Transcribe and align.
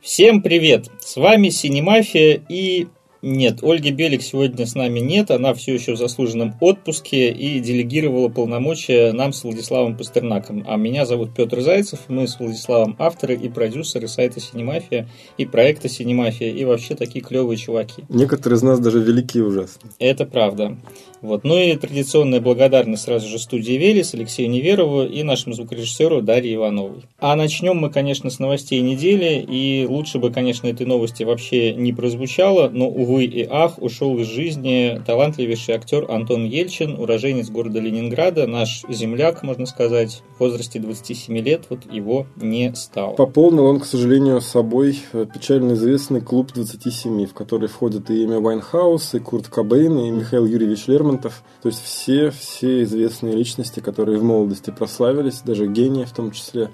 Всем 0.00 0.42
привет! 0.42 0.88
С 1.00 1.16
вами 1.16 1.48
Синемафия 1.48 2.40
и 2.48 2.86
нет, 3.20 3.62
Ольги 3.62 3.90
Белик 3.90 4.22
сегодня 4.22 4.64
с 4.64 4.76
нами 4.76 5.00
нет, 5.00 5.32
она 5.32 5.52
все 5.52 5.74
еще 5.74 5.94
в 5.94 5.96
заслуженном 5.96 6.54
отпуске 6.60 7.30
и 7.30 7.58
делегировала 7.58 8.28
полномочия 8.28 9.12
нам 9.12 9.32
с 9.32 9.42
Владиславом 9.42 9.96
Пастернаком. 9.96 10.64
А 10.68 10.76
меня 10.76 11.04
зовут 11.04 11.34
Петр 11.34 11.60
Зайцев, 11.60 12.00
мы 12.08 12.28
с 12.28 12.38
Владиславом 12.38 12.94
авторы 12.98 13.34
и 13.34 13.48
продюсеры 13.48 14.06
сайта 14.06 14.38
Синемафия 14.40 15.08
и 15.36 15.46
проекта 15.46 15.88
Синемафия, 15.88 16.52
и 16.52 16.64
вообще 16.64 16.94
такие 16.94 17.24
клевые 17.24 17.56
чуваки. 17.56 18.04
Некоторые 18.08 18.56
из 18.56 18.62
нас 18.62 18.78
даже 18.78 19.00
великие 19.00 19.44
ужасные. 19.44 19.92
Это 19.98 20.24
правда. 20.24 20.76
Вот. 21.20 21.42
Ну 21.42 21.58
и 21.58 21.74
традиционная 21.74 22.40
благодарность 22.40 23.02
сразу 23.02 23.26
же 23.26 23.40
студии 23.40 23.72
Велес, 23.72 24.14
Алексею 24.14 24.48
Неверову 24.48 25.02
и 25.02 25.24
нашему 25.24 25.56
звукорежиссеру 25.56 26.22
Дарье 26.22 26.54
Ивановой. 26.54 27.02
А 27.18 27.34
начнем 27.34 27.76
мы, 27.78 27.90
конечно, 27.90 28.30
с 28.30 28.38
новостей 28.38 28.80
недели, 28.80 29.44
и 29.48 29.84
лучше 29.88 30.20
бы, 30.20 30.30
конечно, 30.30 30.68
этой 30.68 30.86
новости 30.86 31.24
вообще 31.24 31.74
не 31.74 31.92
прозвучало, 31.92 32.68
но, 32.68 32.88
увы 32.88 33.07
и 33.16 33.46
ах, 33.48 33.80
ушел 33.82 34.18
из 34.18 34.26
жизни 34.26 35.00
талантливейший 35.06 35.74
актер 35.74 36.10
Антон 36.10 36.44
Ельчин, 36.44 36.98
уроженец 36.98 37.48
города 37.48 37.80
Ленинграда, 37.80 38.46
наш 38.46 38.82
земляк, 38.88 39.42
можно 39.42 39.66
сказать, 39.66 40.22
в 40.36 40.40
возрасте 40.40 40.78
27 40.78 41.38
лет, 41.38 41.64
вот 41.70 41.90
его 41.90 42.26
не 42.36 42.74
стало. 42.74 43.14
Пополнил 43.14 43.64
он, 43.64 43.80
к 43.80 43.86
сожалению, 43.86 44.40
собой 44.40 44.98
печально 45.34 45.72
известный 45.72 46.20
клуб 46.20 46.52
27, 46.52 47.26
в 47.26 47.34
который 47.34 47.68
входят 47.68 48.10
и 48.10 48.22
Эми 48.24 48.40
Вайнхаус, 48.40 49.14
и 49.14 49.18
Курт 49.18 49.48
Кобейн, 49.48 49.98
и 49.98 50.10
Михаил 50.10 50.44
Юрьевич 50.44 50.86
Лермонтов. 50.86 51.42
То 51.62 51.68
есть 51.68 51.82
все, 51.82 52.30
все 52.30 52.82
известные 52.82 53.34
личности, 53.34 53.80
которые 53.80 54.18
в 54.18 54.24
молодости 54.24 54.70
прославились, 54.70 55.40
даже 55.40 55.66
гении 55.66 56.04
в 56.04 56.12
том 56.12 56.30
числе. 56.32 56.70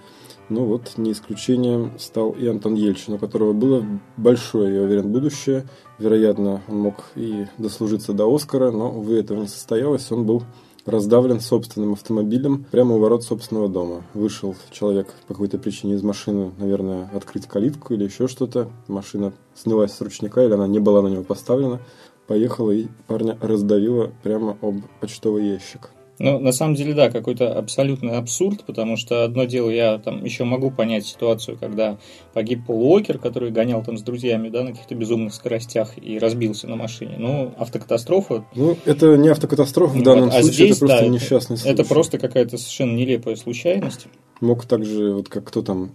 Ну 0.49 0.65
вот, 0.65 0.93
не 0.97 1.13
исключением 1.13 1.93
стал 1.99 2.33
и 2.33 2.47
Антон 2.47 2.75
Ельчин, 2.75 3.15
у 3.15 3.19
которого 3.19 3.53
было 3.53 3.85
большое, 4.17 4.75
я 4.75 4.83
уверен, 4.83 5.11
будущее. 5.11 5.67
Вероятно, 5.99 6.63
он 6.69 6.79
мог 6.79 7.05
и 7.15 7.47
дослужиться 7.59 8.13
до 8.13 8.33
Оскара, 8.33 8.71
но, 8.71 8.91
увы, 8.91 9.19
этого 9.19 9.41
не 9.41 9.49
состоялось. 9.49 10.11
Он 10.13 10.27
был 10.27 10.43
раздавлен 10.85 11.41
собственным 11.41 11.95
автомобилем 11.95 12.67
прямо 12.71 12.97
у 12.97 12.99
ворот 12.99 13.23
собственного 13.23 13.69
дома. 13.69 14.03
Вышел 14.13 14.55
человек 14.71 15.09
по 15.27 15.35
какой-то 15.35 15.59
причине 15.59 15.95
из 15.95 16.03
машины, 16.03 16.53
наверное, 16.59 17.09
открыть 17.15 17.47
калитку 17.47 17.95
или 17.95 18.05
еще 18.05 18.29
что-то. 18.29 18.71
Машина 18.87 19.33
снялась 19.55 19.93
с 19.93 20.01
ручника 20.03 20.43
или 20.43 20.53
она 20.53 20.67
не 20.67 20.79
была 20.79 21.01
на 21.01 21.09
него 21.09 21.23
поставлена 21.23 21.81
поехала 22.27 22.71
и 22.71 22.87
парня 23.07 23.37
раздавила 23.41 24.13
прямо 24.23 24.57
об 24.63 24.77
почтовый 25.01 25.47
ящик. 25.47 25.91
Ну, 26.19 26.39
на 26.39 26.53
самом 26.53 26.75
деле, 26.75 26.95
да, 26.95 27.11
какой-то 27.11 27.59
абсолютный 27.59 28.13
абсурд, 28.13 28.65
потому 28.65 28.97
что 28.97 29.25
одно 29.25 29.45
дело, 29.45 29.71
я 29.71 29.99
там 29.99 30.25
еще 30.25 30.45
могу 30.45 30.71
понять 30.71 31.07
ситуацию, 31.07 31.59
когда 31.59 31.99
погиб 32.33 32.67
Пол 32.67 32.93
Уокер, 32.93 33.19
который 33.19 33.51
гонял 33.51 33.83
там 33.83 33.99
с 33.99 34.03
друзьями, 34.03 34.49
да, 34.49 34.63
на 34.63 34.71
каких-то 34.71 34.95
безумных 34.95 35.35
скоростях 35.35 35.93
и 36.01 36.19
разбился 36.19 36.69
на 36.69 36.77
машине. 36.77 37.17
Ну, 37.19 37.53
автокатастрофа... 37.59 38.45
Ну, 38.55 38.77
это 38.85 39.17
не 39.17 39.29
автокатастрофа 39.29 39.99
в 39.99 40.03
данном 40.03 40.29
а 40.29 40.41
случае, 40.41 40.53
здесь, 40.53 40.77
это 40.77 40.87
просто 40.87 41.01
да, 41.01 41.09
несчастный 41.09 41.57
случай. 41.57 41.73
Это 41.73 41.85
просто 41.85 42.19
какая-то 42.19 42.59
совершенно 42.59 42.97
нелепая 42.97 43.35
случайность. 43.37 44.07
Мог 44.41 44.67
также, 44.67 45.15
вот 45.15 45.29
как 45.29 45.45
кто 45.45 45.63
там 45.63 45.91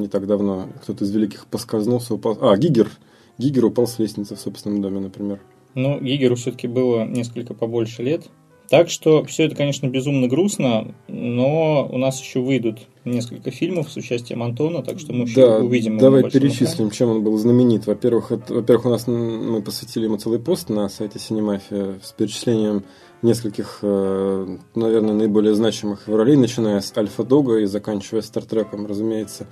не 0.00 0.06
так 0.08 0.26
давно, 0.26 0.68
кто-то 0.82 1.04
из 1.04 1.10
великих 1.10 1.46
поскользнулся, 1.46 2.14
упал... 2.14 2.38
А, 2.40 2.56
Гигер. 2.56 2.90
Гигер 3.38 3.64
упал 3.64 3.88
с 3.88 3.98
лестницы 3.98 4.36
в 4.36 4.40
собственном 4.40 4.80
доме, 4.82 5.00
например. 5.00 5.40
Ну, 5.74 6.00
Гигеру 6.00 6.36
все-таки 6.36 6.68
было 6.68 7.04
несколько 7.04 7.54
побольше 7.54 8.02
лет. 8.04 8.26
Так 8.70 8.88
что 8.88 9.24
все 9.24 9.44
это, 9.44 9.54
конечно, 9.54 9.86
безумно 9.86 10.26
грустно, 10.26 10.94
но 11.06 11.86
у 11.90 11.98
нас 11.98 12.20
еще 12.20 12.40
выйдут 12.40 12.78
несколько 13.04 13.50
фильмов 13.50 13.90
с 13.90 13.96
участием 13.96 14.42
Антона, 14.42 14.82
так 14.82 14.98
что 14.98 15.12
мы 15.12 15.24
еще 15.24 15.34
да, 15.34 15.58
увидим. 15.58 15.98
Давай 15.98 16.28
перечислим, 16.30 16.86
экране. 16.86 16.90
чем 16.90 17.08
он 17.10 17.24
был 17.24 17.36
знаменит. 17.36 17.86
Во-первых, 17.86 18.32
это, 18.32 18.54
во-первых, 18.54 18.86
у 18.86 18.90
нас 18.90 19.06
мы 19.06 19.62
посвятили 19.62 20.04
ему 20.04 20.16
целый 20.16 20.38
пост 20.38 20.70
на 20.70 20.88
сайте 20.88 21.18
Синемафия 21.18 22.00
с 22.02 22.12
перечислением 22.12 22.84
нескольких, 23.20 23.80
э, 23.82 24.56
наверное, 24.74 25.14
наиболее 25.14 25.54
значимых 25.54 26.08
ролей, 26.08 26.36
начиная 26.36 26.80
с 26.80 26.92
Альфа 26.96 27.22
Дога 27.24 27.58
и 27.58 27.66
заканчивая 27.66 28.22
Стартреком, 28.22 28.86
разумеется. 28.86 29.46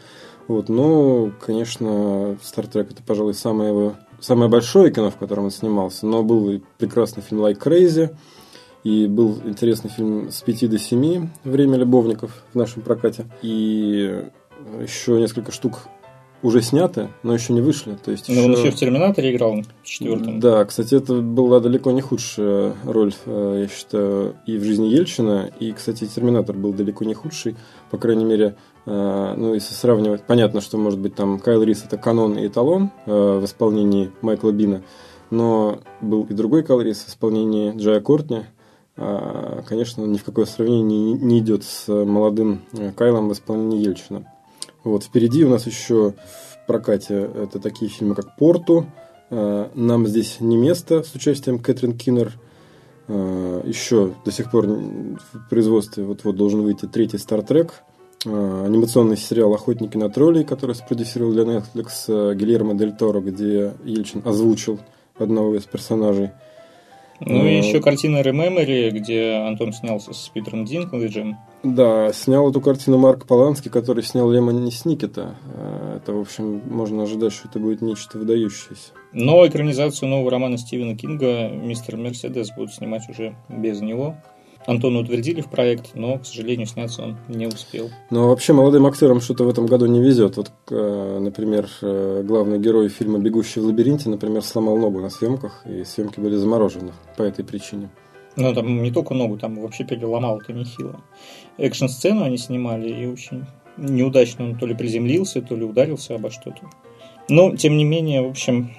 Вот, 0.49 0.69
но, 0.69 1.31
конечно, 1.41 2.37
Стартрек 2.43 2.91
это, 2.91 3.03
пожалуй, 3.03 3.35
самое 3.35 3.71
его 3.71 3.95
самое 4.21 4.49
большое 4.49 4.93
кино, 4.93 5.11
в 5.11 5.17
котором 5.17 5.45
он 5.45 5.51
снимался, 5.51 6.07
но 6.07 6.23
был 6.23 6.49
и 6.51 6.61
прекрасный 6.79 7.23
фильм 7.23 7.43
«Like 7.43 7.59
Crazy», 7.59 8.15
и 8.85 9.07
был 9.07 9.39
интересный 9.45 9.91
фильм 9.91 10.31
«С 10.31 10.43
пяти 10.43 10.67
до 10.67 10.79
семи. 10.79 11.29
Время 11.45 11.77
любовников» 11.77 12.43
в 12.53 12.57
нашем 12.57 12.83
прокате. 12.83 13.27
И 13.43 14.25
еще 14.81 15.21
несколько 15.21 15.53
штук 15.53 15.89
уже 16.43 16.61
сняты, 16.61 17.09
но 17.23 17.33
еще 17.33 17.53
не 17.53 17.61
вышли. 17.61 17.97
То 18.05 18.11
есть 18.11 18.29
но 18.29 18.35
еще... 18.35 18.45
он 18.45 18.53
еще 18.53 18.71
в 18.71 18.75
«Терминаторе» 18.75 19.35
играл 19.35 19.63
в 19.83 19.87
четвертом. 19.87 20.41
Да, 20.41 20.65
кстати, 20.65 20.95
это 20.95 21.15
была 21.21 21.61
далеко 21.61 21.93
не 21.93 22.01
худшая 22.01 22.75
роль, 22.85 23.15
э, 23.27 23.59
я 23.63 23.69
считаю, 23.69 24.37
и 24.47 24.59
в 24.59 24.65
жизни 24.65 24.87
Ельчина. 24.87 25.51
И, 25.61 25.73
кстати, 25.73 26.07
«Терминатор» 26.07 26.57
был 26.57 26.73
далеко 26.73 27.05
не 27.05 27.15
худший. 27.15 27.57
По 27.91 27.99
крайней 27.99 28.25
мере, 28.25 28.57
э, 28.87 29.35
ну, 29.37 29.55
если 29.55 29.75
сравнивать, 29.75 30.25
понятно, 30.27 30.61
что, 30.61 30.79
может 30.79 30.99
быть, 30.99 31.15
там 31.15 31.39
Кайл 31.39 31.63
Рис– 31.63 31.85
это 31.87 31.97
канон 31.97 32.37
и 32.37 32.49
эталон 32.49 32.91
э, 33.07 33.39
в 33.39 33.45
исполнении 33.45 34.11
Майкла 34.21 34.51
Бина, 34.51 34.83
но 35.31 35.79
был 36.01 36.25
и 36.25 36.35
другой 36.35 36.65
Кайл 36.65 36.81
Рис 36.81 37.05
в 37.05 37.09
исполнении 37.09 37.73
Джая 37.77 38.01
Кортни. 38.01 38.47
Конечно, 38.95 40.05
ни 40.05 40.19
в 40.19 40.25
какое 40.25 40.45
сравнение 40.45 41.15
не 41.15 41.39
идет 41.39 41.65
с 41.65 41.89
молодым 41.89 42.61
Кайлом 42.95 43.29
в 43.31 43.33
исполнении 43.33 43.83
Ельчина. 43.83 44.31
Вот, 44.85 45.05
впереди 45.05 45.45
у 45.45 45.49
нас 45.49 45.67
еще 45.67 46.15
в 46.63 46.67
прокате 46.67 47.31
это 47.35 47.59
такие 47.59 47.91
фильмы, 47.91 48.15
как 48.15 48.37
«Порту», 48.37 48.87
э, 49.31 49.69
«Нам 49.75 50.07
здесь 50.07 50.39
не 50.41 50.57
место» 50.57 51.03
с 51.03 51.15
участием 51.15 51.59
Кэтрин 51.59 51.97
Киннер. 51.97 52.33
Э, 53.09 53.63
еще 53.65 54.13
до 54.25 54.33
сих 54.33 54.51
пор 54.51 54.67
в 54.67 55.49
производстве 55.49 56.05
вот-вот 56.05 56.37
должен 56.37 56.63
выйти 56.63 56.87
третий 56.87 57.19
«Стартрек», 57.19 57.83
э, 58.25 58.65
анимационный 58.67 59.17
сериал 59.17 59.55
«Охотники 59.55 59.97
на 59.97 60.11
троллей», 60.11 60.45
который 60.45 60.75
спродюсировал 60.75 61.33
для 61.33 61.45
Netflix 61.45 62.35
Гильермо 62.35 62.75
Дель 62.75 62.93
Торо, 62.93 63.21
где 63.21 63.75
Ельчин 63.85 64.23
озвучил 64.25 64.81
одного 65.17 65.57
из 65.57 65.65
персонажей– 65.65 66.31
ну 67.27 67.47
и 67.47 67.57
еще 67.57 67.81
картина 67.81 68.19
Remember, 68.19 68.91
где 68.91 69.35
Антон 69.47 69.73
снялся 69.73 70.13
с 70.13 70.29
Питером 70.29 70.65
Динклэджем. 70.65 71.39
Да, 71.63 72.13
снял 72.13 72.51
эту 72.51 72.61
картину 72.61 72.99
Марк 72.99 73.27
Поланский, 73.27 73.71
который 73.71 74.03
снял 74.03 74.31
Лемон 74.31 74.71
Сникета. 74.71 75.37
Э, 75.55 75.99
это, 75.99 76.13
в 76.13 76.21
общем, 76.21 76.61
можно 76.69 77.05
ожидать, 77.05 77.33
что 77.33 77.49
это 77.49 77.59
будет 77.59 77.83
нечто 77.83 78.19
выдающееся. 78.19 78.93
Но 79.13 79.47
экранизацию 79.47 80.09
нового 80.09 80.31
романа 80.31 80.59
Стивена 80.59 80.97
Кинга 80.97 81.49
«Мистер 81.51 81.97
Мерседес» 81.97 82.51
будут 82.57 82.73
снимать 82.73 83.09
уже 83.09 83.37
без 83.49 83.81
него. 83.81 84.17
Антона 84.67 85.01
утвердили 85.01 85.41
в 85.41 85.49
проект, 85.49 85.95
но, 85.95 86.19
к 86.19 86.27
сожалению, 86.27 86.67
сняться 86.67 87.03
он 87.03 87.17
не 87.29 87.47
успел. 87.47 87.91
Но 88.11 88.29
вообще 88.29 88.53
молодым 88.53 88.87
актерам 88.87 89.21
что-то 89.21 89.45
в 89.45 89.49
этом 89.49 89.67
году 89.67 89.87
не 89.87 90.01
везет. 90.01 90.37
Вот, 90.37 90.53
э, 90.71 91.19
например, 91.21 91.69
э, 91.83 92.23
главный 92.25 92.59
герой 92.59 92.89
фильма 92.89 93.19
«Бегущий 93.19 93.61
в 93.61 93.65
лабиринте», 93.65 94.09
например, 94.09 94.43
сломал 94.43 94.77
ногу 94.77 95.01
на 95.01 95.11
съемках, 95.11 95.65
и 95.67 95.85
съемки 95.85 96.21
были 96.21 96.37
заморожены 96.37 96.93
по 97.17 97.23
этой 97.23 97.45
причине. 97.45 97.91
Ну, 98.37 98.55
там 98.55 98.83
не 98.83 98.91
только 98.91 99.15
ногу, 99.15 99.37
там 99.37 99.61
вообще 99.61 99.85
переломал 99.85 100.41
это 100.41 100.53
нехило. 100.53 101.01
Экшн-сцену 101.59 102.25
они 102.25 102.39
снимали, 102.39 102.89
и 102.89 103.07
очень 103.07 103.45
неудачно 103.77 104.45
он 104.45 104.57
то 104.57 104.67
ли 104.67 104.75
приземлился, 104.75 105.43
то 105.43 105.55
ли 105.57 105.65
ударился 105.65 106.15
обо 106.15 106.31
что-то. 106.31 106.71
Но, 107.29 107.57
тем 107.57 107.77
не 107.77 107.85
менее, 107.85 108.23
в 108.23 108.31
общем, 108.31 108.73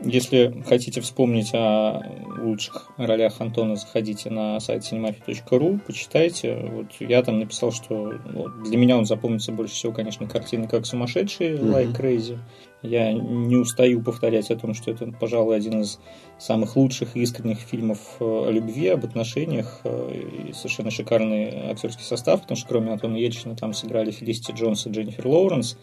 если 0.00 0.62
хотите 0.66 1.00
вспомнить 1.00 1.50
о 1.54 2.02
лучших 2.40 2.90
ролях 2.96 3.40
Антона, 3.40 3.76
заходите 3.76 4.30
на 4.30 4.60
сайт 4.60 4.82
cinemafia.ru, 4.82 5.80
почитайте. 5.86 6.56
Вот 6.72 6.86
я 7.00 7.22
там 7.22 7.40
написал, 7.40 7.72
что 7.72 8.14
вот, 8.32 8.62
для 8.62 8.76
меня 8.76 8.96
он 8.96 9.06
запомнится 9.06 9.52
больше 9.52 9.74
всего, 9.74 9.92
конечно, 9.92 10.26
картины 10.26 10.68
«Как 10.68 10.86
сумасшедшие», 10.86 11.56
mm-hmm. 11.56 11.72
«Like 11.72 11.96
Crazy». 12.00 12.38
Я 12.82 13.12
не 13.12 13.56
устаю 13.56 14.00
повторять 14.02 14.52
о 14.52 14.56
том, 14.56 14.72
что 14.72 14.92
это, 14.92 15.10
пожалуй, 15.10 15.56
один 15.56 15.80
из 15.80 15.98
самых 16.38 16.76
лучших 16.76 17.16
и 17.16 17.20
искренних 17.20 17.58
фильмов 17.58 17.98
э, 18.20 18.24
о 18.24 18.50
любви, 18.52 18.86
об 18.88 19.04
отношениях. 19.04 19.80
Э, 19.82 20.48
и 20.48 20.52
совершенно 20.52 20.92
шикарный 20.92 21.72
актерский 21.72 22.04
состав, 22.04 22.42
потому 22.42 22.56
что 22.56 22.68
кроме 22.68 22.92
Антона 22.92 23.16
Ельчина 23.16 23.56
там 23.56 23.74
сыграли 23.74 24.12
Фелисити 24.12 24.52
Джонс 24.52 24.86
и 24.86 24.90
Дженнифер 24.90 25.26
Лоуренс. 25.26 25.76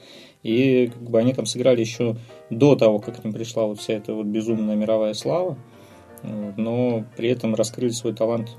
И 0.46 0.92
как 0.94 1.02
бы 1.02 1.18
они 1.18 1.34
там 1.34 1.48
сыграли 1.48 1.82
еще 1.82 2.18
до 2.52 2.76
того, 2.76 3.00
как 3.00 3.20
к 3.20 3.24
ним 3.24 3.34
пришла 3.34 3.66
вот 3.66 3.80
вся 3.80 3.94
эта 3.94 4.14
вот 4.14 4.28
безумная 4.28 4.76
мировая 4.76 5.16
слава. 5.16 5.58
Но 6.22 7.04
при 7.18 7.30
этом 7.30 7.56
раскрыли 7.56 7.90
свой 7.90 8.14
талант 8.14 8.50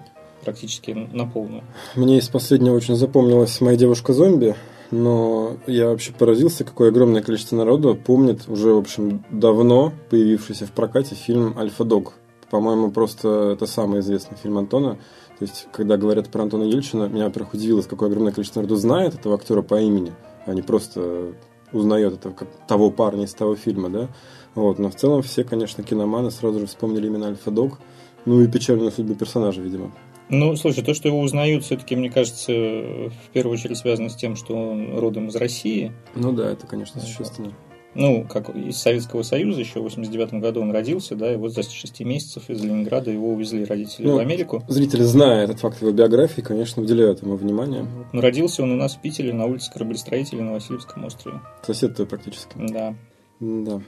практически 0.42 0.90
на 0.90 1.26
полную. 1.26 1.62
Мне 1.94 2.18
из 2.18 2.28
последнего 2.28 2.74
очень 2.74 2.96
запомнилась 2.96 3.60
«Моя 3.60 3.76
девушка-зомби», 3.76 4.56
но 4.90 5.58
я 5.68 5.86
вообще 5.86 6.12
поразился, 6.12 6.64
какое 6.64 6.88
огромное 6.88 7.22
количество 7.22 7.54
народу 7.54 7.94
помнит 7.94 8.48
уже, 8.48 8.72
в 8.74 8.78
общем, 8.78 9.24
давно 9.30 9.92
появившийся 10.10 10.66
в 10.66 10.72
прокате 10.72 11.14
фильм 11.14 11.56
«Альфа-дог». 11.56 12.14
По-моему, 12.50 12.90
просто 12.90 13.52
это 13.52 13.66
самый 13.66 14.00
известный 14.00 14.36
фильм 14.36 14.58
Антона. 14.58 14.94
То 15.38 15.44
есть, 15.44 15.68
когда 15.72 15.96
говорят 15.96 16.30
про 16.30 16.42
Антона 16.42 16.64
Ельчина, 16.64 17.04
меня, 17.04 17.26
во-первых, 17.26 17.54
удивило, 17.54 17.82
какое 17.82 18.08
огромное 18.08 18.32
количество 18.32 18.60
народу 18.60 18.74
знает 18.74 19.14
этого 19.14 19.36
актера 19.36 19.62
по 19.62 19.80
имени, 19.80 20.12
а 20.46 20.52
не 20.52 20.62
просто 20.62 21.32
узнает 21.76 22.14
это 22.14 22.30
как 22.30 22.48
того 22.66 22.90
парня 22.90 23.24
из 23.24 23.34
того 23.34 23.56
фильма, 23.56 23.88
да. 23.88 24.08
Вот, 24.54 24.78
но 24.78 24.90
в 24.90 24.94
целом 24.94 25.22
все, 25.22 25.44
конечно, 25.44 25.84
киноманы 25.84 26.30
сразу 26.30 26.60
же 26.60 26.66
вспомнили 26.66 27.06
именно 27.06 27.28
Альфа-Дог, 27.28 27.78
ну 28.24 28.40
и 28.40 28.48
печальную 28.48 28.90
судьбу 28.90 29.14
персонажа, 29.14 29.60
видимо. 29.60 29.92
Ну, 30.28 30.56
слушай, 30.56 30.82
то, 30.82 30.92
что 30.92 31.08
его 31.08 31.20
узнают, 31.20 31.62
все-таки, 31.64 31.94
мне 31.94 32.10
кажется, 32.10 32.52
в 32.52 33.30
первую 33.32 33.54
очередь 33.54 33.78
связано 33.78 34.08
с 34.08 34.16
тем, 34.16 34.34
что 34.34 34.54
он 34.54 34.98
родом 34.98 35.28
из 35.28 35.36
России. 35.36 35.92
Ну 36.16 36.32
да, 36.32 36.50
это, 36.50 36.66
конечно, 36.66 37.00
существенно. 37.00 37.52
Ну, 37.98 38.26
как 38.28 38.54
из 38.54 38.76
Советского 38.76 39.22
Союза, 39.22 39.60
еще 39.60 39.80
в 39.80 39.84
89 39.84 40.34
году 40.34 40.60
он 40.60 40.70
родился, 40.70 41.16
да, 41.16 41.32
и 41.32 41.36
вот 41.36 41.52
за 41.52 41.62
6 41.62 42.00
месяцев 42.00 42.50
из 42.50 42.62
Ленинграда 42.62 43.10
его 43.10 43.32
увезли 43.32 43.64
родители 43.64 44.06
ну, 44.06 44.16
в 44.16 44.18
Америку. 44.18 44.62
Зрители, 44.68 45.02
зная 45.02 45.44
этот 45.44 45.60
факт 45.60 45.80
его 45.80 45.92
биографии, 45.92 46.42
конечно, 46.42 46.82
уделяют 46.82 47.22
ему 47.22 47.36
внимание. 47.36 47.86
Ну, 48.12 48.20
родился 48.20 48.62
он 48.62 48.72
у 48.72 48.76
нас 48.76 48.96
в 48.96 49.00
Питере 49.00 49.32
на 49.32 49.46
улице 49.46 49.72
Кораблестроителей 49.72 50.42
на 50.42 50.52
Васильевском 50.52 51.06
острове. 51.06 51.40
Сосед 51.62 51.94
твой 51.94 52.06
практически. 52.06 52.54
Да. 52.58 52.94
Да. 53.40 53.80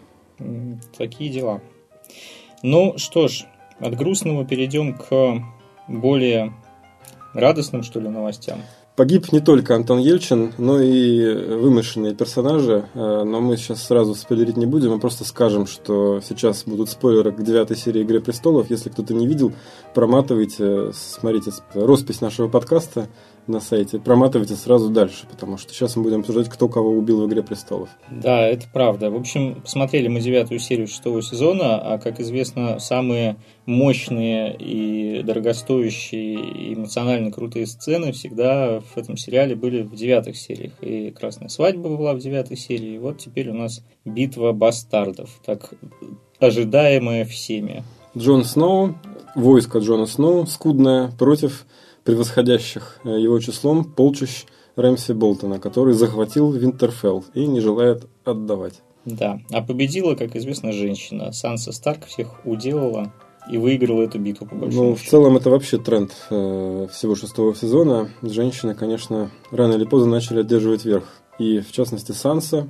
Такие 0.97 1.31
дела. 1.31 1.61
Ну 2.63 2.95
что 2.97 3.29
ж, 3.29 3.45
от 3.79 3.95
грустного 3.95 4.47
перейдем 4.47 4.95
к 4.95 5.43
более 5.87 6.55
радостным, 7.35 7.83
что 7.83 8.01
ли, 8.01 8.09
новостям. 8.09 8.63
Погиб 8.99 9.31
не 9.31 9.39
только 9.39 9.77
Антон 9.77 10.01
Ельчин, 10.01 10.55
но 10.59 10.81
и 10.81 11.55
вымышленные 11.55 12.17
персонажи. 12.17 12.87
Э, 12.95 13.23
но 13.23 13.41
мы 13.41 13.57
сейчас 13.57 13.87
сразу 13.87 14.17
спойлерить 14.17 14.57
не 14.57 14.67
будем, 14.67 14.91
мы 14.91 14.99
просто 14.99 15.25
скажем, 15.25 15.69
что 15.69 16.21
сейчас 16.21 16.65
будут 16.65 16.91
спойлеры 16.91 17.31
к 17.31 17.41
девятой 17.41 17.77
серии 17.77 18.01
«Игры 18.01 18.21
престолов». 18.21 18.71
Если 18.71 18.91
кто-то 18.91 19.15
не 19.15 19.29
видел, 19.29 19.53
проматывайте, 19.95 20.91
смотрите 20.95 21.53
роспись 21.75 22.21
нашего 22.21 22.49
подкаста 22.49 23.07
на 23.49 23.61
сайте, 23.61 23.99
проматывайте 23.99 24.55
сразу 24.55 24.91
дальше, 24.91 25.27
потому 25.31 25.57
что 25.57 25.73
сейчас 25.73 25.97
мы 25.97 26.03
будем 26.03 26.21
обсуждать, 26.21 26.49
кто 26.49 26.69
кого 26.69 26.91
убил 26.91 27.23
в 27.23 27.29
«Игре 27.29 27.43
престолов». 27.43 27.89
Да, 28.11 28.47
это 28.47 28.67
правда. 28.73 29.11
В 29.11 29.17
общем, 29.17 29.61
посмотрели 29.63 30.09
мы 30.09 30.21
девятую 30.21 30.61
серию 30.61 30.87
шестого 30.87 31.23
сезона, 31.23 31.79
а, 31.81 31.99
как 31.99 32.21
известно, 32.21 32.79
самые 32.79 33.37
мощные 33.67 34.57
и 34.57 35.23
дорогостоящие 35.23 36.35
и 36.35 36.75
эмоционально 36.75 37.33
крутые 37.33 37.67
сцены 37.67 38.13
всегда 38.13 38.81
в 38.81 38.97
этом 38.97 39.17
сериале 39.17 39.55
были 39.55 39.83
в 39.83 39.95
девятых 39.95 40.37
сериях. 40.37 40.73
И 40.81 41.11
«Красная 41.11 41.49
свадьба» 41.49 41.89
была 41.97 42.15
в 42.15 42.19
девятой 42.19 42.57
серии, 42.57 42.95
и 42.95 42.99
вот 42.99 43.19
теперь 43.19 43.51
у 43.51 43.55
нас 43.55 43.83
«Битва 44.05 44.53
бастардов», 44.53 45.41
так 45.45 45.73
ожидаемая 46.39 47.25
всеми. 47.25 47.83
Джон 48.17 48.45
Сноу, 48.45 48.95
войско 49.35 49.79
Джона 49.79 50.07
Сноу, 50.07 50.47
скудное, 50.47 51.11
против 51.19 51.67
превосходящих 52.09 53.01
э, 53.05 53.21
его 53.21 53.39
числом 53.39 53.85
полчищ 53.85 54.47
Рэмси 54.77 55.13
Болтона, 55.13 55.59
который 55.59 55.93
захватил 55.93 56.51
Винтерфелл 56.53 57.23
и 57.35 57.47
не 57.47 57.61
желает 57.61 58.07
отдавать. 58.25 58.81
Да, 59.05 59.41
а 59.51 59.61
победила, 59.61 60.15
как 60.15 60.35
известно, 60.35 60.73
женщина. 60.73 61.33
Санса 61.33 61.71
Старк 61.71 62.07
всех 62.07 62.47
уделала 62.47 63.13
и 63.53 63.59
выиграла 63.59 64.05
эту 64.05 64.19
битву, 64.19 64.47
по 64.47 64.55
большому 64.55 64.91
Ну, 64.91 64.95
в 64.95 65.03
целом, 65.03 65.37
это 65.37 65.51
вообще 65.51 65.77
тренд 65.77 66.13
э, 66.31 66.87
всего 66.91 67.15
шестого 67.15 67.55
сезона. 67.55 68.09
Женщины, 68.23 68.75
конечно, 68.75 69.31
рано 69.51 69.75
или 69.75 69.85
поздно 69.85 70.13
начали 70.13 70.41
одерживать 70.41 70.87
верх. 70.87 71.05
И, 71.39 71.61
в 71.61 71.71
частности, 71.73 72.13
Санса. 72.13 72.69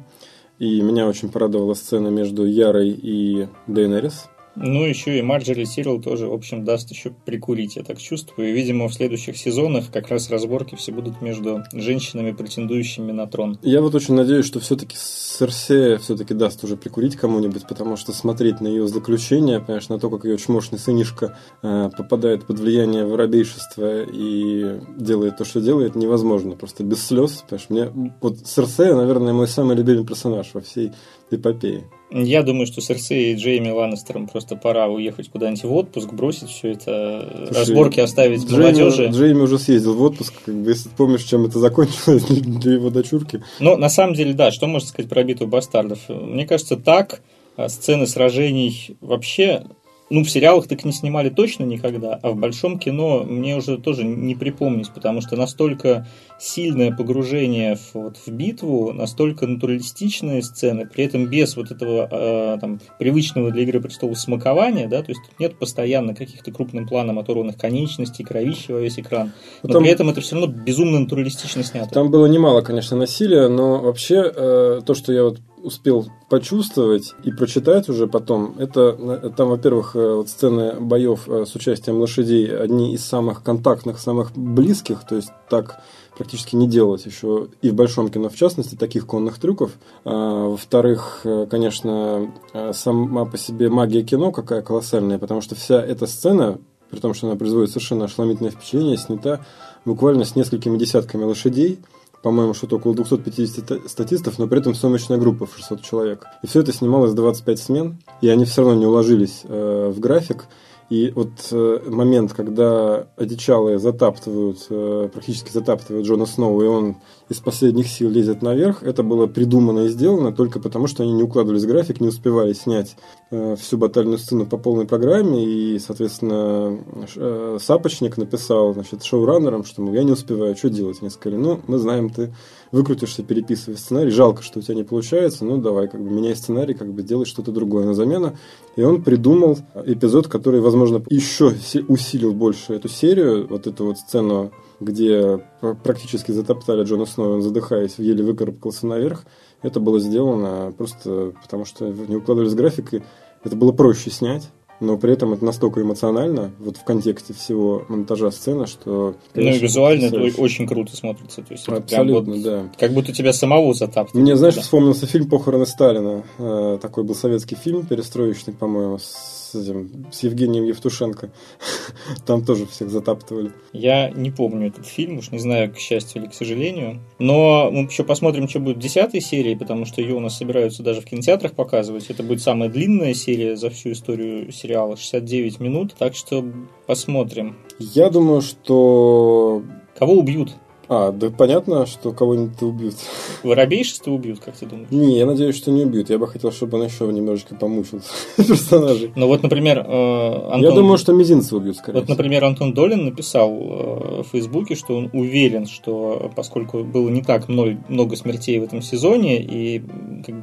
И 0.58 0.80
меня 0.80 1.06
очень 1.06 1.30
порадовала 1.30 1.74
сцена 1.74 2.08
между 2.08 2.44
Ярой 2.44 2.90
и 2.90 3.46
Дейнерис 3.68 4.28
ну, 4.60 4.84
еще 4.84 5.18
и 5.18 5.22
Марджери 5.22 5.64
Сирил 5.64 6.00
тоже, 6.00 6.26
в 6.26 6.32
общем, 6.32 6.64
даст 6.64 6.90
еще 6.90 7.10
прикурить, 7.10 7.76
я 7.76 7.84
так 7.84 7.98
чувствую. 7.98 8.50
И, 8.50 8.52
видимо, 8.52 8.88
в 8.88 8.94
следующих 8.94 9.36
сезонах 9.36 9.90
как 9.92 10.08
раз 10.08 10.30
разборки 10.30 10.74
все 10.74 10.92
будут 10.92 11.20
между 11.22 11.62
женщинами, 11.72 12.32
претендующими 12.32 13.12
на 13.12 13.26
трон. 13.26 13.58
Я 13.62 13.80
вот 13.80 13.94
очень 13.94 14.14
надеюсь, 14.14 14.46
что 14.46 14.60
все-таки 14.60 14.96
Серсея 14.96 15.98
все-таки 15.98 16.34
даст 16.34 16.64
уже 16.64 16.76
прикурить 16.76 17.16
кому-нибудь, 17.16 17.66
потому 17.68 17.96
что 17.96 18.12
смотреть 18.12 18.60
на 18.60 18.66
ее 18.66 18.88
заключение, 18.88 19.60
понимаешь, 19.60 19.88
на 19.88 19.98
то, 19.98 20.10
как 20.10 20.24
ее 20.24 20.36
чмошный 20.38 20.78
сынишка 20.78 21.38
э, 21.62 21.90
попадает 21.96 22.44
под 22.44 22.58
влияние 22.58 23.04
воробейшества 23.04 24.02
и 24.02 24.80
делает 24.96 25.36
то, 25.36 25.44
что 25.44 25.60
делает, 25.60 25.94
невозможно. 25.94 26.56
Просто 26.56 26.82
без 26.82 27.06
слез, 27.06 27.44
понимаешь. 27.48 27.66
Мне 27.68 28.14
вот 28.20 28.38
Серсея, 28.46 28.94
наверное, 28.94 29.32
мой 29.32 29.46
самый 29.46 29.76
любимый 29.76 30.04
персонаж 30.04 30.50
во 30.54 30.60
всей 30.60 30.92
эпопеи. 31.30 31.84
Я 32.10 32.42
думаю, 32.42 32.66
что 32.66 32.80
Серсей 32.80 33.32
и 33.32 33.36
Джейми 33.36 33.70
Ланнистерам 33.70 34.28
просто 34.28 34.56
пора 34.56 34.88
уехать 34.88 35.28
куда-нибудь 35.30 35.64
в 35.64 35.72
отпуск, 35.74 36.12
бросить 36.12 36.48
все 36.48 36.72
это, 36.72 37.46
Слушай, 37.48 37.60
разборки 37.60 38.00
оставить 38.00 38.44
Джейми, 38.44 38.62
молодежи. 38.62 39.06
Джейми 39.08 39.40
уже 39.40 39.58
съездил 39.58 39.94
в 39.94 40.02
отпуск, 40.02 40.32
как 40.44 40.54
бы, 40.54 40.70
если 40.70 40.88
помнишь, 40.88 41.24
чем 41.24 41.44
это 41.44 41.58
закончилось 41.58 42.22
для 42.28 42.72
его 42.72 42.88
дочурки. 42.88 43.42
Ну, 43.60 43.76
на 43.76 43.90
самом 43.90 44.14
деле, 44.14 44.32
да, 44.32 44.50
что 44.50 44.66
можно 44.66 44.88
сказать 44.88 45.10
про 45.10 45.22
битву 45.22 45.46
бастардов? 45.46 46.00
Мне 46.08 46.46
кажется, 46.46 46.76
так 46.76 47.20
а, 47.56 47.68
сцены 47.68 48.06
сражений 48.06 48.96
вообще 49.00 49.64
ну, 50.10 50.24
в 50.24 50.30
сериалах 50.30 50.66
так 50.66 50.84
не 50.84 50.92
снимали 50.92 51.28
точно 51.28 51.64
никогда, 51.64 52.18
а 52.22 52.30
в 52.30 52.36
большом 52.36 52.78
кино 52.78 53.24
мне 53.24 53.56
уже 53.56 53.78
тоже 53.78 54.04
не 54.04 54.34
припомнить, 54.34 54.90
потому 54.92 55.20
что 55.20 55.36
настолько 55.36 56.06
сильное 56.38 56.94
погружение 56.94 57.76
в, 57.76 57.94
вот, 57.94 58.16
в 58.16 58.28
битву, 58.28 58.92
настолько 58.92 59.46
натуралистичные 59.46 60.42
сцены, 60.42 60.86
при 60.86 61.04
этом 61.04 61.26
без 61.26 61.56
вот 61.56 61.70
этого 61.70 62.08
э, 62.10 62.58
там, 62.60 62.80
привычного 62.98 63.50
для 63.50 63.62
Игры 63.62 63.80
престолов 63.80 64.18
смакования, 64.18 64.88
да, 64.88 65.02
то 65.02 65.10
есть 65.10 65.20
нет 65.38 65.58
постоянно 65.58 66.14
каких-то 66.14 66.50
крупным 66.52 66.86
планом 66.86 67.18
оторванных 67.18 67.56
конечностей, 67.56 68.24
кровища 68.24 68.72
во 68.72 68.80
весь 68.80 68.98
экран, 68.98 69.32
но 69.62 69.72
там, 69.74 69.82
при 69.82 69.92
этом 69.92 70.08
это 70.08 70.20
все 70.20 70.36
равно 70.36 70.52
безумно 70.52 71.00
натуралистично 71.00 71.62
снято. 71.62 71.90
Там 71.90 72.10
было 72.10 72.26
немало, 72.26 72.62
конечно, 72.62 72.96
насилия, 72.96 73.48
но 73.48 73.80
вообще 73.80 74.32
э, 74.34 74.80
то, 74.86 74.94
что 74.94 75.12
я 75.12 75.24
вот 75.24 75.40
успел 75.62 76.06
почувствовать 76.28 77.14
и 77.24 77.30
прочитать 77.30 77.88
уже 77.88 78.06
потом, 78.06 78.54
это 78.58 79.32
там, 79.36 79.48
во-первых, 79.48 79.96
э, 79.96 80.14
вот 80.14 80.28
сцены 80.28 80.74
боев 80.80 81.28
э, 81.28 81.44
с 81.46 81.54
участием 81.54 81.98
лошадей 81.98 82.56
одни 82.56 82.94
из 82.94 83.04
самых 83.04 83.42
контактных, 83.42 83.98
самых 83.98 84.32
близких, 84.36 85.06
то 85.06 85.16
есть 85.16 85.30
так 85.48 85.80
практически 86.16 86.56
не 86.56 86.68
делалось 86.68 87.06
еще 87.06 87.48
и 87.62 87.70
в 87.70 87.74
большом 87.74 88.08
кино 88.10 88.28
в 88.28 88.34
частности 88.34 88.74
таких 88.74 89.06
конных 89.06 89.38
трюков. 89.38 89.72
А, 90.04 90.48
во-вторых, 90.48 91.20
э, 91.24 91.46
конечно, 91.50 92.32
сама 92.72 93.24
по 93.24 93.38
себе 93.38 93.70
магия 93.70 94.02
кино 94.02 94.32
какая 94.32 94.62
колоссальная, 94.62 95.18
потому 95.18 95.40
что 95.40 95.54
вся 95.54 95.80
эта 95.80 96.06
сцена, 96.06 96.58
при 96.90 97.00
том, 97.00 97.14
что 97.14 97.28
она 97.28 97.36
производит 97.36 97.70
совершенно 97.70 98.06
ошеломительное 98.06 98.50
впечатление, 98.50 98.96
снята 98.96 99.40
буквально 99.84 100.24
с 100.24 100.36
несколькими 100.36 100.76
десятками 100.76 101.24
лошадей, 101.24 101.78
по-моему, 102.22 102.54
что-то 102.54 102.76
около 102.76 102.94
250 102.94 103.88
статистов, 103.88 104.38
но 104.38 104.46
при 104.46 104.60
этом 104.60 104.74
съемочная 104.74 105.18
группа 105.18 105.46
в 105.46 105.56
600 105.56 105.82
человек. 105.82 106.26
И 106.42 106.46
все 106.46 106.60
это 106.60 106.72
снималось 106.72 107.12
25 107.12 107.58
смен, 107.58 107.98
и 108.20 108.28
они 108.28 108.44
все 108.44 108.62
равно 108.62 108.76
не 108.76 108.86
уложились 108.86 109.42
э, 109.44 109.92
в 109.94 110.00
график. 110.00 110.46
И 110.90 111.12
вот 111.14 111.48
э, 111.52 111.80
момент, 111.86 112.32
когда 112.32 113.08
одичалые 113.16 113.78
затаптывают, 113.78 114.66
э, 114.70 115.10
практически 115.12 115.52
затаптывают 115.52 116.06
Джона 116.06 116.24
Сноу, 116.24 116.62
и 116.62 116.66
он 116.66 116.96
из 117.28 117.40
последних 117.40 117.88
сил 117.88 118.08
лезет 118.08 118.40
наверх, 118.40 118.82
это 118.82 119.02
было 119.02 119.26
придумано 119.26 119.80
и 119.80 119.88
сделано 119.88 120.32
только 120.32 120.60
потому, 120.60 120.86
что 120.86 121.02
они 121.02 121.12
не 121.12 121.22
укладывались 121.22 121.64
в 121.64 121.68
график, 121.68 122.00
не 122.00 122.08
успевали 122.08 122.54
снять 122.54 122.96
э, 123.30 123.56
всю 123.56 123.76
батальную 123.76 124.16
сцену 124.16 124.46
по 124.46 124.56
полной 124.56 124.86
программе, 124.86 125.44
и, 125.44 125.78
соответственно, 125.78 126.78
э, 127.16 127.58
Сапочник 127.60 128.16
написал 128.16 128.72
значит, 128.72 129.04
шоураннерам, 129.04 129.64
что 129.64 129.82
мол, 129.82 129.92
я 129.92 130.04
не 130.04 130.12
успеваю, 130.12 130.56
что 130.56 130.70
делать? 130.70 130.98
Они 131.02 131.10
сказали, 131.10 131.38
ну, 131.38 131.60
мы 131.66 131.76
знаем, 131.76 132.08
ты 132.08 132.32
выкрутишься, 132.72 133.22
переписывай 133.22 133.76
сценарий, 133.76 134.10
жалко, 134.10 134.42
что 134.42 134.58
у 134.58 134.62
тебя 134.62 134.74
не 134.74 134.84
получается, 134.84 135.44
ну, 135.44 135.58
давай, 135.58 135.88
как 135.88 136.02
бы, 136.02 136.10
меняй 136.10 136.36
сценарий, 136.36 136.74
как 136.74 136.92
бы, 136.92 137.02
делай 137.02 137.24
что-то 137.24 137.52
другое 137.52 137.86
на 137.86 137.94
замену. 137.94 138.36
И 138.76 138.82
он 138.82 139.02
придумал 139.02 139.58
эпизод, 139.86 140.28
который, 140.28 140.60
возможно, 140.60 141.02
еще 141.08 141.54
усилил 141.88 142.32
больше 142.32 142.74
эту 142.74 142.88
серию, 142.88 143.46
вот 143.48 143.66
эту 143.66 143.86
вот 143.86 143.98
сцену, 143.98 144.52
где 144.80 145.44
практически 145.82 146.32
затоптали 146.32 146.84
Джона 146.84 147.06
Сноу, 147.06 147.34
он 147.34 147.42
задыхаясь, 147.42 147.98
еле 147.98 148.22
выкарабкался 148.22 148.86
наверх. 148.86 149.24
Это 149.62 149.80
было 149.80 149.98
сделано 149.98 150.72
просто 150.76 151.32
потому, 151.42 151.64
что 151.64 151.86
не 151.88 152.16
укладывались 152.16 152.54
график, 152.54 153.02
это 153.42 153.56
было 153.56 153.72
проще 153.72 154.10
снять 154.10 154.50
но 154.80 154.96
при 154.96 155.12
этом 155.12 155.32
это 155.32 155.44
настолько 155.44 155.82
эмоционально, 155.82 156.52
вот 156.58 156.76
в 156.76 156.84
контексте 156.84 157.34
всего 157.34 157.84
монтажа 157.88 158.30
сцены, 158.30 158.66
что... 158.66 159.14
Конечно, 159.34 159.60
ну 159.60 159.66
визуально 159.66 160.06
это 160.06 160.40
очень 160.40 160.66
круто 160.66 160.96
смотрится. 160.96 161.42
То 161.42 161.52
есть 161.52 161.68
Абсолютно, 161.68 162.34
вот, 162.34 162.42
да. 162.42 162.68
Как 162.78 162.92
будто 162.92 163.12
тебя 163.12 163.32
самого 163.32 163.74
затаптывают. 163.74 164.14
Мне, 164.14 164.36
знаешь, 164.36 164.54
да. 164.54 164.62
вспомнился 164.62 165.06
фильм 165.06 165.28
«Похороны 165.28 165.66
Сталина». 165.66 166.22
Э, 166.38 166.78
такой 166.80 167.04
был 167.04 167.14
советский 167.14 167.56
фильм, 167.56 167.86
перестроечный, 167.86 168.54
по-моему, 168.54 168.98
с 168.98 169.37
с, 169.48 169.54
этим, 169.54 170.06
с 170.12 170.22
Евгением 170.22 170.64
Евтушенко. 170.64 171.30
Там 172.26 172.44
тоже 172.44 172.66
всех 172.66 172.90
затаптывали. 172.90 173.52
Я 173.72 174.10
не 174.10 174.30
помню 174.30 174.68
этот 174.68 174.86
фильм, 174.86 175.18
уж 175.18 175.30
не 175.30 175.38
знаю, 175.38 175.72
к 175.72 175.78
счастью 175.78 176.22
или 176.22 176.28
к 176.28 176.34
сожалению. 176.34 177.00
Но 177.18 177.70
мы 177.70 177.82
еще 177.82 178.04
посмотрим, 178.04 178.48
что 178.48 178.60
будет 178.60 178.76
в 178.76 178.80
десятой 178.80 179.20
серии, 179.20 179.54
потому 179.54 179.86
что 179.86 180.00
ее 180.00 180.14
у 180.14 180.20
нас 180.20 180.36
собираются 180.36 180.82
даже 180.82 181.00
в 181.00 181.04
кинотеатрах 181.04 181.52
показывать. 181.52 182.06
Это 182.08 182.22
будет 182.22 182.42
самая 182.42 182.68
длинная 182.68 183.14
серия 183.14 183.56
за 183.56 183.70
всю 183.70 183.92
историю 183.92 184.52
сериала, 184.52 184.96
69 184.96 185.60
минут. 185.60 185.94
Так 185.98 186.14
что 186.14 186.44
посмотрим. 186.86 187.56
Я 187.78 188.10
думаю, 188.10 188.42
что... 188.42 189.62
Кого 189.98 190.14
убьют? 190.14 190.54
А, 190.88 191.12
да 191.12 191.30
понятно, 191.30 191.84
что 191.84 192.12
кого-нибудь 192.12 192.62
убьют. 192.62 192.94
Воробейшество 193.42 194.10
убьют, 194.10 194.40
как 194.40 194.56
ты 194.56 194.64
думаешь? 194.64 194.88
Не, 194.90 195.18
я 195.18 195.26
надеюсь, 195.26 195.54
что 195.54 195.70
не 195.70 195.84
убьют. 195.84 196.08
Я 196.08 196.18
бы 196.18 196.26
хотел, 196.26 196.50
чтобы 196.50 196.78
он 196.78 196.84
еще 196.84 197.04
немножечко 197.06 197.54
помучился 197.54 198.08
персонажей. 198.36 199.12
Ну 199.14 199.26
вот, 199.26 199.42
например, 199.42 199.78
э, 199.78 199.82
Антон... 199.82 200.62
Я 200.62 200.70
думаю, 200.70 200.96
что 200.96 201.12
мизинца 201.12 201.56
убьют, 201.56 201.76
скорее 201.76 202.00
Вот, 202.00 202.08
например, 202.08 202.44
Антон 202.44 202.72
Долин 202.72 203.04
написал 203.04 203.50
э, 203.52 204.22
в 204.22 204.28
Фейсбуке, 204.32 204.76
что 204.76 204.96
он 204.96 205.10
уверен, 205.12 205.66
что 205.66 206.30
поскольку 206.34 206.84
было 206.84 207.10
не 207.10 207.22
так 207.22 207.48
много 207.48 208.16
смертей 208.16 208.58
в 208.58 208.62
этом 208.62 208.80
сезоне, 208.80 209.42
и 209.42 209.82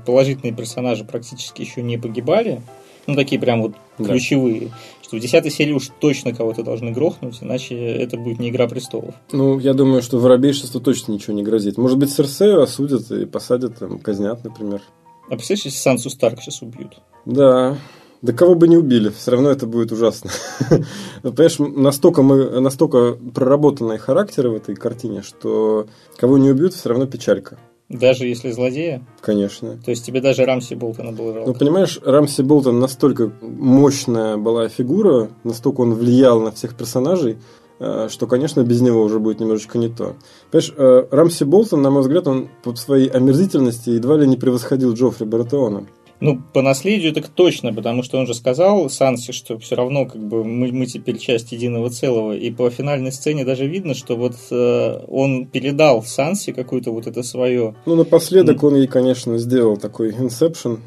положительные 0.05 0.53
персонажи 0.53 1.05
практически 1.05 1.61
еще 1.61 1.81
не 1.81 1.97
погибали, 1.97 2.61
ну, 3.07 3.15
такие 3.15 3.39
прям 3.39 3.61
вот 3.61 3.73
да. 3.97 4.13
Что 5.05 5.17
в 5.17 5.19
десятой 5.19 5.51
серии 5.51 5.71
уж 5.71 5.91
точно 5.99 6.33
кого-то 6.33 6.63
должны 6.63 6.91
грохнуть, 6.91 7.37
иначе 7.41 7.75
это 7.75 8.17
будет 8.17 8.39
не 8.39 8.49
«Игра 8.49 8.67
престолов». 8.67 9.13
Ну, 9.31 9.59
я 9.59 9.75
думаю, 9.75 10.01
что 10.01 10.17
воробейшеству 10.17 10.81
точно 10.81 11.11
ничего 11.11 11.33
не 11.33 11.43
грозит. 11.43 11.77
Может 11.77 11.99
быть, 11.99 12.11
Серсею 12.11 12.63
осудят 12.63 13.11
и 13.11 13.27
посадят, 13.27 13.77
там, 13.77 13.99
казнят, 13.99 14.43
например. 14.43 14.81
А 15.27 15.35
представляешь, 15.35 15.65
если 15.65 15.77
Сансу 15.77 16.09
Старк 16.09 16.41
сейчас 16.41 16.63
убьют? 16.63 16.97
Да, 17.25 17.77
да 18.23 18.33
кого 18.33 18.55
бы 18.55 18.67
не 18.67 18.77
убили, 18.77 19.09
все 19.09 19.29
равно 19.29 19.51
это 19.51 19.67
будет 19.67 19.91
ужасно. 19.91 20.31
Понимаешь, 21.21 21.59
настолько, 21.59 22.23
мы, 22.23 22.59
настолько 22.59 23.15
проработанные 23.33 23.99
характеры 23.99 24.49
в 24.49 24.55
этой 24.55 24.75
картине, 24.75 25.21
что 25.21 25.85
кого 26.17 26.39
не 26.39 26.49
убьют, 26.49 26.73
все 26.73 26.89
равно 26.89 27.05
печалька. 27.05 27.59
Даже 27.89 28.25
если 28.25 28.49
злодея? 28.49 29.03
Конечно. 29.21 29.77
То 29.77 29.91
есть 29.91 30.03
тебе 30.03 30.19
даже 30.19 30.43
Рамси 30.43 30.73
Болтона 30.73 31.11
было 31.11 31.33
жалко? 31.33 31.51
Ну, 31.51 31.53
понимаешь, 31.53 31.99
Рамси 32.03 32.41
Болтон 32.41 32.79
настолько 32.79 33.31
мощная 33.41 34.37
была 34.37 34.69
фигура, 34.69 35.29
настолько 35.43 35.81
он 35.81 35.93
влиял 35.93 36.41
на 36.41 36.51
всех 36.51 36.75
персонажей, 36.75 37.37
э, 37.79 38.07
что, 38.09 38.25
конечно, 38.25 38.63
без 38.63 38.81
него 38.81 39.03
уже 39.03 39.19
будет 39.19 39.39
немножечко 39.39 39.77
не 39.77 39.89
то. 39.89 40.15
Понимаешь, 40.49 40.73
э, 40.75 41.07
Рамси 41.11 41.43
Болтон, 41.43 41.83
на 41.83 41.91
мой 41.91 42.01
взгляд, 42.01 42.27
он 42.27 42.49
по 42.63 42.75
своей 42.75 43.07
омерзительности 43.07 43.91
едва 43.91 44.17
ли 44.17 44.27
не 44.27 44.37
превосходил 44.37 44.93
Джоффри 44.93 45.27
Баратеона. 45.27 45.85
Ну, 46.21 46.41
по 46.53 46.61
наследию 46.61 47.13
так 47.13 47.27
точно, 47.27 47.73
потому 47.73 48.01
что 48.01 48.17
он 48.17 48.25
же 48.25 48.33
сказал 48.33 48.89
Санси, 48.89 49.33
что 49.33 49.57
все 49.59 49.75
равно 49.75 50.05
как 50.05 50.25
бы 50.25 50.43
мы, 50.43 50.71
мы 50.71 50.85
теперь 50.85 51.17
часть 51.17 51.51
единого 51.51 51.89
целого. 51.89 52.33
И 52.33 52.51
по 52.51 52.69
финальной 52.69 53.11
сцене 53.11 53.43
даже 53.43 53.67
видно, 53.67 53.93
что 53.93 54.15
вот 54.15 54.35
э, 54.49 54.99
он 55.07 55.45
передал 55.45 56.03
Санси 56.03 56.53
какую-то 56.53 56.91
вот 56.91 57.07
это 57.07 57.21
свое. 57.21 57.75
Ну, 57.85 57.95
напоследок 57.95 58.63
mm. 58.63 58.67
он 58.67 58.75
ей, 58.75 58.87
конечно, 58.87 59.37
сделал 59.37 59.77
такой 59.77 60.11
инсепшн. 60.11 60.79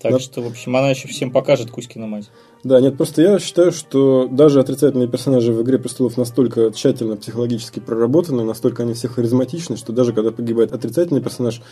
Так 0.00 0.12
да. 0.12 0.18
что, 0.18 0.42
в 0.42 0.46
общем, 0.46 0.76
она 0.76 0.90
еще 0.90 1.08
всем 1.08 1.30
покажет 1.30 1.70
Кузькина 1.70 2.06
мать. 2.06 2.30
Да, 2.66 2.80
нет, 2.80 2.96
просто 2.96 3.22
я 3.22 3.38
считаю, 3.38 3.70
что 3.70 4.26
даже 4.28 4.58
отрицательные 4.58 5.06
персонажи 5.06 5.52
в 5.52 5.62
«Игре 5.62 5.78
престолов» 5.78 6.16
настолько 6.16 6.72
тщательно 6.72 7.14
психологически 7.16 7.78
проработаны, 7.78 8.42
настолько 8.42 8.82
они 8.82 8.92
все 8.94 9.06
харизматичны, 9.06 9.76
что 9.76 9.92
даже 9.92 10.12
когда 10.12 10.32
погибает 10.32 10.72
отрицательный 10.72 11.20
персонаж, 11.20 11.62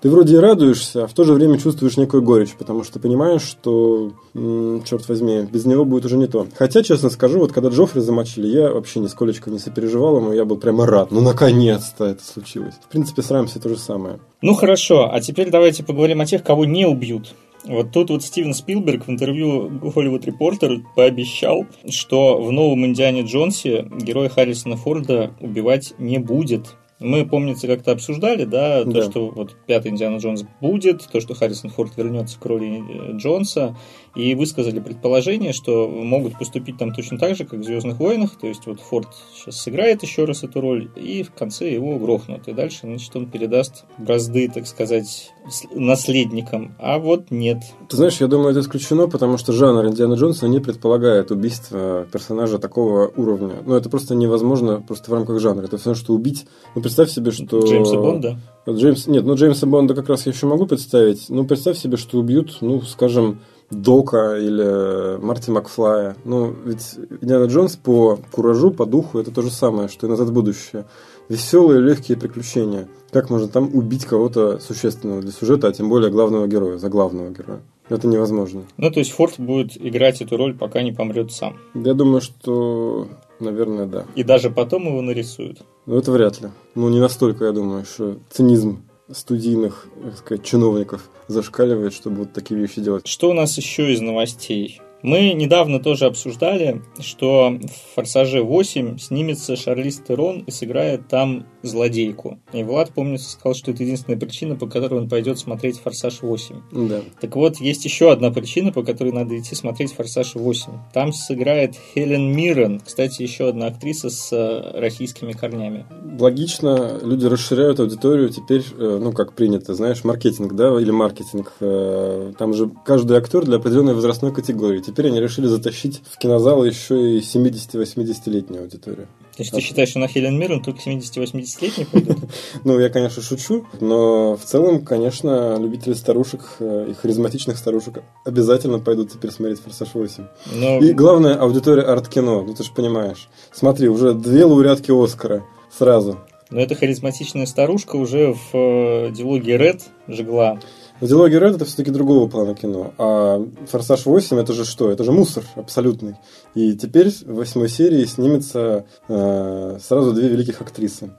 ты 0.00 0.08
вроде 0.08 0.34
и 0.36 0.38
радуешься, 0.38 1.02
а 1.02 1.06
в 1.08 1.12
то 1.12 1.24
же 1.24 1.32
время 1.32 1.58
чувствуешь 1.58 1.96
некую 1.96 2.22
горечь, 2.22 2.54
потому 2.56 2.84
что 2.84 3.00
понимаешь, 3.00 3.42
что, 3.42 4.12
м- 4.34 4.84
черт 4.84 5.08
возьми, 5.08 5.44
без 5.50 5.64
него 5.66 5.84
будет 5.84 6.04
уже 6.04 6.16
не 6.16 6.28
то. 6.28 6.46
Хотя, 6.56 6.84
честно 6.84 7.10
скажу, 7.10 7.40
вот 7.40 7.50
когда 7.50 7.70
Джоффри 7.70 8.00
замочили, 8.00 8.46
я 8.46 8.70
вообще 8.70 9.00
нисколечко 9.00 9.50
не 9.50 9.58
сопереживал 9.58 10.18
ему, 10.18 10.32
я 10.34 10.44
был 10.44 10.56
прямо 10.56 10.86
рад. 10.86 11.10
Ну, 11.10 11.20
наконец-то 11.20 12.04
это 12.04 12.24
случилось. 12.24 12.74
В 12.86 12.92
принципе, 12.92 13.22
с 13.22 13.30
Рамси 13.32 13.58
то 13.58 13.68
же 13.68 13.76
самое. 13.76 14.20
Ну, 14.40 14.54
хорошо, 14.54 15.10
а 15.12 15.20
теперь 15.20 15.50
давайте 15.50 15.82
поговорим 15.82 16.20
о 16.20 16.26
тех, 16.26 16.44
кого 16.44 16.64
не 16.64 16.86
убьют. 16.86 17.34
Вот 17.66 17.92
тут 17.92 18.10
вот 18.10 18.22
Стивен 18.22 18.52
Спилберг 18.52 19.06
в 19.06 19.10
интервью 19.10 19.68
Hollywood 19.68 20.24
Reporter 20.24 20.82
пообещал, 20.94 21.66
что 21.88 22.40
в 22.40 22.52
новом 22.52 22.84
Индиане 22.84 23.22
Джонсе 23.22 23.86
герой 24.00 24.28
Харрисона 24.28 24.76
Форда 24.76 25.34
убивать 25.40 25.94
не 25.98 26.18
будет. 26.18 26.76
Мы, 27.00 27.26
помнится, 27.26 27.66
как-то 27.66 27.92
обсуждали, 27.92 28.44
да, 28.44 28.84
да, 28.84 28.92
то, 28.92 29.10
что 29.10 29.28
вот 29.28 29.56
пятый 29.66 29.90
Индиана 29.90 30.18
Джонс 30.18 30.44
будет, 30.60 31.06
то, 31.10 31.20
что 31.20 31.34
Харрисон 31.34 31.70
Форд 31.70 31.96
вернется 31.96 32.38
к 32.38 32.46
роли 32.46 32.82
Джонса, 33.16 33.76
и 34.14 34.34
высказали 34.34 34.78
предположение, 34.78 35.52
что 35.52 35.88
могут 35.88 36.38
поступить 36.38 36.78
там 36.78 36.94
точно 36.94 37.18
так 37.18 37.36
же, 37.36 37.44
как 37.44 37.60
в 37.60 37.64
«Звездных 37.64 37.98
войнах», 37.98 38.38
то 38.38 38.46
есть 38.46 38.66
вот 38.66 38.80
Форд 38.80 39.08
сейчас 39.34 39.60
сыграет 39.60 40.02
еще 40.04 40.24
раз 40.24 40.44
эту 40.44 40.60
роль, 40.60 40.88
и 40.94 41.24
в 41.24 41.32
конце 41.32 41.70
его 41.70 41.98
грохнут, 41.98 42.46
и 42.46 42.52
дальше, 42.52 42.80
значит, 42.82 43.14
он 43.16 43.26
передаст 43.26 43.84
бразды, 43.98 44.48
так 44.48 44.66
сказать, 44.66 45.32
наследникам, 45.74 46.74
а 46.78 46.98
вот 46.98 47.30
нет. 47.30 47.58
Ты 47.88 47.96
знаешь, 47.96 48.16
я 48.20 48.28
думаю, 48.28 48.50
это 48.50 48.60
исключено, 48.60 49.08
потому 49.08 49.36
что 49.36 49.52
жанр 49.52 49.86
Индиана 49.86 50.14
Джонса 50.14 50.48
не 50.48 50.60
предполагает 50.60 51.30
убийство 51.30 52.06
персонажа 52.10 52.58
такого 52.58 53.08
уровня. 53.08 53.56
Ну, 53.64 53.74
это 53.74 53.90
просто 53.90 54.14
невозможно 54.14 54.80
просто 54.80 55.10
в 55.10 55.14
рамках 55.14 55.40
жанра. 55.40 55.64
Это 55.64 55.76
все, 55.76 55.94
что 55.94 56.14
убить. 56.14 56.46
Ну, 56.74 56.80
представь 56.80 57.10
себе, 57.10 57.30
что... 57.30 57.60
Джеймса 57.60 57.96
Бонда? 57.96 58.38
Джеймс... 58.68 59.06
Нет, 59.06 59.24
ну, 59.24 59.34
Джеймса 59.34 59.66
Бонда 59.66 59.94
как 59.94 60.08
раз 60.08 60.24
я 60.26 60.32
еще 60.32 60.46
могу 60.46 60.66
представить. 60.66 61.26
Ну, 61.28 61.44
представь 61.44 61.76
себе, 61.76 61.98
что 61.98 62.18
убьют, 62.18 62.58
ну, 62.62 62.80
скажем, 62.80 63.40
Дока 63.70 64.36
или 64.36 65.18
Марти 65.22 65.50
Макфлая. 65.50 66.16
Ну, 66.24 66.54
ведь 66.64 66.96
Индиана 67.20 67.46
Джонс 67.46 67.76
по 67.76 68.18
куражу, 68.30 68.70
по 68.70 68.86
духу 68.86 69.18
это 69.18 69.30
то 69.30 69.42
же 69.42 69.50
самое, 69.50 69.88
что 69.88 70.06
и 70.06 70.10
назад 70.10 70.28
в 70.28 70.32
будущее. 70.32 70.86
Веселые, 71.28 71.80
легкие 71.80 72.18
приключения. 72.18 72.88
Как 73.10 73.30
можно 73.30 73.48
там 73.48 73.70
убить 73.74 74.04
кого-то 74.04 74.58
существенного 74.58 75.22
для 75.22 75.32
сюжета, 75.32 75.68
а 75.68 75.72
тем 75.72 75.88
более 75.88 76.10
главного 76.10 76.46
героя, 76.46 76.78
за 76.78 76.88
главного 76.88 77.30
героя? 77.30 77.62
Это 77.88 78.08
невозможно. 78.08 78.64
Ну, 78.76 78.90
то 78.90 78.98
есть 79.00 79.12
Форд 79.12 79.38
будет 79.38 79.76
играть 79.76 80.20
эту 80.22 80.36
роль, 80.36 80.54
пока 80.56 80.82
не 80.82 80.92
помрет 80.92 81.32
сам. 81.32 81.58
Я 81.74 81.94
думаю, 81.94 82.20
что, 82.22 83.08
наверное, 83.40 83.86
да. 83.86 84.06
И 84.14 84.22
даже 84.22 84.50
потом 84.50 84.86
его 84.86 85.02
нарисуют. 85.02 85.58
Ну, 85.86 85.96
это 85.96 86.10
вряд 86.10 86.40
ли. 86.40 86.48
Ну, 86.74 86.88
не 86.88 86.98
настолько, 86.98 87.44
я 87.44 87.52
думаю, 87.52 87.84
что 87.84 88.16
цинизм 88.30 88.82
студийных, 89.10 89.86
так 90.02 90.16
сказать, 90.16 90.44
чиновников 90.44 91.10
зашкаливает, 91.28 91.92
чтобы 91.92 92.20
вот 92.20 92.32
такие 92.32 92.58
вещи 92.58 92.80
делать. 92.80 93.06
Что 93.06 93.30
у 93.30 93.34
нас 93.34 93.56
еще 93.58 93.92
из 93.92 94.00
новостей? 94.00 94.80
Мы 95.04 95.34
недавно 95.34 95.80
тоже 95.80 96.06
обсуждали, 96.06 96.80
что 96.98 97.50
в 97.50 97.94
«Форсаже 97.94 98.38
8» 98.38 98.98
снимется 98.98 99.54
Шарлиз 99.54 99.98
Терон 99.98 100.44
и 100.46 100.50
сыграет 100.50 101.08
там 101.08 101.44
злодейку. 101.62 102.38
И 102.54 102.62
Влад, 102.62 102.88
помнится, 102.94 103.30
сказал, 103.30 103.54
что 103.54 103.72
это 103.72 103.82
единственная 103.82 104.18
причина, 104.18 104.56
по 104.56 104.66
которой 104.66 105.00
он 105.00 105.10
пойдет 105.10 105.38
смотреть 105.38 105.78
«Форсаж 105.80 106.22
8». 106.22 106.88
Да. 106.88 107.00
Так 107.20 107.36
вот, 107.36 107.58
есть 107.58 107.84
еще 107.84 108.12
одна 108.12 108.30
причина, 108.30 108.72
по 108.72 108.82
которой 108.82 109.12
надо 109.12 109.38
идти 109.38 109.54
смотреть 109.54 109.92
«Форсаж 109.92 110.36
8». 110.36 110.70
Там 110.94 111.12
сыграет 111.12 111.74
Хелен 111.94 112.34
Миррен, 112.34 112.80
кстати, 112.80 113.20
еще 113.20 113.50
одна 113.50 113.66
актриса 113.66 114.08
с 114.08 114.32
э, 114.32 114.80
российскими 114.80 115.32
корнями. 115.32 115.84
Логично, 116.18 116.98
люди 117.02 117.26
расширяют 117.26 117.78
аудиторию 117.78 118.30
теперь, 118.30 118.64
э, 118.78 118.98
ну, 119.02 119.12
как 119.12 119.34
принято, 119.34 119.74
знаешь, 119.74 120.02
маркетинг, 120.02 120.54
да, 120.54 120.80
или 120.80 120.90
маркетинг. 120.90 121.52
Э, 121.60 122.32
там 122.38 122.54
же 122.54 122.70
каждый 122.86 123.18
актер 123.18 123.44
для 123.44 123.56
определенной 123.56 123.92
возрастной 123.92 124.32
категории 124.32 124.80
теперь 124.94 125.08
они 125.08 125.20
решили 125.20 125.46
затащить 125.46 126.02
в 126.08 126.18
кинозал 126.18 126.64
еще 126.64 127.18
и 127.18 127.20
70-80-летнюю 127.20 128.62
аудиторию. 128.62 129.08
То 129.36 129.42
есть 129.42 129.50
ты 129.50 129.60
считаешь, 129.60 129.88
что 129.88 129.98
на 129.98 130.06
Хелен 130.06 130.38
Миррен 130.38 130.62
только 130.62 130.78
70-80-летние 130.88 131.86
пойдут? 131.86 132.18
Ну, 132.64 132.78
я, 132.78 132.88
конечно, 132.88 133.20
шучу, 133.20 133.66
но 133.80 134.36
в 134.36 134.44
целом, 134.44 134.84
конечно, 134.84 135.58
любители 135.58 135.94
старушек 135.94 136.42
э, 136.60 136.86
и 136.90 136.94
харизматичных 136.94 137.58
старушек 137.58 138.04
обязательно 138.24 138.78
пойдут 138.78 139.12
теперь 139.12 139.32
смотреть 139.32 139.60
«Форсаж 139.60 139.88
8». 139.92 140.26
Но... 140.54 140.78
И 140.78 140.92
главное, 140.92 141.34
аудитория 141.34 141.82
арт-кино, 141.82 142.42
ну 142.42 142.54
ты 142.54 142.62
же 142.62 142.72
понимаешь. 142.72 143.28
Смотри, 143.52 143.88
уже 143.88 144.14
две 144.14 144.44
лауреатки 144.44 144.92
Оскара 144.92 145.44
сразу. 145.76 146.20
Но 146.50 146.60
эта 146.60 146.76
харизматичная 146.76 147.46
старушка 147.46 147.96
уже 147.96 148.32
в 148.32 148.56
э, 148.56 149.10
диалоге 149.10 149.58
Ред 149.58 149.82
жгла 150.06 150.60
но 151.00 151.06
«Диалоги 151.06 151.34
Ред» 151.34 151.56
это 151.56 151.64
все-таки 151.64 151.90
другого 151.90 152.28
плана 152.28 152.54
кино. 152.54 152.94
А 152.98 153.44
«Форсаж 153.68 154.06
8» 154.06 154.40
это 154.40 154.52
же 154.52 154.64
что? 154.64 154.90
Это 154.90 155.04
же 155.04 155.12
мусор 155.12 155.44
абсолютный. 155.56 156.16
И 156.54 156.74
теперь 156.74 157.10
в 157.10 157.34
восьмой 157.34 157.68
серии 157.68 158.04
снимется 158.04 158.86
э, 159.08 159.78
сразу 159.82 160.12
две 160.12 160.28
великих 160.28 160.60
актрисы. 160.60 161.10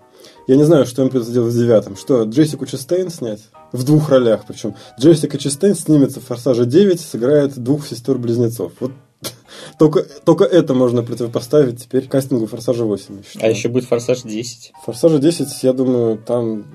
Я 0.47 0.55
не 0.55 0.63
знаю, 0.63 0.85
что 0.85 1.01
им 1.01 1.09
придется 1.09 1.33
делать 1.33 1.53
в 1.53 1.57
девятом. 1.57 1.95
Что, 1.95 2.23
Джессику 2.23 2.65
Честейн 2.65 3.09
снять? 3.09 3.41
В 3.71 3.83
двух 3.83 4.09
ролях 4.09 4.45
причем. 4.47 4.75
Джессика 4.99 5.37
Честейн 5.37 5.75
снимется 5.75 6.19
в 6.19 6.25
«Форсаже 6.25 6.65
9», 6.65 6.97
сыграет 6.97 7.57
двух 7.57 7.85
сестер-близнецов. 7.87 8.71
Вот 8.79 8.91
только, 9.79 10.03
только 10.03 10.43
это 10.43 10.73
можно 10.73 11.03
противопоставить 11.03 11.83
теперь 11.83 12.07
кастингу 12.07 12.45
«Форсажа 12.47 12.83
8». 12.83 13.25
А 13.41 13.47
еще 13.47 13.69
будет 13.69 13.85
«Форсаж 13.85 14.23
10». 14.23 14.43
«Форсажа 14.85 15.17
10», 15.17 15.47
я 15.63 15.73
думаю, 15.73 16.17
там 16.17 16.65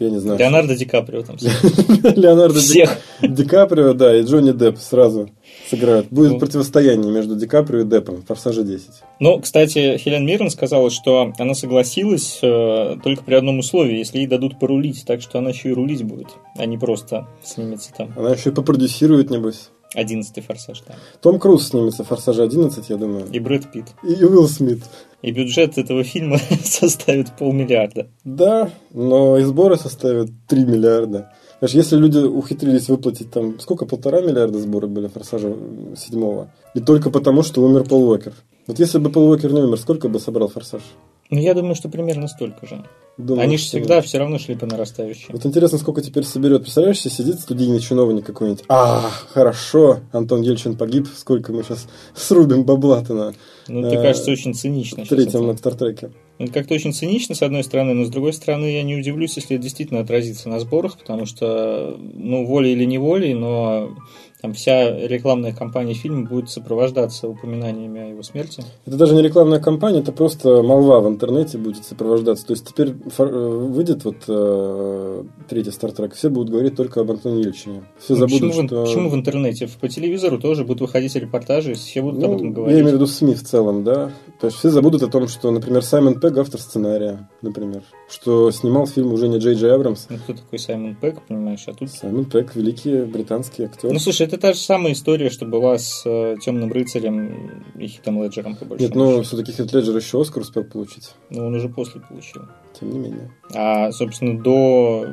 я 0.00 0.10
не 0.10 0.18
знаю. 0.18 0.38
Леонардо 0.38 0.76
Ди 0.76 0.84
Каприо 0.84 1.22
там. 1.22 1.36
Леонардо 2.16 2.60
Всех. 2.60 2.98
Ди 3.22 3.44
Каприо, 3.44 3.94
да, 3.94 4.16
и 4.16 4.22
Джонни 4.22 4.52
Депп 4.52 4.78
сразу 4.78 5.30
сыграют. 5.70 6.08
Будет 6.10 6.32
ну. 6.32 6.38
противостояние 6.38 7.10
между 7.10 7.36
Ди 7.36 7.46
Каприо 7.46 7.80
и 7.80 7.84
Деппом 7.84 8.16
в 8.16 8.26
«Форсаже 8.26 8.62
10». 8.62 8.80
Ну, 9.20 9.40
кстати, 9.40 9.96
Хелен 9.98 10.26
Миррен 10.26 10.50
сказала, 10.50 10.90
что 10.90 11.32
она 11.38 11.54
согласилась 11.54 12.38
э, 12.42 12.96
только 13.02 13.22
при 13.24 13.34
одном 13.34 13.58
условии, 13.58 13.98
если 13.98 14.18
ей 14.18 14.26
дадут 14.26 14.58
порулить, 14.58 15.04
так 15.06 15.20
что 15.22 15.38
она 15.38 15.50
еще 15.50 15.70
и 15.70 15.72
рулить 15.72 16.02
будет, 16.02 16.28
а 16.56 16.66
не 16.66 16.78
просто 16.78 17.26
снимется 17.42 17.90
там. 17.96 18.12
Она 18.16 18.30
еще 18.30 18.50
и 18.50 18.52
попродюсирует, 18.52 19.30
небось. 19.30 19.70
Одиннадцатый 19.96 20.42
форсаж, 20.42 20.82
да. 20.86 20.94
Том 21.22 21.38
Круз 21.38 21.68
снимется 21.68 22.04
в 22.04 22.08
«Форсаже 22.08 22.44
11», 22.44 22.84
я 22.90 22.96
думаю. 22.98 23.26
И 23.32 23.40
Брэд 23.40 23.72
Питт. 23.72 23.86
И 24.02 24.22
Уилл 24.22 24.46
Смит. 24.46 24.82
И 25.22 25.30
бюджет 25.30 25.78
этого 25.78 26.04
фильма 26.04 26.36
составит 26.64 27.34
полмиллиарда. 27.38 28.06
Да, 28.22 28.70
но 28.92 29.38
и 29.38 29.44
сборы 29.44 29.76
составят 29.76 30.28
3 30.48 30.64
миллиарда. 30.66 31.32
Знаешь, 31.58 31.74
если 31.74 31.96
люди 31.96 32.18
ухитрились 32.18 32.88
выплатить 32.88 33.30
там, 33.30 33.58
сколько, 33.60 33.86
полтора 33.86 34.20
миллиарда 34.20 34.58
сборы 34.58 34.88
были 34.88 35.08
«Форсажа» 35.08 35.54
седьмого, 35.96 36.50
и 36.74 36.80
только 36.80 37.10
потому, 37.10 37.42
что 37.42 37.62
умер 37.62 37.84
Пол 37.84 38.10
Уокер. 38.10 38.34
Вот 38.66 38.78
если 38.78 38.98
бы 38.98 39.10
Пол 39.10 39.30
Уокер 39.30 39.52
не 39.52 39.62
умер, 39.62 39.78
сколько 39.78 40.08
бы 40.08 40.20
собрал 40.20 40.48
«Форсаж»? 40.48 40.82
Ну, 41.30 41.40
я 41.40 41.54
думаю, 41.54 41.74
что 41.74 41.88
примерно 41.88 42.28
столько 42.28 42.66
же. 42.66 42.84
Думаю, 43.16 43.44
Они 43.44 43.56
же 43.56 43.64
всегда 43.64 44.00
все 44.02 44.18
равно 44.18 44.38
шли 44.38 44.54
по 44.54 44.66
нарастающей. 44.66 45.28
Вот 45.30 45.44
интересно, 45.46 45.78
сколько 45.78 46.02
теперь 46.02 46.24
соберет. 46.24 46.62
Представляешь, 46.62 47.00
себе 47.00 47.10
сидит 47.10 47.40
студийный 47.40 47.80
чиновник 47.80 48.26
какой-нибудь. 48.26 48.64
А, 48.68 49.10
хорошо, 49.30 50.00
Антон 50.12 50.42
Ельчин 50.42 50.76
погиб. 50.76 51.08
Сколько 51.16 51.52
мы 51.52 51.62
сейчас 51.62 51.88
срубим 52.14 52.64
бабла-то 52.64 53.14
на 53.14 53.32
Ну, 53.68 53.86
э, 53.86 54.02
кажется 54.02 54.30
очень 54.30 54.54
цинично. 54.54 55.04
щас 55.04 55.08
третьем 55.08 55.46
на 55.46 55.56
Стартреке. 55.56 56.10
Это 56.38 56.52
как-то 56.52 56.74
очень 56.74 56.92
цинично, 56.92 57.34
с 57.34 57.42
одной 57.42 57.64
стороны, 57.64 57.94
но 57.94 58.04
с 58.04 58.10
другой 58.10 58.32
стороны, 58.32 58.66
я 58.66 58.82
не 58.82 58.96
удивлюсь, 58.96 59.36
если 59.36 59.56
это 59.56 59.62
действительно 59.62 60.00
отразится 60.00 60.48
на 60.48 60.60
сборах, 60.60 60.98
потому 60.98 61.24
что, 61.24 61.98
ну, 61.98 62.44
волей 62.44 62.72
или 62.72 62.84
неволей, 62.84 63.32
но 63.32 63.96
там 64.40 64.52
вся 64.52 65.06
рекламная 65.06 65.52
кампания 65.52 65.94
фильма 65.94 66.26
будет 66.26 66.50
сопровождаться 66.50 67.28
упоминаниями 67.28 68.00
о 68.00 68.08
его 68.10 68.22
смерти. 68.22 68.62
Это 68.84 68.96
даже 68.96 69.14
не 69.14 69.22
рекламная 69.22 69.60
кампания, 69.60 70.00
это 70.00 70.12
просто 70.12 70.62
молва 70.62 71.00
в 71.00 71.08
интернете 71.08 71.58
будет 71.58 71.84
сопровождаться. 71.84 72.46
То 72.46 72.52
есть 72.52 72.66
теперь 72.68 72.90
э, 73.18 73.24
выйдет 73.24 74.04
вот 74.04 74.16
э, 74.28 75.24
третий 75.48 75.70
Стартрек, 75.70 76.14
все 76.14 76.28
будут 76.28 76.50
говорить 76.50 76.76
только 76.76 77.00
об 77.00 77.10
Антоне 77.10 77.42
Ельчине. 77.42 77.82
Все 77.98 78.14
Ну, 78.14 78.20
забудут, 78.20 78.40
почему, 78.40 78.62
в, 78.62 78.66
что... 78.66 78.84
почему 78.84 79.10
в 79.10 79.14
интернете? 79.14 79.68
По 79.80 79.88
телевизору 79.88 80.38
тоже 80.38 80.64
будут 80.64 80.82
выходить 80.82 81.14
репортажи, 81.16 81.74
все 81.74 82.02
будут 82.02 82.22
об 82.22 82.30
Ну, 82.30 82.36
этом 82.36 82.48
я 82.48 82.52
говорить. 82.54 82.76
имею 82.76 82.90
в 82.90 82.94
виду 82.94 83.06
СМИ 83.06 83.34
в 83.34 83.42
целом, 83.42 83.84
да. 83.84 84.10
То 84.40 84.48
есть 84.48 84.58
все 84.58 84.68
забудут 84.70 85.02
о 85.02 85.08
том, 85.08 85.28
что, 85.28 85.50
например, 85.50 85.82
Саймон 85.82 86.20
Пегг 86.20 86.38
автор 86.38 86.60
сценария, 86.60 87.28
например, 87.46 87.82
что 88.08 88.50
снимал 88.50 88.86
фильм 88.86 89.12
уже 89.12 89.28
не 89.28 89.38
Джей 89.38 89.54
Джей 89.54 89.72
Абрамс. 89.72 90.06
Ну, 90.10 90.18
кто 90.18 90.34
такой 90.34 90.58
Саймон 90.58 90.96
Пэк, 90.96 91.22
понимаешь, 91.26 91.64
а 91.66 91.72
тут... 91.72 91.90
Саймон 91.90 92.24
Пегг, 92.26 92.54
великий 92.54 93.02
британский 93.02 93.64
актер. 93.64 93.92
Ну, 93.92 93.98
слушай, 93.98 94.26
это 94.26 94.38
та 94.38 94.52
же 94.52 94.58
самая 94.58 94.92
история, 94.92 95.30
что 95.30 95.46
была 95.46 95.78
с 95.78 96.02
э, 96.04 96.36
Темным 96.42 96.72
рыцарем 96.72 97.64
и 97.78 97.86
Хитом 97.86 98.22
Леджером, 98.22 98.56
по 98.56 98.64
большому 98.64 98.88
Нет, 98.88 98.94
ну 98.94 99.22
все-таки 99.22 99.52
Хит 99.52 99.72
Леджер 99.72 99.96
еще 99.96 100.20
Оскар 100.20 100.42
успел 100.42 100.64
получить. 100.64 101.14
Но 101.30 101.46
он 101.46 101.54
уже 101.54 101.68
после 101.68 102.00
получил. 102.00 102.42
Тем 102.78 102.90
не 102.90 102.98
менее. 102.98 103.30
А, 103.54 103.90
собственно, 103.92 104.40
до 104.40 105.06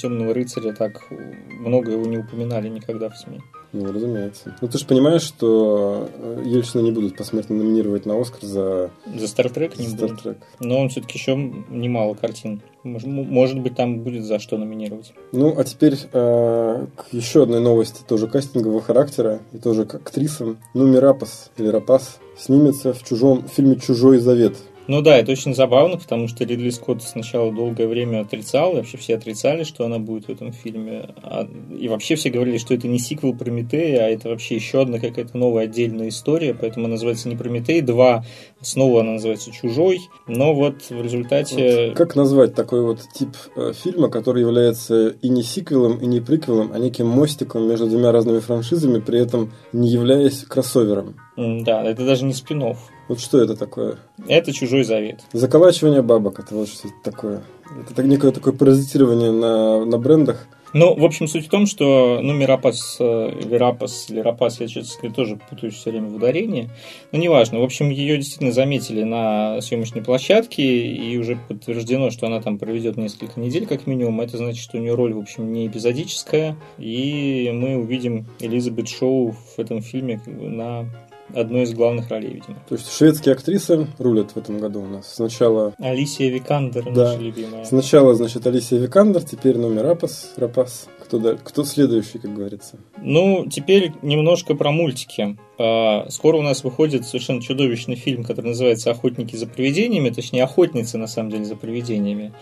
Темного 0.00 0.34
рыцаря 0.34 0.72
так 0.72 1.10
много 1.50 1.92
его 1.92 2.06
не 2.06 2.18
упоминали 2.18 2.68
никогда 2.68 3.08
в 3.08 3.16
СМИ. 3.16 3.40
Ну, 3.72 3.92
разумеется. 3.92 4.56
Ну, 4.60 4.68
ты 4.68 4.78
же 4.78 4.86
понимаешь, 4.86 5.22
что 5.22 6.08
э, 6.14 6.42
Ельчина 6.44 6.82
не 6.82 6.92
будут 6.92 7.16
посмертно 7.16 7.56
номинировать 7.56 8.06
на 8.06 8.20
Оскар 8.20 8.42
за 8.42 8.90
За 9.14 9.28
Стартрек 9.28 9.78
не 9.78 9.88
будет. 9.88 10.10
Стартрек. 10.10 10.38
Но 10.60 10.80
он 10.80 10.88
все-таки 10.88 11.18
еще 11.18 11.36
немало 11.36 12.14
картин. 12.14 12.62
Может 12.84 13.60
быть, 13.60 13.74
там 13.74 14.00
будет 14.00 14.24
за 14.24 14.38
что 14.38 14.56
номинировать. 14.56 15.12
Ну, 15.32 15.54
а 15.58 15.64
теперь 15.64 15.98
э, 16.12 16.86
к 16.96 17.12
еще 17.12 17.42
одной 17.42 17.60
новости, 17.60 18.02
тоже 18.06 18.28
кастингового 18.28 18.80
характера, 18.80 19.40
и 19.52 19.58
тоже 19.58 19.84
к 19.84 19.94
актрисам. 19.94 20.58
Ну, 20.74 20.86
Мирапас 20.86 21.50
или 21.56 21.68
Рапас 21.68 22.18
снимется 22.38 22.92
в 22.92 23.02
чужом 23.02 23.42
в 23.46 23.48
фильме 23.48 23.76
«Чужой 23.76 24.18
завет». 24.18 24.56
Ну 24.88 25.02
да, 25.02 25.16
это 25.16 25.32
очень 25.32 25.54
забавно, 25.54 25.98
потому 25.98 26.28
что 26.28 26.44
Ридли 26.44 26.70
Скотт 26.70 27.02
сначала 27.02 27.52
долгое 27.52 27.88
время 27.88 28.20
отрицал, 28.20 28.72
и 28.72 28.76
вообще 28.76 28.96
все 28.98 29.16
отрицали, 29.16 29.64
что 29.64 29.84
она 29.84 29.98
будет 29.98 30.26
в 30.26 30.30
этом 30.30 30.52
фильме. 30.52 31.08
А- 31.22 31.48
и 31.76 31.88
вообще 31.88 32.14
все 32.14 32.30
говорили, 32.30 32.58
что 32.58 32.74
это 32.74 32.86
не 32.86 32.98
сиквел 32.98 33.34
Прометея, 33.34 34.04
а 34.04 34.08
это 34.08 34.28
вообще 34.28 34.54
еще 34.54 34.82
одна 34.82 34.98
какая-то 34.98 35.36
новая 35.36 35.64
отдельная 35.64 36.08
история, 36.08 36.54
поэтому 36.54 36.86
она 36.86 36.94
называется 36.94 37.28
не 37.28 37.36
Прометей 37.36 37.80
2, 37.80 38.24
снова 38.60 39.00
она 39.00 39.12
называется 39.12 39.50
Чужой. 39.50 40.00
Но 40.28 40.54
вот 40.54 40.82
в 40.88 41.02
результате... 41.02 41.88
Вот 41.88 41.96
как 41.96 42.14
назвать 42.14 42.54
такой 42.54 42.82
вот 42.82 43.00
тип 43.12 43.30
э, 43.56 43.72
фильма, 43.72 44.08
который 44.08 44.42
является 44.42 45.08
и 45.08 45.28
не 45.28 45.42
сиквелом, 45.42 45.98
и 45.98 46.06
не 46.06 46.20
приквелом, 46.20 46.70
а 46.72 46.78
неким 46.78 47.08
мостиком 47.08 47.68
между 47.68 47.86
двумя 47.86 48.12
разными 48.12 48.38
франшизами, 48.38 49.00
при 49.00 49.20
этом 49.20 49.52
не 49.72 49.88
являясь 49.88 50.44
кроссовером? 50.44 51.16
Да, 51.36 51.82
это 51.82 52.06
даже 52.06 52.24
не 52.24 52.32
спин 52.32 52.62
-офф. 52.62 52.76
Вот 53.08 53.20
что 53.20 53.40
это 53.40 53.56
такое? 53.56 53.98
Это 54.26 54.52
Чужой 54.52 54.82
Завет. 54.82 55.20
Заколачивание 55.32 56.02
бабок, 56.02 56.40
это 56.40 56.54
вот 56.54 56.68
что 56.68 56.88
это 56.88 56.96
такое. 57.02 57.42
Это 57.90 58.02
некое 58.02 58.32
такое 58.32 58.52
паразитирование 58.52 59.30
на, 59.30 59.84
на 59.84 59.98
брендах. 59.98 60.46
Ну, 60.72 60.94
в 60.94 61.04
общем, 61.04 61.26
суть 61.26 61.46
в 61.46 61.48
том, 61.48 61.66
что, 61.66 62.20
ну, 62.22 62.34
Мирапас, 62.34 62.98
э, 63.00 63.30
или 63.40 63.54
Рапас, 63.54 64.10
или 64.10 64.20
Рапас, 64.20 64.60
я, 64.60 64.66
честно 64.66 64.92
сказать, 64.92 65.16
тоже 65.16 65.38
путаюсь 65.48 65.74
все 65.74 65.90
время 65.90 66.08
в 66.08 66.16
ударении. 66.16 66.68
Но 67.12 67.18
неважно. 67.18 67.60
В 67.60 67.62
общем, 67.62 67.88
ее 67.88 68.16
действительно 68.18 68.52
заметили 68.52 69.02
на 69.02 69.60
съемочной 69.62 70.02
площадке, 70.02 70.62
и 70.62 71.16
уже 71.16 71.38
подтверждено, 71.48 72.10
что 72.10 72.26
она 72.26 72.42
там 72.42 72.58
проведет 72.58 72.98
несколько 72.98 73.40
недель, 73.40 73.66
как 73.66 73.86
минимум. 73.86 74.20
Это 74.20 74.36
значит, 74.36 74.62
что 74.62 74.76
у 74.76 74.80
нее 74.80 74.94
роль, 74.94 75.14
в 75.14 75.18
общем, 75.18 75.50
не 75.50 75.66
эпизодическая, 75.66 76.56
и 76.76 77.50
мы 77.54 77.76
увидим 77.76 78.26
Элизабет 78.40 78.88
Шоу 78.88 79.32
в 79.32 79.58
этом 79.58 79.80
фильме 79.80 80.20
на 80.26 80.90
одной 81.34 81.62
из 81.62 81.74
главных 81.74 82.08
ролей, 82.10 82.34
видимо. 82.34 82.56
То 82.68 82.74
есть 82.74 82.90
шведские 82.92 83.34
актрисы 83.34 83.86
рулят 83.98 84.32
в 84.32 84.36
этом 84.36 84.58
году 84.58 84.82
у 84.82 84.86
нас. 84.86 85.14
Сначала, 85.14 85.74
Алисия 85.78 86.30
Викандер, 86.30 86.84
Да. 86.92 87.12
наша 87.12 87.18
любимая. 87.22 87.64
сначала 87.64 88.14
значит, 88.14 88.46
Алисия 88.46 88.78
Викандер, 88.78 89.22
теперь 89.24 89.58
номер 89.58 89.84
Рапас. 89.84 90.32
Рапас. 90.36 90.88
Кто, 91.00 91.18
да- 91.20 91.36
кто 91.36 91.62
следующий, 91.62 92.18
как 92.18 92.34
говорится? 92.34 92.78
Ну, 93.00 93.46
теперь 93.48 93.92
немножко 94.02 94.54
про 94.56 94.72
мультики. 94.72 95.36
А, 95.58 96.06
Скоро 96.10 96.36
у 96.38 96.42
нас 96.42 96.64
выходит 96.64 97.06
совершенно 97.06 97.40
чудовищный 97.40 97.94
фильм, 97.94 98.24
который 98.24 98.46
называется 98.48 98.90
«Охотники 98.90 99.36
за 99.36 99.46
привидениями», 99.46 100.10
точнее, 100.10 100.42
«Охотницы, 100.42 100.98
на 100.98 101.06
самом 101.06 101.30
деле, 101.30 101.44
за 101.44 101.54
привидениями». 101.54 102.32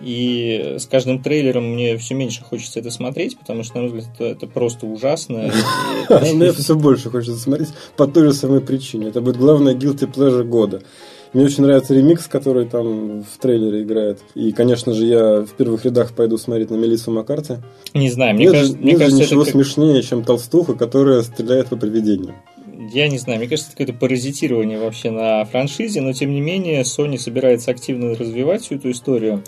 И 0.00 0.76
с 0.78 0.86
каждым 0.86 1.22
трейлером 1.22 1.74
мне 1.74 1.96
все 1.96 2.14
меньше 2.14 2.42
хочется 2.42 2.80
это 2.80 2.90
смотреть, 2.90 3.38
потому 3.38 3.62
что, 3.62 3.76
на 3.76 3.82
мой 3.82 3.90
взгляд, 3.90 4.08
это, 4.14 4.24
это 4.24 4.46
просто 4.46 4.86
ужасно. 4.86 5.52
Мне 6.32 6.52
все 6.52 6.74
больше 6.74 7.08
хочется 7.10 7.38
смотреть 7.38 7.68
по 7.96 8.06
той 8.06 8.24
же 8.24 8.32
самой 8.32 8.60
причине. 8.60 9.08
Это 9.08 9.20
будет 9.20 9.36
главное 9.36 9.74
guilty 9.74 10.12
pleasure 10.12 10.44
года. 10.44 10.82
Мне 11.32 11.46
очень 11.46 11.62
нравится 11.62 11.94
ремикс, 11.94 12.26
который 12.26 12.66
там 12.66 13.22
в 13.22 13.38
трейлере 13.40 13.82
играет. 13.82 14.18
И, 14.34 14.52
конечно 14.52 14.92
же, 14.92 15.06
я 15.06 15.40
в 15.40 15.52
первых 15.52 15.84
рядах 15.86 16.12
пойду 16.12 16.36
смотреть 16.36 16.70
на 16.70 16.74
Мелиссу 16.74 17.10
Маккарти. 17.10 17.54
Не 17.94 18.10
знаю, 18.10 18.34
мне 18.34 18.44
нет 18.44 18.52
кажется, 18.52 18.76
же, 18.76 18.82
мне 18.82 18.92
нет 18.92 18.98
же 18.98 19.04
кажется, 19.04 19.22
ничего 19.22 19.42
это 19.42 19.50
смешнее, 19.52 20.02
чем 20.02 20.24
толстуха, 20.24 20.74
которая 20.74 21.22
стреляет 21.22 21.68
по 21.68 21.76
привидениям. 21.76 22.34
Я 22.92 23.08
не 23.08 23.16
знаю, 23.16 23.38
мне 23.38 23.48
кажется, 23.48 23.70
это 23.70 23.78
какое-то 23.78 23.98
паразитирование 23.98 24.78
вообще 24.78 25.10
на 25.10 25.44
франшизе, 25.46 26.02
но 26.02 26.12
тем 26.12 26.32
не 26.32 26.42
менее 26.42 26.82
Sony 26.82 27.16
собирается 27.16 27.70
активно 27.70 28.14
развивать 28.14 28.62
всю 28.62 28.74
эту 28.74 28.90
историю. 28.90 29.42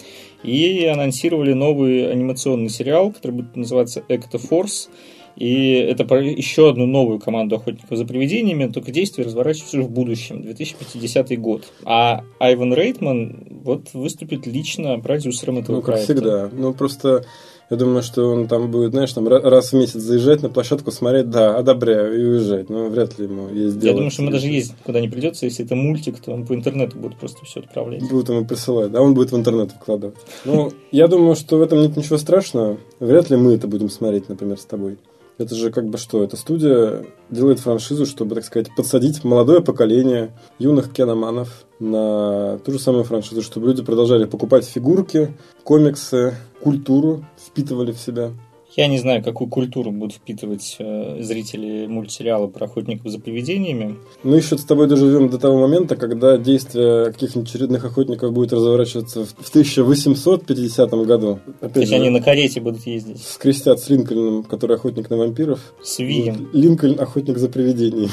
И 0.44 0.84
анонсировали 0.84 1.52
новый 1.54 2.10
анимационный 2.10 2.68
сериал, 2.68 3.10
который 3.12 3.32
будет 3.32 3.56
называться 3.56 4.04
Ecto 4.08 4.40
Force. 4.40 4.88
И 5.36 5.72
это 5.72 6.04
про 6.04 6.22
еще 6.22 6.68
одну 6.70 6.86
новую 6.86 7.18
команду 7.18 7.56
охотников 7.56 7.98
за 7.98 8.04
привидениями, 8.04 8.70
только 8.70 8.92
действие 8.92 9.26
разворачивается 9.26 9.78
уже 9.78 9.86
в 9.86 9.90
будущем, 9.90 10.42
2050 10.42 11.40
год. 11.40 11.64
А 11.84 12.22
Айван 12.38 12.72
Рейтман 12.72 13.44
вот 13.64 13.92
выступит 13.94 14.46
лично 14.46 14.98
продюсером 15.00 15.58
этого 15.58 15.76
Ну, 15.76 15.82
как 15.82 15.94
проекта. 15.94 16.14
всегда. 16.14 16.50
Ну, 16.52 16.72
просто 16.72 17.24
я 17.70 17.76
думаю, 17.76 18.02
что 18.02 18.30
он 18.30 18.46
там 18.46 18.70
будет, 18.70 18.90
знаешь, 18.92 19.12
там 19.12 19.26
ра- 19.26 19.40
раз 19.40 19.72
в 19.72 19.76
месяц 19.76 20.00
заезжать 20.00 20.42
на 20.42 20.48
площадку, 20.50 20.90
смотреть, 20.90 21.30
да, 21.30 21.56
одобряю, 21.56 22.20
и 22.20 22.24
уезжать. 22.24 22.68
Но 22.70 22.88
вряд 22.88 23.18
ли 23.18 23.24
ему 23.24 23.48
есть 23.48 23.78
дело. 23.78 23.90
Я 23.92 23.96
думаю, 23.96 24.10
что 24.10 24.22
ему 24.22 24.30
даже 24.32 24.46
ездить 24.48 24.76
куда 24.84 25.00
не 25.00 25.08
придется, 25.08 25.46
если 25.46 25.64
это 25.64 25.74
мультик, 25.74 26.18
то 26.20 26.32
он 26.32 26.46
по 26.46 26.54
интернету 26.54 26.98
будет 26.98 27.16
просто 27.16 27.44
все 27.44 27.60
отправлять. 27.60 28.08
Будут 28.08 28.28
ему 28.28 28.44
присылать, 28.44 28.94
а 28.94 29.00
он 29.00 29.14
будет 29.14 29.32
в 29.32 29.36
интернет 29.36 29.72
выкладывать. 29.72 30.16
Ну, 30.44 30.72
я 30.92 31.08
думаю, 31.08 31.34
что 31.36 31.56
в 31.58 31.62
этом 31.62 31.80
нет 31.80 31.96
ничего 31.96 32.18
страшного. 32.18 32.78
Вряд 33.00 33.30
ли 33.30 33.36
мы 33.36 33.54
это 33.54 33.66
будем 33.66 33.88
смотреть, 33.90 34.28
например, 34.28 34.58
с 34.58 34.64
тобой. 34.64 34.98
Это 35.36 35.54
же 35.54 35.72
как 35.72 35.88
бы 35.88 35.98
что? 35.98 36.22
Эта 36.22 36.36
студия 36.36 37.04
делает 37.28 37.58
франшизу, 37.58 38.06
чтобы, 38.06 38.36
так 38.36 38.44
сказать, 38.44 38.68
подсадить 38.76 39.24
молодое 39.24 39.60
поколение 39.60 40.32
юных 40.58 40.92
киноманов 40.92 41.66
на 41.80 42.58
ту 42.64 42.72
же 42.72 42.78
самую 42.78 43.04
франшизу, 43.04 43.42
чтобы 43.42 43.66
люди 43.66 43.82
продолжали 43.82 44.26
покупать 44.26 44.64
фигурки, 44.64 45.36
комиксы, 45.64 46.34
культуру, 46.62 47.24
впитывали 47.36 47.90
в 47.90 47.98
себя. 47.98 48.30
Я 48.76 48.88
не 48.88 48.98
знаю, 48.98 49.22
какую 49.22 49.48
культуру 49.48 49.92
будут 49.92 50.16
впитывать 50.16 50.76
э, 50.80 51.18
зрители 51.20 51.86
мультсериала 51.86 52.48
про 52.48 52.64
охотников 52.64 53.10
за 53.10 53.20
привидениями. 53.20 53.96
Мы 54.24 54.38
еще 54.38 54.58
с 54.58 54.64
тобой 54.64 54.88
доживем 54.88 55.28
до 55.28 55.38
того 55.38 55.60
момента, 55.60 55.94
когда 55.94 56.36
действие 56.38 57.12
каких-нибудь 57.12 57.48
очередных 57.48 57.84
охотников 57.84 58.32
будет 58.32 58.52
разворачиваться 58.52 59.24
в 59.24 59.34
в 59.44 59.48
1850 59.48 60.90
году. 61.06 61.38
То 61.60 61.66
Опять 61.66 61.76
есть 61.76 61.90
же, 61.90 61.96
они 61.96 62.10
на 62.10 62.20
карете 62.20 62.60
будут 62.60 62.86
ездить 62.86 63.22
скрестят 63.22 63.78
с 63.80 63.88
Линкольном, 63.90 64.42
который 64.42 64.76
охотник 64.76 65.10
на 65.10 65.16
вампиров. 65.16 65.60
с 65.82 65.98
Вием. 65.98 66.48
Линкольн 66.52 66.98
охотник 66.98 67.38
за 67.38 67.48
привидениями. 67.48 68.08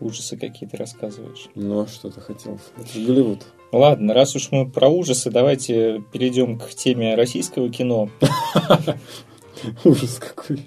Ужасы 0.00 0.36
какие-то 0.36 0.76
рассказываешь. 0.76 1.48
Ну, 1.54 1.80
а 1.80 1.86
что 1.86 2.10
ты 2.10 2.20
хотел? 2.20 2.58
Это 2.76 2.92
же 2.92 3.06
Голливуд. 3.06 3.38
Ладно, 3.72 4.12
раз 4.12 4.36
уж 4.36 4.50
мы 4.50 4.68
про 4.68 4.88
ужасы, 4.88 5.30
давайте 5.30 6.02
перейдем 6.12 6.58
к 6.58 6.68
теме 6.70 7.14
российского 7.14 7.70
кино. 7.70 8.10
Ужас 9.84 10.18
какой. 10.18 10.62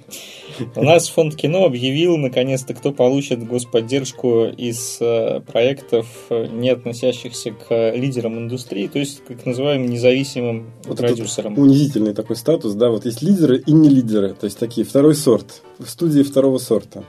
У 0.76 0.84
нас 0.84 1.10
фонд 1.10 1.36
кино 1.36 1.66
объявил, 1.66 2.18
наконец-то, 2.18 2.74
кто 2.74 2.92
получит 2.92 3.46
господдержку 3.46 4.46
из 4.46 4.98
э, 5.00 5.42
проектов, 5.42 6.08
э, 6.30 6.48
не 6.48 6.70
относящихся 6.70 7.52
к 7.52 7.92
лидерам 7.96 8.38
индустрии, 8.40 8.88
то 8.88 9.00
есть, 9.00 9.22
как 9.28 9.46
называемым 9.46 9.90
независимым 9.90 10.72
Вот 10.86 10.98
продюсерам. 10.98 11.58
унизительный 11.58 12.14
такой 12.14 12.36
статус, 12.36 12.74
да, 12.74 12.90
вот 12.90 13.06
есть 13.06 13.22
лидеры 13.22 13.62
и 13.66 13.72
не 13.72 13.90
лидеры, 13.90 14.34
то 14.34 14.46
есть 14.46 14.58
такие 14.58 14.86
второй 14.86 15.16
сорт, 15.16 15.62
студии 15.86 16.24
второго 16.24 16.58
сорта. 16.58 17.04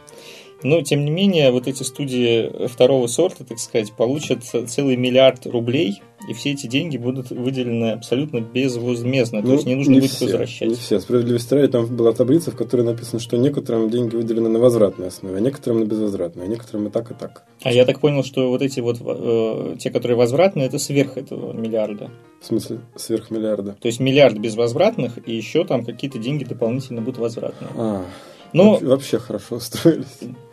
Но, 0.62 0.82
тем 0.82 1.04
не 1.04 1.10
менее, 1.10 1.50
вот 1.50 1.66
эти 1.66 1.82
студии 1.82 2.66
второго 2.66 3.06
сорта, 3.06 3.44
так 3.44 3.58
сказать, 3.58 3.92
получат 3.92 4.44
целый 4.44 4.96
миллиард 4.96 5.46
рублей, 5.46 6.02
и 6.28 6.34
все 6.34 6.52
эти 6.52 6.66
деньги 6.66 6.98
будут 6.98 7.30
выделены 7.30 7.92
абсолютно 7.92 8.40
безвозмездно, 8.40 9.40
то 9.40 9.48
Ну, 9.48 9.54
есть 9.54 9.66
не 9.66 9.74
нужно 9.74 9.94
будет 9.94 10.10
все, 10.10 10.26
возвращать. 10.26 10.68
Не 10.68 10.74
все. 10.74 11.00
Справедливости 11.00 11.54
ради, 11.54 11.68
там 11.68 11.86
была 11.86 12.12
таблица, 12.12 12.50
в 12.50 12.56
которой 12.56 12.82
написано, 12.82 13.20
что 13.20 13.38
некоторым 13.38 13.88
деньги 13.88 14.16
выделены 14.16 14.48
на 14.48 14.58
возвратной 14.58 15.08
основе, 15.08 15.38
а 15.38 15.40
некоторым 15.40 15.80
на 15.80 15.84
безвозвратной, 15.84 16.44
а 16.44 16.48
некоторым 16.48 16.88
и 16.88 16.90
так, 16.90 17.10
и 17.10 17.14
так. 17.14 17.44
А 17.62 17.72
я 17.72 17.86
так 17.86 18.00
понял, 18.00 18.22
что 18.22 18.48
вот 18.50 18.60
эти 18.62 18.80
вот, 18.80 18.98
э, 19.00 19.76
те, 19.78 19.90
которые 19.90 20.16
возвратные, 20.16 20.66
это 20.66 20.78
сверх 20.78 21.16
этого 21.16 21.52
миллиарда. 21.52 22.10
В 22.40 22.46
смысле, 22.46 22.80
сверх 22.96 23.30
миллиарда. 23.30 23.76
То 23.80 23.86
есть 23.86 24.00
миллиард 24.00 24.38
безвозвратных, 24.38 25.18
и 25.26 25.34
еще 25.34 25.64
там 25.64 25.84
какие-то 25.84 26.18
деньги 26.18 26.44
дополнительно 26.44 27.00
будут 27.00 27.18
возвратные. 27.18 27.70
А, 27.76 28.04
Ну, 28.52 28.78
вообще- 28.82 29.18
хорошо 29.18 29.56
устроились. 29.56 30.06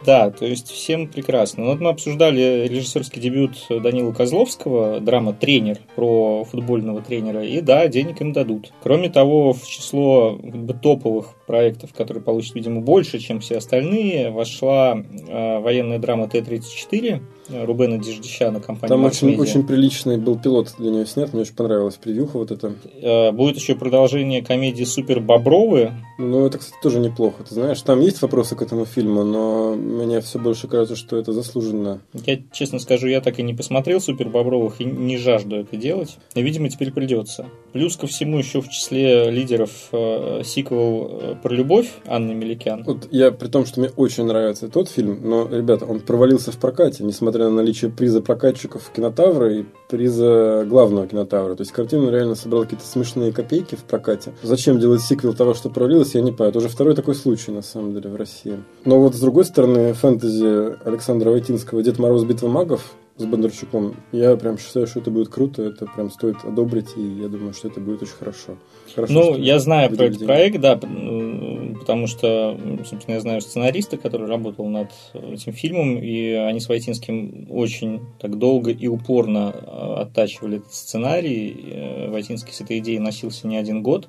да, 0.05 0.29
то 0.29 0.45
есть 0.45 0.69
всем 0.69 1.07
прекрасно. 1.07 1.63
Ну, 1.63 1.71
Вот 1.71 1.79
мы 1.81 1.89
обсуждали 1.89 2.67
режиссерский 2.67 3.21
дебют 3.21 3.57
Данила 3.69 4.12
Козловского, 4.12 4.99
драма 4.99 5.33
«Тренер» 5.33 5.79
про 5.95 6.43
футбольного 6.45 7.01
тренера, 7.01 7.43
и 7.43 7.62
да, 7.62 7.88
денег 7.88 8.21
им 8.21 8.33
дадут. 8.33 8.71
Кроме 8.83 9.10
того, 9.10 9.53
в 9.53 9.65
число 9.67 10.38
как 10.38 10.55
бы, 10.65 10.73
топовых 10.73 11.36
проектов, 11.45 11.93
которые 11.93 12.21
получат, 12.23 12.55
видимо, 12.55 12.81
больше, 12.81 13.19
чем 13.19 13.39
все 13.39 13.57
остальные, 13.57 14.31
вошла 14.31 14.97
э, 14.97 15.60
военная 15.60 15.97
драма 15.99 16.27
Т-34 16.27 17.21
э, 17.49 17.65
Рубена 17.65 17.97
Деждищана, 17.97 18.60
компания 18.60 18.89
Там 18.89 19.05
очень, 19.05 19.36
очень 19.39 19.65
приличный 19.65 20.17
был 20.17 20.38
пилот 20.38 20.75
для 20.77 20.91
нее 20.91 21.05
снят, 21.05 21.31
мне 21.33 21.43
очень 21.43 21.55
понравилась 21.55 21.95
превьюха 21.95 22.38
вот 22.38 22.51
эта. 22.51 22.73
Э, 23.01 23.31
Будет 23.31 23.57
еще 23.57 23.75
продолжение 23.75 24.43
комедии 24.43 24.83
«Супер 24.83 25.19
Бобровы», 25.19 25.91
Ну, 26.17 26.45
это, 26.45 26.57
кстати, 26.57 26.77
тоже 26.81 26.99
неплохо, 26.99 27.43
ты 27.47 27.53
знаешь. 27.53 27.81
Там 27.88 28.02
есть 28.02 28.21
вопросы 28.21 28.54
к 28.58 28.62
этому 28.62 28.84
фильму, 28.84 29.23
но 29.23 29.73
мне 29.73 30.19
все 30.19 30.39
больше 30.39 30.67
кажется, 30.67 30.97
что 30.97 31.15
это 31.15 31.32
заслуженно. 31.32 32.02
Я, 32.26 32.38
честно 32.52 32.80
скажу, 32.80 33.08
я 33.08 33.21
так 33.21 33.39
и 33.39 33.43
не 33.43 33.54
посмотрел 33.54 34.02
Супер 34.02 34.28
Бобровых 34.28 34.82
и 34.82 34.84
не 34.84 35.17
жажду 35.17 35.56
это 35.56 35.78
делать. 35.78 36.17
Но, 36.36 36.41
видимо, 36.41 36.69
теперь 36.69 36.91
придется. 36.91 37.45
Плюс 37.71 37.95
ко 37.95 38.06
всему 38.06 38.39
еще 38.39 38.62
в 38.62 38.67
числе 38.67 39.32
лидеров 39.32 39.71
э, 39.93 40.41
сиквел 40.43 41.10
э, 41.21 41.36
про 41.41 41.54
любовь 41.54 41.89
Анны 42.06 42.34
Меликян. 42.34 42.84
Вот 42.84 43.08
я, 43.12 43.32
при 43.32 43.47
том, 43.47 43.65
что 43.65 43.80
мне 43.80 43.89
очень 43.95 44.26
нравится 44.26 44.67
тот 44.67 44.89
фильм, 44.89 45.21
но, 45.23 45.47
ребята, 45.50 45.86
он 45.86 46.02
провалился 46.02 46.52
в 46.52 46.58
прокате, 46.58 47.06
несмотря 47.06 47.45
на 47.45 47.52
наличие 47.52 47.89
приза 47.89 48.19
прокатчиков 48.19 48.91
кинотавра 48.93 49.60
и 49.60 49.63
приза 49.88 50.65
главного 50.67 51.08
кинотавра. 51.08 51.56
То 51.56 51.62
есть 51.62 51.71
картина 51.71 52.10
реально 52.10 52.36
собрала 52.36 52.65
какие-то 52.65 52.86
смешные 52.86 53.32
копейки 53.32 53.76
в 53.76 53.86
прокате. 53.86 54.34
Зачем 54.43 54.78
делать 54.78 55.00
сиквел 55.02 55.34
того, 55.34 55.54
что 55.54 55.69
провалилось, 55.69 56.15
я 56.15 56.21
не 56.21 56.34
понимаю. 56.34 56.50
Это 56.50 56.60
уже 56.60 56.67
второй 56.67 56.93
такой 56.93 57.15
случай, 57.15 57.52
на 57.52 57.62
самом 57.62 57.77
деле, 57.94 58.10
в 58.10 58.16
России. 58.16 58.58
Но 58.86 59.00
вот 59.00 59.16
с 59.16 59.20
другой 59.20 59.46
стороны, 59.46 59.94
фэнтези 59.94 60.78
Александра 60.88 61.30
Войтинского 61.30 61.82
«Дед 61.84 62.00
Мороз. 62.00 62.24
Битва 62.24 62.48
магов» 62.48 62.94
с 63.18 63.26
Бондарчуком, 63.26 63.96
я 64.12 64.36
прям 64.36 64.60
считаю, 64.60 64.86
что 64.86 65.00
это 65.00 65.10
будет 65.10 65.30
круто, 65.30 65.63
это 65.63 65.88
прям 65.88 66.12
стоит 66.12 66.38
одобрить, 66.44 66.90
и 66.96 67.02
я 67.02 67.28
думаю, 67.28 67.52
что 67.54 67.68
это 67.68 67.80
будет 67.80 68.04
очень 68.04 68.13
хорошо. 68.13 68.58
Хорошо, 68.94 69.12
Ну, 69.12 69.38
я 69.38 69.58
знаю 69.60 69.90
про 69.96 70.04
этот 70.06 70.24
проект, 70.24 70.62
да, 70.62 70.80
м, 70.84 71.78
потому 71.80 72.06
что, 72.06 72.56
собственно, 72.88 73.16
я 73.16 73.22
знаю 73.22 73.42
сценариста, 73.42 73.98
который 73.98 74.28
работал 74.28 74.68
над 74.68 74.90
этим 75.16 75.52
фильмом, 75.54 75.98
и 75.98 76.30
они 76.30 76.60
с 76.60 76.70
Войтинским 76.70 77.48
очень 77.50 78.02
так 78.20 78.38
долго 78.38 78.70
и 78.70 78.88
упорно 78.88 79.52
э, 79.52 80.02
оттачивали 80.02 80.58
этот 80.58 80.74
сценарий. 80.76 81.72
Э, 81.72 82.10
Войтинский 82.12 82.54
с 82.54 82.62
этой 82.62 82.78
идеей 82.78 83.00
носился 83.00 83.48
не 83.48 83.58
один 83.58 83.82
год, 83.82 84.08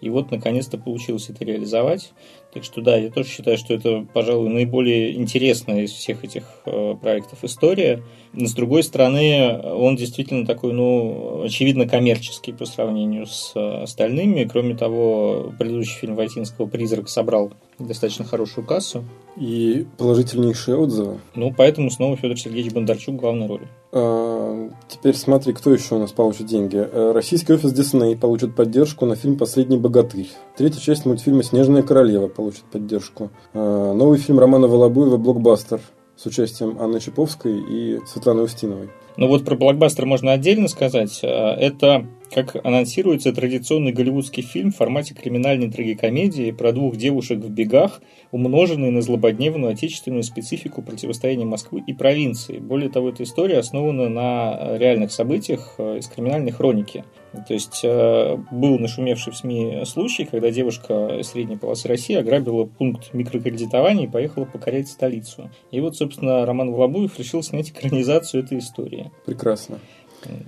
и 0.00 0.10
вот, 0.10 0.32
наконец-то, 0.32 0.78
получилось 0.78 1.28
это 1.28 1.44
реализовать. 1.44 2.12
Так 2.52 2.64
что, 2.64 2.80
да, 2.80 2.96
я 2.96 3.10
тоже 3.10 3.28
считаю, 3.28 3.58
что 3.58 3.74
это, 3.74 4.06
пожалуй, 4.14 4.48
наиболее 4.48 5.14
интересная 5.16 5.82
из 5.82 5.92
всех 5.92 6.24
этих 6.24 6.44
э, 6.64 6.94
проектов 7.00 7.44
история. 7.44 8.02
Но, 8.32 8.46
с 8.46 8.54
другой 8.54 8.82
стороны, 8.82 9.60
он 9.62 9.96
действительно 9.96 10.46
такой, 10.46 10.72
ну, 10.72 11.42
очевидно, 11.44 11.86
коммерческий 11.86 12.52
по 12.52 12.64
сравнению 12.64 13.26
с 13.26 13.52
э, 13.54 13.82
остальными. 13.82 14.48
Кроме 14.50 14.74
того, 14.74 15.52
предыдущий 15.58 15.98
фильм 15.98 16.16
Войтинского 16.16 16.66
«Призрак» 16.66 17.10
собрал 17.10 17.52
достаточно 17.78 18.24
хорошую 18.24 18.66
кассу. 18.66 19.04
И 19.36 19.86
положительнейшие 19.98 20.76
отзывы. 20.76 21.18
Ну, 21.34 21.52
поэтому 21.56 21.90
снова 21.90 22.16
Федор 22.16 22.38
Сергеевич 22.38 22.72
Бондарчук 22.72 23.14
в 23.14 23.18
главной 23.18 23.46
роли. 23.46 23.68
А, 23.92 24.68
Теперь 24.88 25.14
смотри, 25.14 25.52
кто 25.52 25.72
еще 25.72 25.94
у 25.94 25.98
нас 25.98 26.12
получит 26.12 26.46
деньги. 26.46 26.76
Э, 26.76 27.12
Российский 27.12 27.52
офис 27.52 27.72
Дисней 27.72 28.16
получит 28.16 28.56
поддержку 28.56 29.06
на 29.06 29.14
фильм 29.16 29.36
«Последний 29.36 29.76
богатырь». 29.78 30.28
Третья 30.56 30.80
часть 30.80 31.06
мультфильма 31.06 31.42
«Снежная 31.42 31.82
королева» 31.82 32.28
получит 32.28 32.64
поддержку. 32.64 33.30
А, 33.54 33.92
Новый 33.92 34.18
фильм 34.18 34.38
Романа 34.38 34.66
Волобуева 34.66 35.16
«Блокбастер» 35.16 35.80
с 36.16 36.26
участием 36.26 36.78
Анны 36.80 36.98
Чаповской 37.00 37.60
и 37.60 38.00
Светланы 38.06 38.42
Устиновой. 38.42 38.88
Ну 39.16 39.28
вот 39.28 39.44
про 39.44 39.56
блокбастер 39.56 40.04
можно 40.06 40.32
отдельно 40.32 40.68
сказать. 40.68 41.20
А, 41.22 41.54
Это, 41.54 42.06
как 42.30 42.56
анонсируется, 42.64 43.32
традиционный 43.32 43.92
голливудский 43.92 44.42
фильм 44.42 44.70
в 44.70 44.76
формате 44.76 45.14
криминальной 45.14 45.70
трагикомедии 45.70 46.50
про 46.50 46.72
двух 46.72 46.96
девушек 46.96 47.38
в 47.38 47.50
бегах, 47.50 48.00
умноженный 48.30 48.90
на 48.90 49.02
злободневную 49.02 49.72
отечественную 49.72 50.22
специфику 50.22 50.82
противостояния 50.82 51.44
Москвы 51.44 51.82
и 51.86 51.92
провинции. 51.92 52.58
Более 52.58 52.90
того, 52.90 53.10
эта 53.10 53.22
история 53.22 53.58
основана 53.58 54.08
на 54.08 54.56
э, 54.58 54.78
реальных 54.78 55.12
событиях 55.12 55.74
э, 55.78 55.98
из 55.98 56.08
криминальной 56.08 56.52
хроники. 56.52 57.04
То 57.46 57.54
есть 57.54 57.80
э, 57.82 58.36
был 58.50 58.78
нашумевший 58.78 59.32
в 59.32 59.36
СМИ 59.36 59.82
случай, 59.84 60.24
когда 60.24 60.50
девушка 60.50 61.20
средней 61.22 61.56
полосы 61.56 61.88
России 61.88 62.16
ограбила 62.16 62.64
пункт 62.64 63.12
микрокредитования 63.14 64.04
и 64.04 64.10
поехала 64.10 64.44
покорять 64.44 64.88
столицу. 64.88 65.50
И 65.70 65.80
вот, 65.80 65.96
собственно, 65.96 66.44
Роман 66.46 66.72
Волобуев 66.72 67.18
решил 67.18 67.42
снять 67.42 67.70
экранизацию 67.70 68.44
этой 68.44 68.58
истории. 68.58 69.10
Прекрасно. 69.26 69.78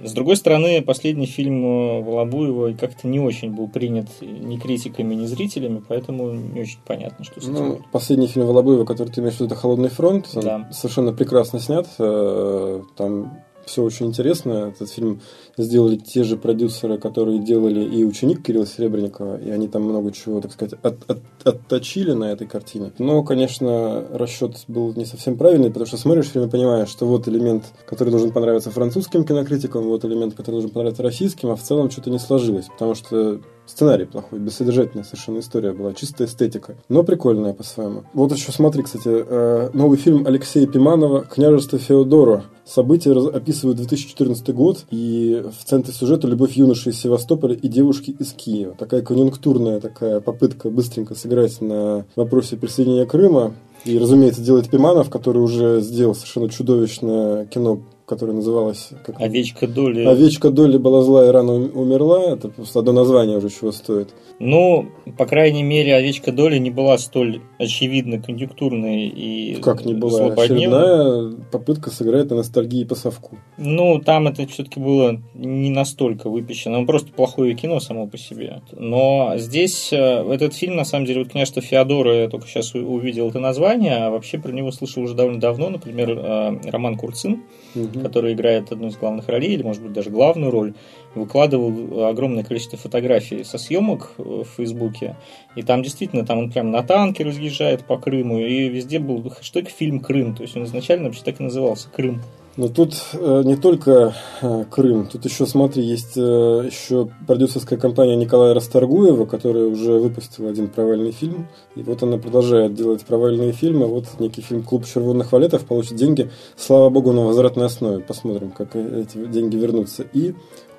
С 0.04 0.12
другой 0.12 0.36
стороны, 0.36 0.82
последний 0.82 1.26
фильм 1.26 1.64
э, 1.64 2.02
Волобуева 2.02 2.72
как-то 2.76 3.06
не 3.08 3.20
очень 3.20 3.52
был 3.52 3.68
принят 3.68 4.08
ни 4.20 4.56
критиками, 4.56 5.14
ни 5.14 5.26
зрителями, 5.26 5.82
поэтому 5.86 6.30
не 6.32 6.60
очень 6.62 6.78
понятно, 6.86 7.24
что 7.24 7.40
с 7.40 7.44
этим 7.44 7.54
Ну, 7.54 7.80
последний 7.92 8.26
фильм 8.26 8.46
Волобуева, 8.46 8.84
который 8.84 9.08
ты 9.10 9.20
имеешь 9.20 9.34
в 9.36 9.40
виду, 9.40 9.46
это 9.46 9.54
«Холодный 9.56 9.88
фронт». 9.90 10.28
Он 10.34 10.42
Да. 10.42 10.68
совершенно 10.72 11.12
прекрасно 11.12 11.58
снят. 11.60 11.86
Э, 11.98 12.82
Там 12.96 13.38
все 13.66 13.82
очень 13.82 14.06
интересно. 14.06 14.72
Этот 14.74 14.90
фильм 14.90 15.20
сделали 15.62 15.96
те 15.96 16.24
же 16.24 16.36
продюсеры, 16.36 16.98
которые 16.98 17.38
делали 17.38 17.82
и 17.84 18.04
«Ученик» 18.04 18.42
Кирилла 18.42 18.66
Серебренникова, 18.66 19.40
и 19.40 19.50
они 19.50 19.68
там 19.68 19.82
много 19.82 20.12
чего, 20.12 20.40
так 20.40 20.52
сказать, 20.52 20.74
от- 20.82 21.10
от- 21.10 21.22
отточили 21.44 22.12
на 22.12 22.24
этой 22.32 22.46
картине. 22.46 22.92
Но, 22.98 23.22
конечно, 23.22 24.04
расчет 24.12 24.56
был 24.68 24.92
не 24.94 25.04
совсем 25.04 25.36
правильный, 25.36 25.68
потому 25.68 25.86
что 25.86 25.96
смотришь 25.96 26.26
фильм 26.26 26.46
и 26.46 26.50
понимаешь, 26.50 26.88
что 26.88 27.06
вот 27.06 27.28
элемент, 27.28 27.64
который 27.86 28.10
должен 28.10 28.32
понравиться 28.32 28.70
французским 28.70 29.24
кинокритикам, 29.24 29.84
вот 29.84 30.04
элемент, 30.04 30.34
который 30.34 30.56
должен 30.56 30.70
понравиться 30.70 31.02
российским, 31.02 31.50
а 31.50 31.56
в 31.56 31.62
целом 31.62 31.90
что-то 31.90 32.10
не 32.10 32.18
сложилось, 32.18 32.66
потому 32.68 32.94
что 32.94 33.40
сценарий 33.66 34.04
плохой, 34.04 34.40
бессодержательная 34.40 35.04
совершенно 35.04 35.38
история 35.38 35.72
была, 35.72 35.92
чистая 35.94 36.26
эстетика, 36.26 36.76
но 36.88 37.02
прикольная 37.04 37.52
по-своему. 37.54 38.04
Вот 38.14 38.32
еще 38.32 38.52
смотри, 38.52 38.82
кстати, 38.82 39.08
э, 39.08 39.70
новый 39.72 39.96
фильм 39.98 40.26
Алексея 40.26 40.66
Пиманова 40.66 41.22
«Княжество 41.22 41.78
Феодоро». 41.78 42.44
События 42.64 43.12
описывают 43.12 43.78
2014 43.78 44.54
год, 44.54 44.84
и 44.90 45.44
в 45.50 45.64
центре 45.64 45.92
сюжета 45.92 46.26
любовь 46.26 46.52
юноши 46.52 46.90
из 46.90 47.00
Севастополя 47.00 47.54
и 47.54 47.68
девушки 47.68 48.14
из 48.18 48.32
Киева. 48.32 48.74
Такая 48.78 49.02
конъюнктурная 49.02 49.80
такая 49.80 50.20
попытка 50.20 50.70
быстренько 50.70 51.14
сыграть 51.14 51.60
на 51.60 52.04
вопросе 52.16 52.56
присоединения 52.56 53.06
Крыма. 53.06 53.54
И, 53.84 53.98
разумеется, 53.98 54.42
делает 54.42 54.68
Пиманов, 54.68 55.08
который 55.08 55.38
уже 55.38 55.80
сделал 55.80 56.14
совершенно 56.14 56.50
чудовищное 56.50 57.46
кино, 57.46 57.80
которое 58.10 58.32
называлось... 58.32 58.88
Как... 59.04 59.20
Овечка 59.20 59.68
Доли. 59.68 60.04
Овечка 60.04 60.50
Долли 60.50 60.78
была 60.78 61.02
зла 61.02 61.28
и 61.28 61.30
рано 61.30 61.52
ум- 61.52 61.70
умерла. 61.74 62.32
Это 62.32 62.48
просто 62.48 62.80
одно 62.80 62.92
название 62.92 63.38
уже 63.38 63.50
чего 63.50 63.70
стоит. 63.70 64.08
Ну, 64.40 64.86
по 65.16 65.26
крайней 65.26 65.62
мере, 65.62 65.94
Овечка 65.94 66.32
Доли 66.32 66.58
не 66.58 66.70
была 66.70 66.98
столь 66.98 67.40
очевидно 67.58 68.20
конъюнктурной 68.20 69.06
и 69.06 69.60
Как 69.62 69.84
не 69.84 69.94
была 69.94 70.26
очередная 70.26 71.36
попытка 71.52 71.90
сыграть 71.90 72.30
на 72.30 72.36
ностальгии 72.36 72.82
по 72.82 72.96
совку. 72.96 73.38
Ну, 73.58 74.00
там 74.00 74.26
это 74.26 74.44
все-таки 74.48 74.80
было 74.80 75.22
не 75.34 75.70
настолько 75.70 76.28
выпущено. 76.28 76.80
Ну, 76.80 76.86
просто 76.86 77.12
плохое 77.12 77.54
кино 77.54 77.78
само 77.78 78.08
по 78.08 78.18
себе. 78.18 78.60
Но 78.72 79.34
здесь 79.36 79.92
э, 79.92 79.96
этот 79.96 80.54
фильм, 80.54 80.74
на 80.74 80.84
самом 80.84 81.06
деле, 81.06 81.20
вот 81.20 81.30
«Княжество 81.30 81.62
Феодора», 81.62 82.22
я 82.22 82.28
только 82.28 82.48
сейчас 82.48 82.74
увидел 82.74 83.28
это 83.28 83.38
название, 83.38 83.98
а 83.98 84.10
вообще 84.10 84.38
про 84.38 84.50
него 84.50 84.72
слышал 84.72 85.04
уже 85.04 85.14
довольно 85.14 85.38
давно. 85.38 85.70
Например, 85.70 86.10
э, 86.10 86.70
Роман 86.70 86.96
Курцин 86.96 87.42
угу. 87.74 87.99
Который 88.00 88.32
играет 88.32 88.72
одну 88.72 88.88
из 88.88 88.96
главных 88.96 89.28
ролей, 89.28 89.54
или, 89.54 89.62
может 89.62 89.82
быть, 89.82 89.92
даже 89.92 90.10
главную 90.10 90.50
роль, 90.50 90.74
выкладывал 91.14 92.04
огромное 92.06 92.44
количество 92.44 92.78
фотографий 92.78 93.44
со 93.44 93.58
съемок 93.58 94.12
в 94.16 94.44
Фейсбуке. 94.56 95.16
И 95.56 95.62
там 95.62 95.82
действительно, 95.82 96.24
там 96.24 96.38
он 96.38 96.50
прям 96.50 96.70
на 96.70 96.82
танке 96.82 97.24
разъезжает 97.24 97.84
по 97.84 97.98
Крыму, 97.98 98.38
и 98.38 98.68
везде 98.68 98.98
был 98.98 99.28
хэштег 99.30 99.68
«Фильм 99.68 100.00
Крым». 100.00 100.34
То 100.34 100.42
есть 100.42 100.56
он 100.56 100.64
изначально 100.64 101.06
вообще 101.06 101.22
так 101.22 101.40
и 101.40 101.44
назывался 101.44 101.88
«Крым». 101.90 102.22
Но 102.56 102.68
тут 102.68 102.94
э, 103.12 103.42
не 103.44 103.56
только 103.56 104.12
э, 104.42 104.64
Крым, 104.70 105.06
тут 105.06 105.24
еще, 105.24 105.46
смотри, 105.46 105.84
есть 105.84 106.16
э, 106.16 106.20
еще 106.20 107.08
продюсерская 107.26 107.78
компания 107.78 108.16
Николая 108.16 108.54
Расторгуева, 108.54 109.24
которая 109.24 109.66
уже 109.66 109.92
выпустила 109.92 110.50
один 110.50 110.68
провальный 110.68 111.12
фильм. 111.12 111.48
И 111.76 111.82
вот 111.82 112.02
она 112.02 112.18
продолжает 112.18 112.74
делать 112.74 113.04
провальные 113.04 113.52
фильмы. 113.52 113.86
Вот 113.86 114.06
некий 114.18 114.42
фильм 114.42 114.64
«Клуб 114.64 114.84
червонных 114.84 115.30
валетов» 115.30 115.64
получит 115.64 115.94
деньги, 115.94 116.30
слава 116.56 116.90
богу, 116.90 117.12
на 117.12 117.24
возвратной 117.24 117.66
основе. 117.66 118.00
Посмотрим, 118.00 118.50
как 118.50 118.74
эти 118.74 119.16
деньги 119.26 119.56
вернутся. 119.56 120.04
И 120.12 120.34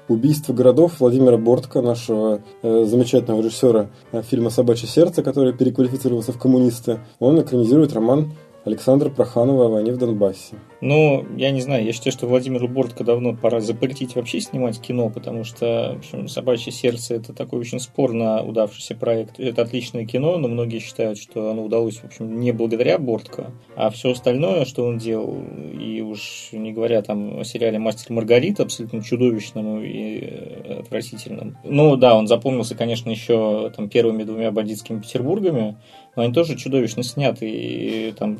«Убийство 0.09 0.51
городов» 0.51 0.99
Владимира 0.99 1.37
Бортко, 1.37 1.81
нашего 1.81 2.41
э, 2.63 2.85
замечательного 2.85 3.41
режиссера 3.41 3.89
э, 4.11 4.21
фильма 4.23 4.49
«Собачье 4.49 4.89
сердце», 4.89 5.23
который 5.23 5.53
переквалифицировался 5.53 6.33
в 6.33 6.37
коммуниста. 6.37 6.99
Он 7.19 7.39
экранизирует 7.41 7.93
роман 7.93 8.33
Александра 8.63 9.09
Проханова 9.09 9.65
о 9.65 9.69
войне 9.69 9.91
в 9.91 9.97
Донбассе. 9.97 10.55
Ну, 10.81 11.25
я 11.35 11.51
не 11.51 11.61
знаю, 11.61 11.83
я 11.83 11.93
считаю, 11.93 12.11
что 12.11 12.27
Владимиру 12.27 12.67
Бортко 12.67 13.03
давно 13.03 13.35
пора 13.35 13.59
запретить 13.59 14.15
вообще 14.15 14.39
снимать 14.39 14.79
кино, 14.79 15.09
потому 15.09 15.43
что, 15.43 15.93
в 15.95 15.99
общем, 15.99 16.27
«Собачье 16.27 16.71
сердце»— 16.71 17.15
это 17.15 17.33
такой 17.33 17.59
очень 17.59 17.79
спорно 17.79 18.43
удавшийся 18.43 18.95
проект. 18.95 19.39
Это 19.39 19.63
отличное 19.63 20.05
кино, 20.05 20.37
но 20.37 20.47
многие 20.47 20.79
считают, 20.79 21.17
что 21.17 21.51
оно 21.51 21.63
удалось, 21.63 21.97
в 21.97 22.05
общем, 22.05 22.39
не 22.39 22.51
благодаря 22.51 22.97
Бортко, 22.97 23.51
а 23.75 23.89
все 23.89 24.11
остальное, 24.11 24.65
что 24.65 24.85
он 24.85 24.97
делал, 24.97 25.37
и 25.79 26.01
уж 26.01 26.49
не 26.51 26.71
говоря 26.71 27.01
там 27.01 27.39
о 27.39 27.43
сериале 27.43 27.79
«Мастер 27.79 28.13
Маргарита», 28.13 28.63
абсолютно 28.63 29.03
чудовищному 29.03 29.81
и 29.81 30.79
отвратительному. 30.79 31.55
Ну, 31.63 31.95
да, 31.95 32.15
он 32.15 32.27
запомнился, 32.27 32.75
конечно, 32.75 33.09
еще 33.09 33.71
там 33.75 33.89
первыми 33.89 34.23
двумя 34.23 34.51
бандитскими 34.51 34.99
Петербургами, 34.99 35.77
но 36.15 36.23
они 36.23 36.33
тоже 36.33 36.55
чудовищно 36.55 37.03
сняты, 37.03 37.49
и 37.49 38.13
там 38.17 38.39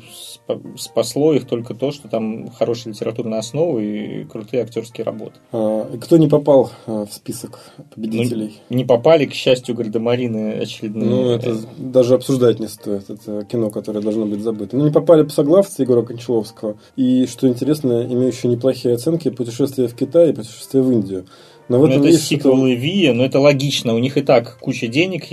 спасло 0.76 1.32
их 1.32 1.46
только 1.46 1.74
то, 1.74 1.90
что 1.90 2.08
там 2.08 2.50
хорошая 2.50 2.92
литературная 2.92 3.38
основа 3.38 3.78
и 3.78 4.24
крутые 4.24 4.62
актерские 4.62 5.04
работы. 5.04 5.40
А, 5.52 5.90
кто 5.98 6.18
не 6.18 6.28
попал 6.28 6.70
а, 6.86 7.06
в 7.06 7.12
список 7.12 7.60
победителей? 7.94 8.60
Ну, 8.68 8.76
не 8.76 8.84
попали, 8.84 9.26
к 9.26 9.32
счастью, 9.32 9.74
гардемарины 9.74 10.54
очередные. 10.60 11.08
Ну, 11.08 11.30
это 11.30 11.56
даже 11.78 12.14
обсуждать 12.14 12.60
не 12.60 12.68
стоит. 12.68 13.08
Это 13.08 13.44
кино, 13.44 13.70
которое 13.70 14.00
должно 14.00 14.26
быть 14.26 14.40
забыто. 14.40 14.76
Ну, 14.76 14.84
не 14.84 14.92
попали 14.92 15.22
псоглавцы 15.22 15.82
Егора 15.82 16.02
Кончаловского. 16.02 16.76
И, 16.96 17.26
что 17.26 17.48
интересно, 17.48 18.04
имеющие 18.04 18.52
неплохие 18.52 18.94
оценки 18.94 19.30
«Путешествие 19.30 19.88
в 19.88 19.94
Китай» 19.94 20.30
и 20.30 20.32
«Путешествие 20.32 20.82
в 20.82 20.92
Индию». 20.92 21.26
Но 21.68 21.78
в 21.78 21.84
этом 21.84 22.02
это 22.02 22.12
сиквелы 22.18 22.74
Ви, 22.74 23.10
но 23.12 23.24
это 23.24 23.40
логично. 23.40 23.94
У 23.94 23.98
них 23.98 24.16
и 24.16 24.22
так 24.22 24.58
куча 24.60 24.88
денег, 24.88 25.24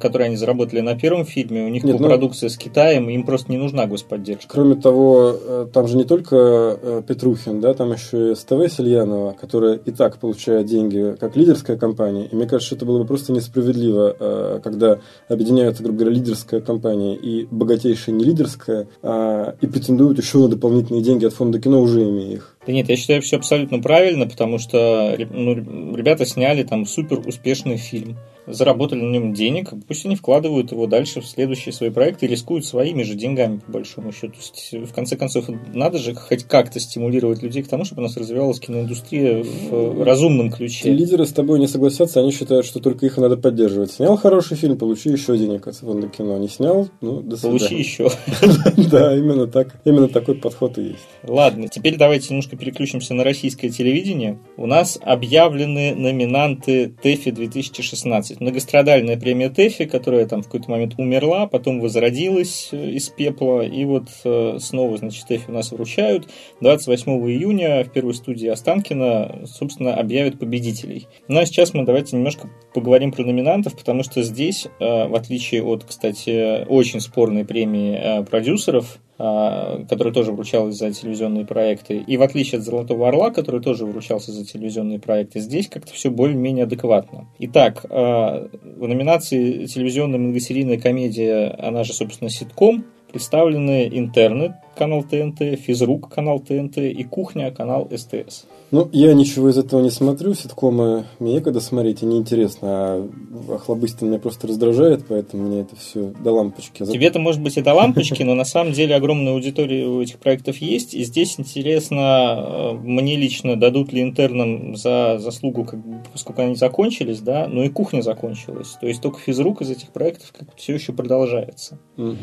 которые 0.00 0.26
они 0.26 0.36
заработали 0.36 0.80
на 0.80 0.98
первом 0.98 1.24
фильме. 1.24 1.64
У 1.64 1.68
них 1.68 1.84
Нет, 1.84 1.98
ну, 1.98 2.06
продукция 2.06 2.48
с 2.48 2.56
Китаем, 2.56 3.08
им 3.08 3.24
просто 3.24 3.50
не 3.50 3.58
нужна 3.58 3.86
господдержка. 3.86 4.48
Кроме 4.48 4.74
того, 4.76 5.34
э, 5.34 5.66
там 5.72 5.88
же 5.88 5.96
не 5.96 6.04
только 6.04 6.36
э, 6.36 7.02
Петрухин, 7.06 7.60
да, 7.60 7.74
там 7.74 7.92
еще 7.92 8.32
и 8.32 8.34
СТВ 8.34 8.70
Сельянова, 8.70 9.32
которая 9.32 9.74
и 9.76 9.90
так 9.90 10.18
получает 10.18 10.66
деньги 10.66 11.16
как 11.18 11.36
лидерская 11.36 11.76
компания. 11.76 12.26
И 12.26 12.34
мне 12.34 12.46
кажется, 12.46 12.74
это 12.74 12.84
было 12.84 12.98
бы 12.98 13.06
просто 13.06 13.32
несправедливо, 13.32 14.16
э, 14.18 14.60
когда 14.62 14.98
объединяются, 15.28 15.82
грубо 15.82 16.00
говоря, 16.00 16.16
лидерская 16.16 16.60
компания 16.60 17.16
и 17.16 17.46
богатейшая 17.50 18.14
не 18.14 18.24
лидерская, 18.24 18.88
а, 19.02 19.54
и 19.60 19.66
претендуют 19.66 20.18
еще 20.18 20.38
на 20.38 20.48
дополнительные 20.48 21.02
деньги 21.02 21.24
от 21.24 21.32
фонда 21.32 21.60
кино, 21.60 21.80
уже 21.80 22.02
имея 22.02 22.34
их. 22.34 22.55
Да 22.66 22.72
нет, 22.72 22.88
я 22.88 22.96
считаю 22.96 23.22
все 23.22 23.36
абсолютно 23.36 23.80
правильно, 23.80 24.26
потому 24.26 24.58
что 24.58 25.16
ну, 25.30 25.94
ребята 25.94 26.26
сняли 26.26 26.64
там 26.64 26.84
супер 26.84 27.20
успешный 27.20 27.76
фильм 27.76 28.18
заработали 28.46 29.00
на 29.00 29.10
нем 29.12 29.32
денег, 29.32 29.72
пусть 29.86 30.06
они 30.06 30.16
вкладывают 30.16 30.72
его 30.72 30.86
дальше 30.86 31.20
в 31.20 31.26
следующие 31.26 31.72
свои 31.72 31.90
проекты 31.90 32.26
и 32.26 32.28
рискуют 32.28 32.64
своими 32.64 33.02
же 33.02 33.14
деньгами, 33.14 33.58
по 33.58 33.72
большому 33.72 34.12
счету. 34.12 34.34
То 34.34 34.38
есть, 34.38 34.90
в 34.90 34.94
конце 34.94 35.16
концов, 35.16 35.46
надо 35.74 35.98
же 35.98 36.14
хоть 36.14 36.44
как-то 36.44 36.80
стимулировать 36.80 37.42
людей 37.42 37.62
к 37.62 37.68
тому, 37.68 37.84
чтобы 37.84 38.02
у 38.02 38.04
нас 38.04 38.16
развивалась 38.16 38.60
киноиндустрия 38.60 39.42
в 39.42 40.02
разумном 40.04 40.50
ключе. 40.50 40.90
Лидеры 40.90 41.26
с 41.26 41.32
тобой 41.32 41.58
не 41.58 41.66
согласятся, 41.66 42.20
они 42.20 42.32
считают, 42.32 42.66
что 42.66 42.80
только 42.80 43.06
их 43.06 43.16
надо 43.18 43.36
поддерживать. 43.36 43.92
Снял 43.92 44.16
хороший 44.16 44.56
фильм, 44.56 44.78
получи 44.78 45.10
еще 45.10 45.36
денег 45.36 45.66
от 45.66 45.76
фонда 45.76 46.08
кино. 46.08 46.38
Не 46.38 46.48
снял, 46.48 46.88
ну, 47.00 47.20
до 47.20 47.36
свидания. 47.36 47.58
Получи 47.58 47.76
еще. 47.76 48.10
Да, 48.90 49.16
именно 49.16 49.46
так. 49.46 49.80
Именно 49.84 50.08
такой 50.08 50.36
подход 50.36 50.78
и 50.78 50.82
есть. 50.82 51.08
Ладно, 51.24 51.68
теперь 51.68 51.96
давайте 51.96 52.28
немножко 52.30 52.56
переключимся 52.56 53.14
на 53.14 53.24
российское 53.24 53.68
телевидение. 53.70 54.38
У 54.56 54.66
нас 54.66 54.98
объявлены 55.02 55.94
номинанты 55.94 56.94
ТЭФИ 57.02 57.30
2016 57.32 58.35
есть 58.36 58.40
многострадальная 58.40 59.16
премия 59.16 59.48
ТЭФИ, 59.50 59.86
которая 59.86 60.26
там 60.26 60.42
в 60.42 60.46
какой-то 60.46 60.70
момент 60.70 60.94
умерла, 60.98 61.46
потом 61.46 61.80
возродилась 61.80 62.68
э, 62.72 62.90
из 62.90 63.08
пепла, 63.08 63.62
и 63.62 63.84
вот 63.84 64.08
э, 64.24 64.58
снова, 64.60 64.96
значит, 64.96 65.26
ТЭФИ 65.26 65.44
у 65.48 65.52
нас 65.52 65.72
вручают. 65.72 66.28
28 66.60 67.12
июня 67.30 67.84
в 67.84 67.90
первой 67.90 68.14
студии 68.14 68.48
Останкина, 68.48 69.44
собственно, 69.46 69.94
объявят 69.94 70.38
победителей. 70.38 71.08
Ну 71.28 71.40
а 71.40 71.46
сейчас 71.46 71.74
мы 71.74 71.84
давайте 71.84 72.16
немножко 72.16 72.48
поговорим 72.74 73.12
про 73.12 73.24
номинантов, 73.24 73.76
потому 73.76 74.02
что 74.02 74.22
здесь, 74.22 74.66
э, 74.66 75.08
в 75.08 75.14
отличие 75.14 75.62
от, 75.62 75.84
кстати, 75.84 76.64
очень 76.66 77.00
спорной 77.00 77.44
премии 77.44 78.24
продюсеров, 78.24 78.98
который 79.18 80.12
тоже 80.12 80.32
вручалась 80.32 80.76
за 80.76 80.92
телевизионные 80.92 81.46
проекты. 81.46 81.98
И 81.98 82.16
в 82.16 82.22
отличие 82.22 82.58
от 82.58 82.64
«Золотого 82.64 83.08
орла», 83.08 83.30
который 83.30 83.62
тоже 83.62 83.86
вручался 83.86 84.32
за 84.32 84.44
телевизионные 84.44 84.98
проекты, 84.98 85.40
здесь 85.40 85.68
как-то 85.68 85.92
все 85.92 86.10
более-менее 86.10 86.64
адекватно. 86.64 87.26
Итак, 87.38 87.86
а, 87.88 88.48
в 88.62 88.86
номинации 88.86 89.66
«Телевизионная 89.66 90.18
многосерийная 90.18 90.78
комедия», 90.78 91.56
она 91.58 91.84
же, 91.84 91.92
собственно, 91.92 92.28
ситком, 92.28 92.84
представлены 93.16 93.88
интерны, 93.90 94.56
канал 94.76 95.02
ТНТ, 95.02 95.58
физрук, 95.58 96.12
канал 96.12 96.38
ТНТ 96.38 96.76
и 96.76 97.02
кухня, 97.02 97.50
канал 97.50 97.88
СТС. 97.90 98.44
Ну, 98.70 98.90
я 98.92 99.14
ничего 99.14 99.48
из 99.48 99.56
этого 99.56 99.80
не 99.80 99.88
смотрю, 99.88 100.34
ситкомы 100.34 101.04
мне 101.18 101.34
некогда 101.34 101.60
смотреть, 101.60 102.02
и 102.02 102.06
неинтересно, 102.06 102.68
а 102.68 103.10
Охлобыстин 103.54 104.08
меня 104.08 104.18
просто 104.18 104.48
раздражает, 104.48 105.04
поэтому 105.08 105.44
мне 105.44 105.60
это 105.60 105.76
все 105.76 106.12
до 106.22 106.32
лампочки. 106.32 106.84
Тебе 106.84 107.06
это 107.06 107.18
может 107.18 107.40
быть 107.40 107.56
и 107.56 107.62
до 107.62 107.72
лампочки, 107.72 108.22
но 108.22 108.34
на 108.34 108.44
самом 108.44 108.72
деле 108.72 108.96
огромная 108.96 109.32
аудитория 109.32 109.86
у 109.86 110.02
этих 110.02 110.18
проектов 110.18 110.58
есть, 110.58 110.92
и 110.92 111.04
здесь 111.04 111.38
интересно, 111.38 112.34
э, 112.36 112.72
мне 112.82 113.16
лично 113.16 113.56
дадут 113.56 113.94
ли 113.94 114.02
интернам 114.02 114.76
за 114.76 115.18
заслугу, 115.20 115.64
как 115.64 115.80
поскольку 116.12 116.42
они 116.42 116.54
закончились, 116.54 117.20
да, 117.20 117.48
но 117.48 117.64
и 117.64 117.70
кухня 117.70 118.02
закончилась, 118.02 118.76
то 118.78 118.86
есть 118.86 119.00
только 119.00 119.20
физрук 119.20 119.62
из 119.62 119.70
этих 119.70 119.90
проектов 119.90 120.32
все 120.56 120.74
еще 120.74 120.92
продолжается. 120.92 121.78
Угу. 121.96 122.16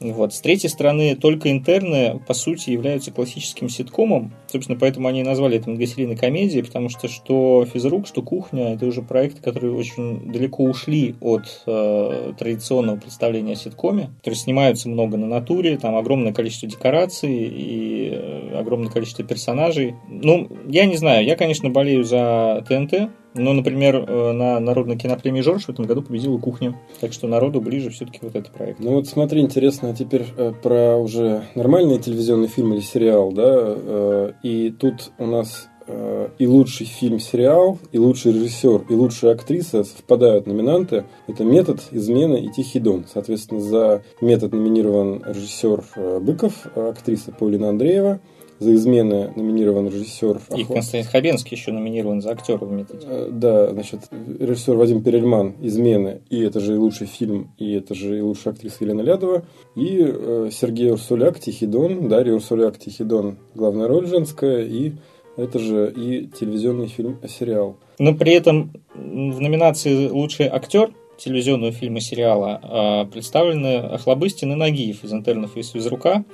Вот. 0.00 0.32
С 0.32 0.40
третьей 0.40 0.70
стороны, 0.70 1.16
только 1.16 1.50
интерны, 1.50 2.20
по 2.26 2.34
сути, 2.34 2.70
являются 2.70 3.10
классическим 3.10 3.68
ситкомом. 3.68 4.32
Собственно, 4.50 4.78
поэтому 4.78 5.08
они 5.08 5.22
назвали 5.22 5.58
это 5.58 5.68
многосерийной 5.68 6.16
комедией, 6.16 6.64
потому 6.64 6.88
что 6.88 7.08
что 7.08 7.66
физрук, 7.72 8.06
что 8.06 8.22
кухня, 8.22 8.74
это 8.74 8.86
уже 8.86 9.02
проекты, 9.02 9.42
которые 9.42 9.74
очень 9.74 10.32
далеко 10.32 10.64
ушли 10.64 11.14
от 11.20 11.62
э, 11.66 12.32
традиционного 12.38 12.96
представления 12.96 13.52
о 13.52 13.56
ситкоме. 13.56 14.10
То 14.22 14.30
есть 14.30 14.42
снимаются 14.42 14.88
много 14.88 15.16
на 15.18 15.26
натуре, 15.26 15.76
там 15.76 15.96
огромное 15.96 16.32
количество 16.32 16.68
декораций 16.68 17.32
и 17.34 18.10
э, 18.12 18.58
огромное 18.58 18.90
количество 18.90 19.24
персонажей. 19.24 19.94
Ну, 20.08 20.48
я 20.66 20.86
не 20.86 20.96
знаю, 20.96 21.26
я, 21.26 21.36
конечно, 21.36 21.68
болею 21.68 22.04
за 22.04 22.64
ТНТ, 22.66 23.10
ну, 23.34 23.52
например, 23.52 23.96
э, 23.96 24.32
на 24.32 24.58
Народной 24.58 24.96
кинопремии 24.96 25.42
Жорж 25.42 25.64
в 25.64 25.68
этом 25.68 25.84
году 25.84 26.02
победила 26.02 26.38
«Кухня». 26.38 26.74
Так 27.00 27.12
что 27.12 27.28
народу 27.28 27.60
ближе 27.60 27.90
все-таки 27.90 28.20
вот 28.22 28.34
этот 28.34 28.52
проект. 28.52 28.80
Ну 28.80 28.94
вот 28.94 29.06
смотри, 29.06 29.40
интересно 29.40 29.94
теперь 29.94 30.24
э, 30.36 30.52
про 30.62 30.96
уже 30.96 31.44
нормальный 31.54 31.98
телевизионный 31.98 32.48
фильм 32.48 32.74
или 32.74 32.80
сериал, 32.80 33.32
да, 33.32 34.34
и 34.42 34.70
тут 34.70 35.12
у 35.18 35.26
нас 35.26 35.68
и 36.38 36.46
лучший 36.46 36.84
фильм-сериал, 36.84 37.78
и 37.92 37.98
лучший 37.98 38.32
режиссер, 38.34 38.84
и 38.90 38.94
лучшая 38.94 39.32
актриса 39.32 39.84
совпадают 39.84 40.46
номинанты. 40.46 41.04
Это 41.26 41.44
«Метод», 41.44 41.80
«Измена» 41.92 42.34
и 42.34 42.48
«Тихий 42.48 42.78
дон». 42.78 43.06
Соответственно, 43.10 43.62
за 43.62 44.02
«Метод» 44.20 44.52
номинирован 44.52 45.22
режиссер 45.24 46.20
Быков, 46.20 46.66
актриса 46.74 47.32
Полина 47.32 47.70
Андреева– 47.70 48.20
за 48.58 48.74
измены 48.74 49.32
номинирован 49.36 49.88
режиссер. 49.88 50.40
И 50.56 50.64
Константин 50.64 51.10
Хабенский 51.10 51.56
еще 51.56 51.72
номинирован 51.72 52.20
за 52.20 52.30
актера 52.30 52.64
в 52.64 52.72
методе. 52.72 53.06
Э, 53.08 53.28
да, 53.30 53.70
значит, 53.70 54.00
режиссер 54.38 54.76
Вадим 54.76 55.02
Перельман 55.02 55.54
«Измены», 55.60 56.22
и 56.30 56.40
это 56.40 56.60
же 56.60 56.74
и 56.74 56.76
лучший 56.76 57.06
фильм, 57.06 57.52
и 57.58 57.72
это 57.72 57.94
же 57.94 58.18
и 58.18 58.20
лучшая 58.20 58.54
актриса 58.54 58.78
Елена 58.80 59.00
Лядова, 59.00 59.44
и 59.74 59.98
э, 60.00 60.50
Сергей 60.52 60.90
Урсуляк 60.90 61.38
«Тихий 61.38 61.66
дон», 61.66 62.08
Дарья 62.08 62.34
Урсуляк 62.34 62.78
«Тихий 62.78 63.04
дон», 63.04 63.38
главная 63.54 63.88
роль 63.88 64.06
женская, 64.06 64.64
и 64.64 64.92
это 65.36 65.58
же 65.60 65.92
и 65.96 66.26
телевизионный 66.26 66.88
фильм, 66.88 67.18
сериал. 67.28 67.76
Но 67.98 68.14
при 68.14 68.32
этом 68.32 68.72
в 68.94 69.40
номинации 69.40 70.08
«Лучший 70.08 70.46
актер» 70.46 70.90
телевизионного 71.18 71.72
фильма 71.72 72.00
сериала 72.00 72.60
а, 72.62 73.04
представлены 73.04 73.76
Охлобыстин 73.76 74.52
и 74.52 74.54
Нагиев 74.54 75.04
из 75.04 75.12
«Интернов» 75.12 75.56
и 75.56 75.60
из 75.60 75.70
«Физрука». 75.70 76.24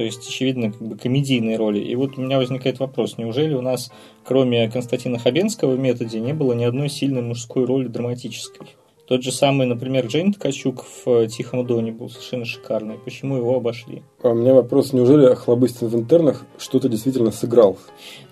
То 0.00 0.04
есть, 0.04 0.26
очевидно, 0.26 0.72
как 0.72 0.80
бы 0.80 0.96
комедийные 0.96 1.58
роли. 1.58 1.78
И 1.78 1.94
вот 1.94 2.16
у 2.16 2.22
меня 2.22 2.38
возникает 2.38 2.78
вопрос, 2.78 3.18
неужели 3.18 3.52
у 3.52 3.60
нас, 3.60 3.92
кроме 4.24 4.70
Константина 4.70 5.18
Хабенского 5.18 5.72
в 5.72 5.78
методе, 5.78 6.20
не 6.20 6.32
было 6.32 6.54
ни 6.54 6.64
одной 6.64 6.88
сильной 6.88 7.20
мужской 7.20 7.66
роли 7.66 7.86
драматической? 7.86 8.68
Тот 9.06 9.22
же 9.22 9.30
самый, 9.30 9.66
например, 9.66 10.06
Джейн 10.06 10.32
Ткачук 10.32 10.86
в 11.04 11.26
«Тихом 11.26 11.66
доне» 11.66 11.92
был 11.92 12.08
совершенно 12.08 12.46
шикарный. 12.46 12.94
Почему 13.04 13.36
его 13.36 13.54
обошли? 13.54 14.02
А 14.22 14.30
у 14.30 14.34
меня 14.34 14.54
вопрос, 14.54 14.94
неужели 14.94 15.26
Охлобыстин 15.26 15.88
в 15.88 15.94
интернах 15.96 16.46
что-то 16.56 16.88
действительно 16.88 17.30
сыграл? 17.30 17.76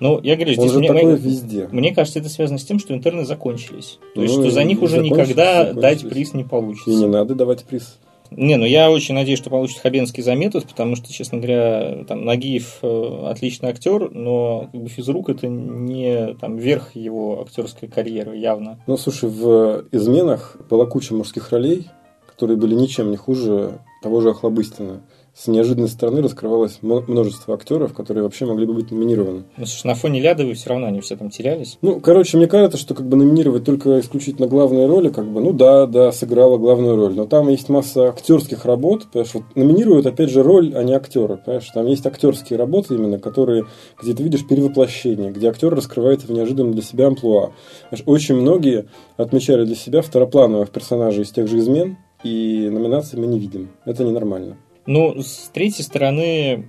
Ну, 0.01 0.19
я 0.23 0.37
говорю, 0.37 0.53
Он 0.53 0.61
здесь 0.61 0.73
же 0.73 0.79
мне, 0.79 0.89
такой 0.89 1.05
мне- 1.05 1.17
везде. 1.17 1.69
мне 1.71 1.95
кажется, 1.95 2.21
это 2.21 2.31
связано 2.31 2.59
с 2.59 2.65
тем, 2.65 2.79
что 2.79 2.95
интерны 2.95 3.27
закончились. 3.27 3.99
То 4.15 4.23
есть, 4.23 4.35
Ну, 4.39 4.43
что 4.45 4.53
за 4.53 4.65
них 4.65 4.81
уже 4.81 5.03
никогда 5.03 5.67
закончились. 5.67 5.83
дать 5.83 6.09
приз 6.09 6.33
не 6.33 6.45
получится. 6.45 6.91
И 6.91 6.95
не 6.95 7.07
надо 7.09 7.35
давать 7.35 7.65
приз. 7.65 7.99
Не, 8.31 8.57
ну 8.57 8.65
я 8.65 8.91
очень 8.91 9.15
надеюсь, 9.15 9.39
что 9.39 9.51
получит 9.51 9.81
Хабенский 9.81 10.23
за 10.23 10.35
потому 10.67 10.97
что, 10.97 11.13
честно 11.13 11.39
говоря, 11.39 12.05
там 12.07 12.25
Нагиев 12.25 12.79
э, 12.83 13.27
отличный 13.31 13.71
актер, 13.71 14.11
но 14.11 14.69
как 14.73 14.83
бы 14.83 14.89
физрук 14.89 15.31
это 15.31 15.49
не 15.49 16.35
там 16.35 16.57
верх 16.57 16.95
его 16.95 17.43
актерской 17.43 17.89
карьеры 17.89 18.37
явно. 18.37 18.79
Ну, 18.87 18.97
слушай, 18.97 19.29
в 19.29 19.85
«Изменах» 19.93 20.57
была 20.69 20.87
куча 20.87 21.15
мужских 21.15 21.51
ролей, 21.51 21.89
которые 22.27 22.57
были 22.57 22.75
ничем 22.75 23.11
не 23.11 23.17
хуже 23.17 23.81
того 24.03 24.21
же 24.21 24.31
Охлобыстина. 24.31 25.03
С 25.39 25.47
неожиданной 25.47 25.87
стороны 25.87 26.21
раскрывалось 26.21 26.81
множество 26.83 27.55
актеров, 27.55 27.95
которые 27.95 28.25
вообще 28.25 28.45
могли 28.45 28.67
бы 28.67 28.73
быть 28.73 28.91
номинированы. 28.91 29.45
Ну, 29.57 29.67
слушай, 29.67 29.87
на 29.87 29.95
фоне 29.95 30.21
Лядовой 30.21 30.55
все 30.55 30.71
равно 30.71 30.89
они 30.89 31.01
все 31.01 31.15
там 31.15 31.31
терялись. 31.31 31.79
Ну, 31.81 32.01
короче, 32.01 32.37
мне 32.37 32.49
кажется, 32.49 32.77
что 32.77 32.97
как 32.97 33.07
бы 33.07 33.17
номинировать 33.17 33.63
только 33.63 34.01
исключительно 34.01 34.49
главные 34.49 34.89
роли, 34.89 35.11
как 35.11 35.29
бы, 35.29 35.41
ну 35.41 35.53
да, 35.53 35.87
да, 35.87 36.11
сыграла 36.11 36.59
главную 36.59 36.97
роль, 36.97 37.15
но 37.15 37.25
там 37.25 37.49
есть 37.51 37.69
масса 37.69 38.09
актерских 38.09 38.65
работ, 38.65 39.07
понимаешь, 39.13 39.33
вот 39.33 39.45
номинируют, 39.55 40.07
опять 40.07 40.31
же, 40.31 40.43
роль, 40.43 40.73
а 40.75 40.83
не 40.83 40.93
актера, 40.93 41.37
понимаешь, 41.37 41.71
там 41.73 41.87
есть 41.87 42.05
актерские 42.05 42.59
работы 42.59 42.97
именно, 42.97 43.21
которые, 43.21 43.67
где 44.03 44.15
ты 44.15 44.25
видишь 44.25 44.45
перевоплощение, 44.45 45.31
где 45.31 45.51
актер 45.51 45.73
раскрывается 45.73 46.27
в 46.27 46.31
неожиданном 46.31 46.73
для 46.73 46.83
себя 46.83 47.07
амплуа. 47.07 47.53
Понимаешь, 47.91 48.03
очень 48.07 48.35
многие 48.35 48.89
отмечали 49.17 49.65
для 49.65 49.77
себя 49.77 50.03
второплановых 50.03 50.71
персонажей 50.71 51.23
из 51.23 51.31
тех 51.31 51.47
же 51.47 51.59
измен, 51.59 51.97
и 52.25 52.69
номинации 52.69 53.17
мы 53.17 53.29
не 53.29 53.39
видим. 53.39 53.69
Это 53.85 54.03
ненормально. 54.03 54.57
Ну, 54.89 55.21
с 55.21 55.51
третьей 55.53 55.85
стороны, 55.85 56.65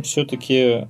все-таки 0.00 0.86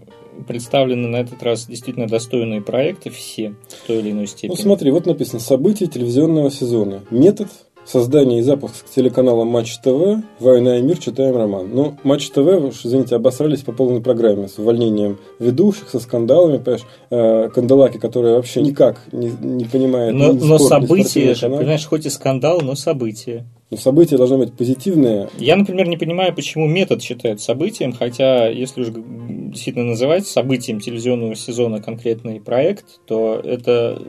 представлены 0.47 1.09
на 1.09 1.17
этот 1.17 1.43
раз 1.43 1.67
действительно 1.67 2.07
достойные 2.07 2.61
проекты 2.61 3.09
все 3.09 3.55
в 3.69 3.87
той 3.87 4.01
или 4.01 4.11
иной 4.11 4.27
степени. 4.27 4.55
Ну 4.55 4.63
смотри, 4.63 4.91
вот 4.91 5.07
написано 5.07 5.41
«События 5.41 5.87
телевизионного 5.87 6.51
сезона». 6.51 7.01
Метод 7.11 7.49
создания 7.87 8.41
и 8.41 8.43
запуск 8.43 8.85
телеканала 8.95 9.45
Матч 9.45 9.79
ТВ 9.79 10.23
«Война 10.41 10.77
и 10.79 10.83
мир. 10.83 10.99
Читаем 10.99 11.35
роман». 11.35 11.71
Ну, 11.73 11.97
Матч 12.03 12.29
ТВ, 12.29 12.37
вы 12.37 12.69
уж, 12.69 12.85
извините, 12.85 13.17
обосрались 13.17 13.63
по 13.63 13.73
полной 13.73 14.03
программе 14.03 14.49
с 14.49 14.59
увольнением 14.59 15.19
ведущих, 15.39 15.89
со 15.89 16.01
скандалами, 16.01 16.59
понимаешь, 16.59 16.85
э, 17.09 17.49
Канделаки, 17.49 17.97
которая 17.97 18.35
вообще 18.35 18.61
никак 18.61 19.01
не, 19.11 19.31
не 19.31 19.65
понимает 19.65 20.15
но, 20.15 20.35
ни 20.35 20.45
но 20.45 20.59
спорт, 20.59 20.83
ни 20.83 20.87
события 20.87 21.35
канал. 21.35 21.59
понимаешь, 21.61 21.87
хоть 21.87 22.05
и 22.05 22.11
скандал, 22.11 22.61
но 22.61 22.75
события. 22.75 23.47
Но 23.75 23.81
события 23.81 24.17
должны 24.17 24.39
быть 24.39 24.53
позитивные. 24.53 25.29
Я, 25.39 25.57
например, 25.57 25.89
не 25.89 25.97
понимаю, 25.97 26.35
почему 26.35 26.67
метод 26.67 27.03
считают 27.03 27.41
событием, 27.41 27.93
хотя, 27.93 28.49
если 28.49 28.83
уж 28.83 28.89
действительно 28.89 29.85
называть 29.87 30.27
событием 30.27 30.81
телевизионного 30.81 31.35
сезона 31.35 31.81
конкретный 31.81 32.41
проект, 32.41 32.85
то 33.07 33.41
это, 33.43 34.01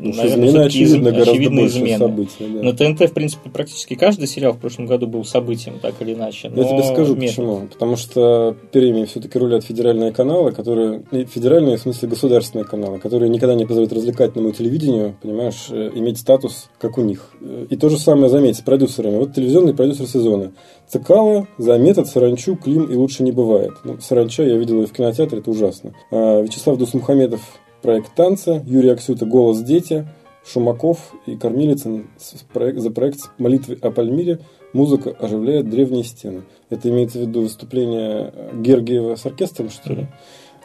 Ну, 0.00 0.14
наверное, 0.14 0.48
измена, 0.48 0.64
очевидно, 0.66 1.08
изм- 1.08 1.10
гораздо 1.12 1.30
очевидно 1.32 1.60
больше 1.60 1.76
измена. 1.78 1.98
событий. 1.98 2.46
да. 2.48 2.62
На 2.62 2.72
ТНТ, 2.74 3.00
в 3.10 3.12
принципе, 3.12 3.50
практически 3.50 3.94
каждый 3.94 4.26
сериал 4.26 4.52
в 4.52 4.58
прошлом 4.58 4.86
году 4.86 5.06
был 5.06 5.24
событием, 5.24 5.78
так 5.80 5.94
или 6.00 6.14
иначе. 6.14 6.48
Я 6.54 6.62
но 6.62 6.68
тебе 6.68 6.82
скажу 6.82 7.14
метод. 7.14 7.28
почему. 7.36 7.60
Потому 7.72 7.96
что 7.96 8.56
премии 8.72 9.04
все-таки 9.04 9.38
рулят 9.38 9.64
федеральные 9.64 10.12
каналы, 10.12 10.52
которые... 10.52 11.02
Федеральные, 11.32 11.76
в 11.76 11.80
смысле, 11.80 12.08
государственные 12.08 12.64
каналы, 12.64 12.98
которые 12.98 13.28
никогда 13.30 13.54
не 13.54 13.66
позволят 13.66 13.92
развлекательному 13.92 14.52
телевидению, 14.52 15.16
понимаешь, 15.22 15.66
э, 15.70 15.90
иметь 15.94 16.18
статус, 16.18 16.68
как 16.78 16.98
у 16.98 17.02
них. 17.02 17.30
Э, 17.40 17.66
И 17.70 17.76
то 17.76 17.88
же 17.88 17.98
самое, 17.98 18.28
заметь, 18.28 18.56
с 18.56 18.60
продюсерами. 19.10 19.18
Вот 19.18 19.34
телевизионный 19.34 19.74
продюсер 19.74 20.06
сезона. 20.06 20.52
Цикало, 20.88 21.46
за 21.58 21.78
метод, 21.78 22.06
Саранчу, 22.06 22.56
Клим 22.56 22.84
и 22.84 22.94
лучше 22.94 23.22
не 23.22 23.32
бывает. 23.32 23.72
Ну, 23.84 23.98
Саранча 24.00 24.42
я 24.42 24.56
видел 24.56 24.80
ее 24.80 24.86
в 24.86 24.92
кинотеатре, 24.92 25.38
это 25.38 25.50
ужасно. 25.50 25.92
А, 26.10 26.40
Вячеслав 26.40 26.78
Дусмухамедов, 26.78 27.40
проект 27.82 28.14
танца, 28.14 28.62
Юрий 28.66 28.90
Аксюта, 28.90 29.26
голос 29.26 29.60
дети, 29.60 30.08
Шумаков 30.44 31.14
и 31.26 31.36
Кормилицын 31.36 32.06
за 32.18 32.90
проект 32.90 33.30
молитвы 33.38 33.78
о 33.80 33.90
Пальмире 33.90 34.40
музыка 34.72 35.10
оживляет 35.10 35.68
древние 35.68 36.04
стены. 36.04 36.42
Это 36.70 36.88
имеется 36.88 37.18
в 37.18 37.22
виду 37.22 37.42
выступление 37.42 38.32
Гергиева 38.54 39.16
с 39.16 39.26
оркестром, 39.26 39.70
что 39.70 39.92
ли? 39.92 40.02
Мгм. 40.02 40.08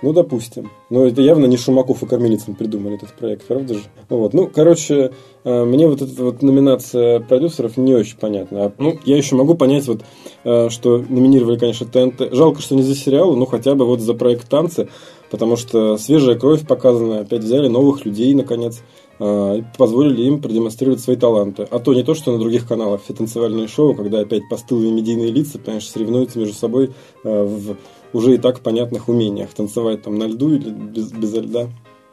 Ну, 0.01 0.13
допустим. 0.13 0.71
Но 0.89 1.05
это 1.05 1.21
явно 1.21 1.45
не 1.45 1.57
Шумаков 1.57 2.03
и 2.03 2.05
Кормилицын 2.05 2.55
придумали 2.55 2.95
этот 2.95 3.13
проект, 3.13 3.47
правда 3.47 3.75
же? 3.75 3.81
Вот. 4.09 4.33
Ну, 4.33 4.49
короче, 4.53 5.11
э, 5.43 5.63
мне 5.63 5.87
вот 5.87 6.01
эта 6.01 6.23
вот 6.23 6.41
номинация 6.41 7.21
продюсеров 7.21 7.77
не 7.77 7.93
очень 7.93 8.17
понятна. 8.17 8.65
А, 8.65 8.73
Ну, 8.77 8.99
я 9.05 9.17
еще 9.17 9.35
могу 9.35 9.55
понять, 9.55 9.87
вот, 9.87 10.01
э, 10.43 10.69
что 10.69 10.97
номинировали, 10.97 11.57
конечно, 11.57 11.87
ТНТ. 11.87 12.33
Жалко, 12.33 12.61
что 12.61 12.75
не 12.75 12.83
за 12.83 12.95
сериалы, 12.95 13.35
ну, 13.35 13.45
хотя 13.45 13.73
бы 13.75 13.85
вот 13.85 14.01
за 14.01 14.13
проект 14.13 14.49
«Танцы», 14.49 14.89
потому 15.31 15.55
что 15.55 15.97
свежая 15.97 16.35
кровь 16.35 16.67
показана, 16.67 17.21
опять 17.21 17.43
взяли 17.43 17.67
новых 17.67 18.05
людей, 18.05 18.33
наконец, 18.35 18.83
э, 19.19 19.57
и 19.59 19.63
позволили 19.77 20.23
им 20.23 20.41
продемонстрировать 20.41 20.99
свои 20.99 21.15
таланты. 21.15 21.67
А 21.71 21.79
то 21.79 21.93
не 21.93 22.03
то, 22.03 22.13
что 22.13 22.31
на 22.31 22.37
других 22.37 22.67
каналах 22.67 23.01
все 23.03 23.13
танцевальные 23.13 23.67
шоу, 23.67 23.95
когда 23.95 24.19
опять 24.19 24.43
постылые 24.49 24.91
медийные 24.91 25.31
лица, 25.31 25.57
понимаешь, 25.57 25.87
соревнуются 25.87 26.37
между 26.37 26.53
собой 26.53 26.91
в 27.23 27.77
уже 28.15 28.35
и 28.35 28.37
так 28.37 28.61
понятных 28.61 29.09
умениях. 29.09 29.49
Танцевать 29.53 30.01
там 30.03 30.17
на 30.17 30.23
льду 30.23 30.55
или 30.55 30.69
без, 30.69 31.11
без 31.11 31.33
льда, 31.33 31.67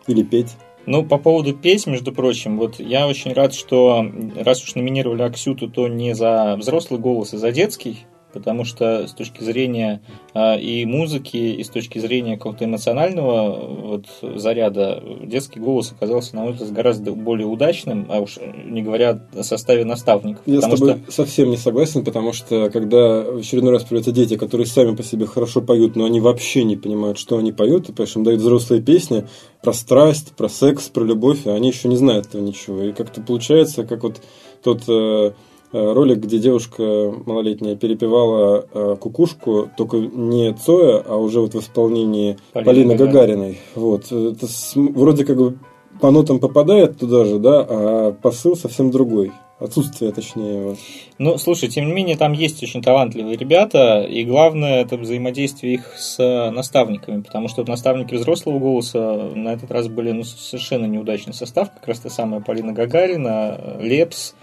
или 0.09 0.23
петь. 0.23 0.57
Ну, 0.85 1.05
по 1.05 1.17
поводу 1.17 1.55
петь, 1.55 1.87
между 1.87 2.13
прочим, 2.13 2.59
вот 2.59 2.81
я 2.81 3.07
очень 3.07 3.33
рад, 3.33 3.55
что 3.55 4.05
раз 4.37 4.65
уж 4.65 4.75
номинировали 4.75 5.23
Аксюту, 5.23 5.69
то 5.69 5.87
не 5.87 6.15
за 6.15 6.57
взрослый 6.59 6.99
голос, 6.99 7.33
а 7.35 7.39
за 7.39 7.53
детский, 7.53 8.01
потому 8.33 8.65
что 8.65 9.07
с 9.07 9.13
точки 9.13 9.43
зрения 9.43 10.01
а, 10.35 10.57
и 10.57 10.85
музыки, 10.85 11.37
и 11.37 11.63
с 11.63 11.69
точки 11.69 11.99
зрения 11.99 12.37
какого-то 12.37 12.65
эмоционального 12.65 13.67
вот, 13.67 14.07
заряда, 14.23 15.03
детский 15.23 15.61
голос 15.61 15.93
оказался, 15.93 16.37
на 16.37 16.43
мой 16.43 16.53
взгляд, 16.53 16.73
гораздо 16.73 17.13
более 17.13 17.47
удачным, 17.47 18.07
а 18.09 18.21
уж 18.21 18.39
не 18.65 18.83
говоря 18.83 19.21
о 19.35 19.43
составе 19.43 19.85
наставников. 19.85 20.43
Я 20.47 20.61
с 20.61 20.65
тобой 20.65 20.77
что 20.77 21.13
совсем 21.13 21.51
не 21.51 21.57
согласен, 21.57 22.05
потому 22.05 22.33
что 22.33 22.71
когда 22.71 23.23
в 23.23 23.39
очередной 23.39 23.73
раз 23.73 23.83
появляются 23.83 24.13
дети, 24.13 24.37
которые 24.37 24.67
сами 24.67 24.95
по 24.95 25.03
себе 25.03 25.27
хорошо 25.27 25.61
поют, 25.61 25.97
но 25.97 26.05
они 26.05 26.21
вообще 26.21 26.65
не 26.65 26.77
понимают, 26.77 27.19
что 27.19 27.39
они 27.39 27.53
поют, 27.53 27.89
и, 27.89 27.93
им 28.15 28.25
дают 28.25 28.41
взрослые 28.41 28.83
песни 28.83 29.27
про 29.63 29.73
страсть, 29.73 30.33
про 30.37 30.49
секс, 30.49 30.89
про 30.89 31.05
любовь, 31.05 31.47
а 31.47 31.55
они 31.55 31.69
еще 31.69 31.89
не 31.89 31.97
знают 31.97 32.27
этого 32.27 32.43
ничего. 32.43 32.83
И 32.83 32.93
как-то 32.93 33.21
получается, 33.21 33.85
как 33.85 34.03
вот 34.03 34.21
тот 34.63 34.83
э, 34.89 34.93
э, 34.93 35.33
ролик, 35.73 36.19
где 36.19 36.39
девушка 36.39 37.13
малолетняя 37.25 37.77
перепевала 37.77 38.67
э, 38.73 38.97
кукушку, 39.01 39.71
только 39.77 39.99
не 39.99 40.53
Цоя, 40.55 41.03
а 41.07 41.17
уже 41.17 41.41
вот 41.41 41.55
в 41.55 41.61
исполнении 41.61 42.37
Полины 42.53 42.67
Полины 42.67 42.97
Гагариной. 42.97 43.59
Вот. 43.75 44.13
Это 44.13 44.47
вроде 44.75 45.25
как 45.25 45.37
бы 45.37 45.59
по 46.01 46.11
нотам 46.11 46.41
попадает 46.41 46.99
туда 46.99 47.25
же, 47.25 47.39
да, 47.39 47.67
а 47.69 48.13
посыл 48.13 48.57
совсем 48.57 48.91
другой. 48.91 49.33
Отсутствие, 49.61 50.11
точнее, 50.11 50.59
его. 50.59 50.77
Ну, 51.19 51.39
слушай, 51.39 51.69
тем 51.69 51.87
не 51.87 51.93
менее, 51.93 52.17
там 52.17 52.33
есть 52.33 52.61
очень 52.65 52.83
талантливые 52.83 53.37
ребята, 53.37 54.03
и 54.03 54.25
главное 54.25 54.83
это 54.83 54.97
взаимодействие 54.97 55.75
их 55.75 55.95
с 55.97 56.19
э, 56.19 56.51
наставниками, 56.51 57.23
потому 57.23 57.47
что 57.47 57.61
вот 57.61 57.69
наставники 57.69 58.15
взрослого 58.15 58.59
голоса 58.59 59.31
на 59.37 59.51
этот 59.53 59.71
раз 59.71 59.87
были 59.87 60.11
ну, 60.11 60.25
совершенно 60.25 60.87
неудачный 60.87 61.33
состав, 61.33 61.73
как 61.73 61.87
раз 61.87 62.01
та 62.01 62.11
самая 62.11 62.41
Полина 62.41 62.73
Гагарина, 62.73 63.57
э, 63.57 63.87
Лепс. 63.87 64.35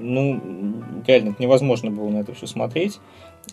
Ну, 0.00 0.40
реально, 1.06 1.34
невозможно 1.38 1.90
было 1.90 2.08
на 2.08 2.18
это 2.18 2.34
все 2.34 2.46
смотреть. 2.46 2.98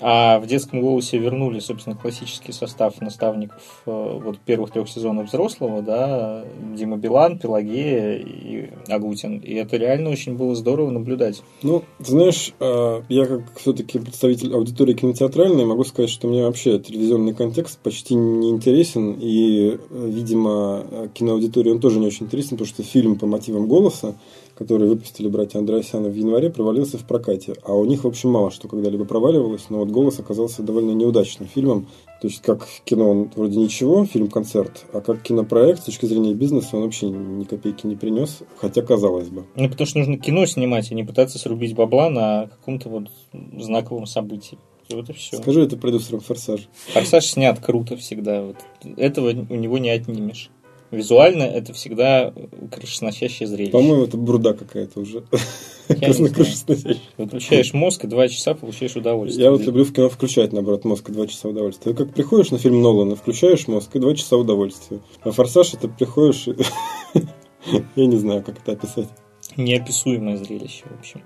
А 0.01 0.39
в 0.39 0.47
детском 0.47 0.81
голосе 0.81 1.17
вернули, 1.17 1.59
собственно, 1.59 1.95
классический 1.95 2.53
состав 2.53 3.01
наставников 3.01 3.81
э, 3.85 4.19
вот 4.23 4.37
первых 4.39 4.71
трех 4.71 4.87
сезонов 4.87 5.27
взрослого, 5.27 5.81
да, 5.81 6.45
Дима 6.75 6.95
Билан, 6.95 7.37
Пелагея 7.37 8.17
и 8.17 8.69
Агутин. 8.87 9.39
И 9.39 9.55
это 9.55 9.75
реально 9.75 10.11
очень 10.11 10.37
было 10.37 10.55
здорово 10.55 10.91
наблюдать. 10.91 11.41
Ну, 11.63 11.83
ты 11.97 12.11
знаешь, 12.11 12.53
э, 12.59 13.01
я 13.09 13.25
как 13.25 13.41
все-таки 13.57 13.99
представитель 13.99 14.53
аудитории 14.53 14.93
кинотеатральной 14.93 15.65
могу 15.65 15.83
сказать, 15.83 16.09
что 16.09 16.27
мне 16.27 16.43
вообще 16.45 16.79
телевизионный 16.79 17.33
контекст 17.33 17.79
почти 17.79 18.15
не 18.15 18.51
интересен, 18.51 19.17
и, 19.19 19.79
э, 19.89 20.09
видимо, 20.09 21.09
киноаудитории 21.13 21.71
он 21.71 21.79
тоже 21.79 21.99
не 21.99 22.07
очень 22.07 22.27
интересен, 22.27 22.51
потому 22.51 22.67
что 22.67 22.83
фильм 22.83 23.17
по 23.17 23.25
мотивам 23.25 23.67
голоса, 23.67 24.15
который 24.59 24.89
выпустили 24.89 25.29
братья 25.29 25.57
Андреасяны 25.57 26.09
в 26.09 26.15
январе, 26.15 26.49
провалился 26.49 26.97
в 26.97 27.05
прокате. 27.05 27.55
А 27.63 27.73
у 27.73 27.85
них, 27.85 28.03
в 28.03 28.07
общем, 28.07 28.29
мало 28.29 28.51
что 28.51 28.67
когда-либо 28.67 29.05
проваливалось, 29.05 29.69
но 29.69 29.79
вот 29.79 29.89
«Голос» 29.89 30.19
оказался 30.19 30.61
довольно 30.61 30.91
неудачным 30.91 31.47
фильмом. 31.47 31.87
То 32.21 32.27
есть, 32.27 32.41
как 32.41 32.67
кино 32.83 33.09
он 33.09 33.31
вроде 33.33 33.57
ничего, 33.57 34.05
фильм-концерт, 34.05 34.85
а 34.91 34.99
как 34.99 35.21
кинопроект 35.21 35.81
с 35.81 35.85
точки 35.85 36.05
зрения 36.05 36.33
бизнеса 36.33 36.75
он 36.75 36.83
вообще 36.83 37.07
ни 37.07 37.45
копейки 37.45 37.87
не 37.87 37.95
принес, 37.95 38.39
хотя 38.57 38.81
казалось 38.81 39.29
бы. 39.29 39.45
Ну, 39.55 39.69
потому 39.69 39.87
что 39.87 39.99
нужно 39.99 40.17
кино 40.17 40.45
снимать, 40.45 40.91
а 40.91 40.95
не 40.95 41.05
пытаться 41.05 41.39
срубить 41.39 41.73
бабла 41.73 42.09
на 42.09 42.47
каком-то 42.47 42.89
вот 42.89 43.03
знаковом 43.57 44.05
событии. 44.07 44.57
Вот 44.89 45.09
и 45.09 45.13
все. 45.13 45.37
Скажи 45.37 45.61
это 45.61 45.77
продюсерам 45.77 46.19
«Форсаж». 46.19 46.67
«Форсаж» 46.93 47.25
снят 47.25 47.57
круто 47.59 47.95
всегда. 47.95 48.41
Вот. 48.41 48.57
Этого 48.97 49.29
у 49.29 49.55
него 49.55 49.77
не 49.77 49.89
отнимешь. 49.89 50.49
Визуально 50.91 51.43
это 51.43 51.73
всегда 51.73 52.33
крышесносящее 52.71 53.47
зрелище. 53.47 53.71
По-моему, 53.71 54.05
это 54.05 54.17
бурда 54.17 54.53
какая-то 54.53 54.99
уже. 54.99 55.23
Выключаешь 57.17 57.73
мозг, 57.73 58.05
и 58.05 58.07
два 58.07 58.27
часа 58.27 58.55
получаешь 58.55 58.95
удовольствие. 58.95 59.45
Я 59.45 59.51
вот 59.51 59.61
люблю 59.61 59.85
в 59.85 59.93
кино 59.93 60.09
включать, 60.09 60.51
наоборот, 60.51 60.85
мозг 60.85 61.09
и 61.09 61.11
два 61.11 61.27
часа 61.27 61.49
удовольствия. 61.49 61.93
Ты 61.93 62.05
как 62.05 62.13
приходишь 62.13 62.51
на 62.51 62.57
фильм 62.57 62.81
Нолана, 62.81 63.15
включаешь 63.15 63.67
мозг 63.67 63.95
и 63.95 63.99
два 63.99 64.15
часа 64.15 64.37
удовольствия. 64.37 64.99
А 65.21 65.31
«Форсаж» 65.31 65.73
это 65.73 65.87
приходишь... 65.87 66.47
Я 67.95 68.05
не 68.05 68.17
знаю, 68.17 68.41
как 68.41 68.57
это 68.59 68.71
описать. 68.71 69.09
Неописуемое 69.57 70.37
зрелище, 70.37 70.85
в 70.85 70.99
общем. 70.99 71.21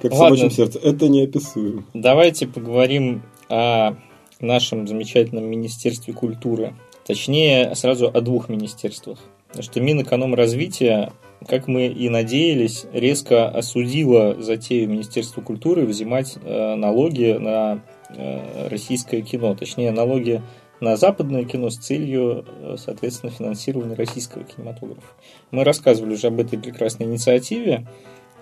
Как 0.00 0.12
в 0.12 0.16
собачьем 0.16 0.50
сердце. 0.50 0.78
Это 0.78 1.08
неописуемо. 1.08 1.84
Давайте 1.92 2.46
поговорим 2.46 3.22
о 3.48 3.96
нашем 4.40 4.86
замечательном 4.86 5.44
Министерстве 5.44 6.12
культуры. 6.14 6.74
Точнее, 7.06 7.74
сразу 7.76 8.08
о 8.08 8.20
двух 8.20 8.48
министерствах. 8.48 9.20
Что 9.60 9.80
Минэкономразвития, 9.80 11.12
как 11.46 11.68
мы 11.68 11.86
и 11.86 12.08
надеялись, 12.08 12.86
резко 12.92 13.48
осудило 13.48 14.34
затею 14.42 14.88
Министерства 14.88 15.40
культуры 15.40 15.86
взимать 15.86 16.36
э, 16.42 16.74
налоги 16.74 17.36
на 17.38 17.80
э, 18.10 18.68
российское 18.68 19.22
кино. 19.22 19.54
Точнее, 19.54 19.92
налоги 19.92 20.42
на 20.80 20.96
западное 20.96 21.44
кино 21.44 21.70
с 21.70 21.76
целью, 21.76 22.44
э, 22.44 22.74
соответственно, 22.76 23.30
финансирования 23.30 23.94
российского 23.94 24.42
кинематографа. 24.42 25.06
Мы 25.52 25.62
рассказывали 25.62 26.14
уже 26.14 26.26
об 26.26 26.40
этой 26.40 26.58
прекрасной 26.58 27.06
инициативе. 27.06 27.86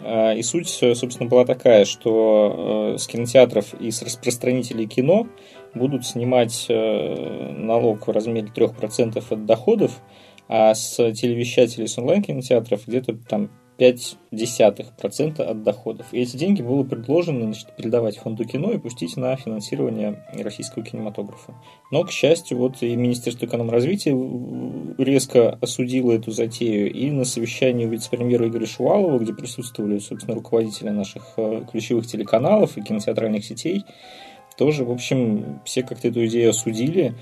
И 0.03 0.43
суть, 0.43 0.69
собственно, 0.69 1.29
была 1.29 1.45
такая, 1.45 1.85
что 1.85 2.97
с 2.99 3.07
кинотеатров 3.07 3.75
и 3.75 3.93
с 3.93 4.03
распространителей 4.03 4.89
кино 4.89 5.29
будут 5.75 6.07
снимать 6.07 6.67
э, 6.69 7.53
налог 7.57 8.07
в 8.07 8.11
размере 8.11 8.49
3% 8.55 9.25
от 9.29 9.47
доходов, 9.47 10.01
а 10.49 10.75
с 10.75 10.97
телевещателей 11.13 11.89
с 11.89 11.99
онлайн-кинотеатров 11.99 12.87
где-то 12.87 13.17
там 13.29 13.51
0,5% 13.79 15.41
от 15.41 15.63
доходов. 15.63 16.07
И 16.13 16.21
эти 16.21 16.37
деньги 16.37 16.63
было 16.63 16.85
предложено 16.85 17.43
значит, 17.43 17.75
передавать 17.77 18.19
фонду 18.19 18.45
кино 18.45 18.73
и 18.73 18.79
пустить 18.79 19.17
на 19.17 19.35
финансирование 19.37 20.23
российского 20.33 20.85
кинематографа. 20.85 21.55
Но, 21.91 22.05
к 22.05 22.11
счастью, 22.11 22.59
вот 22.59 22.83
и 22.83 22.95
Министерство 22.95 23.47
экономразвития 23.47 24.15
резко 24.99 25.59
осудило 25.61 26.13
эту 26.13 26.31
затею. 26.31 26.93
И 26.93 27.11
на 27.11 27.25
совещании 27.25 27.87
вице-премьера 27.87 28.49
Игоря 28.49 28.67
Шувалова, 28.67 29.19
где 29.19 29.35
присутствовали, 29.35 29.99
собственно, 29.99 30.37
руководители 30.37 30.91
наших 30.91 31.35
э, 31.37 31.63
ключевых 31.71 32.07
телеканалов 32.07 32.77
и 32.77 32.83
кинотеатральных 32.83 33.45
сетей, 33.45 33.85
тоже, 34.57 34.85
в 34.85 34.91
общем, 34.91 35.61
все 35.65 35.83
как-то 35.83 36.09
эту 36.09 36.27
идею 36.27 36.51
осудили. 36.51 37.15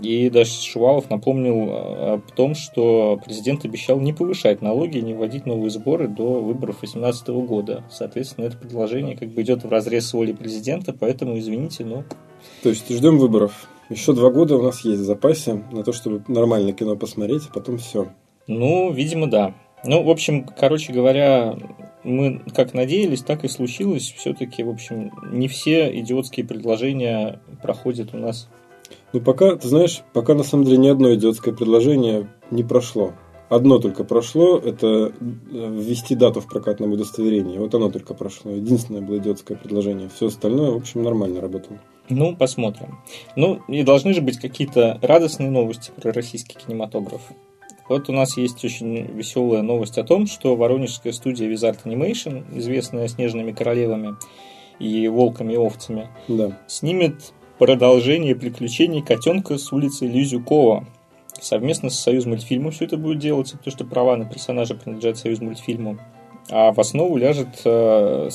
И 0.00 0.30
даже 0.30 0.52
Шувалов 0.52 1.10
напомнил 1.10 1.68
а, 1.70 2.14
о 2.14 2.36
том, 2.36 2.54
что 2.54 3.20
президент 3.24 3.64
обещал 3.64 3.98
не 3.98 4.12
повышать 4.12 4.62
налоги 4.62 4.98
и 4.98 5.02
не 5.02 5.14
вводить 5.14 5.44
новые 5.44 5.70
сборы 5.70 6.06
до 6.06 6.40
выборов 6.40 6.80
2018 6.80 7.28
года. 7.28 7.84
Соответственно, 7.90 8.46
это 8.46 8.56
предложение 8.56 9.16
как 9.16 9.30
бы 9.30 9.42
идет 9.42 9.64
в 9.64 9.68
разрез 9.68 10.06
с 10.06 10.12
волей 10.12 10.34
президента, 10.34 10.92
поэтому 10.92 11.38
извините, 11.38 11.84
но... 11.84 12.04
То 12.62 12.68
есть 12.68 12.88
ждем 12.88 13.18
выборов. 13.18 13.68
Еще 13.90 14.12
два 14.12 14.30
года 14.30 14.56
у 14.56 14.62
нас 14.62 14.84
есть 14.84 15.00
в 15.00 15.04
запасе 15.04 15.64
на 15.72 15.82
то, 15.82 15.92
чтобы 15.92 16.22
нормальное 16.28 16.72
кино 16.72 16.94
посмотреть, 16.94 17.42
а 17.50 17.54
потом 17.54 17.78
все. 17.78 18.08
Ну, 18.46 18.92
видимо, 18.92 19.28
да. 19.28 19.54
Ну, 19.84 20.02
в 20.02 20.10
общем, 20.10 20.44
короче 20.44 20.92
говоря, 20.92 21.56
мы 22.08 22.42
как 22.54 22.74
надеялись, 22.74 23.22
так 23.22 23.44
и 23.44 23.48
случилось. 23.48 24.12
Все-таки, 24.16 24.62
в 24.62 24.70
общем, 24.70 25.12
не 25.30 25.48
все 25.48 25.96
идиотские 26.00 26.46
предложения 26.46 27.40
проходят 27.62 28.14
у 28.14 28.16
нас. 28.16 28.48
Ну, 29.12 29.20
пока, 29.20 29.56
ты 29.56 29.68
знаешь, 29.68 30.02
пока 30.12 30.34
на 30.34 30.42
самом 30.42 30.64
деле 30.64 30.78
ни 30.78 30.88
одно 30.88 31.14
идиотское 31.14 31.54
предложение 31.54 32.28
не 32.50 32.64
прошло. 32.64 33.12
Одно 33.48 33.78
только 33.78 34.04
прошло, 34.04 34.58
это 34.58 35.12
ввести 35.20 36.14
дату 36.14 36.40
в 36.40 36.48
прокатном 36.48 36.92
удостоверении. 36.92 37.56
Вот 37.56 37.74
оно 37.74 37.90
только 37.90 38.12
прошло. 38.12 38.50
Единственное 38.50 39.00
было 39.00 39.16
идиотское 39.18 39.56
предложение. 39.56 40.10
Все 40.14 40.26
остальное, 40.26 40.72
в 40.72 40.76
общем, 40.76 41.02
нормально 41.02 41.40
работало. 41.40 41.78
Ну, 42.10 42.36
посмотрим. 42.36 42.98
Ну, 43.36 43.60
и 43.68 43.82
должны 43.84 44.12
же 44.12 44.20
быть 44.20 44.38
какие-то 44.38 44.98
радостные 45.00 45.50
новости 45.50 45.90
про 45.96 46.12
российский 46.12 46.56
кинематограф. 46.58 47.22
Вот 47.88 48.08
у 48.08 48.12
нас 48.12 48.36
есть 48.36 48.64
очень 48.64 49.06
веселая 49.06 49.62
новость 49.62 49.98
о 49.98 50.04
том, 50.04 50.26
что 50.26 50.56
воронежская 50.56 51.12
студия 51.12 51.50
Wizard 51.50 51.78
Animation, 51.84 52.44
известная 52.58 53.08
«Снежными 53.08 53.52
королевами» 53.52 54.16
и 54.78 55.08
«Волками 55.08 55.54
и 55.54 55.56
овцами», 55.56 56.08
да. 56.28 56.58
снимет 56.66 57.32
продолжение 57.58 58.36
приключений 58.36 59.02
котенка 59.02 59.58
с 59.58 59.72
улицы 59.72 60.06
Лизюкова. 60.06 60.86
Совместно 61.40 61.88
с 61.88 61.98
Союз 61.98 62.26
мультфильмом 62.26 62.72
все 62.72 62.84
это 62.84 62.96
будет 62.96 63.18
делаться, 63.18 63.56
потому 63.56 63.74
что 63.74 63.84
права 63.84 64.16
на 64.16 64.26
персонажа 64.26 64.74
принадлежат 64.74 65.18
Союз 65.18 65.40
мультфильму. 65.40 65.98
А 66.50 66.72
в 66.72 66.80
основу 66.80 67.16
ляжет 67.18 67.60
э, 67.64 68.28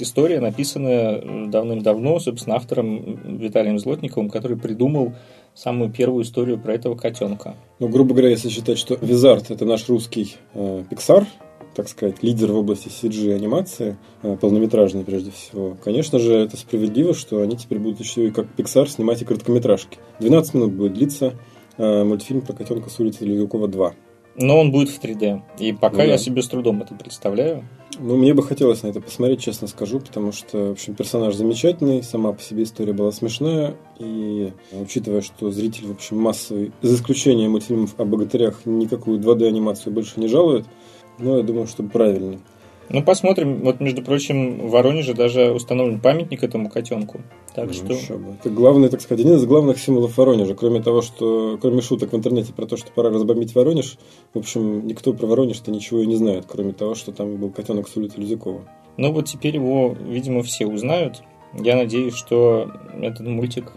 история, 0.00 0.40
написанная 0.40 1.48
давным-давно, 1.48 2.18
собственно, 2.18 2.56
автором 2.56 3.38
Виталием 3.38 3.78
Злотниковым, 3.78 4.28
который 4.28 4.56
придумал 4.56 5.12
самую 5.54 5.90
первую 5.90 6.24
историю 6.24 6.58
про 6.58 6.74
этого 6.74 6.96
котенка. 6.96 7.54
Ну, 7.78 7.88
грубо 7.88 8.12
говоря, 8.12 8.30
если 8.30 8.48
считать, 8.48 8.78
что 8.78 8.96
Визард 9.00 9.50
это 9.50 9.64
наш 9.64 9.88
русский 9.88 10.36
э, 10.54 10.84
Pixar, 10.90 11.26
так 11.74 11.88
сказать, 11.88 12.22
лидер 12.22 12.50
в 12.50 12.56
области 12.56 12.88
CG 12.88 13.32
анимации, 13.32 13.96
э, 14.22 14.36
полнометражной 14.36 15.04
прежде 15.04 15.30
всего, 15.30 15.76
конечно 15.82 16.18
же, 16.18 16.34
это 16.34 16.56
справедливо, 16.56 17.14
что 17.14 17.40
они 17.40 17.56
теперь 17.56 17.78
будут 17.78 18.00
еще 18.00 18.26
и 18.26 18.30
как 18.30 18.46
Pixar 18.56 18.88
снимать 18.88 19.22
и 19.22 19.24
короткометражки. 19.24 19.98
12 20.18 20.54
минут 20.54 20.72
будет 20.72 20.94
длиться 20.94 21.34
э, 21.76 22.04
мультфильм 22.04 22.40
про 22.40 22.52
котенка 22.52 22.90
с 22.90 22.98
улицы 22.98 23.24
Лилюкова 23.24 23.68
2. 23.68 23.94
Но 24.36 24.58
он 24.58 24.70
будет 24.70 24.88
в 24.88 25.02
3D. 25.02 25.42
И 25.58 25.72
пока 25.72 25.98
ну, 25.98 26.04
да. 26.04 26.04
я 26.04 26.18
себе 26.18 26.42
с 26.42 26.48
трудом 26.48 26.82
это 26.82 26.94
представляю. 26.94 27.64
Ну, 27.98 28.16
мне 28.16 28.32
бы 28.32 28.42
хотелось 28.42 28.82
на 28.82 28.88
это 28.88 29.00
посмотреть, 29.00 29.42
честно 29.42 29.66
скажу, 29.66 30.00
потому 30.00 30.32
что, 30.32 30.68
в 30.68 30.70
общем, 30.72 30.94
персонаж 30.94 31.34
замечательный, 31.34 32.02
сама 32.02 32.32
по 32.32 32.40
себе 32.40 32.62
история 32.62 32.92
была 32.92 33.10
смешная, 33.12 33.74
и 33.98 34.52
учитывая, 34.72 35.20
что 35.20 35.50
зритель, 35.50 35.88
в 35.88 35.92
общем, 35.92 36.18
массовый, 36.18 36.72
за 36.80 36.94
исключением 36.94 37.50
мультфильмов 37.50 37.94
о 37.98 38.04
богатырях, 38.04 38.64
никакую 38.64 39.18
2D-анимацию 39.18 39.92
больше 39.92 40.20
не 40.20 40.28
жалует, 40.28 40.64
но 41.18 41.38
я 41.38 41.42
думаю, 41.42 41.66
что 41.66 41.82
правильно. 41.82 42.38
Ну, 42.92 43.04
посмотрим. 43.04 43.60
Вот, 43.62 43.78
между 43.78 44.02
прочим, 44.02 44.66
в 44.66 44.70
Воронеже 44.70 45.14
даже 45.14 45.52
установлен 45.52 46.00
памятник 46.00 46.42
этому 46.42 46.68
котенку. 46.68 47.20
Так 47.54 47.68
ну, 47.68 47.94
что... 47.94 48.14
Бы. 48.14 48.32
Это 48.40 48.50
главный, 48.50 48.88
так 48.88 49.00
сказать, 49.00 49.24
один 49.24 49.36
из 49.36 49.46
главных 49.46 49.78
символов 49.78 50.16
Воронежа. 50.16 50.54
Кроме 50.54 50.82
того, 50.82 51.00
что, 51.00 51.56
кроме 51.60 51.82
шуток 51.82 52.12
в 52.12 52.16
интернете 52.16 52.52
про 52.52 52.66
то, 52.66 52.76
что 52.76 52.90
пора 52.90 53.10
разбомбить 53.10 53.54
Воронеж, 53.54 53.96
в 54.34 54.38
общем, 54.38 54.86
никто 54.88 55.12
про 55.12 55.26
Воронеж-то 55.26 55.70
ничего 55.70 56.00
и 56.00 56.06
не 56.06 56.16
знает, 56.16 56.46
кроме 56.48 56.72
того, 56.72 56.96
что 56.96 57.12
там 57.12 57.36
был 57.36 57.50
котенок 57.50 57.88
с 57.88 57.96
улицы 57.96 58.20
Люзякова. 58.20 58.62
Ну, 58.96 59.12
вот 59.12 59.26
теперь 59.26 59.54
его, 59.54 59.96
видимо, 60.08 60.42
все 60.42 60.66
узнают. 60.66 61.22
Я 61.54 61.76
надеюсь, 61.76 62.14
что 62.14 62.72
этот 63.00 63.24
мультик 63.26 63.72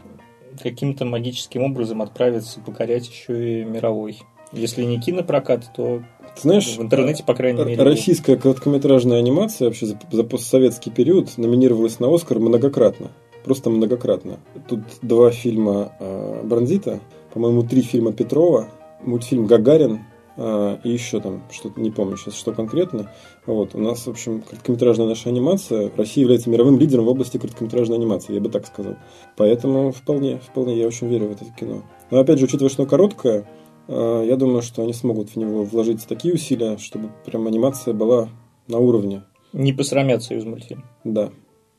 каким-то 0.61 1.05
магическим 1.05 1.64
образом 1.64 2.01
отправится 2.01 2.59
покорять 2.61 3.07
еще 3.07 3.61
и 3.61 3.64
мировой. 3.64 4.20
Если 4.54 4.84
не 4.84 4.99
кинопрокат, 4.99 5.72
то 5.76 6.04
знаешь, 6.41 6.78
в 6.78 6.82
интернете, 6.82 7.24
по 7.24 7.34
крайней 7.34 7.64
мере. 7.64 7.84
Российская 7.84 8.38
короткометражная 8.38 9.20
анимация 9.20 9.68
вообще 9.68 9.86
за, 9.86 9.99
за 10.12 10.24
постсоветский 10.24 10.91
период 10.91 11.38
номинировалась 11.38 11.99
на 11.99 12.14
Оскар 12.14 12.39
многократно. 12.39 13.12
Просто 13.43 13.70
многократно. 13.70 14.39
Тут 14.68 14.82
два 15.01 15.32
фильма 15.32 15.91
э, 15.99 16.41
Бронзита, 16.43 17.01
по-моему, 17.34 17.64
три 17.64 17.82
фильма 17.82 18.14
Петрова, 18.14 18.70
мультфильм 19.01 19.47
Гагарин 19.47 20.06
э, 20.38 20.78
и 20.84 20.89
еще 20.89 21.20
там 21.20 21.43
что-то, 21.51 21.80
не 21.80 21.91
помню 21.91 22.16
сейчас, 22.16 22.36
что 22.36 22.54
конкретно. 22.54 23.12
Вот, 23.45 23.76
у 23.76 23.80
нас, 23.80 24.08
в 24.08 24.10
общем, 24.10 24.41
короткометражная 24.41 25.08
наша 25.08 25.30
анимация, 25.30 25.91
Россия 25.97 26.22
является 26.22 26.49
мировым 26.49 26.80
лидером 26.80 27.06
в 27.06 27.10
области 27.10 27.38
короткометражной 27.38 27.97
анимации, 27.97 28.34
я 28.34 28.39
бы 28.39 28.49
так 28.49 28.66
сказал. 28.66 28.95
Поэтому 29.36 29.91
вполне, 29.91 30.39
вполне 30.39 30.80
я 30.80 30.88
очень 30.88 31.08
верю 31.10 31.28
в 31.28 31.32
это 31.34 31.45
кино. 31.60 31.84
Но 32.12 32.20
опять 32.20 32.39
же, 32.39 32.45
учитывая, 32.45 32.70
что 32.70 32.84
оно 32.84 32.89
короткое, 32.89 33.45
я 33.88 34.36
думаю, 34.38 34.61
что 34.61 34.84
они 34.84 34.93
смогут 34.93 35.29
в 35.29 35.36
него 35.36 35.63
вложить 35.63 36.05
такие 36.07 36.34
усилия, 36.34 36.77
чтобы 36.77 37.09
прям 37.25 37.47
анимация 37.47 37.93
была 37.93 38.29
на 38.67 38.79
уровне. 38.79 39.23
Не 39.51 39.73
посрамят 39.73 40.23
Союз 40.23 40.45
мультфильм. 40.45 40.84
Да. 41.03 41.29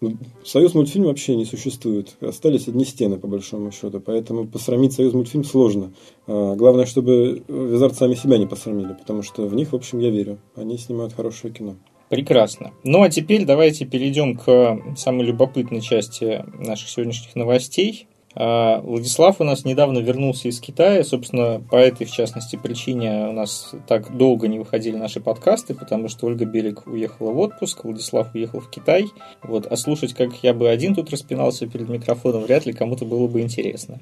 Ну, 0.00 0.18
Союз 0.44 0.74
мультфильм 0.74 1.06
вообще 1.06 1.34
не 1.34 1.44
существует. 1.44 2.16
Остались 2.20 2.68
одни 2.68 2.84
стены, 2.84 3.16
по 3.16 3.26
большому 3.26 3.72
счету. 3.72 4.00
Поэтому 4.00 4.46
посрамить 4.46 4.92
Союз 4.92 5.14
мультфильм 5.14 5.44
сложно. 5.44 5.92
А, 6.26 6.54
главное, 6.56 6.84
чтобы 6.84 7.42
Визард 7.48 7.96
сами 7.96 8.14
себя 8.14 8.38
не 8.38 8.46
посрамили, 8.46 8.92
потому 8.92 9.22
что 9.22 9.46
в 9.46 9.54
них, 9.54 9.72
в 9.72 9.76
общем, 9.76 9.98
я 10.00 10.10
верю. 10.10 10.38
Они 10.56 10.76
снимают 10.78 11.14
хорошее 11.14 11.54
кино. 11.54 11.76
Прекрасно. 12.10 12.72
Ну 12.84 13.02
а 13.02 13.08
теперь 13.08 13.46
давайте 13.46 13.86
перейдем 13.86 14.36
к 14.36 14.78
самой 14.96 15.24
любопытной 15.24 15.80
части 15.80 16.44
наших 16.58 16.88
сегодняшних 16.88 17.34
новостей. 17.34 18.06
А 18.36 18.80
Владислав 18.80 19.40
у 19.40 19.44
нас 19.44 19.64
недавно 19.64 19.98
вернулся 20.00 20.48
из 20.48 20.60
Китая. 20.60 21.04
Собственно, 21.04 21.60
по 21.70 21.76
этой, 21.76 22.06
в 22.06 22.10
частности, 22.10 22.56
причине 22.56 23.28
у 23.28 23.32
нас 23.32 23.72
так 23.86 24.16
долго 24.16 24.48
не 24.48 24.58
выходили 24.58 24.96
наши 24.96 25.20
подкасты, 25.20 25.74
потому 25.74 26.08
что 26.08 26.26
Ольга 26.26 26.44
Белик 26.44 26.86
уехала 26.86 27.30
в 27.30 27.38
отпуск, 27.38 27.84
Владислав 27.84 28.34
уехал 28.34 28.60
в 28.60 28.70
Китай. 28.70 29.06
Вот. 29.42 29.66
А 29.66 29.76
слушать, 29.76 30.14
как 30.14 30.32
я 30.42 30.52
бы 30.52 30.68
один 30.68 30.94
тут 30.94 31.10
распинался 31.10 31.66
перед 31.66 31.88
микрофоном, 31.88 32.42
вряд 32.42 32.66
ли 32.66 32.72
кому-то 32.72 33.04
было 33.04 33.28
бы 33.28 33.40
интересно. 33.40 34.00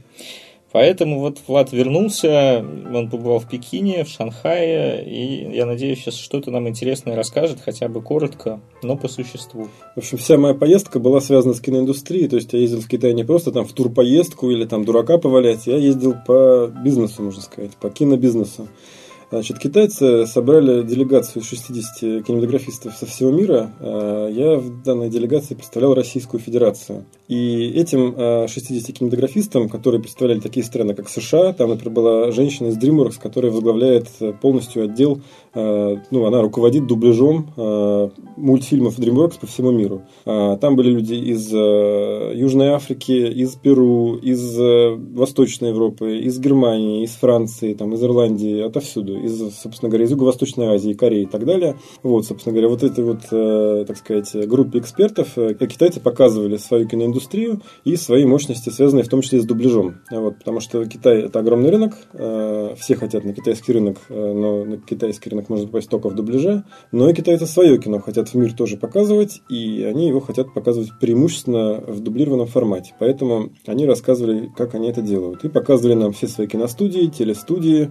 Поэтому 0.73 1.21
вот 1.21 1.39
Влад 1.47 1.73
вернулся, 1.73 2.65
он 2.93 3.11
побывал 3.11 3.41
в 3.41 3.49
Пекине, 3.49 4.05
в 4.05 4.09
Шанхае, 4.09 5.05
и 5.05 5.55
я 5.55 5.67
надеюсь, 5.67 5.99
сейчас 5.99 6.17
что-то 6.17 6.51
нам 6.51 6.67
интересное 6.67 7.15
расскажет, 7.15 7.61
хотя 7.63 7.89
бы 7.89 8.01
коротко, 8.01 8.61
но 8.83 8.97
по 8.97 9.07
существу. 9.09 9.69
В 9.95 9.99
общем, 9.99 10.17
вся 10.17 10.39
моя 10.39 10.55
поездка 10.55 10.99
была 10.99 11.21
связана 11.21 11.53
с 11.53 11.61
киноиндустрией, 11.61 12.29
то 12.29 12.37
есть 12.37 12.53
я 12.55 12.59
ездил 12.59 12.81
в 12.81 12.89
Китай 12.89 13.13
не 13.13 13.25
просто 13.25 13.53
там 13.53 13.67
в 13.67 13.73
турпоездку 13.73 14.51
или 14.51 14.65
там 14.65 14.87
дурака 14.87 15.19
повалять, 15.19 15.67
я 15.67 15.77
ездил 15.77 16.15
по 16.27 16.73
бизнесу, 16.83 17.23
можно 17.23 17.43
сказать, 17.43 17.73
по 17.77 17.91
кинобизнесу. 17.91 18.69
Значит, 19.33 19.59
китайцы 19.59 20.27
собрали 20.27 20.83
делегацию 20.83 21.43
из 21.43 21.49
60 21.49 22.23
кинематографистов 22.23 22.95
со 22.95 23.07
всего 23.07 23.31
мира. 23.31 23.71
А, 23.81 24.29
я 24.29 24.59
в 24.59 24.83
данной 24.83 25.09
делегации 25.09 25.55
представлял 25.55 25.95
Российскую 25.95 26.39
Федерацию. 26.39 27.07
И 27.29 27.71
этим 27.71 28.15
60 28.47 28.91
а, 28.91 28.93
кинематографистам, 28.93 29.71
которые 29.71 30.03
представляли 30.03 30.41
такие 30.41 30.67
страны, 30.67 30.93
как 30.93 31.09
США, 31.09 31.55
там, 31.55 31.71
например, 31.71 31.95
была 31.95 32.31
женщина 32.31 32.67
из 32.67 32.77
DreamWorks, 32.77 33.19
которая 33.23 33.51
возглавляет 33.51 34.09
полностью 34.43 34.85
отдел, 34.85 35.23
ну, 35.55 36.27
она 36.27 36.41
руководит 36.41 36.87
дубляжом 36.87 37.53
мультфильмов 38.37 38.99
DreamWorks 38.99 39.41
по 39.41 39.47
всему 39.47 39.71
миру. 39.71 40.03
Там 40.25 40.77
были 40.77 40.91
люди 40.91 41.15
из 41.15 41.53
Южной 41.53 42.69
Африки, 42.69 43.13
из 43.13 43.55
Перу, 43.57 44.17
из 44.17 44.57
Восточной 45.15 45.71
Европы, 45.71 46.19
из 46.19 46.39
Германии, 46.39 47.05
из 47.05 47.13
Франции, 47.13 47.75
там, 47.75 47.95
из 47.95 48.03
Ирландии, 48.03 48.61
отовсюду 48.61 49.19
из, 49.19 49.39
собственно 49.57 49.91
говоря, 49.91 50.05
из 50.05 50.11
Юго-Восточной 50.11 50.75
Азии, 50.75 50.93
Кореи 50.93 51.23
и 51.23 51.27
так 51.27 51.45
далее. 51.45 51.77
Вот, 52.03 52.27
собственно 52.27 52.53
говоря, 52.53 52.69
вот 52.69 52.83
этой 52.83 53.05
вот, 53.05 53.21
э, 53.31 53.85
так 53.87 53.97
сказать, 53.97 54.49
группе 54.49 54.79
экспертов 54.79 55.37
э, 55.37 55.55
китайцы 55.55 56.01
показывали 56.01 56.57
свою 56.57 56.89
киноиндустрию 56.89 57.61
и 57.85 57.97
свои 57.97 58.25
мощности, 58.25 58.71
связанные 58.71 59.05
в 59.05 59.09
том 59.09 59.23
числе 59.23 59.41
с 59.41 59.45
дубляжом. 59.45 59.97
Вот, 60.11 60.39
потому 60.39 60.61
что 60.61 60.85
Китай– 60.87 61.23
это 61.25 61.39
огромный 61.39 61.71
рынок, 61.71 61.95
э, 62.13 62.75
все 62.79 62.97
хотят 62.97 63.25
на 63.25 63.33
китайский 63.33 63.73
рынок, 63.73 63.99
но 64.09 64.65
на 64.65 64.77
китайский 64.79 65.31
рынок 65.31 65.42
можно 65.49 65.67
попасть 65.67 65.89
только 65.89 66.09
в 66.09 66.15
дубляже, 66.15 66.65
но 66.91 67.09
и 67.09 67.15
китайцы 67.15 67.47
свое 67.47 67.79
кино 67.79 68.01
хотят 68.01 68.29
в 68.29 68.35
мир 68.35 68.53
тоже 68.53 68.77
показывать, 68.77 69.43
и 69.49 69.83
они 69.83 70.09
его 70.09 70.21
хотят 70.21 70.53
показывать 70.53 70.91
преимущественно 71.01 71.83
в 71.87 72.01
дублированном 72.01 72.47
формате. 72.47 72.95
Поэтому 72.99 73.51
они 73.67 73.87
рассказывали, 73.87 74.51
как 74.57 74.75
они 74.75 74.89
это 74.89 75.03
делают. 75.03 75.45
И 75.45 75.49
показывали 75.49 75.95
нам 75.95 76.13
все 76.13 76.29
свои 76.29 76.47
киностудии, 76.47 77.07
телестудии, 77.07 77.91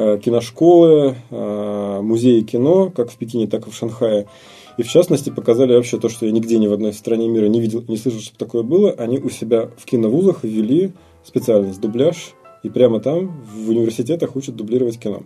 Э, 0.00 0.16
киношколы, 0.16 1.16
э, 1.28 2.00
музеи 2.02 2.42
кино, 2.42 2.88
как 2.88 3.10
в 3.10 3.16
Пекине, 3.16 3.48
так 3.48 3.66
и 3.66 3.70
в 3.70 3.74
Шанхае. 3.74 4.28
И 4.76 4.84
в 4.84 4.88
частности 4.88 5.30
показали 5.30 5.74
вообще 5.74 5.98
то, 5.98 6.08
что 6.08 6.24
я 6.24 6.30
нигде 6.30 6.56
ни 6.58 6.68
в 6.68 6.72
одной 6.72 6.92
стране 6.92 7.28
мира 7.28 7.46
не 7.46 7.60
видел, 7.60 7.82
не 7.88 7.96
слышал, 7.96 8.20
чтобы 8.20 8.38
такое 8.38 8.62
было. 8.62 8.92
Они 8.92 9.18
у 9.18 9.28
себя 9.28 9.68
в 9.76 9.84
киновузах 9.86 10.44
ввели 10.44 10.92
специальность 11.24 11.80
дубляж, 11.80 12.34
и 12.62 12.68
прямо 12.70 13.00
там 13.00 13.42
в 13.52 13.70
университетах 13.70 14.36
учат 14.36 14.54
дублировать 14.54 15.00
кино. 15.00 15.24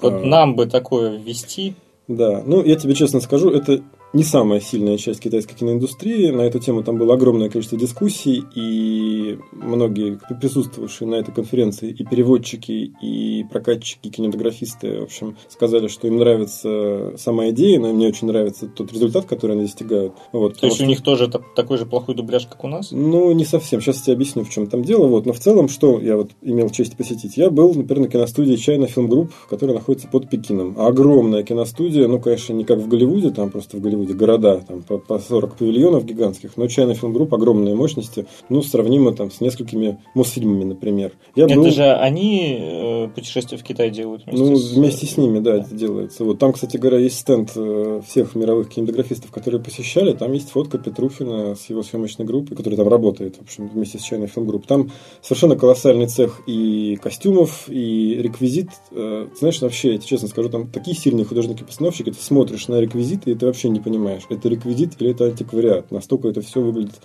Вот 0.00 0.12
а, 0.12 0.26
нам 0.26 0.56
бы 0.56 0.66
такое 0.66 1.16
ввести. 1.16 1.74
Да, 2.08 2.42
ну 2.44 2.62
я 2.62 2.76
тебе 2.76 2.94
честно 2.94 3.20
скажу, 3.20 3.50
это 3.50 3.82
не 4.12 4.22
самая 4.22 4.60
сильная 4.60 4.96
часть 4.96 5.20
китайской 5.20 5.54
киноиндустрии. 5.54 6.30
На 6.30 6.42
эту 6.42 6.58
тему 6.58 6.82
там 6.82 6.96
было 6.96 7.14
огромное 7.14 7.48
количество 7.48 7.78
дискуссий, 7.78 8.44
и 8.54 9.38
многие 9.52 10.18
присутствовавшие 10.40 11.08
на 11.08 11.16
этой 11.16 11.32
конференции, 11.32 11.90
и 11.90 12.04
переводчики, 12.04 12.92
и 13.02 13.44
прокатчики, 13.50 14.08
кинематографисты, 14.08 15.00
в 15.00 15.04
общем, 15.04 15.36
сказали, 15.48 15.88
что 15.88 16.06
им 16.06 16.16
нравится 16.16 17.14
сама 17.18 17.50
идея, 17.50 17.80
но 17.80 17.90
им 17.90 17.98
не 17.98 18.06
очень 18.06 18.28
нравится 18.28 18.68
тот 18.68 18.92
результат, 18.92 19.26
который 19.26 19.52
они 19.52 19.62
достигают. 19.62 20.14
Вот, 20.32 20.58
То 20.58 20.66
есть 20.66 20.76
что... 20.76 20.84
у 20.84 20.88
них 20.88 21.02
тоже 21.02 21.28
такой 21.28 21.78
же 21.78 21.86
плохой 21.86 22.14
дубляж, 22.14 22.46
как 22.46 22.64
у 22.64 22.68
нас? 22.68 22.92
Ну, 22.92 23.32
не 23.32 23.44
совсем. 23.44 23.80
Сейчас 23.80 23.98
я 23.98 24.02
тебе 24.04 24.12
объясню, 24.14 24.44
в 24.44 24.50
чем 24.50 24.66
там 24.66 24.82
дело. 24.82 25.06
Вот. 25.06 25.26
Но 25.26 25.32
в 25.32 25.38
целом, 25.38 25.68
что 25.68 26.00
я 26.00 26.16
вот 26.16 26.30
имел 26.42 26.70
честь 26.70 26.96
посетить? 26.96 27.36
Я 27.36 27.50
был, 27.50 27.74
например, 27.74 28.04
на 28.04 28.08
киностудии 28.08 28.54
China 28.54 28.90
Film 28.92 29.08
Group, 29.08 29.30
которая 29.50 29.76
находится 29.76 30.08
под 30.08 30.30
Пекином. 30.30 30.74
Огромная 30.78 31.42
киностудия, 31.42 32.08
ну, 32.08 32.20
конечно, 32.20 32.52
не 32.52 32.64
как 32.64 32.78
в 32.78 32.88
Голливуде, 32.88 33.30
там 33.30 33.50
просто 33.50 33.76
в 33.76 33.80
Голливуде 33.80 33.95
Голливуде 33.96 34.14
города, 34.14 34.62
там 34.66 34.82
по, 34.82 34.98
по 34.98 35.18
40 35.18 35.56
павильонов 35.56 36.04
гигантских, 36.04 36.56
но 36.56 36.66
China 36.66 36.98
Film 36.98 37.12
Group 37.12 37.34
огромные 37.34 37.74
мощности, 37.74 38.26
ну, 38.48 38.62
сравнимо 38.62 39.12
там 39.12 39.30
с 39.30 39.40
несколькими 39.40 39.98
Мосфильмами, 40.14 40.64
например. 40.64 41.12
Я 41.34 41.44
это 41.44 41.54
был... 41.54 41.70
же 41.70 41.92
они 41.94 42.58
э, 42.60 43.08
путешествия 43.14 43.58
в 43.58 43.62
Китай 43.62 43.90
делают 43.90 44.24
вместе 44.26 44.44
Ну, 44.44 44.56
с... 44.56 44.72
вместе 44.72 45.06
с 45.06 45.16
ними, 45.16 45.38
да, 45.38 45.56
это 45.56 45.74
делается. 45.74 46.24
Вот 46.24 46.38
там, 46.38 46.52
кстати 46.52 46.76
говоря, 46.76 46.98
есть 46.98 47.18
стенд 47.18 47.52
э, 47.56 48.00
всех 48.06 48.34
мировых 48.34 48.68
кинематографистов, 48.68 49.30
которые 49.30 49.62
посещали, 49.62 50.12
там 50.12 50.32
есть 50.32 50.50
фотка 50.50 50.78
Петрухина 50.78 51.54
с 51.54 51.68
его 51.70 51.82
съемочной 51.82 52.26
группой, 52.26 52.56
которая 52.56 52.76
там 52.76 52.88
работает, 52.88 53.36
в 53.36 53.42
общем, 53.42 53.68
вместе 53.68 53.98
с 53.98 54.10
China 54.10 54.30
Film 54.32 54.46
Group. 54.46 54.64
Там 54.66 54.90
совершенно 55.22 55.56
колоссальный 55.56 56.06
цех 56.06 56.42
и 56.46 56.98
костюмов, 57.02 57.64
и 57.68 58.16
реквизит. 58.20 58.68
Э, 58.90 59.26
знаешь, 59.38 59.60
вообще, 59.60 59.92
я 59.92 59.98
тебе 59.98 60.08
честно 60.08 60.28
скажу, 60.28 60.48
там 60.48 60.68
такие 60.68 60.96
сильные 60.96 61.24
художники-постановщики, 61.24 62.10
ты 62.10 62.20
смотришь 62.20 62.68
на 62.68 62.80
реквизит, 62.80 63.26
и 63.26 63.34
ты 63.34 63.46
вообще 63.46 63.68
не 63.68 63.80
понимаешь, 63.86 64.22
это 64.28 64.48
реквизит 64.48 65.00
или 65.00 65.12
это 65.12 65.26
антиквариат. 65.26 65.92
Настолько 65.92 66.26
это 66.26 66.40
все 66.40 66.60
выглядит 66.60 66.96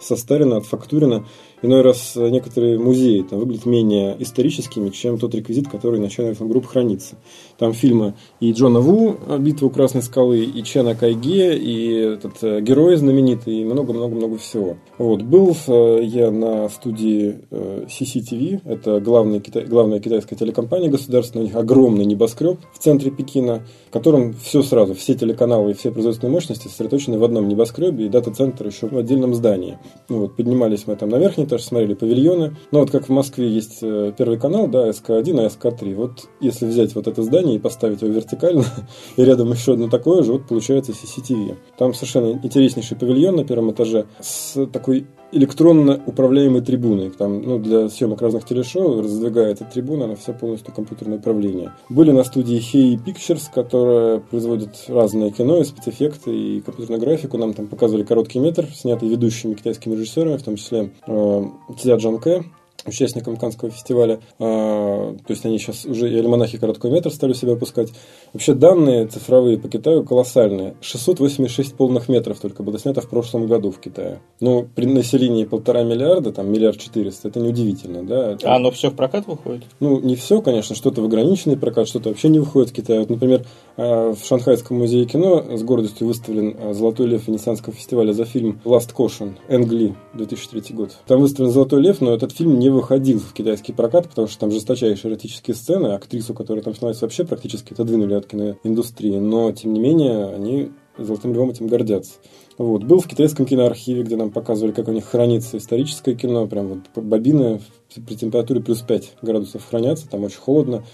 состарено, 0.00 0.58
отфактурено. 0.58 1.26
Иной 1.62 1.82
раз 1.82 2.14
некоторые 2.16 2.78
музеи 2.78 3.22
там 3.22 3.40
выглядят 3.40 3.66
менее 3.66 4.16
историческими, 4.18 4.90
чем 4.90 5.18
тот 5.18 5.34
реквизит, 5.34 5.68
который 5.68 6.00
на 6.00 6.06
China 6.06 6.36
Film 6.36 6.48
Group 6.48 6.66
хранится. 6.66 7.16
Там 7.58 7.72
фильмы 7.72 8.14
и 8.40 8.52
Джона 8.52 8.80
Ву 8.80 9.16
«Битва 9.38 9.66
у 9.66 9.70
Красной 9.70 10.02
скалы», 10.02 10.44
и 10.44 10.62
Чена 10.62 10.94
Кайге, 10.94 11.56
и 11.56 11.92
этот 11.92 12.42
э, 12.42 12.60
герой 12.60 12.96
знаменитый, 12.96 13.60
и 13.60 13.64
много-много-много 13.64 14.38
всего. 14.38 14.76
Вот. 14.98 15.22
Был 15.22 15.56
э, 15.66 16.00
я 16.02 16.30
на 16.30 16.68
студии 16.68 17.40
э, 17.50 17.86
CCTV, 17.88 18.62
это 18.64 19.00
главная, 19.00 19.40
китай, 19.40 19.64
главная 19.64 20.00
китайская 20.00 20.36
телекомпания 20.36 20.88
государственная, 20.88 21.44
у 21.44 21.48
них 21.48 21.56
огромный 21.56 22.04
небоскреб 22.04 22.58
в 22.72 22.78
центре 22.78 23.10
Пекина, 23.10 23.62
в 23.88 23.92
котором 23.92 24.34
все 24.34 24.62
сразу, 24.62 24.94
все 24.94 25.14
телеканалы 25.14 25.72
и 25.72 25.74
все 25.74 25.90
производственные 25.90 26.32
мощности 26.32 26.68
сосредоточены 26.68 27.18
в 27.18 27.24
одном 27.24 27.48
небоскребе, 27.48 28.06
и 28.06 28.08
дата-центр 28.08 28.66
еще 28.66 28.86
в 28.86 28.96
отдельном 28.96 29.34
здании. 29.34 29.78
Вот, 30.08 30.36
поднимались 30.36 30.86
мы 30.86 30.96
там 30.96 31.08
на 31.08 31.16
верхний 31.16 31.46
этаж, 31.48 31.62
смотрели 31.62 31.94
павильоны. 31.94 32.56
Ну, 32.70 32.80
вот 32.80 32.90
как 32.90 33.08
в 33.08 33.12
Москве 33.12 33.48
есть 33.48 33.78
э, 33.82 34.12
первый 34.16 34.38
канал, 34.38 34.68
да, 34.68 34.90
СК-1, 34.90 35.44
а 35.44 35.48
СК-3. 35.48 35.94
Вот 35.94 36.28
если 36.40 36.66
взять 36.66 36.94
вот 36.94 37.08
это 37.08 37.22
здание 37.22 37.56
и 37.56 37.58
поставить 37.58 38.02
его 38.02 38.12
вертикально, 38.12 38.64
и 39.16 39.24
рядом 39.24 39.50
еще 39.50 39.72
одно 39.72 39.88
такое 39.88 40.22
же, 40.22 40.32
вот 40.32 40.46
получается 40.46 40.92
CCTV. 40.92 41.56
Там 41.76 41.94
совершенно 41.94 42.38
интереснейший 42.42 42.96
павильон 42.96 43.36
на 43.36 43.44
первом 43.44 43.72
этаже 43.72 44.06
с 44.20 44.66
такой 44.66 45.06
электронно 45.32 46.00
управляемой 46.06 46.60
трибуной. 46.60 47.10
Там, 47.10 47.42
ну, 47.42 47.58
для 47.58 47.88
съемок 47.88 48.22
разных 48.22 48.44
телешоу 48.44 49.02
раздвигается 49.02 49.64
трибуна, 49.64 50.04
она 50.04 50.14
вся 50.14 50.32
полностью 50.32 50.74
компьютерное 50.74 51.18
управление. 51.18 51.72
Были 51.88 52.12
на 52.12 52.24
студии 52.24 52.58
Hey 52.58 52.98
Pictures, 53.04 53.44
которая 53.52 54.20
производит 54.20 54.70
разное 54.88 55.30
кино 55.30 55.58
и 55.58 55.64
спецэффекты, 55.64 56.30
и 56.30 56.60
компьютерную 56.60 57.00
графику. 57.00 57.38
Нам 57.38 57.54
там 57.54 57.66
показывали 57.66 58.04
короткий 58.04 58.38
метр, 58.38 58.66
снятый 58.74 59.08
ведущими 59.08 59.54
китайскими 59.54 59.94
режиссерами, 59.94 60.36
в 60.36 60.42
том 60.42 60.56
числе 60.56 60.90
э, 61.06 61.44
Цзя 61.78 61.96
Джан 61.96 62.18
Кэ, 62.18 62.44
участникам 62.86 63.36
Канского 63.36 63.70
фестиваля. 63.70 64.20
А, 64.38 65.14
то 65.14 65.32
есть 65.32 65.44
они 65.44 65.58
сейчас 65.58 65.84
уже 65.84 66.10
и 66.10 66.18
альманахи 66.18 66.58
короткого 66.58 66.92
метра 66.92 67.10
стали 67.10 67.32
себя 67.32 67.52
выпускать. 67.52 67.90
Вообще 68.32 68.54
данные 68.54 69.06
цифровые 69.06 69.58
по 69.58 69.68
Китаю 69.68 70.04
колоссальные. 70.04 70.74
686 70.80 71.74
полных 71.74 72.08
метров 72.08 72.38
только 72.40 72.62
было 72.62 72.78
снято 72.78 73.00
в 73.00 73.08
прошлом 73.08 73.46
году 73.46 73.70
в 73.70 73.78
Китае. 73.78 74.20
Ну, 74.40 74.66
при 74.74 74.86
населении 74.86 75.44
полтора 75.44 75.82
миллиарда, 75.82 76.32
там 76.32 76.50
миллиард 76.50 76.78
четыреста, 76.78 77.28
это 77.28 77.40
неудивительно, 77.40 78.04
да? 78.04 78.32
Это... 78.32 78.52
А 78.52 78.56
оно 78.56 78.70
все 78.70 78.90
в 78.90 78.94
прокат 78.94 79.26
выходит? 79.26 79.64
Ну, 79.80 80.00
не 80.00 80.16
все, 80.16 80.40
конечно, 80.40 80.74
что-то 80.74 81.02
в 81.02 81.06
ограниченный 81.06 81.56
прокат, 81.56 81.88
что-то 81.88 82.10
вообще 82.10 82.28
не 82.28 82.38
выходит 82.38 82.70
в 82.70 82.72
Китае. 82.72 83.00
Вот, 83.00 83.10
например, 83.10 83.44
а, 83.76 84.14
в 84.14 84.24
Шанхайском 84.24 84.78
музее 84.78 85.04
кино 85.06 85.56
с 85.56 85.62
гордостью 85.62 86.06
выставлен 86.06 86.56
а, 86.58 86.72
Золотой 86.74 87.06
лев 87.06 87.26
Венецианского 87.26 87.74
фестиваля 87.74 88.12
за 88.12 88.24
фильм 88.24 88.60
Last 88.64 88.94
Caution, 88.96 89.34
Энгли, 89.48 89.94
2003 90.14 90.74
год. 90.74 90.96
Там 91.06 91.20
выставлен 91.20 91.50
Золотой 91.52 91.80
лев, 91.80 92.00
но 92.00 92.12
этот 92.12 92.32
фильм 92.32 92.58
не 92.58 92.67
выходил 92.70 93.18
в 93.18 93.32
китайский 93.32 93.72
прокат, 93.72 94.08
потому 94.08 94.28
что 94.28 94.40
там 94.40 94.50
жесточайшие 94.50 95.10
эротические 95.10 95.54
сцены, 95.54 95.88
актрису, 95.88 96.34
которая 96.34 96.62
там 96.62 96.74
снимается, 96.74 97.04
вообще 97.04 97.24
практически 97.24 97.72
отодвинули 97.72 98.14
от 98.14 98.26
киноиндустрии, 98.26 99.18
но, 99.18 99.52
тем 99.52 99.72
не 99.72 99.80
менее, 99.80 100.26
они 100.26 100.70
Золотым 100.98 101.32
Львом 101.32 101.50
этим 101.50 101.68
гордятся. 101.68 102.14
Вот. 102.58 102.82
Был 102.82 103.00
в 103.00 103.06
китайском 103.06 103.46
киноархиве, 103.46 104.02
где 104.02 104.16
нам 104.16 104.30
показывали, 104.30 104.72
как 104.72 104.88
у 104.88 104.92
них 104.92 105.04
хранится 105.04 105.56
историческое 105.58 106.14
кино. 106.14 106.46
Прям 106.46 106.66
вот 106.68 107.04
бобины 107.04 107.60
при 108.06 108.16
температуре 108.16 108.60
плюс 108.60 108.82
5 108.82 109.18
градусов 109.22 109.64
хранятся, 109.64 110.08
там 110.08 110.24
очень 110.24 110.40
холодно. 110.40 110.84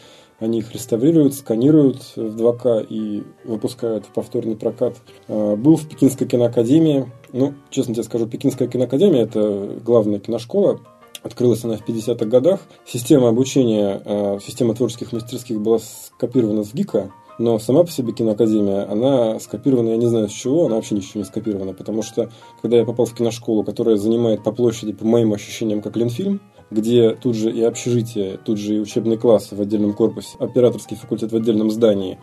Они 0.41 0.59
их 0.59 0.75
реставрируют, 0.75 1.35
сканируют 1.35 2.03
в 2.16 2.37
2К 2.37 2.87
и 2.89 3.22
выпускают 3.45 4.05
в 4.05 4.12
повторный 4.12 4.57
прокат. 4.57 4.97
А, 5.29 5.57
был 5.57 5.77
в 5.77 5.89
Пекинской 5.89 6.27
киноакадемии. 6.27 7.11
Ну, 7.33 7.55
честно 7.70 7.95
тебе 7.95 8.05
скажу, 8.05 8.27
Пекинская 8.27 8.68
киноакадемия– 8.68 9.22
это 9.25 9.79
главная 9.83 10.18
киношкола 10.18 10.81
Открылась 11.25 11.64
она 11.64 11.79
в 11.79 11.89
50-х 11.89 12.27
годах. 12.27 12.61
Система 12.87 13.31
обучения, 13.31 14.01
э, 14.05 14.39
система 14.45 14.75
творческих 14.75 15.12
мастерских 15.12 15.59
была 15.59 15.79
скопирована 15.79 16.64
с 16.64 16.75
ГИКа, 16.75 17.11
но 17.39 17.59
сама 17.59 17.83
по 17.83 17.91
себе 17.91 18.12
киноакадемия, 18.12 18.89
она 18.91 19.41
скопирована, 19.41 19.89
я 19.89 19.97
не 19.97 20.07
знаю 20.07 20.29
с 20.29 20.33
чего, 20.33 20.66
она 20.66 20.77
вообще 20.77 20.95
ничего 20.95 21.20
не 21.20 21.25
скопирована, 21.25 21.72
потому 21.72 22.03
что 22.03 22.31
когда 22.61 22.77
я 22.77 22.85
попал 22.85 23.07
в 23.07 23.14
киношколу, 23.14 23.64
которая 23.64 23.97
занимает 23.97 24.45
по 24.45 24.53
площади, 24.53 24.93
по 24.93 25.07
моим 25.07 25.33
ощущениям, 25.33 25.81
как 25.81 25.97
Ленфильм, 25.97 26.43
где 26.70 27.14
тут 27.14 27.35
же 27.35 27.51
и 27.51 27.62
общежитие, 27.62 28.39
тут 28.45 28.59
же 28.59 28.77
и 28.77 28.79
учебный 28.79 29.16
класс 29.16 29.51
в 29.51 29.61
отдельном 29.61 29.95
корпусе, 29.95 30.37
операторский 30.39 30.97
факультет 30.97 31.33
в 31.33 31.37
отдельном 31.37 31.70
здании, 31.70 32.18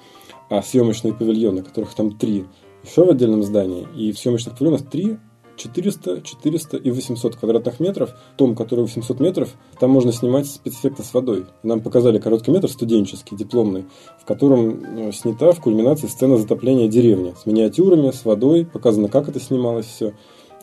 а 0.49 0.61
съемочные 0.61 1.13
павильоны, 1.13 1.63
которых 1.63 1.95
там 1.95 2.15
три, 2.17 2.45
еще 2.83 3.03
в 3.03 3.09
отдельном 3.09 3.41
здании, 3.41 3.87
и 3.97 4.11
в 4.11 4.19
съемочных 4.19 4.57
павильонах 4.57 4.87
три 4.89 5.17
400, 5.61 6.21
400 6.21 6.77
и 6.77 6.91
800 6.91 7.35
квадратных 7.35 7.79
метров. 7.79 8.15
Том, 8.37 8.55
который 8.55 8.81
800 8.81 9.19
метров, 9.19 9.49
там 9.79 9.91
можно 9.91 10.11
снимать 10.11 10.47
спецэффекты 10.47 11.03
с 11.03 11.13
водой. 11.13 11.45
Нам 11.63 11.81
показали 11.81 12.19
короткий 12.19 12.51
метр 12.51 12.69
студенческий, 12.69 13.37
дипломный, 13.37 13.85
в 14.19 14.25
котором 14.25 15.09
э, 15.09 15.11
снята 15.11 15.51
в 15.51 15.61
кульминации 15.61 16.07
сцена 16.07 16.37
затопления 16.37 16.87
деревни 16.87 17.33
с 17.41 17.45
миниатюрами, 17.45 18.11
с 18.11 18.25
водой, 18.25 18.65
показано, 18.65 19.07
как 19.07 19.29
это 19.29 19.39
снималось 19.39 19.85
все. 19.85 20.13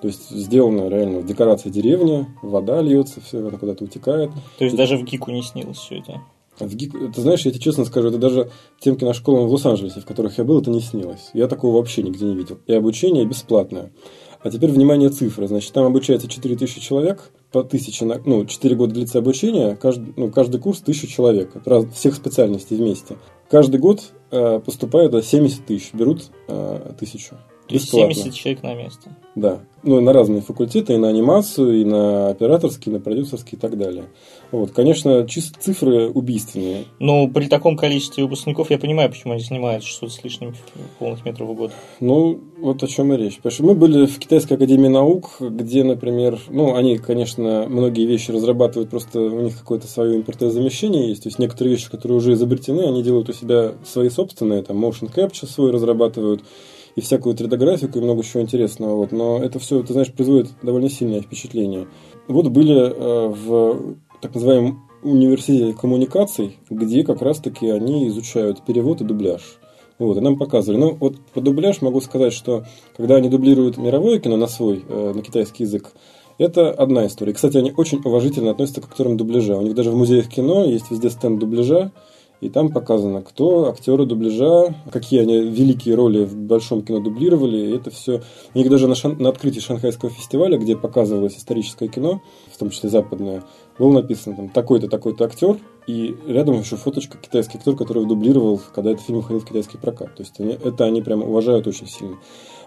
То 0.00 0.06
есть 0.06 0.30
сделано 0.30 0.88
реально 0.88 1.22
декорация 1.22 1.72
деревни, 1.72 2.26
вода 2.42 2.80
льется, 2.80 3.20
все 3.20 3.46
это 3.46 3.56
куда-то 3.56 3.84
утекает. 3.84 4.30
То 4.58 4.64
есть 4.64 4.74
и... 4.74 4.78
даже 4.78 4.96
в 4.96 5.04
Гику 5.04 5.30
не 5.30 5.42
снилось 5.42 5.78
все 5.78 5.98
это? 5.98 6.20
В 6.60 6.74
ГИК, 6.74 7.14
ты 7.14 7.20
знаешь, 7.20 7.42
я 7.42 7.52
тебе 7.52 7.60
честно 7.60 7.84
скажу, 7.84 8.08
это 8.08 8.18
даже 8.18 8.50
тем 8.80 8.96
киношколам 8.96 9.46
в 9.46 9.52
Лос-Анджелесе, 9.52 10.00
в 10.00 10.04
которых 10.04 10.38
я 10.38 10.44
был, 10.44 10.60
это 10.60 10.70
не 10.70 10.80
снилось. 10.80 11.30
Я 11.32 11.46
такого 11.46 11.76
вообще 11.76 12.02
нигде 12.02 12.24
не 12.24 12.34
видел. 12.34 12.58
И 12.66 12.72
обучение 12.72 13.24
бесплатное. 13.24 13.92
А 14.40 14.50
теперь, 14.50 14.70
внимание, 14.70 15.08
цифры. 15.08 15.48
Значит, 15.48 15.72
там 15.72 15.84
обучается 15.84 16.28
4000 16.28 16.80
человек 16.80 17.30
по 17.50 17.60
1000, 17.60 18.22
ну, 18.24 18.44
4 18.44 18.76
года 18.76 18.94
длится 18.94 19.18
обучение, 19.18 19.76
каждый, 19.76 20.12
ну, 20.16 20.30
каждый 20.30 20.60
курс 20.60 20.80
1000 20.80 21.06
человек, 21.06 21.50
раз, 21.64 21.86
всех 21.94 22.14
специальностей 22.14 22.76
вместе. 22.76 23.16
Каждый 23.50 23.80
год 23.80 24.02
э, 24.30 24.60
поступает 24.64 25.10
да, 25.10 25.22
70 25.22 25.66
тысяч, 25.66 25.92
берут 25.94 26.30
э, 26.46 26.92
1000. 26.96 27.36
Бесплатно. 27.70 28.14
70 28.14 28.34
человек 28.34 28.62
на 28.62 28.74
место. 28.74 29.16
Да. 29.34 29.60
Ну, 29.84 30.00
и 30.00 30.02
на 30.02 30.12
разные 30.12 30.40
факультеты, 30.40 30.94
и 30.94 30.96
на 30.96 31.08
анимацию, 31.08 31.80
и 31.80 31.84
на 31.84 32.30
операторские, 32.30 32.92
и 32.92 32.98
на 32.98 33.00
продюсерские 33.00 33.56
и 33.56 33.60
так 33.60 33.78
далее. 33.78 34.06
Вот, 34.50 34.72
конечно, 34.72 35.26
чисто 35.28 35.60
цифры 35.60 36.08
убийственные. 36.08 36.86
Ну, 36.98 37.30
при 37.30 37.46
таком 37.46 37.76
количестве 37.76 38.24
выпускников 38.24 38.70
я 38.70 38.78
понимаю, 38.78 39.10
почему 39.10 39.34
они 39.34 39.42
снимают 39.42 39.84
600 39.84 40.12
с 40.12 40.24
лишним 40.24 40.54
полных 40.98 41.24
метров 41.24 41.48
в 41.48 41.54
год. 41.54 41.72
Ну, 42.00 42.40
вот 42.58 42.82
о 42.82 42.86
чем 42.88 43.12
и 43.12 43.16
речь. 43.16 43.36
Потому 43.36 43.52
что 43.52 43.62
мы 43.64 43.74
были 43.74 44.06
в 44.06 44.18
Китайской 44.18 44.54
академии 44.54 44.88
наук, 44.88 45.36
где, 45.40 45.84
например, 45.84 46.40
ну, 46.48 46.74
они, 46.74 46.98
конечно, 46.98 47.66
многие 47.68 48.06
вещи 48.06 48.32
разрабатывают, 48.32 48.90
просто 48.90 49.20
у 49.20 49.42
них 49.42 49.56
какое-то 49.58 49.86
свое 49.86 50.16
импортное 50.16 50.50
замещение 50.50 51.08
есть. 51.08 51.22
То 51.22 51.28
есть 51.28 51.38
некоторые 51.38 51.76
вещи, 51.76 51.88
которые 51.88 52.18
уже 52.18 52.32
изобретены, 52.32 52.82
они 52.82 53.02
делают 53.02 53.28
у 53.28 53.32
себя 53.32 53.74
свои 53.84 54.08
собственные, 54.08 54.62
там, 54.62 54.84
motion 54.84 55.12
capture 55.14 55.46
свой 55.46 55.70
разрабатывают 55.70 56.42
и 56.98 57.00
всякую 57.00 57.36
3D-графику, 57.36 57.98
и 57.98 58.02
много 58.02 58.24
чего 58.24 58.42
интересного. 58.42 58.96
Вот. 58.96 59.12
Но 59.12 59.38
это 59.38 59.60
все, 59.60 59.84
ты 59.84 59.92
знаешь, 59.92 60.12
производит 60.12 60.50
довольно 60.62 60.90
сильное 60.90 61.20
впечатление. 61.20 61.86
Вот 62.26 62.48
были 62.48 62.74
э, 62.74 63.28
в 63.28 63.96
так 64.20 64.34
называемом 64.34 64.82
университете 65.04 65.78
коммуникаций, 65.78 66.58
где 66.68 67.04
как 67.04 67.22
раз-таки 67.22 67.68
они 67.68 68.08
изучают 68.08 68.64
перевод 68.66 69.00
и 69.00 69.04
дубляж. 69.04 69.60
Вот, 70.00 70.16
и 70.16 70.20
нам 70.20 70.38
показывали. 70.38 70.80
Ну, 70.80 70.96
вот 70.98 71.20
про 71.32 71.40
дубляж 71.40 71.82
могу 71.82 72.00
сказать, 72.00 72.32
что 72.32 72.64
когда 72.96 73.14
они 73.14 73.28
дублируют 73.28 73.78
мировое 73.78 74.18
кино 74.18 74.36
на 74.36 74.48
свой, 74.48 74.84
э, 74.88 75.12
на 75.14 75.22
китайский 75.22 75.62
язык, 75.62 75.92
это 76.36 76.72
одна 76.72 77.06
история. 77.06 77.32
Кстати, 77.32 77.58
они 77.58 77.72
очень 77.76 78.00
уважительно 78.04 78.50
относятся 78.50 78.80
к 78.80 78.86
актерам 78.86 79.16
дубляжа. 79.16 79.56
У 79.56 79.62
них 79.62 79.76
даже 79.76 79.92
в 79.92 79.96
музеях 79.96 80.28
кино 80.28 80.64
есть 80.64 80.90
везде 80.90 81.10
стенд 81.10 81.38
дубляжа, 81.38 81.92
и 82.40 82.48
там 82.48 82.70
показано, 82.70 83.22
кто 83.22 83.68
актеры 83.68 84.06
дубляжа, 84.06 84.74
какие 84.92 85.20
они 85.20 85.38
великие 85.40 85.94
роли 85.96 86.24
в 86.24 86.36
большом 86.36 86.82
кино 86.82 87.00
дублировали. 87.00 87.56
И 87.56 87.76
это 87.76 87.90
все. 87.90 88.22
У 88.54 88.58
них 88.58 88.70
даже 88.70 88.86
на, 88.86 88.94
шан... 88.94 89.16
на 89.18 89.28
открытии 89.28 89.60
Шанхайского 89.60 90.10
фестиваля, 90.10 90.56
где 90.56 90.76
показывалось 90.76 91.36
историческое 91.36 91.88
кино, 91.88 92.22
в 92.52 92.58
том 92.58 92.70
числе 92.70 92.90
западное, 92.90 93.42
было 93.78 93.92
написано 93.92 94.36
там 94.36 94.48
такой-то, 94.48 94.88
такой-то 94.88 95.24
актер, 95.24 95.58
и 95.86 96.14
рядом 96.26 96.60
еще 96.60 96.76
фоточка 96.76 97.18
китайский 97.18 97.58
актер, 97.58 97.74
который 97.74 98.06
дублировал, 98.06 98.60
когда 98.74 98.92
этот 98.92 99.04
фильм 99.04 99.18
выходил 99.18 99.40
в 99.40 99.46
китайский 99.46 99.78
прокат. 99.78 100.14
То 100.14 100.22
есть 100.22 100.38
они, 100.38 100.52
это 100.52 100.84
они 100.84 101.02
прям 101.02 101.22
уважают 101.22 101.66
очень 101.66 101.88
сильно. 101.88 102.18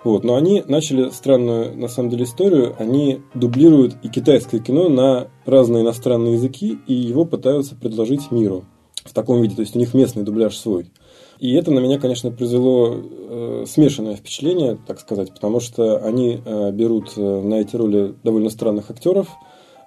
Вот. 0.03 0.23
Но 0.23 0.35
они 0.35 0.63
начали 0.67 1.09
странную, 1.11 1.77
на 1.77 1.87
самом 1.87 2.09
деле, 2.09 2.23
историю. 2.23 2.75
Они 2.79 3.21
дублируют 3.35 3.95
и 4.03 4.09
китайское 4.09 4.59
кино 4.59 4.89
на 4.89 5.27
разные 5.45 5.83
иностранные 5.83 6.33
языки, 6.33 6.79
и 6.87 6.93
его 6.93 7.23
пытаются 7.25 7.75
предложить 7.75 8.31
миру 8.31 8.65
в 9.11 9.13
таком 9.13 9.41
виде, 9.41 9.55
то 9.55 9.61
есть 9.61 9.75
у 9.75 9.79
них 9.79 9.93
местный 9.93 10.23
дубляж 10.23 10.55
свой. 10.55 10.89
И 11.37 11.51
это 11.53 11.69
на 11.69 11.79
меня, 11.79 11.99
конечно, 11.99 12.31
произвело 12.31 12.95
э, 12.95 13.65
смешанное 13.67 14.15
впечатление, 14.15 14.77
так 14.87 15.01
сказать, 15.01 15.33
потому 15.33 15.59
что 15.59 15.97
они 15.97 16.41
э, 16.43 16.71
берут 16.71 17.11
э, 17.17 17.21
на 17.21 17.55
эти 17.55 17.75
роли 17.75 18.15
довольно 18.23 18.49
странных 18.49 18.89
актеров, 18.89 19.27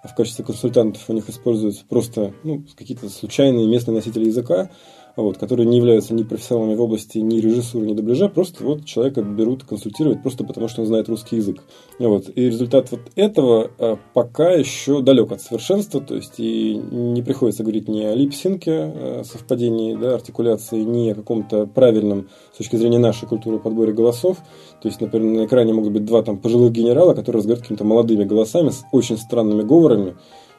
а 0.02 0.08
в 0.08 0.14
качестве 0.14 0.44
консультантов 0.44 1.08
у 1.08 1.14
них 1.14 1.30
используются 1.30 1.84
просто 1.88 2.34
ну, 2.42 2.64
какие-то 2.76 3.08
случайные 3.08 3.66
местные 3.66 3.94
носители 3.94 4.26
языка, 4.26 4.68
вот, 5.16 5.38
которые 5.38 5.66
не 5.66 5.76
являются 5.76 6.14
ни 6.14 6.22
профессионалами 6.22 6.74
в 6.74 6.80
области 6.80 7.18
ни 7.18 7.38
режиссуры, 7.38 7.86
ни 7.86 7.94
дубляжа, 7.94 8.28
просто 8.28 8.64
вот 8.64 8.84
человека 8.84 9.22
берут 9.22 9.64
консультировать 9.64 10.22
просто 10.22 10.44
потому, 10.44 10.68
что 10.68 10.82
он 10.82 10.88
знает 10.88 11.08
русский 11.08 11.36
язык. 11.36 11.62
Вот. 11.98 12.30
И 12.34 12.46
результат 12.46 12.90
вот 12.90 13.00
этого 13.14 13.70
а, 13.78 13.98
пока 14.12 14.50
еще 14.50 15.02
далек 15.02 15.32
от 15.32 15.40
совершенства, 15.40 16.00
то 16.00 16.14
есть 16.16 16.34
и 16.38 16.74
не 16.74 17.22
приходится 17.22 17.62
говорить 17.62 17.88
ни 17.88 18.02
о 18.02 18.14
липсинке, 18.14 18.72
а, 18.72 19.22
совпадении 19.24 19.94
да, 19.94 20.14
артикуляции, 20.14 20.82
ни 20.82 21.10
о 21.10 21.14
каком-то 21.14 21.66
правильном 21.66 22.28
с 22.52 22.58
точки 22.58 22.76
зрения 22.76 22.98
нашей 22.98 23.28
культуры 23.28 23.58
подборе 23.58 23.92
голосов. 23.92 24.38
То 24.82 24.88
есть, 24.88 25.00
например, 25.00 25.40
на 25.40 25.46
экране 25.46 25.72
могут 25.72 25.92
быть 25.92 26.04
два 26.04 26.22
там 26.22 26.38
пожилых 26.38 26.72
генерала, 26.72 27.14
которые 27.14 27.38
разговаривают 27.38 27.62
какими-то 27.62 27.84
молодыми 27.84 28.24
голосами 28.24 28.70
с 28.70 28.84
очень 28.92 29.16
странными 29.16 29.62
говорами, 29.62 30.16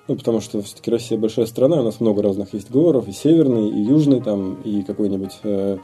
ну, 0.07 0.15
потому 0.15 0.41
что 0.41 0.61
все-таки 0.61 0.91
Россия 0.91 1.17
большая 1.17 1.45
страна, 1.45 1.79
у 1.79 1.83
нас 1.83 1.99
много 1.99 2.21
разных 2.21 2.53
есть 2.53 2.69
говоров, 2.69 3.07
и 3.07 3.11
северный, 3.11 3.69
и 3.69 3.81
южный, 3.81 4.21
там, 4.21 4.61
и 4.61 4.83
какой-нибудь, 4.83 5.39
э, 5.43 5.77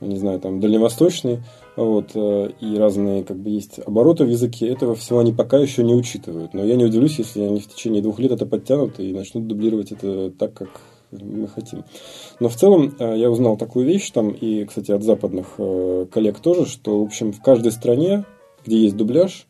не 0.00 0.16
знаю, 0.16 0.40
там, 0.40 0.60
дальневосточный, 0.60 1.40
вот, 1.76 2.10
э, 2.14 2.50
и 2.60 2.76
разные, 2.76 3.24
как 3.24 3.38
бы, 3.38 3.50
есть 3.50 3.80
обороты 3.84 4.24
в 4.24 4.30
языке, 4.30 4.68
этого 4.68 4.94
всего 4.94 5.20
они 5.20 5.32
пока 5.32 5.58
еще 5.58 5.82
не 5.82 5.94
учитывают. 5.94 6.52
Но 6.52 6.64
я 6.64 6.76
не 6.76 6.84
удивлюсь, 6.84 7.18
если 7.18 7.40
они 7.40 7.60
в 7.60 7.68
течение 7.68 8.02
двух 8.02 8.18
лет 8.18 8.32
это 8.32 8.46
подтянут 8.46 9.00
и 9.00 9.12
начнут 9.12 9.46
дублировать 9.46 9.92
это 9.92 10.30
так, 10.30 10.52
как 10.52 10.68
мы 11.10 11.48
хотим. 11.48 11.84
Но 12.40 12.48
в 12.48 12.56
целом 12.56 12.94
э, 12.98 13.14
я 13.16 13.30
узнал 13.30 13.56
такую 13.56 13.86
вещь 13.86 14.10
там, 14.10 14.30
и, 14.30 14.64
кстати, 14.64 14.90
от 14.90 15.02
западных 15.02 15.54
э, 15.58 16.06
коллег 16.12 16.40
тоже, 16.40 16.66
что, 16.66 17.00
в 17.00 17.04
общем, 17.04 17.32
в 17.32 17.40
каждой 17.40 17.72
стране, 17.72 18.24
где 18.66 18.78
есть 18.78 18.96
дубляж, 18.96 19.46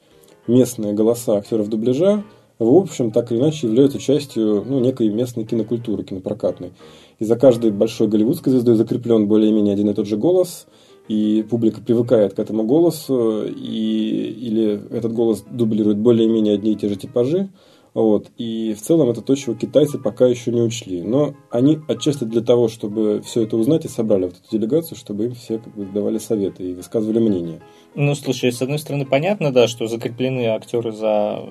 местные 0.46 0.92
голоса 0.92 1.36
актеров 1.36 1.68
дубляжа 1.68 2.22
в 2.58 2.76
общем, 2.76 3.10
так 3.10 3.32
или 3.32 3.38
иначе 3.38 3.66
являются 3.66 3.98
частью 3.98 4.64
ну, 4.66 4.80
некой 4.80 5.08
местной 5.08 5.44
кинокультуры, 5.44 6.04
кинопрокатной. 6.04 6.72
И 7.18 7.24
за 7.24 7.36
каждой 7.36 7.70
большой 7.70 8.08
голливудской 8.08 8.52
звездой 8.52 8.76
закреплен 8.76 9.26
более-менее 9.26 9.74
один 9.74 9.90
и 9.90 9.94
тот 9.94 10.06
же 10.06 10.16
голос, 10.16 10.66
и 11.08 11.44
публика 11.48 11.80
привыкает 11.80 12.34
к 12.34 12.38
этому 12.38 12.64
голосу, 12.64 13.44
и, 13.44 14.36
или 14.40 14.80
этот 14.90 15.12
голос 15.12 15.44
дублирует 15.50 15.98
более-менее 15.98 16.54
одни 16.54 16.72
и 16.72 16.76
те 16.76 16.88
же 16.88 16.96
типажи. 16.96 17.50
Вот. 17.92 18.26
И 18.38 18.74
в 18.74 18.82
целом 18.82 19.10
это 19.10 19.20
то, 19.20 19.36
чего 19.36 19.54
китайцы 19.54 19.98
пока 19.98 20.26
еще 20.26 20.50
не 20.50 20.60
учли. 20.60 21.02
Но 21.02 21.34
они 21.50 21.78
отчасти 21.88 22.24
для 22.24 22.40
того, 22.40 22.68
чтобы 22.68 23.22
все 23.24 23.42
это 23.42 23.56
узнать, 23.56 23.84
и 23.84 23.88
собрали 23.88 24.24
вот 24.24 24.34
эту 24.34 24.50
делегацию, 24.50 24.98
чтобы 24.98 25.26
им 25.26 25.34
все 25.34 25.58
как 25.58 25.74
бы, 25.74 25.84
давали 25.84 26.18
советы 26.18 26.64
и 26.64 26.74
высказывали 26.74 27.20
мнение. 27.20 27.60
Ну, 27.94 28.14
слушай, 28.16 28.50
с 28.50 28.60
одной 28.60 28.80
стороны, 28.80 29.06
понятно, 29.06 29.52
да, 29.52 29.68
что 29.68 29.86
закреплены 29.86 30.46
актеры 30.46 30.90
за 30.90 31.44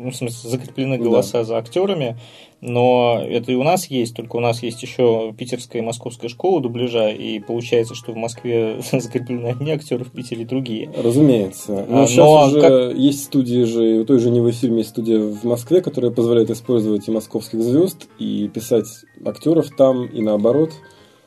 ну, 0.00 0.10
в 0.10 0.16
смысле, 0.16 0.50
закреплены 0.50 0.98
голоса 0.98 1.38
да. 1.38 1.44
за 1.44 1.58
актерами, 1.58 2.16
но 2.60 3.22
это 3.22 3.52
и 3.52 3.54
у 3.54 3.62
нас 3.62 3.86
есть, 3.86 4.14
только 4.16 4.36
у 4.36 4.40
нас 4.40 4.62
есть 4.62 4.82
еще 4.82 5.34
питерская 5.36 5.82
и 5.82 5.84
московская 5.84 6.28
школа 6.28 6.60
дубляжа, 6.60 7.10
и 7.10 7.38
получается, 7.38 7.94
что 7.94 8.12
в 8.12 8.16
Москве 8.16 8.80
закреплены 8.92 9.48
одни 9.48 9.72
актеры, 9.72 10.04
в 10.04 10.10
Питере 10.10 10.44
другие. 10.44 10.90
Разумеется. 10.96 11.86
Но, 11.88 12.02
а, 12.02 12.06
сейчас 12.06 12.16
но 12.16 12.46
уже 12.46 12.60
как... 12.60 12.96
есть 12.96 13.24
студии 13.24 13.64
же, 13.64 14.00
у 14.00 14.04
той 14.04 14.18
же 14.18 14.30
Невы 14.30 14.52
фильм 14.52 14.76
есть 14.76 14.90
студия 14.90 15.18
в 15.18 15.44
Москве, 15.44 15.82
которая 15.82 16.10
позволяет 16.10 16.50
использовать 16.50 17.06
и 17.08 17.10
московских 17.10 17.62
звезд, 17.62 18.08
и 18.18 18.48
писать 18.48 18.88
актеров 19.24 19.68
там, 19.76 20.06
и 20.06 20.22
наоборот. 20.22 20.72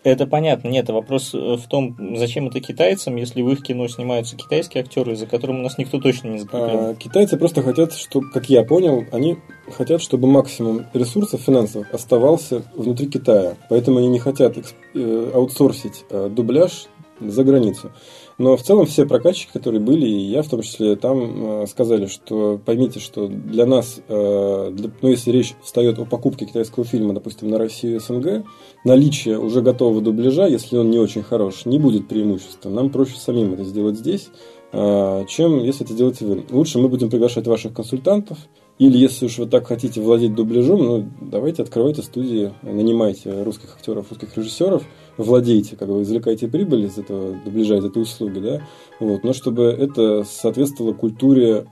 Это 0.04 0.28
понятно. 0.28 0.68
Нет, 0.68 0.90
вопрос 0.90 1.34
э, 1.34 1.38
в 1.38 1.66
том, 1.68 1.96
зачем 2.18 2.48
это 2.48 2.60
китайцам, 2.60 3.16
если 3.16 3.42
в 3.42 3.50
их 3.50 3.64
кино 3.64 3.88
снимаются 3.88 4.36
китайские 4.36 4.84
актеры, 4.84 5.16
за 5.16 5.28
которым 5.28 5.60
у 5.60 5.64
нас 5.64 5.78
никто 5.78 6.00
точно 6.00 6.28
не 6.30 6.40
закреплен. 6.40 6.78
А, 6.78 6.96
китайцы 6.96 7.38
просто 7.38 7.62
хотят, 7.62 7.94
чтобы, 7.94 8.30
как 8.32 8.50
я 8.50 8.64
понял, 8.64 9.06
они 9.12 9.38
хотят, 9.72 10.02
чтобы 10.02 10.28
максимум 10.28 10.86
ресурсов 10.94 11.42
финансовых 11.42 11.94
оставался 11.94 12.64
внутри 12.76 13.08
Китая. 13.08 13.56
Поэтому 13.70 14.00
они 14.00 14.10
не 14.10 14.20
хотят 14.20 14.58
э, 14.58 15.32
аутсорсить 15.34 16.04
э, 16.10 16.30
дубляж 16.30 16.88
за 17.22 17.44
границу. 17.44 17.92
Но 18.38 18.58
в 18.58 18.64
целом 18.64 18.86
все 18.86 19.06
прокатчики, 19.06 19.52
которые 19.54 19.80
были, 19.80 20.08
и 20.08 20.22
я 20.22 20.42
в 20.42 20.50
том 20.50 20.62
числе, 20.62 20.96
там 20.96 21.64
э, 21.64 21.68
сказали, 21.68 22.08
что 22.08 22.60
поймите, 22.64 23.00
что 23.00 23.28
для 23.28 23.66
нас, 23.66 24.00
э, 24.08 24.72
для, 24.74 24.92
ну, 25.02 25.10
если 25.10 25.32
речь 25.32 25.54
встает 25.64 26.00
о 26.00 26.06
покупке 26.06 26.46
китайского 26.46 26.86
фильма, 26.86 27.14
допустим, 27.14 27.50
на 27.50 27.58
Россию 27.58 27.98
и 27.98 28.00
СНГ, 28.00 28.46
наличие 28.84 29.40
уже 29.40 29.62
готового 29.62 30.02
дубляжа, 30.02 30.48
если 30.48 30.78
он 30.78 30.90
не 30.90 30.98
очень 30.98 31.24
хорош, 31.24 31.66
не 31.66 31.78
будет 31.78 32.08
преимуществом. 32.08 32.74
Нам 32.74 32.90
проще 32.90 33.18
самим 33.18 33.54
это 33.54 33.64
сделать 33.64 33.98
здесь, 33.98 34.30
э, 34.72 35.26
чем 35.28 35.64
если 35.64 35.86
это 35.86 35.94
делаете 35.94 36.26
вы. 36.26 36.44
Лучше 36.50 36.80
мы 36.80 36.90
будем 36.90 37.10
приглашать 37.10 37.46
ваших 37.46 37.74
консультантов, 37.74 38.38
или 38.80 38.98
если 38.98 39.28
уж 39.28 39.38
вы 39.38 39.46
так 39.46 39.68
хотите 39.68 40.02
владеть 40.02 40.34
дубляжом, 40.34 40.84
ну, 40.84 41.10
давайте 41.22 41.62
открывайте 41.62 42.02
студии, 42.02 42.52
нанимайте 42.64 43.44
русских 43.44 43.76
актеров, 43.76 44.08
русских 44.10 44.36
режиссеров, 44.36 44.84
владейте, 45.18 45.76
как 45.76 45.90
бы 45.90 46.02
извлекайте 46.02 46.48
прибыль 46.48 46.86
из 46.86 46.98
этого 46.98 47.36
дубляжа, 47.44 47.78
из 47.78 47.86
этой 47.86 48.02
услуги, 48.02 48.40
да, 48.40 48.62
вот, 49.00 49.24
но 49.24 49.34
чтобы 49.34 49.64
это 49.64 50.24
соответствовало 50.24 50.94
культуре 50.94 51.66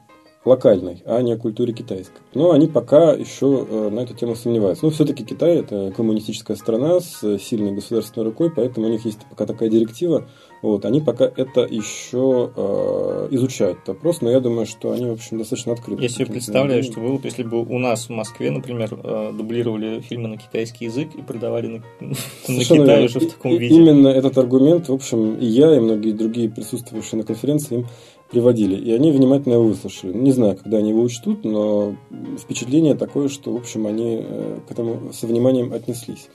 локальной, 0.43 1.03
а 1.05 1.21
не 1.21 1.37
культуре 1.37 1.73
китайской. 1.73 2.21
Но 2.33 2.51
они 2.51 2.67
пока 2.67 3.11
еще 3.11 3.65
э, 3.69 3.89
на 3.89 3.99
эту 3.99 4.15
тему 4.15 4.35
сомневаются. 4.35 4.85
Но 4.85 4.91
все-таки 4.91 5.23
Китай– 5.23 5.57
это 5.59 5.93
коммунистическая 5.95 6.55
страна 6.55 6.99
с 6.99 7.37
сильной 7.37 7.73
государственной 7.73 8.25
рукой, 8.25 8.49
поэтому 8.49 8.87
у 8.87 8.89
них 8.89 9.05
есть 9.05 9.19
пока 9.29 9.45
такая 9.45 9.69
директива. 9.69 10.27
Вот, 10.61 10.85
они 10.85 11.01
пока 11.01 11.25
это 11.25 11.61
еще 11.61 12.51
э, 12.55 13.27
изучают 13.31 13.79
этот 13.79 13.95
вопрос, 13.95 14.21
но 14.21 14.29
я 14.29 14.39
думаю, 14.39 14.67
что 14.67 14.91
они, 14.91 15.05
в 15.05 15.13
общем, 15.13 15.39
достаточно 15.39 15.73
открыты. 15.73 16.03
Я 16.03 16.09
себе 16.09 16.27
представляю, 16.27 16.83
что 16.83 16.99
было 16.99 17.17
бы, 17.17 17.21
если 17.23 17.43
бы 17.43 17.61
у 17.61 17.79
нас 17.79 18.05
в 18.05 18.09
Москве, 18.09 18.51
например, 18.51 18.89
э, 18.93 19.31
дублировали 19.33 20.01
фильмы 20.01 20.27
на 20.27 20.37
китайский 20.37 20.85
язык 20.85 21.15
и 21.15 21.21
продавали 21.21 21.67
на, 21.67 21.83
на 22.47 22.63
Китай 22.63 23.05
уже 23.05 23.19
в 23.19 23.31
таком 23.31 23.57
виде. 23.57 23.73
Именно 23.73 24.09
этот 24.09 24.37
аргумент, 24.37 24.89
в 24.89 24.93
общем, 24.93 25.35
и 25.35 25.45
я, 25.45 25.75
и 25.75 25.79
многие 25.79 26.11
другие 26.11 26.49
присутствующие 26.49 27.19
на 27.19 27.25
конференции 27.25 27.75
им 27.77 27.87
приводили. 28.31 28.75
И 28.75 28.91
они 28.93 29.11
внимательно 29.11 29.53
его 29.53 29.65
выслушали. 29.65 30.13
Не 30.13 30.31
знаю, 30.31 30.57
когда 30.57 30.77
они 30.77 30.89
его 30.89 31.01
учтут, 31.01 31.43
но 31.43 31.95
впечатление 32.39 32.95
такое, 32.95 33.27
что, 33.27 33.51
в 33.51 33.57
общем, 33.57 33.85
они 33.85 34.21
э, 34.23 34.59
к 34.67 34.71
этому 34.71 35.13
со 35.13 35.27
вниманием 35.27 35.73
отнеслись. 35.73 36.29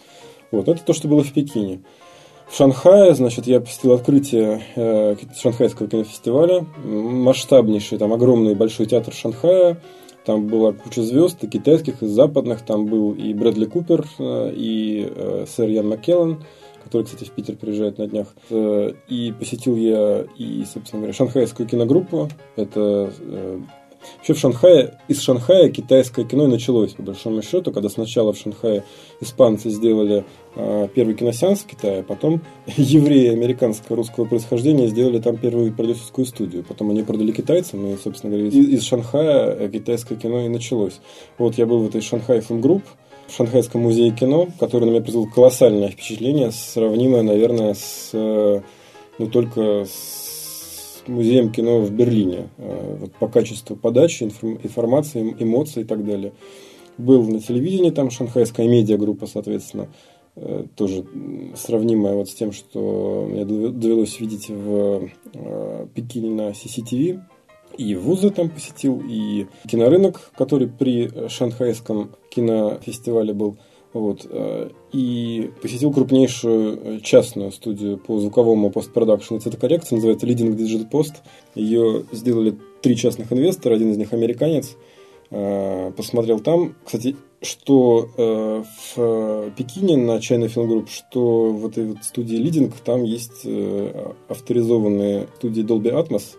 Вот, 0.53 0.69
это 0.69 0.83
то, 0.85 0.93
что 0.93 1.09
было 1.09 1.25
в 1.25 1.33
Пекине. 1.33 1.81
В 2.49 2.57
Шанхае, 2.57 3.15
значит, 3.15 3.47
я 3.49 3.61
посетил 3.61 3.93
открытие 3.93 4.63
э, 4.77 5.17
Шанхайского 5.37 5.89
кинофестиваля. 5.89 6.65
Масштабнейший, 6.85 7.99
там 7.99 8.13
огромный 8.13 8.55
большой 8.55 8.87
театр 8.87 9.13
Шанхая. 9.13 9.81
Там 10.25 10.47
была 10.47 10.73
куча 10.73 11.03
звезд, 11.03 11.43
и 11.43 11.49
китайских, 11.49 12.03
и 12.03 12.07
западных. 12.07 12.63
Там 12.63 12.87
был 12.87 13.13
и 13.13 13.33
Брэдли 13.33 13.65
Купер, 13.65 14.07
э, 14.19 14.53
и 14.55 15.11
э, 15.11 15.47
сэр 15.49 15.69
Ян 15.69 15.89
Маккеллан 15.89 16.45
который, 16.87 17.03
кстати, 17.03 17.25
в 17.25 17.33
Питер 17.33 17.57
приезжает 17.57 17.99
на 17.99 18.07
днях. 18.07 18.29
Э, 18.49 18.93
и 19.09 19.35
посетил 19.37 19.75
я 19.75 20.25
и, 20.37 20.65
собственно 20.73 21.01
говоря, 21.01 21.13
шанхайскую 21.13 21.69
киногруппу. 21.69 22.29
Это 22.55 23.13
э, 23.19 23.61
Вообще 24.19 24.35
в 24.35 24.39
Шанхае, 24.39 24.99
из 25.09 25.21
Шанхая 25.21 25.69
китайское 25.69 26.25
кино 26.25 26.45
и 26.45 26.47
началось, 26.47 26.93
по 26.93 27.03
большому 27.03 27.43
счету, 27.43 27.73
когда 27.73 27.89
сначала 27.89 28.33
в 28.33 28.39
Шанхае 28.39 28.85
испанцы 29.21 29.69
сделали 29.71 30.25
э, 30.55 30.89
первый 30.95 31.17
киносеанс 31.17 31.61
в 31.61 31.67
Китае, 31.67 32.05
потом 32.05 32.41
евреи 32.77 33.33
американского 33.33 33.97
русского 33.97 34.25
происхождения 34.25 34.87
сделали 34.87 35.19
там 35.19 35.37
первую 35.37 35.73
продюсерскую 35.73 36.25
студию. 36.25 36.63
Потом 36.63 36.91
они 36.91 37.03
продали 37.03 37.33
китайцам, 37.33 37.85
и, 37.87 37.97
собственно 37.97 38.33
говоря, 38.33 38.49
из, 38.49 38.55
из 38.55 38.83
Шанхая 38.85 39.69
китайское 39.69 40.17
кино 40.17 40.47
и 40.47 40.49
началось. 40.49 41.01
Вот 41.39 41.59
я 41.59 41.67
был 41.67 41.81
в 41.81 41.89
этой 41.89 42.01
Шанхай 42.01 42.39
Film 42.39 42.61
Group, 42.61 42.83
в 43.29 43.33
Шанхайском 43.35 43.83
музее 43.83 44.11
кино, 44.13 44.49
который 44.59 44.85
на 44.85 44.91
меня 44.91 45.01
произвел 45.01 45.27
колоссальное 45.27 45.89
впечатление, 45.89 46.53
сравнимое, 46.53 47.23
наверное, 47.23 47.75
с, 47.75 48.11
э, 48.13 48.61
ну, 49.19 49.27
только 49.27 49.85
с 49.85 51.03
музеем 51.07 51.51
кино 51.51 51.81
в 51.81 51.91
Берлине. 51.91 52.49
Э, 52.59 52.97
вот 53.01 53.13
по 53.13 53.29
качеству 53.29 53.77
подачи, 53.77 54.25
информации, 54.25 55.37
эмоций 55.39 55.83
и 55.83 55.85
так 55.85 56.05
далее. 56.05 56.33
Был 56.99 57.23
на 57.25 57.41
телевидении, 57.41 57.91
там 57.91 58.11
шанхайская 58.11 58.69
медиагруппа, 58.69 59.27
соответственно, 59.27 59.89
э, 60.37 60.65
тоже 60.75 61.05
сравнимая 61.57 62.15
вот 62.15 62.29
с 62.29 62.35
тем, 62.35 62.53
что 62.53 63.29
мне 63.31 63.45
довелось 63.45 64.21
видеть 64.21 64.49
в 64.49 65.09
Пекине 65.95 66.31
на 66.31 66.51
CCTV 66.51 67.21
и 67.77 67.95
вузы 67.95 68.31
там 68.31 68.49
посетил, 68.49 69.03
и 69.07 69.47
кинорынок, 69.69 70.33
который 70.37 70.69
при 70.69 71.29
шанхайском 71.29 72.11
кинофестивале 72.31 73.33
был. 73.33 73.57
Вот, 73.93 74.27
э, 74.29 74.69
и 74.93 75.51
посетил 75.63 75.91
крупнейшую 75.91 77.01
частную 77.01 77.51
студию 77.51 77.97
по 77.97 78.19
звуковому 78.19 78.71
постпродакшену 78.71 79.41
цветокоррекции, 79.41 79.95
называется 79.95 80.27
Leading 80.27 80.55
Digital 80.55 80.91
Post. 80.91 81.15
Ее 81.55 82.05
сделали 82.13 82.59
три 82.83 82.95
частных 82.95 83.33
инвестора, 83.33 83.75
один 83.75 83.93
из 83.93 83.97
них 83.97 84.13
американец. 84.13 84.77
Э, 85.31 85.93
посмотрел 85.97 86.41
там, 86.41 86.75
кстати, 86.85 87.17
что 87.41 88.11
э, 88.19 88.65
в 88.95 89.51
Пекине 89.57 89.97
на 89.97 90.19
China 90.19 90.47
Film 90.47 90.69
Group, 90.69 90.89
что 90.91 91.53
в 91.53 91.67
этой 91.67 91.87
вот 91.87 92.05
студии 92.05 92.39
Leading, 92.39 92.71
там 92.85 93.03
есть 93.03 93.47
авторизованные 94.29 95.29
студии 95.39 95.65
Dolby 95.65 95.93
Atmos, 95.93 96.37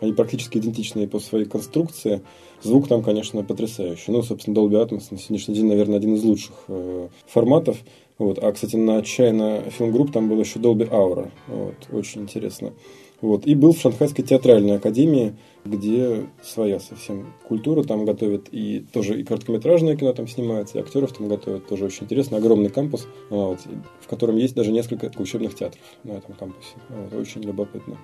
они 0.00 0.12
практически 0.12 0.58
идентичные 0.58 1.08
по 1.08 1.18
своей 1.18 1.46
конструкции. 1.46 2.22
Звук 2.62 2.88
там, 2.88 3.02
конечно, 3.02 3.42
потрясающий. 3.42 4.10
Ну, 4.12 4.22
собственно, 4.22 4.54
Dolby 4.54 4.82
Atmos 4.82 5.04
на 5.10 5.18
сегодняшний 5.18 5.54
день, 5.54 5.66
наверное, 5.66 5.96
один 5.96 6.14
из 6.14 6.24
лучших 6.24 6.54
э, 6.68 7.08
форматов. 7.26 7.78
Вот. 8.18 8.38
А, 8.42 8.52
кстати, 8.52 8.76
на 8.76 9.00
China 9.00 9.62
Film 9.78 9.92
Group 9.92 10.12
там 10.12 10.28
был 10.28 10.40
еще 10.40 10.58
Dolby 10.58 10.88
Aura. 10.88 11.30
Вот. 11.48 11.74
Очень 11.92 12.22
интересно. 12.22 12.72
Вот. 13.20 13.46
И 13.46 13.54
был 13.54 13.72
в 13.72 13.78
Шанхайской 13.78 14.24
театральной 14.24 14.76
академии, 14.76 15.36
где 15.64 16.26
своя 16.42 16.80
совсем 16.80 17.32
культура 17.46 17.82
там 17.82 18.04
готовят. 18.04 18.48
И 18.52 18.84
тоже 18.92 19.20
и 19.20 19.24
короткометражное 19.24 19.96
кино 19.96 20.12
там 20.12 20.28
снимается, 20.28 20.78
и 20.78 20.80
актеров 20.80 21.12
там 21.12 21.28
готовят. 21.28 21.66
Тоже 21.66 21.86
очень 21.86 22.04
интересно. 22.04 22.36
Огромный 22.36 22.68
кампус, 22.68 23.06
вот, 23.30 23.60
в 24.00 24.08
котором 24.08 24.36
есть 24.36 24.54
даже 24.54 24.70
несколько 24.70 25.10
учебных 25.18 25.54
театров 25.54 25.82
на 26.04 26.12
этом 26.12 26.34
кампусе. 26.34 26.74
Вот. 26.88 27.18
Очень 27.20 27.42
любопытно. 27.42 27.96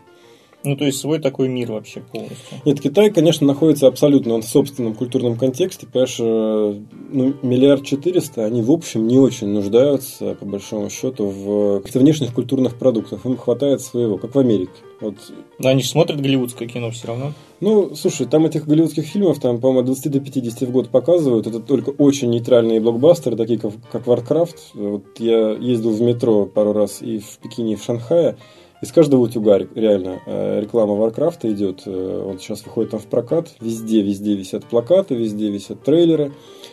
Ну, 0.64 0.76
то 0.76 0.84
есть 0.84 0.98
свой 0.98 1.18
такой 1.18 1.48
мир 1.48 1.72
вообще 1.72 2.00
полностью. 2.00 2.58
Нет, 2.64 2.80
Китай, 2.80 3.10
конечно, 3.10 3.46
находится 3.46 3.86
абсолютно 3.86 4.40
в 4.40 4.44
собственном 4.44 4.94
культурном 4.94 5.36
контексте. 5.36 5.86
Понимаешь, 5.86 6.16
э, 6.20 6.80
ну, 7.10 7.34
миллиард 7.42 7.84
четыреста, 7.84 8.44
они 8.44 8.62
в 8.62 8.70
общем 8.70 9.06
не 9.06 9.18
очень 9.18 9.48
нуждаются, 9.48 10.34
по 10.34 10.46
большому 10.46 10.88
счету, 10.90 11.26
в 11.26 11.78
каких-то 11.78 11.98
внешних 11.98 12.32
культурных 12.32 12.76
продуктах. 12.76 13.26
Им 13.26 13.36
хватает 13.36 13.80
своего, 13.80 14.18
как 14.18 14.34
в 14.34 14.38
Америке. 14.38 14.72
Вот. 15.00 15.16
Но 15.58 15.68
они 15.68 15.82
же 15.82 15.88
смотрят 15.88 16.20
голливудское 16.20 16.68
кино 16.68 16.90
все 16.90 17.08
равно. 17.08 17.32
Ну, 17.60 17.94
слушай, 17.94 18.26
там 18.26 18.46
этих 18.46 18.66
голливудских 18.66 19.04
фильмов, 19.04 19.40
там, 19.40 19.60
по-моему, 19.60 19.80
от 19.80 19.86
20 19.86 20.12
до 20.12 20.20
50 20.20 20.68
в 20.68 20.72
год 20.72 20.88
показывают. 20.90 21.46
Это 21.46 21.58
только 21.60 21.90
очень 21.90 22.30
нейтральные 22.30 22.80
блокбастеры, 22.80 23.36
такие 23.36 23.58
как, 23.58 23.72
как 23.90 24.06
Warcraft. 24.06 24.56
Вот 24.74 25.04
я 25.18 25.50
ездил 25.50 25.90
в 25.90 26.00
метро 26.00 26.46
пару 26.46 26.72
раз 26.72 27.02
и 27.02 27.18
в 27.18 27.38
Пекине, 27.42 27.74
и 27.74 27.76
в 27.76 27.82
Шанхае. 27.82 28.36
Из 28.82 28.90
каждого 28.90 29.20
утюга 29.20 29.58
реально 29.76 30.20
э, 30.26 30.60
реклама 30.60 30.94
Варкрафта 30.94 31.50
идет. 31.52 31.82
Э, 31.86 32.26
он 32.28 32.40
сейчас 32.40 32.64
выходит 32.64 32.90
там 32.90 32.98
в 32.98 33.06
прокат. 33.06 33.48
Везде, 33.60 34.02
везде 34.02 34.34
висят 34.34 34.64
плакаты, 34.64 35.14
везде 35.14 35.50
висят 35.50 35.84
трейлеры. 35.84 36.32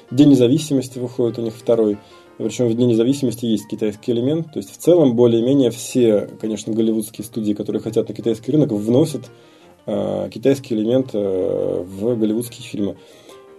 День 0.10 0.30
независимости 0.30 0.97
выходит 0.97 1.38
у 1.38 1.43
них 1.43 1.53
второй. 1.53 1.99
Причем 2.39 2.68
в 2.68 2.74
Дне 2.74 2.88
независимости 2.88 3.45
есть 3.45 3.68
китайский 3.68 4.12
элемент. 4.14 4.51
То 4.51 4.57
есть 4.57 4.72
в 4.72 4.78
целом 4.78 5.16
более-менее 5.16 5.70
все, 5.70 6.28
конечно, 6.41 6.74
голливудские 6.74 7.24
студии, 7.26 7.53
которые 7.53 7.80
хотят 7.80 8.10
на 8.10 8.16
китайский 8.16 8.53
рынок, 8.53 8.72
вносят 8.72 9.30
э, 9.86 10.30
китайский 10.34 10.74
элемент 10.74 11.12
э, 11.14 11.84
в 11.86 12.16
голливудские 12.18 12.66
фильмы. 12.66 12.97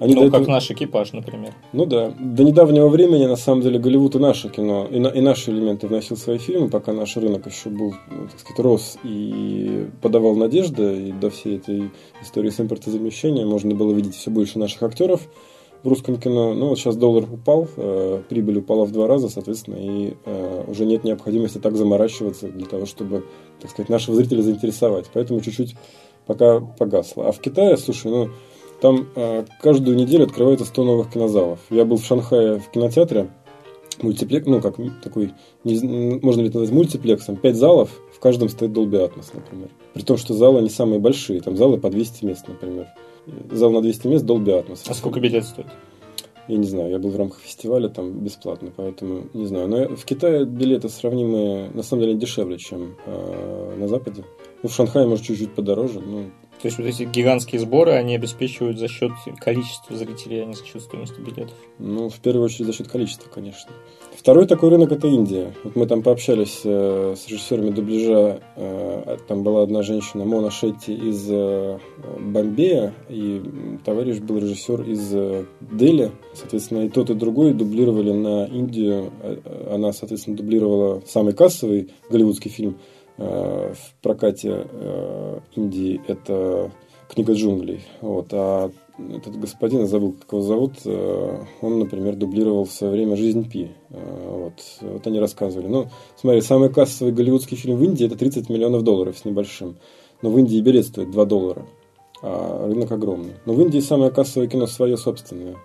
Они 0.00 0.14
ну, 0.14 0.30
как 0.30 0.40
этого... 0.40 0.54
наш 0.54 0.70
экипаж, 0.70 1.12
например. 1.12 1.52
Ну 1.74 1.84
да. 1.84 2.12
До 2.18 2.42
недавнего 2.42 2.88
времени, 2.88 3.26
на 3.26 3.36
самом 3.36 3.60
деле, 3.60 3.78
Голливуд 3.78 4.16
и 4.16 4.18
наше 4.18 4.48
кино, 4.48 4.86
и, 4.90 4.98
на, 4.98 5.08
и 5.08 5.20
наши 5.20 5.50
элементы 5.50 5.88
вносил 5.88 6.16
свои 6.16 6.38
фильмы, 6.38 6.70
пока 6.70 6.94
наш 6.94 7.16
рынок 7.18 7.46
еще 7.46 7.68
был, 7.68 7.94
ну, 8.10 8.26
так 8.30 8.40
сказать, 8.40 8.58
рос 8.60 8.98
и 9.04 9.88
подавал 10.00 10.34
надежды, 10.36 11.08
и 11.08 11.12
до 11.12 11.28
всей 11.28 11.58
этой 11.58 11.90
истории 12.22 12.48
с 12.48 12.58
импортозамещением 12.58 13.48
можно 13.48 13.74
было 13.74 13.92
видеть 13.92 14.14
все 14.14 14.30
больше 14.30 14.58
наших 14.58 14.82
актеров 14.82 15.20
в 15.82 15.88
русском 15.88 16.18
кино. 16.18 16.54
Ну, 16.54 16.68
вот 16.68 16.78
сейчас 16.78 16.96
доллар 16.96 17.24
упал, 17.30 17.68
э, 17.76 18.22
прибыль 18.26 18.58
упала 18.58 18.86
в 18.86 18.92
два 18.92 19.06
раза, 19.06 19.28
соответственно, 19.28 19.76
и 19.76 20.14
э, 20.24 20.64
уже 20.66 20.86
нет 20.86 21.04
необходимости 21.04 21.58
так 21.58 21.76
заморачиваться 21.76 22.48
для 22.48 22.66
того, 22.66 22.86
чтобы, 22.86 23.24
так 23.60 23.70
сказать, 23.70 23.90
нашего 23.90 24.16
зрителя 24.16 24.40
заинтересовать. 24.40 25.10
Поэтому 25.12 25.42
чуть-чуть 25.42 25.74
пока 26.26 26.60
погасло. 26.60 27.28
А 27.28 27.32
в 27.32 27.40
Китае, 27.40 27.76
слушай, 27.76 28.10
ну, 28.10 28.30
там 28.80 29.08
э, 29.14 29.44
каждую 29.60 29.96
неделю 29.96 30.24
открывается 30.24 30.64
100 30.64 30.84
новых 30.84 31.10
кинозалов. 31.10 31.60
Я 31.70 31.84
был 31.84 31.98
в 31.98 32.04
Шанхае 32.04 32.58
в 32.58 32.70
кинотеатре, 32.70 33.30
мультиплекс, 34.02 34.46
ну, 34.46 34.60
как 34.60 34.76
такой, 35.02 35.32
не, 35.64 36.18
можно 36.22 36.40
ли 36.42 36.48
это 36.48 36.58
назвать 36.58 36.74
мультиплексом, 36.74 37.36
5 37.36 37.56
залов, 37.56 37.90
в 38.14 38.20
каждом 38.20 38.48
стоит 38.48 38.70
Dolby 38.70 39.06
Atmos, 39.06 39.30
например. 39.34 39.68
При 39.94 40.02
том, 40.02 40.16
что 40.16 40.34
залы 40.34 40.62
не 40.62 40.70
самые 40.70 41.00
большие, 41.00 41.40
там 41.40 41.56
залы 41.56 41.78
по 41.78 41.90
200 41.90 42.24
мест, 42.24 42.48
например. 42.48 42.88
Зал 43.50 43.70
на 43.70 43.82
200 43.82 44.06
мест 44.06 44.24
Dolby 44.24 44.64
Atmos. 44.64 44.80
А 44.88 44.94
сколько 44.94 45.20
билет 45.20 45.44
стоит? 45.44 45.66
Я 46.48 46.56
не 46.56 46.66
знаю, 46.66 46.90
я 46.90 46.98
был 46.98 47.10
в 47.10 47.16
рамках 47.16 47.38
фестиваля 47.40 47.88
там 47.88 48.24
бесплатно, 48.24 48.72
поэтому 48.74 49.28
не 49.34 49.46
знаю. 49.46 49.68
Но 49.68 49.94
в 49.94 50.04
Китае 50.04 50.44
билеты 50.44 50.88
сравнимые, 50.88 51.70
на 51.70 51.82
самом 51.82 52.02
деле, 52.02 52.16
дешевле, 52.16 52.58
чем 52.58 52.96
э, 53.06 53.76
на 53.78 53.86
Западе. 53.86 54.24
Ну, 54.62 54.68
в 54.68 54.72
Шанхае, 54.72 55.06
может, 55.06 55.24
чуть-чуть 55.24 55.54
подороже, 55.54 56.00
но 56.00 56.24
то 56.60 56.66
есть 56.66 56.76
вот 56.76 56.86
эти 56.86 57.04
гигантские 57.04 57.58
сборы, 57.58 57.92
они 57.92 58.14
обеспечивают 58.14 58.78
за 58.78 58.86
счет 58.86 59.12
количества 59.38 59.96
зрителей, 59.96 60.42
а 60.42 60.44
не 60.44 60.54
за 60.54 60.64
счет 60.66 60.82
стоимости 60.82 61.18
билетов. 61.18 61.54
Ну, 61.78 62.10
в 62.10 62.18
первую 62.20 62.44
очередь 62.44 62.66
за 62.66 62.74
счет 62.74 62.88
количества, 62.88 63.30
конечно. 63.32 63.70
Второй 64.14 64.46
такой 64.46 64.68
рынок– 64.68 64.92
это 64.92 65.08
Индия. 65.08 65.54
Вот 65.64 65.74
мы 65.74 65.86
там 65.86 66.02
пообщались 66.02 66.60
э, 66.64 67.14
с 67.16 67.26
режиссерами 67.28 67.70
дубляжа. 67.70 68.42
Э, 68.56 69.16
там 69.26 69.42
была 69.42 69.62
одна 69.62 69.82
женщина, 69.82 70.26
Мона 70.26 70.50
Шетти 70.50 70.92
из 70.92 71.26
э, 71.30 71.78
Бомбея, 72.18 72.92
и 73.08 73.40
товарищ 73.82 74.18
был 74.18 74.36
режиссер 74.36 74.82
из 74.82 75.14
э, 75.14 75.46
Дели. 75.62 76.12
Соответственно, 76.34 76.84
и 76.84 76.90
тот, 76.90 77.08
и 77.08 77.14
другой 77.14 77.54
дублировали 77.54 78.12
на 78.12 78.44
Индию. 78.44 79.10
Э, 79.22 79.70
она, 79.72 79.94
соответственно, 79.94 80.36
дублировала 80.36 81.02
самый 81.06 81.32
кассовый 81.32 81.88
голливудский 82.10 82.50
фильм– 82.50 82.76
в 83.20 83.94
прокате 84.00 84.66
э, 84.70 85.40
Индии 85.54 86.00
это 86.06 86.70
книга 87.08 87.34
джунглей. 87.34 87.82
Вот. 88.00 88.28
А 88.32 88.70
этот 88.98 89.38
господин, 89.38 89.80
я 89.80 89.86
забыл, 89.86 90.12
как 90.12 90.32
его 90.32 90.42
зовут, 90.42 90.72
э, 90.84 91.44
он, 91.60 91.78
например, 91.78 92.16
дублировал 92.16 92.64
в 92.64 92.72
свое 92.72 92.92
время 92.92 93.16
«Жизнь 93.16 93.48
Пи». 93.48 93.70
Вот, 93.90 94.54
вот 94.80 95.06
они 95.06 95.20
рассказывали. 95.20 95.66
Ну, 95.66 95.88
смотри, 96.16 96.40
самый 96.40 96.70
кассовый 96.70 97.12
голливудский 97.12 97.56
фильм 97.56 97.76
в 97.76 97.84
Индии– 97.84 98.06
это 98.06 98.16
30 98.16 98.48
миллионов 98.48 98.82
долларов 98.82 99.18
с 99.18 99.24
небольшим. 99.24 99.76
Но 100.22 100.30
в 100.30 100.38
Индии 100.38 100.60
билет 100.60 100.86
стоит 100.86 101.10
2 101.10 101.24
доллара, 101.24 101.66
а 102.22 102.66
рынок 102.66 102.90
огромный. 102.92 103.34
Но 103.46 103.54
в 103.54 103.60
Индии 103.60 103.80
самое 103.80 104.10
кассовое 104.10 104.48
кино 104.48 104.66
свое 104.66 104.96
собственное. 104.96 105.56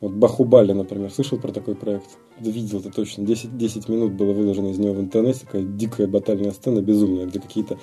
Вот 0.00 0.12
Бахубали, 0.12 0.72
например, 0.72 1.10
слышал 1.10 1.38
про 1.38 1.52
такой 1.52 1.74
проект? 1.74 2.18
видел 2.38 2.80
это 2.80 2.90
точно. 2.90 3.24
10, 3.24 3.56
10 3.56 3.88
минут 3.88 4.12
было 4.12 4.32
выложено 4.32 4.68
из 4.68 4.78
него 4.78 4.94
в 4.94 5.00
интернете. 5.00 5.40
Такая 5.40 5.62
дикая 5.62 6.06
батальная 6.06 6.52
сцена, 6.52 6.80
безумная, 6.80 7.26
где 7.26 7.40
какие-то 7.40 7.78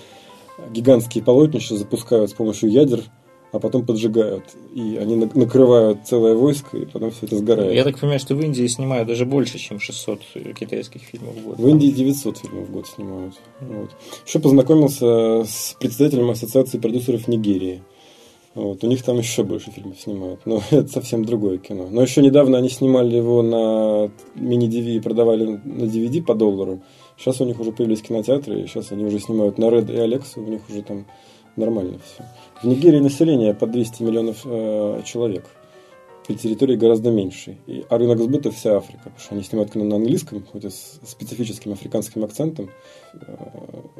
гигантские 0.71 1.23
полотнища 1.23 1.75
запускают 1.75 2.29
с 2.29 2.33
помощью 2.33 2.69
ядер, 2.69 3.03
а 3.51 3.59
потом 3.59 3.85
поджигают. 3.85 4.45
И 4.73 4.97
они 4.97 5.15
накрывают 5.15 6.05
целое 6.05 6.35
войско, 6.35 6.77
и 6.77 6.85
потом 6.85 7.11
все 7.11 7.25
это 7.25 7.37
сгорает. 7.37 7.73
Я 7.73 7.83
так 7.83 7.99
понимаю, 7.99 8.19
что 8.19 8.35
в 8.35 8.41
Индии 8.41 8.65
снимают 8.67 9.07
даже 9.07 9.25
больше, 9.25 9.57
чем 9.57 9.79
600 9.79 10.21
китайских 10.57 11.01
фильмов 11.01 11.35
в 11.35 11.43
год. 11.43 11.59
В 11.59 11.67
Индии 11.67 11.87
900 11.87 12.37
фильмов 12.37 12.69
в 12.69 12.71
год 12.71 12.87
снимают. 12.87 13.33
Вот. 13.61 13.91
Еще 14.25 14.39
познакомился 14.39 15.43
с 15.43 15.75
председателем 15.79 16.29
Ассоциации 16.29 16.77
продюсеров 16.77 17.27
Нигерии. 17.27 17.83
Вот, 18.53 18.83
у 18.83 18.87
них 18.87 19.01
там 19.03 19.17
еще 19.17 19.43
больше 19.43 19.71
фильмов 19.71 19.99
снимают, 19.99 20.45
но 20.45 20.61
это 20.71 20.87
совсем 20.87 21.23
другое 21.23 21.57
кино. 21.57 21.87
Но 21.89 22.01
еще 22.01 22.21
недавно 22.21 22.57
они 22.57 22.69
снимали 22.69 23.15
его 23.15 23.41
на 23.41 24.11
мини-DV 24.35 24.97
и 24.97 24.99
продавали 24.99 25.45
на 25.63 25.83
DVD 25.83 26.21
по 26.21 26.35
доллару. 26.35 26.81
Сейчас 27.17 27.39
у 27.39 27.45
них 27.45 27.59
уже 27.59 27.71
появились 27.71 28.01
кинотеатры, 28.01 28.61
и 28.61 28.67
сейчас 28.67 28.91
они 28.91 29.05
уже 29.05 29.19
снимают 29.19 29.57
на 29.57 29.65
Red 29.65 29.91
и 29.93 29.97
Alex, 29.97 30.33
у 30.37 30.49
них 30.49 30.61
уже 30.69 30.81
там 30.81 31.05
нормально 31.55 31.99
все. 32.03 32.25
В 32.61 32.67
Нигерии 32.67 32.99
население 32.99 33.53
под 33.53 33.71
200 33.71 34.03
миллионов 34.03 34.41
э, 34.45 35.01
человек– 35.05 35.45
при 36.27 36.35
территории 36.35 36.75
гораздо 36.75 37.11
меньше. 37.11 37.57
И, 37.67 37.83
а 37.89 37.97
рынок 37.97 38.19
сбыта 38.19 38.51
вся 38.51 38.77
Африка, 38.77 39.03
потому 39.05 39.19
что 39.19 39.35
они 39.35 39.43
снимают 39.43 39.71
кино 39.71 39.85
на 39.85 39.95
английском, 39.95 40.43
хоть 40.51 40.63
и 40.65 40.69
с 40.69 40.99
специфическим 41.05 41.73
африканским 41.73 42.23
акцентом. 42.23 42.69
Э, 43.13 43.35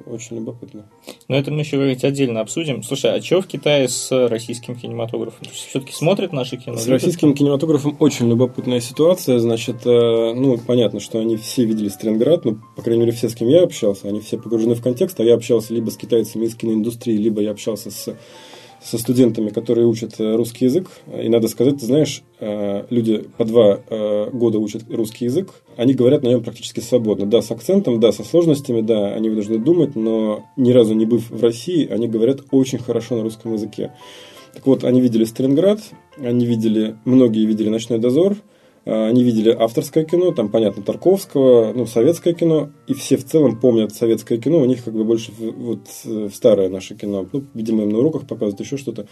очень 0.06 0.38
любопытно. 0.38 0.90
Но 1.28 1.36
это 1.36 1.52
мы 1.52 1.62
еще 1.62 1.78
говорить 1.78 2.04
отдельно 2.04 2.42
обсудим. 2.42 2.84
Слушай, 2.84 3.18
а 3.18 3.22
что 3.22 3.42
в 3.42 3.48
Китае 3.48 3.88
с 3.90 4.12
российским 4.28 4.76
кинематографом? 4.76 5.48
Все-таки 5.52 5.94
смотрят 5.94 6.32
наши 6.34 6.58
кино? 6.58 6.78
С 6.78 6.88
российским 6.88 7.34
кинематографом 7.34 7.96
очень 8.00 8.30
любопытная 8.30 8.80
ситуация. 8.80 9.40
Значит, 9.40 9.86
э, 9.86 10.34
ну, 10.34 10.58
понятно, 10.58 11.00
что 11.00 11.20
они 11.20 11.38
все 11.38 11.66
видели 11.66 11.90
Сталинград, 11.90 12.46
ну, 12.46 12.60
по 12.76 12.82
крайней 12.82 13.02
мере, 13.02 13.14
все, 13.14 13.30
с 13.30 13.36
кем 13.36 13.48
я 13.48 13.64
общался, 13.64 14.08
они 14.08 14.20
все 14.20 14.38
погружены 14.38 14.76
в 14.76 14.82
контекст, 14.82 15.20
а 15.20 15.24
я 15.24 15.36
общался 15.36 15.74
либо 15.74 15.90
с 15.90 15.98
китайцами 15.98 16.46
из 16.46 16.56
киноиндустрии, 16.56 17.18
либо 17.18 17.42
я 17.42 17.52
общался 17.52 17.92
с 17.92 18.16
со 18.84 18.98
студентами, 18.98 19.50
которые 19.50 19.86
учат 19.86 20.20
э, 20.20 20.36
русский 20.36 20.66
язык. 20.66 20.90
И 21.22 21.30
надо 21.30 21.48
сказать, 21.48 21.80
ты 21.80 21.86
знаешь, 21.86 22.24
э, 22.40 22.86
люди 22.90 23.26
по 23.38 23.46
два 23.46 23.80
э, 23.88 24.30
года 24.32 24.60
учат 24.60 24.84
русский 24.90 25.26
язык, 25.26 25.50
они 25.78 25.94
говорят 25.94 26.24
на 26.24 26.30
нем 26.30 26.44
практически 26.44 26.80
свободно. 26.80 27.26
Да, 27.26 27.42
с 27.42 27.52
акцентом, 27.52 28.00
да, 28.00 28.12
со 28.12 28.24
сложностями, 28.24 28.82
да, 28.82 29.14
они 29.14 29.30
должны 29.30 29.60
думать, 29.60 29.96
но 29.96 30.46
ни 30.58 30.72
разу 30.72 30.94
не 30.96 31.06
быв 31.06 31.30
в 31.30 31.44
России, 31.44 31.88
они 31.88 32.08
говорят 32.08 32.42
очень 32.52 32.80
хорошо 32.80 33.18
на 33.18 33.24
русском 33.24 33.54
языке. 33.54 33.94
Так 34.54 34.66
вот, 34.66 34.84
они 34.84 35.00
видели 35.00 35.24
Сталинград, 35.24 35.80
они 36.18 36.46
видели, 36.46 36.96
многие 37.06 37.46
видели 37.46 37.70
«Ночной 37.70 38.00
дозор», 38.00 38.36
они 38.86 39.24
видели 39.24 39.50
авторское 39.52 40.04
кино, 40.04 40.32
там, 40.32 40.50
понятно, 40.50 40.82
Тарковского, 40.82 41.72
ну, 41.74 41.86
советское 41.86 42.34
кино, 42.34 42.72
и 42.88 42.94
все 42.94 43.18
в 43.18 43.26
целом 43.26 43.60
помнят 43.60 43.94
советское 43.94 44.38
кино, 44.38 44.60
у 44.60 44.66
них 44.66 44.84
как 44.84 44.94
бы 44.94 45.04
больше 45.04 45.32
вот 45.38 45.82
в 46.04 46.32
старое 46.34 46.70
наше 46.70 46.96
кино. 46.96 47.28
Ну, 47.32 47.44
видимо, 47.54 47.84
им 47.84 47.90
на 47.90 48.00
уроках 48.00 48.28
показывают 48.28 48.60
еще 48.60 48.78
что-то. 48.78 49.08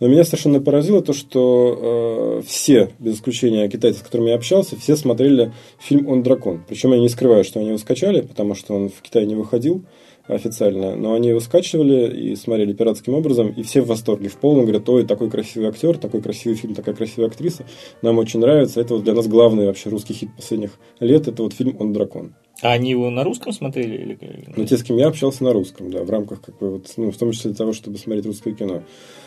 Но 0.00 0.08
меня 0.08 0.24
совершенно 0.24 0.60
поразило 0.60 1.00
то, 1.00 1.14
что 1.14 2.40
э, 2.40 2.46
все, 2.46 2.90
без 2.98 3.14
исключения 3.14 3.68
китайцев, 3.68 4.02
с 4.02 4.04
которыми 4.04 4.28
я 4.28 4.34
общался, 4.34 4.76
все 4.76 4.96
смотрели 4.96 5.52
фильм 5.78 6.08
«Он 6.08 6.22
дракон». 6.22 6.62
Причем 6.68 6.92
я 6.92 6.98
не 6.98 7.08
скрываю, 7.08 7.44
что 7.44 7.60
они 7.60 7.68
его 7.68 7.78
скачали, 7.78 8.20
потому 8.20 8.54
что 8.54 8.74
он 8.74 8.90
в 8.90 9.00
Китае 9.00 9.26
не 9.26 9.34
выходил 9.34 9.84
официально, 10.28 10.96
но 10.96 11.14
они 11.14 11.28
его 11.28 11.40
скачивали 11.40 12.32
и 12.32 12.36
смотрели 12.36 12.72
пиратским 12.72 13.14
образом, 13.14 13.48
и 13.48 13.62
все 13.62 13.82
в 13.82 13.86
восторге, 13.86 14.28
в 14.28 14.36
полном, 14.36 14.64
говорят, 14.64 14.88
ой, 14.88 15.04
такой 15.04 15.30
красивый 15.30 15.68
актер, 15.68 15.98
такой 15.98 16.20
красивый 16.22 16.56
фильм, 16.56 16.74
такая 16.74 16.94
красивая 16.94 17.28
актриса, 17.28 17.64
нам 18.02 18.18
очень 18.18 18.40
нравится, 18.40 18.80
это 18.80 18.94
вот 18.94 19.04
для 19.04 19.14
нас 19.14 19.26
главный 19.28 19.66
вообще 19.66 19.90
русский 19.90 20.14
хит 20.14 20.30
последних 20.34 20.72
лет, 21.00 21.28
это 21.28 21.42
вот 21.42 21.52
фильм 21.52 21.76
«Он 21.78 21.92
дракон». 21.92 22.34
А 22.62 22.72
они 22.72 22.90
его 22.90 23.10
на 23.10 23.22
русском 23.22 23.52
смотрели? 23.52 23.96
Или... 23.96 24.18
Ну, 24.56 24.64
те, 24.64 24.78
с 24.78 24.82
кем 24.82 24.96
я 24.96 25.08
общался, 25.08 25.44
на 25.44 25.52
русском, 25.52 25.90
да, 25.90 26.02
в 26.02 26.10
рамках, 26.10 26.40
как 26.40 26.58
бы, 26.58 26.70
вот, 26.70 26.86
ну, 26.96 27.10
в 27.10 27.16
том 27.16 27.32
числе 27.32 27.50
для 27.50 27.58
того, 27.58 27.72
чтобы 27.72 27.98
смотреть 27.98 28.26
русское 28.26 28.54
кино. 28.54 28.82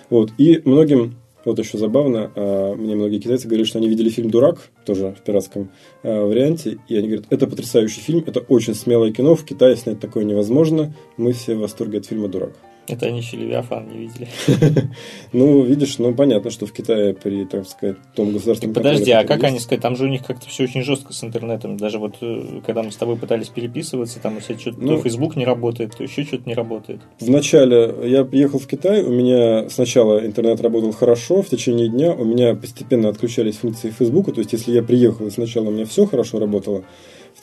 Вот, 0.09 0.31
и 0.37 0.61
многим 0.65 1.15
вот 1.45 1.59
еще 1.59 1.77
забавно, 1.77 2.31
а, 2.35 2.75
мне 2.75 2.95
многие 2.95 3.19
китайцы 3.19 3.47
говорили, 3.47 3.65
что 3.65 3.79
они 3.79 3.89
видели 3.89 4.09
фильм 4.09 4.29
«Дурак», 4.29 4.69
тоже 4.85 5.15
в 5.17 5.23
пиратском 5.23 5.69
а, 6.03 6.25
варианте, 6.25 6.79
и 6.87 6.95
они 6.95 7.07
говорят, 7.07 7.25
это 7.29 7.47
потрясающий 7.47 8.01
фильм, 8.01 8.23
это 8.25 8.39
очень 8.41 8.75
смелое 8.75 9.11
кино, 9.11 9.35
в 9.35 9.45
Китае 9.45 9.75
снять 9.75 9.99
такое 9.99 10.23
невозможно, 10.23 10.93
мы 11.17 11.33
все 11.33 11.55
в 11.55 11.59
восторге 11.59 11.99
от 11.99 12.05
фильма 12.05 12.27
«Дурак». 12.27 12.53
Это 12.89 13.05
они 13.05 13.19
еще 13.19 13.37
Левиафан 13.37 13.87
не 13.87 13.97
видели. 13.97 14.27
Ну, 15.31 15.63
видишь, 15.63 15.99
ну 15.99 16.13
понятно, 16.15 16.49
что 16.49 16.65
в 16.65 16.73
Китае 16.73 17.13
при, 17.13 17.45
так 17.45 17.67
сказать, 17.67 17.97
том 18.15 18.33
государственном 18.33 18.73
Подожди, 18.73 19.11
а 19.11 19.23
как 19.23 19.43
они 19.43 19.59
сказать, 19.59 19.81
там 19.81 19.95
же 19.95 20.05
у 20.05 20.07
них 20.07 20.25
как-то 20.25 20.47
все 20.47 20.63
очень 20.63 20.81
жестко 20.81 21.13
с 21.13 21.23
интернетом. 21.23 21.77
Даже 21.77 21.99
вот 21.99 22.15
э, 22.21 22.61
когда 22.65 22.81
мы 22.81 22.91
с 22.91 22.95
тобой 22.95 23.15
пытались 23.15 23.49
переписываться, 23.49 24.19
там 24.19 24.37
у 24.37 24.41
тебя 24.41 24.57
что-то 24.57 24.81
ну, 24.81 24.97
то 24.97 25.03
Facebook 25.03 25.35
не 25.35 25.45
работает, 25.45 25.95
то 25.95 26.03
еще 26.03 26.23
что-то 26.23 26.47
не 26.47 26.55
работает. 26.55 27.01
Вначале 27.19 27.93
я 28.05 28.25
приехал 28.25 28.59
в 28.59 28.67
Китай, 28.67 29.03
у 29.03 29.11
меня 29.11 29.69
сначала 29.69 30.25
интернет 30.25 30.59
работал 30.61 30.91
хорошо, 30.91 31.41
в 31.41 31.49
течение 31.49 31.89
дня 31.89 32.13
у 32.13 32.25
меня 32.25 32.55
постепенно 32.55 33.09
отключались 33.09 33.57
функции 33.57 33.91
Facebook, 33.91 34.33
то 34.33 34.39
есть 34.39 34.53
если 34.53 34.71
я 34.71 34.81
приехал 34.81 35.27
и 35.27 35.31
сначала 35.31 35.67
у 35.67 35.71
меня 35.71 35.85
все 35.85 36.05
хорошо 36.05 36.39
работало, 36.39 36.83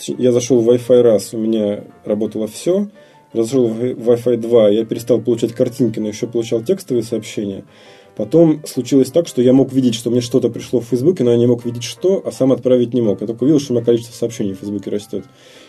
я 0.07 0.33
зашел 0.33 0.61
в 0.61 0.69
Wi-Fi 0.69 1.03
раз, 1.03 1.35
у 1.35 1.39
меня 1.39 1.85
работало 2.05 2.49
все, 2.49 2.89
разжил 3.37 3.69
Wi-Fi 3.69 4.37
2, 4.37 4.71
я 4.71 4.85
перестал 4.85 5.21
получать 5.21 5.53
картинки, 5.53 5.99
но 5.99 6.09
еще 6.09 6.27
получал 6.27 6.63
текстовые 6.63 7.03
сообщения. 7.03 7.65
Потом 8.17 8.63
случилось 8.67 9.11
так, 9.11 9.29
что 9.29 9.43
я 9.43 9.53
мог 9.53 9.75
видеть, 9.75 9.95
что 9.95 10.11
мне 10.11 10.23
что-то 10.23 10.49
пришло 10.49 10.81
в 10.81 10.87
Фейсбуке, 10.87 11.23
но 11.23 11.33
я 11.33 11.37
не 11.37 11.47
мог 11.47 11.67
видеть 11.67 11.83
что, 11.83 12.23
а 12.25 12.33
сам 12.33 12.51
отправить 12.51 12.95
не 12.95 13.03
мог. 13.03 13.21
Я 13.21 13.27
только 13.27 13.45
увидел, 13.45 13.61
что 13.61 13.75
у 13.75 13.77
меня 13.77 13.85
количество 13.85 14.15
сообщений 14.15 14.55
в 14.55 14.59
Фейсбуке 14.59 14.89
растет. 14.91 15.25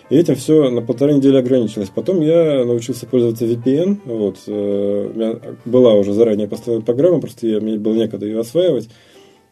И 0.09 0.15
этим 0.15 0.35
все 0.35 0.69
на 0.69 0.81
полторы 0.81 1.13
недели 1.13 1.35
ограничилось. 1.35 1.89
Потом 1.93 2.21
я 2.21 2.63
научился 2.63 3.05
пользоваться 3.05 3.43
VPN. 3.45 3.97
Вот. 4.05 4.37
Э, 4.47 5.11
у 5.13 5.17
меня 5.17 5.39
была 5.65 5.95
уже 5.95 6.13
заранее 6.13 6.47
поставлена 6.47 6.85
программа, 6.85 7.19
просто 7.19 7.47
я, 7.47 7.59
мне 7.59 7.77
было 7.77 7.95
некогда 7.95 8.25
ее 8.25 8.39
осваивать. 8.39 8.87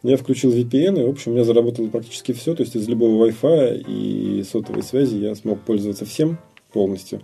Я 0.02 0.16
включил 0.16 0.50
VPN, 0.54 0.98
и, 0.98 1.04
в 1.04 1.10
общем, 1.10 1.32
у 1.32 1.34
меня 1.34 1.44
заработало 1.44 1.88
практически 1.88 2.32
все. 2.32 2.54
То 2.54 2.62
есть, 2.62 2.76
из 2.76 2.88
любого 2.88 3.26
Wi-Fi 3.26 3.84
и 3.86 4.42
сотовой 4.50 4.82
связи 4.82 5.16
я 5.16 5.34
смог 5.34 5.60
пользоваться 5.60 6.06
всем 6.06 6.38
полностью 6.72 7.20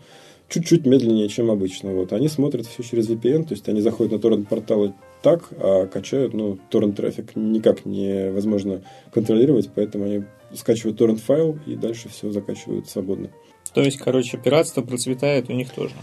чуть-чуть 0.53 0.86
медленнее, 0.86 1.28
чем 1.28 1.50
обычно. 1.50 1.92
Вот. 1.92 2.12
Они 2.12 2.28
смотрят 2.28 2.66
все 2.66 2.82
через 2.82 3.09
VPN, 3.09 3.44
то 3.44 3.55
есть 3.55 3.68
они 3.68 3.80
заходят 3.80 4.12
на 4.12 4.18
торрент-порталы 4.18 4.94
так, 5.22 5.48
а 5.59 5.86
качают, 5.86 6.34
ну, 6.34 6.59
торрент-трафик 6.70 7.34
никак 7.36 7.86
невозможно 7.86 8.82
контролировать, 9.12 9.70
поэтому 9.74 10.05
они 10.05 10.24
скачивают 10.55 10.98
торрент-файл 10.98 11.59
и 11.66 11.74
дальше 11.76 12.09
все 12.09 12.30
закачивают 12.30 12.88
свободно. 12.88 13.30
То 13.72 13.80
есть, 13.80 13.98
короче, 13.98 14.36
пиратство 14.36 14.82
процветает 14.82 15.48
у 15.48 15.55
них 15.55 15.70
тоже. 15.70 15.94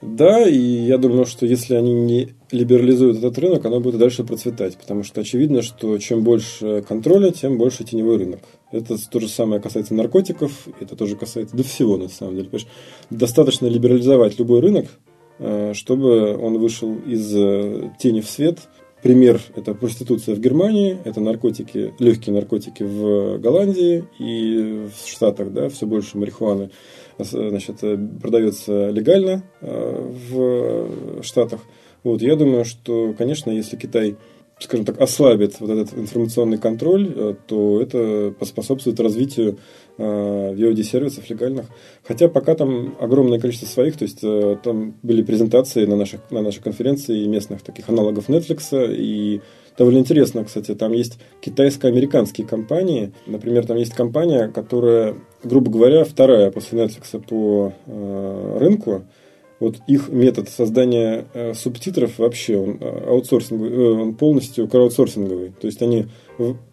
Да, 0.00 0.46
и 0.48 0.56
я 0.56 0.96
думаю, 0.96 1.26
что 1.26 1.44
если 1.44 1.74
они 1.74 1.92
не 1.92 2.28
либерализуют 2.52 3.18
этот 3.18 3.36
рынок, 3.38 3.64
оно 3.66 3.80
будет 3.80 3.98
дальше 3.98 4.22
процветать, 4.22 4.76
потому 4.76 5.02
что 5.02 5.20
очевидно, 5.20 5.60
что 5.60 5.98
чем 5.98 6.22
больше 6.22 6.84
контроля, 6.86 7.32
тем 7.32 7.58
больше 7.58 7.82
теневой 7.82 8.18
рынок. 8.18 8.40
Это 8.70 8.96
то 9.10 9.18
же 9.18 9.28
самое 9.28 9.60
касается 9.60 9.94
наркотиков, 9.94 10.68
это 10.80 10.94
тоже 10.94 11.16
касается 11.16 11.56
до 11.56 11.64
всего 11.64 11.96
на 11.96 12.08
самом 12.08 12.36
деле. 12.36 12.48
Понимаешь? 12.48 12.68
Достаточно 13.10 13.66
либерализовать 13.66 14.38
любой 14.38 14.60
рынок, 14.60 14.86
э, 15.40 15.72
чтобы 15.74 16.36
он 16.36 16.58
вышел 16.58 16.94
из 16.94 17.34
э, 17.34 17.90
тени 17.98 18.20
в 18.20 18.28
свет, 18.28 18.68
пример– 19.02 19.40
это 19.56 19.74
проституция 19.74 20.36
в 20.36 20.40
Германии, 20.40 20.98
это 21.04 21.20
наркотики, 21.20 21.92
легкие 21.98 22.34
наркотики 22.34 22.84
в 22.84 23.38
Голландии 23.38 24.04
и 24.20 24.86
в 24.94 25.08
Штатах, 25.08 25.52
да, 25.52 25.68
все 25.68 25.86
больше 25.86 26.18
марихуаны 26.18 26.70
значит, 27.24 27.76
продается 28.20 28.90
легально 28.90 29.42
в 29.60 31.22
Штатах. 31.22 31.60
Вот, 32.04 32.22
я 32.22 32.36
думаю, 32.36 32.64
что, 32.64 33.14
конечно, 33.16 33.50
если 33.50 33.76
Китай 33.76 34.16
скажем 34.60 34.84
так, 34.84 35.00
ослабит 35.00 35.60
вот 35.60 35.70
этот 35.70 35.96
информационный 35.96 36.58
контроль, 36.58 37.12
э, 37.14 37.34
то 37.46 37.80
это 37.80 38.34
поспособствует 38.38 38.98
развитию 39.00 39.58
э, 39.96 40.02
VOD-сервисов 40.02 41.28
легальных. 41.30 41.66
Хотя 42.02 42.28
пока 42.28 42.54
там 42.54 42.96
огромное 43.00 43.38
количество 43.38 43.66
своих, 43.66 43.96
то 43.96 44.04
есть 44.04 44.18
э, 44.22 44.56
там 44.62 44.94
были 45.02 45.22
презентации 45.22 45.86
на 45.86 45.96
наших, 45.96 46.20
на 46.30 46.42
нашей 46.42 46.62
конференции 46.62 47.26
местных 47.26 47.62
таких 47.62 47.88
аналогов 47.88 48.28
Netflix, 48.28 48.72
и 48.94 49.40
довольно 49.78 49.98
интересно, 49.98 50.44
кстати, 50.44 50.74
там 50.74 50.92
есть 50.92 51.18
китайско-американские 51.40 52.46
компании. 52.46 53.12
Например, 53.26 53.64
там 53.64 53.78
есть 53.78 53.94
компания, 53.94 54.48
которая, 54.48 55.14
грубо 55.42 55.70
говоря, 55.70 56.04
вторая 56.04 56.50
после 56.50 56.84
Netflix 56.84 57.18
по 57.20 57.72
рынку, 58.58 59.04
вот 59.60 59.76
их 59.86 60.08
метод 60.08 60.48
создания 60.48 61.26
э, 61.34 61.52
субтитров 61.54 62.18
вообще 62.18 62.56
он 62.56 62.78
э, 62.80 63.08
аутсорсинговый, 63.08 63.72
э, 63.72 63.90
он 63.90 64.14
полностью 64.14 64.68
краудсорсинговый. 64.68 65.52
То 65.60 65.66
есть 65.66 65.82
они 65.82 66.06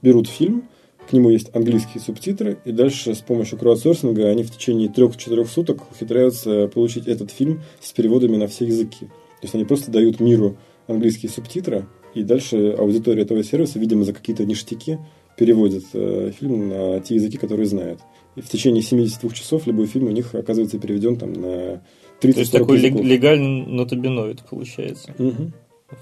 берут 0.03 0.27
фильм, 0.27 0.69
к 1.09 1.13
нему 1.13 1.29
есть 1.29 1.49
английские 1.55 2.01
субтитры, 2.01 2.59
и 2.63 2.71
дальше 2.71 3.15
с 3.15 3.19
помощью 3.19 3.57
краудсорсинга 3.57 4.27
они 4.27 4.43
в 4.43 4.51
течение 4.51 4.89
трех-четырех 4.89 5.49
суток 5.49 5.91
ухитряются 5.91 6.67
получить 6.67 7.07
этот 7.07 7.31
фильм 7.31 7.63
с 7.81 7.91
переводами 7.91 8.37
на 8.37 8.47
все 8.47 8.65
языки. 8.65 9.05
То 9.05 9.41
есть 9.43 9.55
они 9.55 9.65
просто 9.65 9.91
дают 9.91 10.19
миру 10.19 10.57
английские 10.87 11.31
субтитры, 11.31 11.85
и 12.15 12.23
дальше 12.23 12.71
аудитория 12.71 13.23
этого 13.23 13.43
сервиса, 13.43 13.77
видимо, 13.77 14.03
за 14.03 14.13
какие-то 14.13 14.45
ништяки 14.45 14.99
переводит 15.37 15.83
э, 15.93 16.31
фильм 16.39 16.69
на 16.69 16.99
те 17.01 17.15
языки, 17.15 17.37
которые 17.37 17.67
знают. 17.67 17.99
И 18.35 18.41
в 18.41 18.49
течение 18.49 18.81
72 18.81 19.29
часов 19.31 19.67
любой 19.67 19.85
фильм 19.85 20.07
у 20.07 20.11
них 20.11 20.33
оказывается 20.33 20.79
переведен 20.79 21.17
там 21.17 21.33
на 21.33 21.81
30 22.21 22.35
То 22.35 22.39
есть 22.39 22.51
такой 22.51 22.79
языков. 22.79 23.05
легальный 23.05 23.65
нотабиноид 23.65 24.41
получается. 24.49 25.13
Угу. 25.17 25.51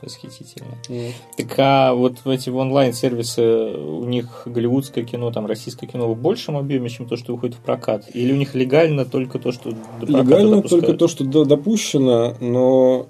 Восхитительно. 0.01 0.77
Mm. 0.87 1.11
Так 1.35 1.59
а 1.59 1.93
вот 1.93 2.19
в 2.23 2.29
эти 2.29 2.49
онлайн-сервисы 2.49 3.43
у 3.43 4.05
них 4.05 4.43
голливудское 4.45 5.03
кино, 5.03 5.29
там 5.31 5.45
российское 5.45 5.87
кино 5.87 6.11
в 6.11 6.17
большем 6.17 6.55
объеме, 6.55 6.89
чем 6.89 7.05
то, 7.05 7.17
что 7.17 7.33
выходит 7.33 7.55
в 7.55 7.59
прокат? 7.59 8.05
Или 8.13 8.31
у 8.31 8.37
них 8.37 8.55
легально 8.55 9.03
только 9.03 9.39
то, 9.39 9.51
что 9.51 9.71
до 9.99 10.05
Легально 10.05 10.61
только 10.61 10.93
то, 10.93 11.09
что 11.09 11.25
допущено, 11.25 12.33
но 12.39 13.07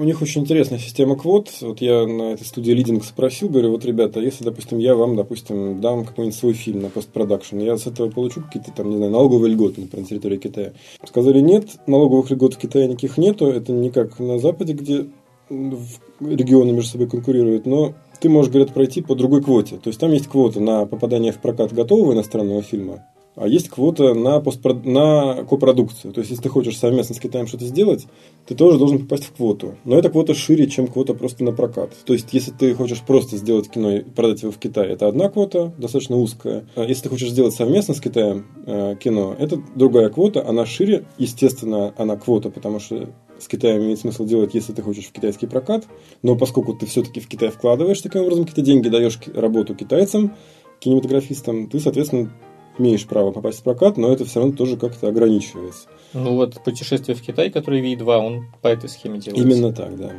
у 0.00 0.04
них 0.04 0.22
очень 0.22 0.40
интересная 0.40 0.78
система 0.78 1.14
квот. 1.14 1.50
Вот 1.60 1.82
я 1.82 2.06
на 2.06 2.32
этой 2.32 2.46
студии 2.46 2.72
лидинг 2.72 3.04
спросил, 3.04 3.50
говорю, 3.50 3.72
вот, 3.72 3.84
ребята, 3.84 4.18
если, 4.18 4.44
допустим, 4.44 4.78
я 4.78 4.94
вам, 4.96 5.14
допустим, 5.14 5.82
дам 5.82 6.06
какой-нибудь 6.06 6.38
свой 6.38 6.54
фильм 6.54 6.80
на 6.80 6.88
постпродакшн, 6.88 7.58
я 7.58 7.76
с 7.76 7.86
этого 7.86 8.08
получу 8.08 8.40
какие-то 8.40 8.72
там, 8.72 8.88
не 8.88 8.96
знаю, 8.96 9.12
налоговые 9.12 9.52
льготы, 9.52 9.82
например, 9.82 10.04
на 10.04 10.08
территории 10.08 10.38
Китая. 10.38 10.72
Сказали, 11.04 11.40
нет, 11.40 11.66
налоговых 11.86 12.30
льгот 12.30 12.54
в 12.54 12.58
Китае 12.58 12.88
никаких 12.88 13.18
нету, 13.18 13.48
это 13.48 13.72
не 13.72 13.90
как 13.90 14.18
на 14.18 14.38
Западе, 14.38 14.72
где 14.72 15.04
регионы 15.50 16.72
между 16.72 16.92
собой 16.92 17.06
конкурируют, 17.06 17.66
но 17.66 17.92
ты 18.22 18.30
можешь, 18.30 18.50
говорят, 18.50 18.72
пройти 18.72 19.02
по 19.02 19.14
другой 19.14 19.42
квоте. 19.42 19.76
То 19.76 19.88
есть 19.88 20.00
там 20.00 20.12
есть 20.12 20.28
квота 20.28 20.60
на 20.60 20.86
попадание 20.86 21.32
в 21.32 21.40
прокат 21.42 21.74
готового 21.74 22.14
иностранного 22.14 22.62
фильма, 22.62 23.04
а 23.36 23.46
есть 23.46 23.68
квота 23.68 24.14
на, 24.14 24.40
постпрод... 24.40 24.84
на 24.84 25.44
копродукцию. 25.44 26.12
То 26.12 26.20
есть, 26.20 26.30
если 26.30 26.42
ты 26.42 26.48
хочешь 26.48 26.78
совместно 26.78 27.14
с 27.14 27.20
Китаем 27.20 27.46
что-то 27.46 27.64
сделать, 27.64 28.06
ты 28.46 28.54
тоже 28.54 28.78
должен 28.78 28.98
попасть 28.98 29.24
в 29.24 29.32
квоту. 29.32 29.76
Но 29.84 29.96
эта 29.96 30.10
квота 30.10 30.34
шире, 30.34 30.66
чем 30.66 30.88
квота 30.88 31.14
просто 31.14 31.44
на 31.44 31.52
прокат. 31.52 31.92
То 32.04 32.12
есть, 32.12 32.28
если 32.32 32.50
ты 32.50 32.74
хочешь 32.74 33.00
просто 33.00 33.36
сделать 33.36 33.70
кино 33.70 33.96
и 33.96 34.00
продать 34.00 34.42
его 34.42 34.52
в 34.52 34.58
Китае, 34.58 34.92
это 34.92 35.08
одна 35.08 35.28
квота, 35.28 35.72
достаточно 35.78 36.16
узкая. 36.16 36.66
А 36.74 36.84
если 36.84 37.04
ты 37.04 37.08
хочешь 37.08 37.30
сделать 37.30 37.54
совместно 37.54 37.94
с 37.94 38.00
Китаем 38.00 38.46
э, 38.66 38.96
кино, 39.02 39.34
это 39.38 39.62
другая 39.74 40.08
квота, 40.08 40.46
она 40.46 40.66
шире. 40.66 41.04
Естественно, 41.16 41.94
она 41.96 42.16
квота, 42.16 42.50
потому 42.50 42.80
что 42.80 43.08
с 43.38 43.48
Китаем 43.48 43.82
имеет 43.82 44.00
смысл 44.00 44.26
делать, 44.26 44.54
если 44.54 44.72
ты 44.72 44.82
хочешь 44.82 45.06
в 45.06 45.12
китайский 45.12 45.46
прокат. 45.46 45.86
Но 46.22 46.36
поскольку 46.36 46.74
ты 46.74 46.86
все-таки 46.86 47.20
в 47.20 47.28
Китай 47.28 47.48
вкладываешь 47.50 48.00
таким 48.00 48.22
образом 48.22 48.44
какие-то 48.44 48.62
деньги, 48.62 48.88
даешь 48.88 49.18
работу 49.34 49.74
китайцам, 49.74 50.34
кинематографистам, 50.80 51.68
ты, 51.68 51.78
соответственно, 51.80 52.30
имеешь 52.78 53.06
право 53.06 53.30
попасть 53.30 53.60
в 53.60 53.62
прокат, 53.62 53.96
но 53.96 54.12
это 54.12 54.24
все 54.24 54.40
равно 54.40 54.56
тоже 54.56 54.76
как-то 54.76 55.08
ограничивается. 55.08 55.88
Ну 56.12 56.34
вот 56.34 56.62
путешествие 56.64 57.16
в 57.16 57.22
Китай, 57.22 57.50
который 57.50 57.80
V2, 57.80 58.16
он 58.16 58.46
по 58.62 58.68
этой 58.68 58.88
схеме 58.88 59.18
делается. 59.18 59.46
Именно 59.46 59.72
так, 59.72 59.96
да. 59.96 60.10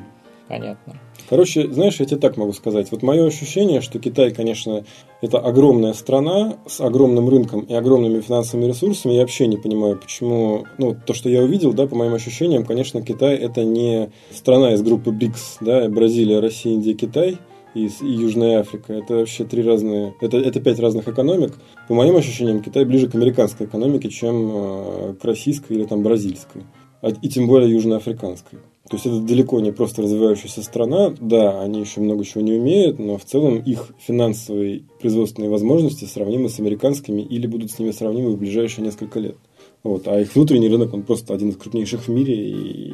Понятно. 0.47 0.99
Короче, 1.29 1.71
знаешь, 1.71 2.01
я 2.01 2.05
тебе 2.05 2.19
так 2.19 2.35
могу 2.35 2.51
сказать. 2.51 2.91
Вот 2.91 3.03
мое 3.03 3.25
ощущение, 3.25 3.79
что 3.79 3.99
Китай, 3.99 4.31
конечно, 4.31 4.83
это 5.21 5.39
огромная 5.39 5.93
страна 5.93 6.57
с 6.67 6.81
огромным 6.81 7.29
рынком 7.29 7.61
и 7.61 7.73
огромными 7.73 8.19
финансовыми 8.19 8.67
ресурсами. 8.67 9.13
Я 9.13 9.21
вообще 9.21 9.47
не 9.47 9.55
понимаю, 9.55 9.97
почему... 9.97 10.65
Ну, 10.77 10.93
то, 11.05 11.13
что 11.13 11.29
я 11.29 11.41
увидел, 11.41 11.71
да, 11.71 11.87
по 11.87 11.95
моим 11.95 12.13
ощущениям, 12.13 12.65
конечно, 12.65 13.01
Китай 13.01 13.35
это 13.35 13.63
не 13.63 14.11
страна 14.33 14.73
из 14.73 14.81
группы 14.81 15.11
БРИКС, 15.11 15.59
да, 15.61 15.87
Бразилия, 15.87 16.41
Россия, 16.41 16.73
Индия, 16.73 16.95
Китай– 16.95 17.37
и, 17.73 17.87
и 17.87 18.11
Южная 18.11 18.59
Африка. 18.59 18.93
Это 18.93 19.15
вообще 19.15 19.45
три 19.45 19.63
разные, 19.63 20.13
это, 20.21 20.37
это 20.37 20.59
пять 20.59 20.79
разных 20.79 21.07
экономик. 21.07 21.53
По 21.87 21.93
моим 21.93 22.15
ощущениям, 22.15 22.61
Китай 22.61 22.85
ближе 22.85 23.09
к 23.09 23.15
американской 23.15 23.65
экономике, 23.65 24.09
чем 24.09 24.51
э, 24.53 25.13
к 25.21 25.25
российской 25.25 25.73
или 25.73 25.85
там 25.85 26.03
бразильской. 26.03 26.63
А, 27.01 27.09
и 27.09 27.29
тем 27.29 27.47
более 27.47 27.71
южноафриканской. 27.71 28.59
То 28.89 28.97
есть 28.97 29.05
это 29.05 29.21
далеко 29.21 29.59
не 29.61 29.71
просто 29.71 30.01
развивающаяся 30.01 30.61
страна. 30.63 31.13
Да, 31.21 31.61
они 31.61 31.79
еще 31.79 32.01
много 32.01 32.25
чего 32.25 32.41
не 32.41 32.53
умеют, 32.53 32.99
но 32.99 33.17
в 33.17 33.23
целом 33.23 33.59
их 33.59 33.87
финансовые 33.99 34.83
производственные 34.99 35.49
возможности 35.49 36.05
сравнимы 36.05 36.49
с 36.49 36.59
американскими 36.59 37.21
или 37.21 37.47
будут 37.47 37.71
с 37.71 37.79
ними 37.79 37.91
сравнимы 37.91 38.31
в 38.31 38.37
ближайшие 38.37 38.83
несколько 38.83 39.19
лет. 39.19 39.37
Вот. 39.83 40.07
А 40.07 40.19
их 40.19 40.35
внутренний 40.35 40.67
рынок, 40.67 40.93
он 40.93 41.03
просто 41.03 41.33
один 41.33 41.49
из 41.49 41.57
крупнейших 41.57 42.07
в 42.07 42.09
мире. 42.09 42.35
И 42.35 42.93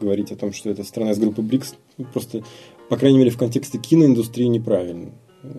говорить 0.00 0.32
о 0.32 0.36
том, 0.36 0.52
что 0.52 0.68
это 0.68 0.82
страна 0.84 1.12
из 1.12 1.18
группы 1.18 1.42
БРИКС, 1.42 1.76
просто 2.12 2.42
по 2.88 2.96
крайней 2.96 3.18
мере, 3.18 3.30
в 3.30 3.38
контексте 3.38 3.78
киноиндустрии 3.78 4.46
неправильно. 4.46 5.12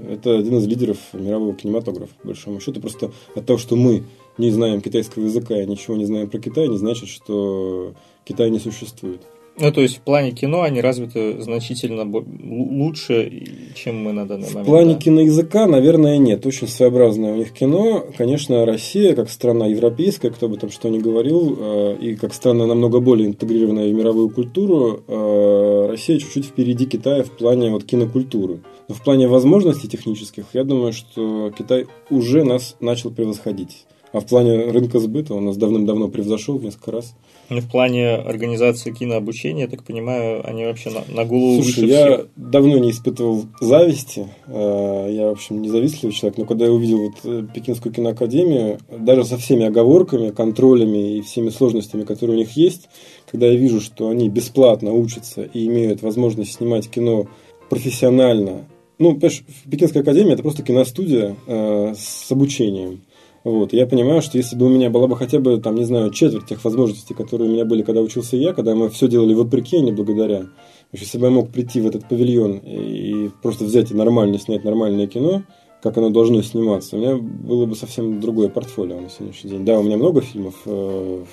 Это 0.09 0.37
один 0.37 0.57
из 0.57 0.67
лидеров 0.67 0.97
мирового 1.13 1.55
кинематографа, 1.55 2.13
по 2.21 2.27
большому 2.27 2.59
счету. 2.59 2.81
Просто 2.81 3.11
от 3.35 3.45
того, 3.45 3.57
что 3.57 3.75
мы 3.75 4.03
не 4.37 4.51
знаем 4.51 4.81
китайского 4.81 5.23
языка 5.23 5.61
и 5.61 5.65
ничего 5.65 5.95
не 5.95 6.05
знаем 6.05 6.29
про 6.29 6.39
Китай, 6.39 6.67
не 6.67 6.77
значит, 6.77 7.09
что 7.09 7.93
Китай 8.25 8.49
не 8.49 8.59
существует. 8.59 9.21
Ну, 9.59 9.71
то 9.71 9.81
есть 9.81 9.97
в 9.97 10.01
плане 10.01 10.31
кино 10.31 10.61
они 10.61 10.81
развиты 10.81 11.41
значительно 11.41 12.03
лучше, 12.03 13.31
чем 13.73 14.03
мы 14.03 14.13
на 14.13 14.27
данный 14.27 14.47
момент. 14.49 14.67
В 14.67 14.69
плане 14.69 14.93
да? 14.93 14.99
киноязыка, 14.99 15.65
наверное, 15.65 16.19
нет. 16.19 16.45
Очень 16.45 16.67
своеобразное 16.67 17.33
у 17.33 17.37
них 17.37 17.51
кино. 17.53 18.05
Конечно, 18.17 18.65
Россия, 18.65 19.15
как 19.15 19.31
страна 19.31 19.65
европейская, 19.65 20.29
кто 20.29 20.47
бы 20.47 20.57
там 20.57 20.69
что 20.69 20.89
ни 20.89 20.99
говорил, 20.99 21.57
э, 21.59 21.97
и 21.99 22.15
как 22.15 22.35
страна 22.35 22.67
намного 22.67 22.99
более 22.99 23.27
интегрированная 23.27 23.89
в 23.91 23.93
мировую 23.95 24.29
культуру, 24.29 25.03
э, 25.07 25.87
Россия 25.89 26.19
чуть-чуть 26.19 26.45
впереди 26.45 26.85
Китая 26.85 27.23
в 27.23 27.31
плане 27.31 27.71
вот 27.71 27.83
кинокультуры. 27.83 28.59
Но 28.87 28.93
в 28.93 29.03
плане 29.03 29.27
возможностей 29.27 29.87
технических, 29.87 30.45
я 30.53 30.63
думаю, 30.63 30.93
что 30.93 31.51
Китай 31.57 31.87
уже 32.11 32.43
нас 32.43 32.75
начал 32.79 33.09
превосходить. 33.09 33.87
А 34.13 34.19
в 34.19 34.25
плане 34.25 34.65
рынка 34.71 34.99
сбыта 34.99 35.33
он 35.33 35.45
нас 35.45 35.57
давным-давно 35.57 36.07
превзошел 36.07 36.57
в 36.57 36.63
несколько 36.63 36.91
раз. 36.91 37.13
Ну, 37.49 37.61
в 37.61 37.69
плане 37.69 38.15
организации 38.15 38.91
кинообучения, 38.91 39.65
я 39.65 39.69
так 39.69 39.83
понимаю, 39.83 40.47
они 40.47 40.65
вообще 40.65 40.89
на, 40.89 41.03
на 41.13 41.25
голову 41.25 41.61
Слушай, 41.61 41.81
выше 41.81 41.85
я 41.85 42.05
всех. 42.05 42.27
давно 42.35 42.77
не 42.77 42.91
испытывал 42.91 43.45
зависти. 43.61 44.27
Э, 44.47 45.07
я, 45.09 45.27
в 45.27 45.31
общем, 45.31 45.61
независимый 45.61 46.13
человек. 46.13 46.37
Но 46.37 46.45
когда 46.45 46.65
я 46.65 46.71
увидел 46.71 46.99
вот 46.99 47.15
э, 47.23 47.45
Пекинскую 47.53 47.93
киноакадемию, 47.93 48.79
даже 48.89 49.25
со 49.25 49.37
всеми 49.37 49.65
оговорками, 49.65 50.31
контролями 50.31 51.17
и 51.17 51.21
всеми 51.21 51.49
сложностями, 51.49 52.03
которые 52.03 52.35
у 52.37 52.39
них 52.39 52.51
есть, 52.51 52.89
когда 53.29 53.47
я 53.47 53.55
вижу, 53.55 53.81
что 53.81 54.09
они 54.09 54.29
бесплатно 54.29 54.93
учатся 54.93 55.43
и 55.43 55.65
имеют 55.67 56.01
возможность 56.01 56.53
снимать 56.53 56.89
кино 56.89 57.27
профессионально, 57.69 58.67
ну, 58.99 59.13
понимаешь, 59.13 59.43
Пекинская 59.69 60.01
академия– 60.01 60.33
это 60.33 60.41
просто 60.41 60.63
киностудия 60.63 61.35
э, 61.45 61.93
с 61.95 62.31
обучением. 62.31 63.01
Вот. 63.47 63.71
Я 63.71 63.87
понимаю, 63.87 64.21
что 64.21 64.37
если 64.37 64.57
бы 64.57 64.65
у 64.65 64.69
меня 64.69 64.89
была 64.89 65.07
бы 65.07 65.15
хотя 65.15 65.39
бы, 65.39 65.57
там, 65.57 65.75
не 65.75 65.85
знаю, 65.85 66.11
четверть 66.11 66.47
тех 66.47 66.61
возможностей, 66.65 67.13
которые 67.13 67.49
у 67.49 67.53
меня 67.53 67.63
были, 67.63 67.81
когда 67.81 68.01
учился 68.01 68.35
я, 68.35 68.51
когда 68.51 68.75
мы 68.75 68.89
все 68.89 69.07
делали 69.07 69.33
вопреки, 69.33 69.77
а 69.77 69.79
не 69.79 69.93
благодаря. 69.93 70.47
Если 70.91 71.17
бы 71.17 71.27
я 71.27 71.31
мог 71.31 71.49
прийти 71.49 71.79
в 71.79 71.87
этот 71.87 72.09
павильон 72.09 72.57
и 72.57 73.29
просто 73.41 73.63
взять 73.63 73.89
и 73.91 73.93
нормально 73.93 74.37
снять 74.37 74.65
нормальное 74.65 75.07
кино, 75.07 75.43
как 75.81 75.97
оно 75.97 76.09
должно 76.09 76.41
сниматься, 76.41 76.97
у 76.97 76.99
меня 76.99 77.15
было 77.15 77.65
бы 77.65 77.77
совсем 77.77 78.19
другое 78.19 78.49
портфолио 78.49 78.99
на 78.99 79.09
сегодняшний 79.09 79.51
день. 79.51 79.63
Да, 79.63 79.79
у 79.79 79.83
меня 79.83 79.95
много 79.95 80.19
фильмов 80.19 80.55
э, 80.65 81.23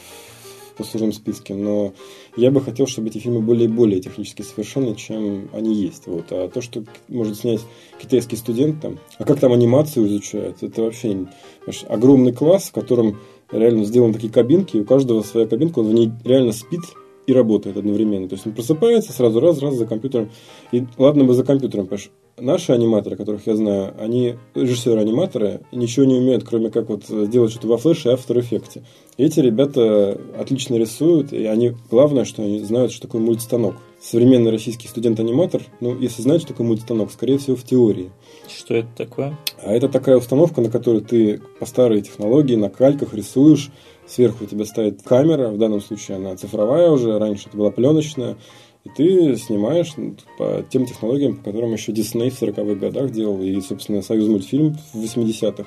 послужном 0.77 1.13
списке, 1.13 1.55
но 1.55 1.95
я 2.37 2.51
бы 2.51 2.61
хотел, 2.61 2.87
чтобы 2.87 3.09
эти 3.09 3.19
фильмы 3.19 3.41
были 3.41 3.67
более 3.67 4.01
технически 4.01 4.43
совершенны, 4.43 4.95
чем 4.95 5.49
они 5.53 5.75
есть. 5.75 6.07
Вот. 6.07 6.27
А 6.31 6.49
то, 6.49 6.61
что 6.61 6.85
может 7.09 7.39
снять 7.39 7.61
китайский 8.01 8.37
студент, 8.37 8.81
там, 8.81 8.99
а 9.19 9.25
как 9.25 9.41
там 9.41 9.53
анимацию 9.53 10.07
изучают, 10.07 10.63
это 10.63 10.83
вообще 10.83 11.27
знаешь, 11.65 11.85
огромный 11.89 12.33
класс, 12.33 12.65
в 12.69 12.73
котором 12.73 13.19
реально 13.51 13.85
сделаны 13.85 14.15
такие 14.15 14.33
кабинки, 14.33 14.77
и 14.77 14.81
у 14.81 14.85
каждого 14.85 15.23
своя 15.23 15.47
кабинка, 15.47 15.79
он 15.81 15.89
в 15.89 15.95
ней 15.95 16.11
реально 16.25 16.53
спит 16.53 16.83
и 17.27 17.33
работает 17.33 17.77
одновременно. 17.77 18.29
То 18.29 18.35
есть 18.35 18.47
он 18.47 18.53
просыпается, 18.53 19.13
сразу 19.13 19.41
раз, 19.41 19.59
раз 19.61 19.75
за 19.75 19.87
компьютером. 19.87 20.31
И 20.73 20.85
ладно 20.99 21.25
бы 21.25 21.35
за 21.35 21.45
компьютером, 21.45 21.87
потому 21.87 22.01
что 22.01 22.11
наши 22.39 22.73
аниматоры, 22.73 23.17
которых 23.17 23.47
я 23.47 23.57
знаю, 23.57 23.95
они 23.99 24.35
режиссеры-аниматоры, 24.55 25.61
ничего 25.73 26.05
не 26.05 26.17
умеют, 26.17 26.45
кроме 26.45 26.71
как 26.71 26.89
вот 26.89 27.05
сделать 27.05 27.53
что-то 27.53 27.69
во 27.69 27.79
флеше 27.79 28.11
и 28.11 28.13
After 28.13 28.37
Effects. 28.37 28.83
эти 29.17 29.41
ребята 29.41 30.21
отлично 30.39 30.77
рисуют, 30.77 31.33
и 31.33 31.45
они, 31.45 31.73
главное, 31.91 32.25
что 32.25 32.43
они 32.43 32.61
знают, 32.61 32.93
что 32.93 33.03
такое 33.03 33.21
мультистанок. 33.21 33.77
Современный 34.01 34.51
российский 34.51 34.87
студент-аниматор, 34.87 35.63
ну, 35.81 35.99
если 35.99 36.21
знает, 36.21 36.43
что 36.43 36.53
такое 36.53 36.67
мультистанок, 36.67 37.11
скорее 37.11 37.39
всего, 37.39 37.57
в 37.57 37.65
теории. 37.65 38.11
Что 38.47 38.75
это 38.75 38.89
такое? 38.95 39.39
А 39.63 39.73
это 39.73 39.89
такая 39.89 40.19
установка, 40.19 40.61
на 40.61 40.69
которой 40.69 41.01
ты 41.01 41.41
по 41.59 41.65
старой 41.65 42.03
технологии 42.03 42.57
на 42.57 42.69
кальках 42.69 43.15
рисуешь, 43.15 43.71
сверху 44.07 44.45
у 44.45 44.47
тебя 44.47 44.65
стоит 44.65 45.03
камера, 45.03 45.49
в 45.49 45.59
данном 45.59 45.81
случае 45.81 46.17
она 46.17 46.37
цифровая 46.37 46.91
уже, 46.91 47.19
раньше 47.19 47.49
это 47.49 47.57
была 47.57 47.71
пленочная, 47.71 48.37
и 48.85 48.91
ты 48.91 49.37
снимаешь 49.37 49.95
по 50.39 50.65
тем 50.71 50.87
технологиям, 50.87 51.37
по 51.37 51.45
которым 51.45 51.73
еще 51.73 51.93
Дисней 51.93 52.31
в 52.31 52.41
40-х 52.41 52.75
годах 52.75 53.11
делал, 53.11 53.41
и, 53.41 53.61
собственно, 53.61 54.03
Союз 54.03 54.29
мультфильм 54.29 54.77
в 54.93 55.03
80-х. 55.03 55.67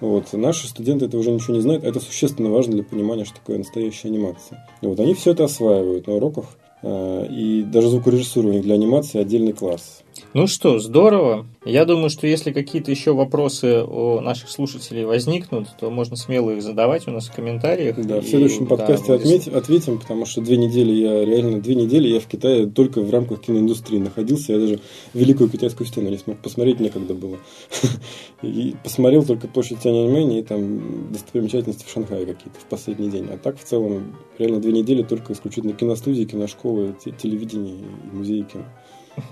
Вот. 0.00 0.32
Наши 0.32 0.66
студенты 0.68 1.06
это 1.06 1.18
уже 1.18 1.30
ничего 1.30 1.54
не 1.54 1.60
знают, 1.60 1.84
это 1.84 2.00
существенно 2.00 2.50
важно 2.50 2.74
для 2.74 2.84
понимания, 2.84 3.24
что 3.24 3.36
такое 3.36 3.58
настоящая 3.58 4.08
анимация. 4.08 4.66
И 4.80 4.86
вот 4.86 5.00
они 5.00 5.14
все 5.14 5.32
это 5.32 5.44
осваивают 5.44 6.06
на 6.06 6.14
уроках, 6.14 6.46
э, 6.82 7.26
и 7.30 7.62
даже 7.62 7.88
звукорежиссирование 7.88 8.62
для 8.62 8.74
анимации 8.74 9.20
отдельный 9.20 9.52
класс. 9.52 10.02
Ну 10.34 10.46
что, 10.46 10.78
здорово. 10.78 11.46
Я 11.64 11.84
думаю, 11.84 12.10
что 12.10 12.26
если 12.26 12.52
какие-то 12.52 12.90
еще 12.90 13.12
вопросы 13.12 13.82
у 13.82 14.20
наших 14.20 14.50
слушателей 14.50 15.04
возникнут, 15.04 15.68
то 15.78 15.90
можно 15.90 16.16
смело 16.16 16.50
их 16.50 16.62
задавать 16.62 17.08
у 17.08 17.10
нас 17.10 17.26
в 17.26 17.34
комментариях. 17.34 17.96
Да, 18.06 18.20
в 18.20 18.26
следующем 18.26 18.64
и, 18.64 18.68
подкасте 18.68 19.08
да, 19.08 19.14
отметь, 19.14 19.48
ответим, 19.48 19.98
потому 19.98 20.26
что 20.26 20.40
две 20.40 20.56
недели 20.56 20.92
я 20.92 21.24
реально 21.24 21.60
две 21.60 21.74
недели 21.74 22.08
я 22.08 22.20
в 22.20 22.26
Китае 22.26 22.66
только 22.66 23.00
в 23.00 23.10
рамках 23.10 23.40
киноиндустрии 23.40 23.98
находился. 23.98 24.52
Я 24.52 24.60
даже 24.60 24.80
Великую 25.14 25.50
Китайскую 25.50 25.86
стену 25.86 26.10
не 26.10 26.18
смог 26.18 26.38
посмотреть, 26.38 26.80
некогда 26.80 27.14
было. 27.14 27.38
И 28.42 28.74
посмотрел 28.84 29.24
только 29.24 29.48
площадь 29.48 29.80
Тяньаньмэнь 29.80 30.34
и 30.34 30.42
там 30.42 31.12
достопримечательности 31.12 31.84
в 31.84 31.90
Шанхае 31.90 32.26
какие-то 32.26 32.60
в 32.60 32.66
последний 32.66 33.08
день. 33.08 33.28
А 33.32 33.38
так 33.38 33.58
в 33.58 33.64
целом 33.64 34.14
реально 34.38 34.60
две 34.60 34.72
недели 34.72 35.02
только 35.02 35.32
исключительно 35.32 35.72
киностудии, 35.72 36.24
киношколы, 36.24 36.94
телевидение 37.18 37.76
и 37.76 38.16
музеи 38.16 38.42
кино. 38.42 38.64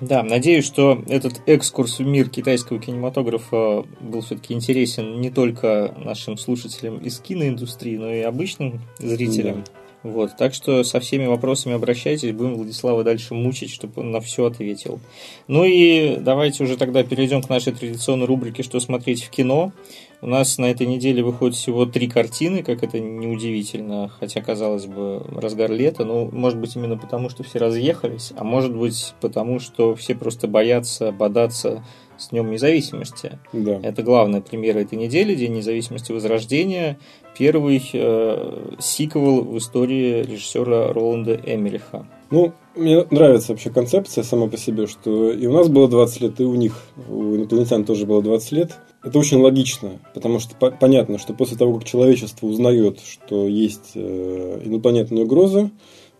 Да, 0.00 0.22
надеюсь, 0.22 0.64
что 0.64 1.02
этот 1.08 1.42
экскурс 1.46 1.98
в 1.98 2.06
мир 2.06 2.28
китайского 2.28 2.78
кинематографа 2.78 3.84
был 4.00 4.20
все-таки 4.22 4.54
интересен 4.54 5.20
не 5.20 5.30
только 5.30 5.94
нашим 5.98 6.38
слушателям 6.38 6.98
из 6.98 7.18
киноиндустрии, 7.20 7.96
но 7.96 8.10
и 8.12 8.20
обычным 8.20 8.80
зрителям. 8.98 9.64
Да. 9.64 9.70
Вот, 10.04 10.36
так 10.36 10.52
что 10.52 10.84
со 10.84 11.00
всеми 11.00 11.24
вопросами 11.24 11.74
обращайтесь, 11.74 12.32
будем 12.32 12.56
Владислава 12.56 13.04
дальше 13.04 13.32
мучить, 13.32 13.70
чтобы 13.70 14.02
он 14.02 14.10
на 14.10 14.20
все 14.20 14.44
ответил. 14.44 15.00
Ну 15.48 15.64
и 15.64 16.16
давайте 16.16 16.62
уже 16.62 16.76
тогда 16.76 17.02
перейдем 17.02 17.40
к 17.40 17.48
нашей 17.48 17.72
традиционной 17.72 18.26
рубрике 18.26 18.62
«Что 18.62 18.80
смотреть 18.80 19.22
в 19.22 19.30
кино?». 19.30 19.72
У 20.20 20.26
нас 20.26 20.58
на 20.58 20.66
этой 20.66 20.86
неделе 20.86 21.22
выходит 21.22 21.56
всего 21.56 21.86
три 21.86 22.08
картины, 22.08 22.62
как 22.62 22.82
это 22.82 22.98
неудивительно, 22.98 24.10
хотя, 24.20 24.40
казалось 24.40 24.86
бы, 24.86 25.22
разгар 25.34 25.70
лета. 25.70 26.04
Ну, 26.04 26.28
может 26.32 26.58
быть, 26.58 26.74
именно 26.76 26.96
потому, 26.96 27.28
что 27.28 27.42
все 27.42 27.58
разъехались, 27.58 28.32
а 28.36 28.44
может 28.44 28.74
быть, 28.74 29.14
потому, 29.20 29.60
что 29.60 29.94
все 29.94 30.14
просто 30.14 30.48
боятся 30.48 31.12
бодаться 31.12 31.84
с 32.16 32.28
Днем 32.28 32.50
независимости. 32.50 33.38
Да. 33.52 33.80
Это 33.82 34.02
главная 34.02 34.40
премьера 34.40 34.78
этой 34.78 34.96
недели, 34.96 35.34
День 35.34 35.54
независимости 35.54 36.12
Возрождения. 36.12 36.98
Первый 37.36 37.82
э, 37.92 38.74
сиквел 38.78 39.42
в 39.42 39.58
истории 39.58 40.22
режиссера 40.22 40.92
Роланда 40.92 41.34
Эмериха. 41.44 42.06
Ну, 42.30 42.52
мне 42.76 43.04
нравится 43.10 43.52
вообще 43.52 43.70
концепция 43.70 44.24
сама 44.24 44.46
по 44.46 44.56
себе, 44.56 44.86
что 44.86 45.30
и 45.30 45.46
у 45.46 45.52
нас 45.52 45.68
было 45.68 45.88
20 45.88 46.20
лет, 46.20 46.40
и 46.40 46.44
у 46.44 46.54
них, 46.54 46.80
у 47.08 47.36
инопланетян 47.36 47.84
тоже 47.84 48.06
было 48.06 48.22
20 48.22 48.52
лет. 48.52 48.78
Это 49.04 49.18
очень 49.18 49.38
логично, 49.38 50.00
потому 50.14 50.38
что 50.40 50.56
по- 50.56 50.70
понятно, 50.70 51.18
что 51.18 51.34
после 51.34 51.58
того, 51.58 51.74
как 51.74 51.84
человечество 51.84 52.46
узнает, 52.46 53.00
что 53.00 53.46
есть 53.46 53.92
э, 53.94 54.62
инопланетные 54.64 55.24
угрозы, 55.24 55.70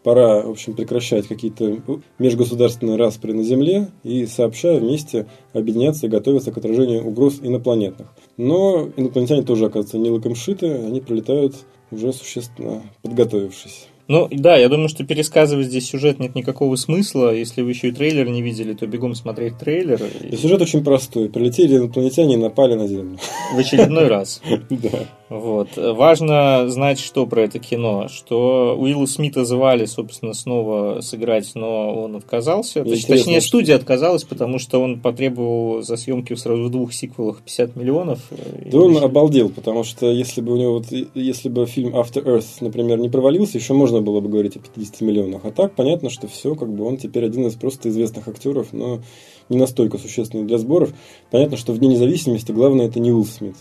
пора, 0.03 0.43
в 0.43 0.51
общем, 0.51 0.75
прекращать 0.75 1.27
какие-то 1.27 1.79
межгосударственные 2.19 2.99
распри 2.99 3.33
на 3.33 3.43
Земле 3.43 3.89
и 4.03 4.27
сообща 4.27 4.75
вместе 4.75 5.27
объединяться 5.55 6.07
и 6.07 6.11
готовиться 6.11 6.53
к 6.53 6.59
отражению 6.59 7.07
угроз 7.07 7.41
инопланетных. 7.43 8.15
Но 8.37 8.91
инопланетяне 8.97 9.43
тоже, 9.43 9.65
оказывается, 9.65 9.97
не 9.97 10.11
лакомшиты, 10.11 10.71
они 10.71 11.01
прилетают 11.01 11.57
уже 11.91 12.13
существенно 12.13 12.83
подготовившись. 13.03 13.89
Ну, 14.07 14.29
да, 14.31 14.57
я 14.57 14.69
думаю, 14.69 14.89
что 14.89 15.05
пересказывать 15.05 15.67
здесь 15.67 15.89
сюжет 15.89 16.19
нет 16.19 16.35
никакого 16.35 16.77
смысла. 16.77 17.35
Если 17.35 17.63
вы 17.63 17.71
еще 17.71 17.89
и 17.89 17.93
трейлер 17.93 18.29
не 18.29 18.43
видели, 18.43 18.75
то 18.75 18.87
бегом 18.87 19.15
смотреть 19.15 19.59
трейлер. 19.59 20.01
И 20.31 20.37
сюжет 20.37 20.61
очень 20.61 20.85
простой. 20.85 21.31
Прилетели 21.31 21.77
инопланетяне 21.77 22.35
и 22.35 22.37
напали 22.37 22.75
на 22.75 22.87
Землю. 22.87 23.19
В 23.55 23.59
очередной 23.59 24.09
раз. 24.09 24.43
Да. 24.71 25.07
Вот. 25.29 25.69
Важно 25.77 26.69
знать, 26.69 26.99
что 26.99 27.27
про 27.27 27.43
это 27.43 27.59
кино. 27.59 28.09
Что 28.09 28.77
Уилла 28.79 29.07
Смита 29.07 29.45
звали, 29.45 29.85
собственно, 29.85 30.35
снова 30.35 31.01
сыграть, 31.01 31.53
но 31.55 31.95
он 31.95 32.17
отказался. 32.17 32.85
Точнее, 32.85 33.41
студия 33.41 33.77
отказалась, 33.77 34.25
потому 34.25 34.59
что 34.59 34.81
он 34.81 35.01
потребовал 35.01 35.83
за 35.83 35.97
съемки 35.97 36.35
сразу 36.35 36.65
в 36.65 36.71
двух 36.71 36.93
сиквелах 36.93 37.43
50 37.43 37.77
миллионов. 37.77 38.21
Да 38.67 38.79
он 38.79 38.97
обалдел, 38.99 39.49
потому 39.49 39.85
что 39.85 40.11
если 40.11 40.41
бы 40.41 40.53
у 40.53 40.57
него 40.57 40.75
вот, 40.75 40.87
если 41.15 41.49
бы 41.49 41.67
фильм 41.67 41.95
After 41.95 42.25
Earth, 42.25 42.47
например, 42.61 42.99
не 42.99 43.09
провалился, 43.09 43.59
еще 43.59 43.75
можно 43.75 43.94
можно 43.95 44.01
было 44.05 44.21
бы 44.21 44.29
говорить 44.29 44.57
о 44.57 44.61
50 44.61 45.01
миллионах. 45.03 45.45
А 45.45 45.53
так 45.53 45.75
понятно, 45.75 46.11
что 46.11 46.27
все, 46.27 46.55
как 46.57 46.73
бы 46.73 46.85
он 46.85 46.97
теперь 46.97 47.25
один 47.25 47.47
из 47.47 47.55
просто 47.55 47.89
известных 47.89 48.27
актеров, 48.27 48.73
но 48.73 49.01
не 49.49 49.57
настолько 49.57 49.99
существенный 49.99 50.45
для 50.45 50.59
сборов. 50.59 50.93
Понятно, 51.31 51.57
что 51.57 51.73
в 51.73 51.79
Дне 51.79 51.89
независимости 51.89 52.51
главное 52.51 52.87
это 52.87 52.99
не 52.99 53.13
Уилл 53.13 53.25
Смит. 53.25 53.55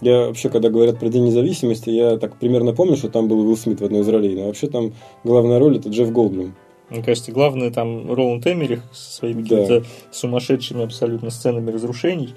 Я 0.00 0.26
вообще, 0.26 0.48
когда 0.48 0.70
говорят 0.70 0.98
про 0.98 1.08
День 1.08 1.26
независимости, 1.26 1.90
я 1.90 2.16
так 2.16 2.38
примерно 2.38 2.72
помню, 2.72 2.96
что 2.96 3.08
там 3.08 3.28
был 3.28 3.40
Уилл 3.40 3.56
Смит 3.56 3.80
в 3.80 3.84
одной 3.84 4.00
из 4.00 4.08
ролей, 4.08 4.34
но 4.34 4.46
вообще 4.46 4.68
там 4.68 4.94
главная 5.22 5.58
роль 5.58 5.76
это 5.76 5.90
Джефф 5.90 6.10
Голдблюм. 6.10 6.54
Мне 6.90 7.02
кажется, 7.02 7.32
главное 7.32 7.70
там 7.70 8.12
Роланд 8.12 8.46
Эмерих 8.46 8.82
со 8.92 9.16
своими 9.16 9.42
да. 9.42 9.56
какими-то 9.56 9.86
сумасшедшими 10.12 10.84
абсолютно 10.84 11.30
сценами 11.30 11.70
разрушений, 11.70 12.34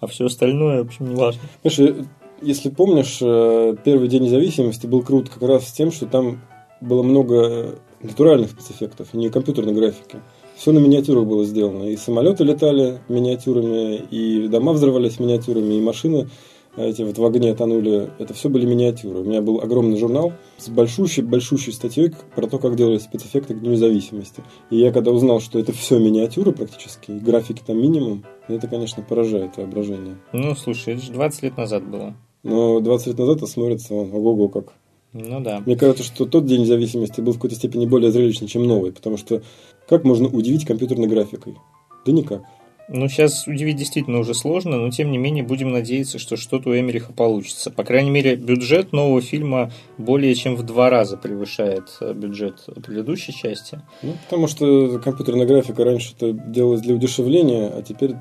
а 0.00 0.06
все 0.06 0.26
остальное, 0.26 0.82
в 0.82 0.86
общем, 0.86 1.08
не 1.08 1.14
важно. 1.16 1.40
Знаешь, 1.62 2.06
если 2.42 2.68
помнишь, 2.68 3.18
э, 3.22 3.74
первый 3.84 4.08
день 4.08 4.24
независимости 4.24 4.86
был 4.86 5.02
крут 5.02 5.30
как 5.30 5.42
раз 5.42 5.68
с 5.68 5.72
тем, 5.72 5.90
что 5.90 6.06
там 6.06 6.40
было 6.80 7.02
много 7.02 7.78
натуральных 8.02 8.50
спецэффектов, 8.50 9.14
не 9.14 9.30
компьютерной 9.30 9.72
графики. 9.72 10.18
Все 10.56 10.72
на 10.72 10.78
миниатюрах 10.78 11.26
было 11.26 11.44
сделано. 11.44 11.84
И 11.84 11.96
самолеты 11.96 12.44
летали 12.44 13.00
миниатюрами, 13.08 13.96
и 13.96 14.48
дома 14.48 14.72
взрывались 14.72 15.18
миниатюрами, 15.18 15.74
и 15.74 15.80
машины 15.80 16.28
эти 16.76 17.02
вот 17.02 17.16
в 17.16 17.24
огне 17.24 17.54
тонули. 17.54 18.10
Это 18.18 18.34
все 18.34 18.48
были 18.48 18.66
миниатюры. 18.66 19.20
У 19.20 19.24
меня 19.24 19.40
был 19.40 19.60
огромный 19.60 19.98
журнал 19.98 20.32
с 20.58 20.68
большущей-большущей 20.68 21.72
статьей 21.72 22.12
про 22.34 22.46
то, 22.46 22.58
как 22.58 22.76
делали 22.76 22.98
спецэффекты 22.98 23.54
к 23.54 23.60
Дню 23.60 23.72
независимости. 23.72 24.42
И 24.70 24.76
я 24.76 24.92
когда 24.92 25.10
узнал, 25.10 25.40
что 25.40 25.58
это 25.58 25.72
все 25.72 25.98
миниатюры 25.98 26.52
практически, 26.52 27.12
и 27.12 27.18
графики 27.18 27.62
там 27.66 27.80
минимум, 27.80 28.24
это, 28.48 28.68
конечно, 28.68 29.02
поражает 29.02 29.56
воображение. 29.56 30.16
Ну, 30.32 30.54
слушай, 30.54 30.94
это 30.94 31.02
же 31.02 31.12
20 31.12 31.42
лет 31.42 31.56
назад 31.56 31.88
было. 31.88 32.14
Но 32.42 32.80
20 32.80 33.06
лет 33.08 33.18
назад 33.18 33.38
это 33.38 33.46
смотрится, 33.46 33.94
ого-го, 33.94 34.48
как 34.48 34.74
ну 35.18 35.40
да. 35.40 35.62
Мне 35.64 35.76
кажется, 35.76 36.02
что 36.02 36.26
тот 36.26 36.46
День 36.46 36.62
независимости 36.62 37.20
был 37.20 37.32
в 37.32 37.36
какой-то 37.36 37.56
степени 37.56 37.86
более 37.86 38.10
зрелищный, 38.10 38.48
чем 38.48 38.66
новый, 38.66 38.92
потому 38.92 39.16
что 39.16 39.42
как 39.88 40.04
можно 40.04 40.28
удивить 40.28 40.64
компьютерной 40.64 41.06
графикой? 41.06 41.56
Да 42.04 42.12
никак. 42.12 42.42
Ну, 42.88 43.08
сейчас 43.08 43.46
удивить 43.48 43.76
действительно 43.76 44.20
уже 44.20 44.32
сложно, 44.34 44.76
но 44.76 44.90
тем 44.90 45.10
не 45.10 45.18
менее 45.18 45.42
будем 45.42 45.72
надеяться, 45.72 46.18
что 46.18 46.36
что-то 46.36 46.70
у 46.70 46.74
Эмериха 46.74 47.12
получится. 47.12 47.70
По 47.70 47.82
крайней 47.82 48.10
мере, 48.10 48.36
бюджет 48.36 48.92
нового 48.92 49.20
фильма 49.20 49.72
более 49.98 50.34
чем 50.34 50.54
в 50.54 50.62
два 50.62 50.88
раза 50.88 51.16
превышает 51.16 51.96
э, 52.00 52.12
бюджет 52.12 52.64
предыдущей 52.84 53.32
части. 53.32 53.82
Ну, 54.02 54.14
потому 54.24 54.46
что 54.46 55.00
компьютерная 55.00 55.46
графика 55.46 55.84
раньше 55.84 56.14
это 56.16 56.32
делалась 56.32 56.80
для 56.80 56.94
удешевления, 56.94 57.68
а 57.68 57.82
теперь, 57.82 58.14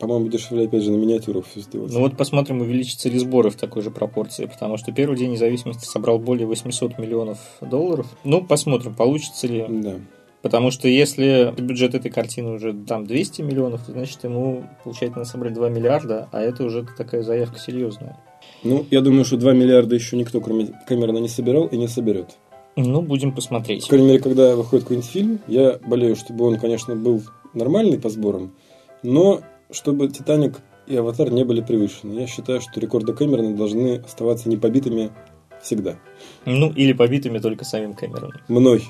по-моему, 0.00 0.28
дешевле 0.28 0.66
опять 0.66 0.82
же 0.82 0.92
на 0.92 0.96
миниатюрах 0.96 1.44
все 1.46 1.60
сделать. 1.60 1.92
Ну 1.92 2.00
вот 2.00 2.16
посмотрим, 2.16 2.62
увеличатся 2.62 3.10
ли 3.10 3.18
сборы 3.18 3.50
в 3.50 3.56
такой 3.56 3.82
же 3.82 3.90
пропорции, 3.90 4.46
потому 4.46 4.78
что 4.78 4.92
первый 4.92 5.18
день 5.18 5.32
независимости 5.32 5.84
собрал 5.84 6.18
более 6.18 6.46
800 6.46 6.98
миллионов 6.98 7.38
долларов. 7.60 8.06
Ну, 8.24 8.42
посмотрим, 8.42 8.94
получится 8.94 9.46
ли. 9.46 9.66
Да. 9.68 9.96
Потому 10.46 10.70
что 10.70 10.86
если 10.86 11.52
бюджет 11.58 11.96
этой 11.96 12.08
картины 12.08 12.52
уже 12.52 12.72
там 12.72 13.04
200 13.04 13.42
миллионов, 13.42 13.84
то 13.84 13.90
значит 13.90 14.22
ему 14.22 14.62
получается 14.84 15.18
надо 15.18 15.28
собрать 15.28 15.54
2 15.54 15.70
миллиарда, 15.70 16.28
а 16.30 16.40
это 16.40 16.62
уже 16.62 16.86
такая 16.96 17.24
заявка 17.24 17.58
серьезная. 17.58 18.16
Ну, 18.62 18.86
я 18.92 19.00
думаю, 19.00 19.24
что 19.24 19.38
2 19.38 19.54
миллиарда 19.54 19.96
еще 19.96 20.16
никто, 20.16 20.40
кроме 20.40 20.68
Кэмерона, 20.86 21.18
не 21.18 21.28
собирал 21.28 21.66
и 21.66 21.76
не 21.76 21.88
соберет. 21.88 22.36
Ну, 22.76 23.02
будем 23.02 23.32
посмотреть. 23.32 23.82
По 23.82 23.88
крайней 23.88 24.06
мере, 24.06 24.20
когда 24.20 24.54
выходит 24.54 24.84
какой-нибудь 24.84 25.10
фильм, 25.10 25.40
я 25.48 25.80
болею, 25.84 26.14
чтобы 26.14 26.44
он, 26.44 26.60
конечно, 26.60 26.94
был 26.94 27.22
нормальный 27.52 27.98
по 27.98 28.08
сборам, 28.08 28.54
но 29.02 29.40
чтобы 29.72 30.06
«Титаник» 30.06 30.60
и 30.86 30.94
«Аватар» 30.94 31.32
не 31.32 31.42
были 31.42 31.60
превышены. 31.60 32.20
Я 32.20 32.28
считаю, 32.28 32.60
что 32.60 32.78
рекорды 32.78 33.14
Кэмерона 33.14 33.56
должны 33.56 33.96
оставаться 33.96 34.48
непобитыми 34.48 35.10
Всегда. 35.66 35.96
Ну, 36.44 36.70
или 36.70 36.92
побитыми 36.92 37.38
только 37.38 37.64
самим 37.64 37.94
Кэмероном. 37.94 38.40
Мной. 38.46 38.84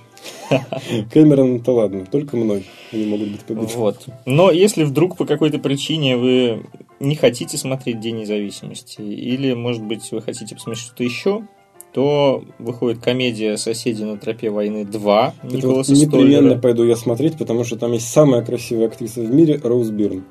Кэмерон-то 1.10 1.72
ладно, 1.72 2.04
только 2.04 2.36
мной 2.36 2.66
они 2.92 3.06
могут 3.06 3.28
быть 3.30 3.40
побиты. 3.40 3.78
Вот. 3.78 4.04
Но 4.26 4.50
если 4.50 4.84
вдруг 4.84 5.16
по 5.16 5.24
какой-то 5.24 5.58
причине 5.58 6.18
вы 6.18 6.66
не 7.00 7.14
хотите 7.14 7.56
смотреть 7.56 8.00
День 8.00 8.18
независимости, 8.18 9.00
или, 9.00 9.54
может 9.54 9.82
быть, 9.82 10.12
вы 10.12 10.20
хотите 10.20 10.54
посмотреть 10.54 10.84
что-то 10.84 11.02
еще, 11.02 11.46
то 11.94 12.44
выходит 12.58 13.02
комедия 13.02 13.56
«Соседи 13.56 14.02
на 14.02 14.18
тропе 14.18 14.50
войны 14.50 14.82
2» 14.82 15.32
Это 15.42 15.56
Николаса 15.56 15.92
вот 15.94 15.98
непременно 15.98 16.40
Столлера. 16.40 16.58
пойду 16.58 16.84
я 16.84 16.96
смотреть, 16.96 17.38
потому 17.38 17.64
что 17.64 17.76
там 17.76 17.92
есть 17.92 18.08
самая 18.10 18.44
красивая 18.44 18.88
актриса 18.88 19.22
в 19.22 19.32
мире 19.32 19.58
Роуз 19.64 19.88
Бирн, 19.88 20.24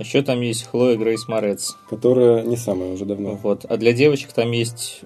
Еще 0.00 0.22
там 0.22 0.40
есть 0.40 0.64
Хлоя 0.66 0.96
Грейс 0.96 1.28
Морец. 1.28 1.76
которая 1.88 2.42
не 2.42 2.56
самая 2.56 2.92
уже 2.92 3.04
давно. 3.04 3.38
Вот. 3.40 3.64
А 3.66 3.76
для 3.76 3.92
девочек 3.92 4.32
там 4.32 4.50
есть... 4.50 5.02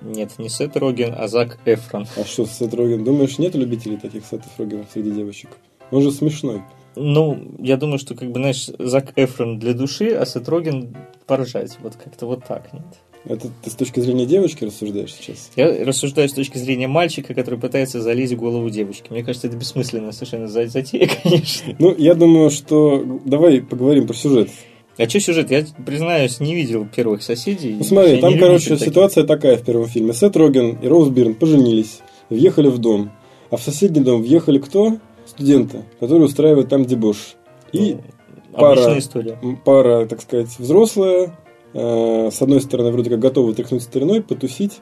Нет, 0.00 0.32
не 0.38 0.48
Сет 0.48 0.76
Роген, 0.76 1.14
а 1.16 1.28
Зак 1.28 1.58
Эфрон. 1.64 2.06
А 2.16 2.24
что, 2.24 2.46
Сет 2.46 2.72
Роген? 2.74 3.04
Думаешь, 3.04 3.38
нет 3.38 3.54
любителей 3.54 3.96
таких 3.96 4.24
Сетов 4.24 4.50
Рогенов 4.58 4.86
среди 4.92 5.10
девочек? 5.10 5.50
Он 5.90 6.02
же 6.02 6.10
смешной. 6.10 6.62
Ну, 6.96 7.54
я 7.58 7.76
думаю, 7.76 7.98
что, 7.98 8.14
как 8.14 8.30
бы, 8.30 8.40
знаешь, 8.40 8.68
Зак 8.78 9.12
Эфрон 9.16 9.58
для 9.58 9.74
души, 9.74 10.10
а 10.10 10.24
Сет 10.24 10.48
Роген 10.48 10.96
поржать. 11.26 11.76
Вот 11.82 11.96
как-то 11.96 12.26
вот 12.26 12.44
так, 12.46 12.72
нет? 12.72 12.84
Это 13.26 13.48
ты 13.62 13.70
с 13.70 13.74
точки 13.74 14.00
зрения 14.00 14.24
девочки 14.24 14.64
рассуждаешь 14.64 15.12
сейчас? 15.12 15.50
Я 15.54 15.84
рассуждаю 15.84 16.26
с 16.28 16.32
точки 16.32 16.56
зрения 16.56 16.88
мальчика, 16.88 17.34
который 17.34 17.60
пытается 17.60 18.00
залезть 18.00 18.32
в 18.32 18.36
голову 18.36 18.70
девочки. 18.70 19.10
Мне 19.10 19.22
кажется, 19.22 19.46
это 19.46 19.58
бессмысленная 19.58 20.12
совершенно 20.12 20.48
за- 20.48 20.68
затея, 20.68 21.08
конечно. 21.22 21.76
Ну, 21.78 21.94
я 21.96 22.14
думаю, 22.14 22.50
что... 22.50 23.20
Давай 23.26 23.60
поговорим 23.60 24.06
про 24.06 24.14
сюжет. 24.14 24.48
А 25.02 25.08
что 25.08 25.20
сюжет? 25.20 25.50
Я, 25.50 25.64
признаюсь, 25.86 26.40
не 26.40 26.54
видел 26.54 26.86
первых 26.94 27.22
соседей. 27.22 27.76
Ну, 27.78 27.84
смотри, 27.84 28.16
Я 28.16 28.20
там, 28.20 28.38
короче, 28.38 28.70
таких. 28.70 28.86
ситуация 28.88 29.24
такая 29.24 29.56
в 29.56 29.62
первом 29.64 29.86
фильме. 29.86 30.12
Сет 30.12 30.36
Роген 30.36 30.76
и 30.82 30.86
Роуз 30.88 31.08
Бирн 31.08 31.34
поженились, 31.34 32.00
въехали 32.28 32.68
в 32.68 32.78
дом. 32.78 33.10
А 33.50 33.56
в 33.56 33.62
соседний 33.62 34.02
дом 34.02 34.20
въехали 34.22 34.58
кто? 34.58 34.98
Студенты, 35.26 35.84
которые 36.00 36.24
устраивают 36.26 36.68
там 36.68 36.84
дебош. 36.84 37.36
И 37.72 37.94
Ну, 38.52 38.58
пара- 38.58 38.98
история. 38.98 39.38
пара, 39.64 40.06
так 40.06 40.20
сказать, 40.20 40.48
взрослая, 40.58 41.38
э, 41.72 42.30
с 42.32 42.42
одной 42.42 42.60
стороны, 42.60 42.90
вроде 42.90 43.10
как 43.10 43.20
готовы 43.20 43.54
тряхнуть 43.54 43.82
стариной, 43.82 44.22
потусить, 44.22 44.80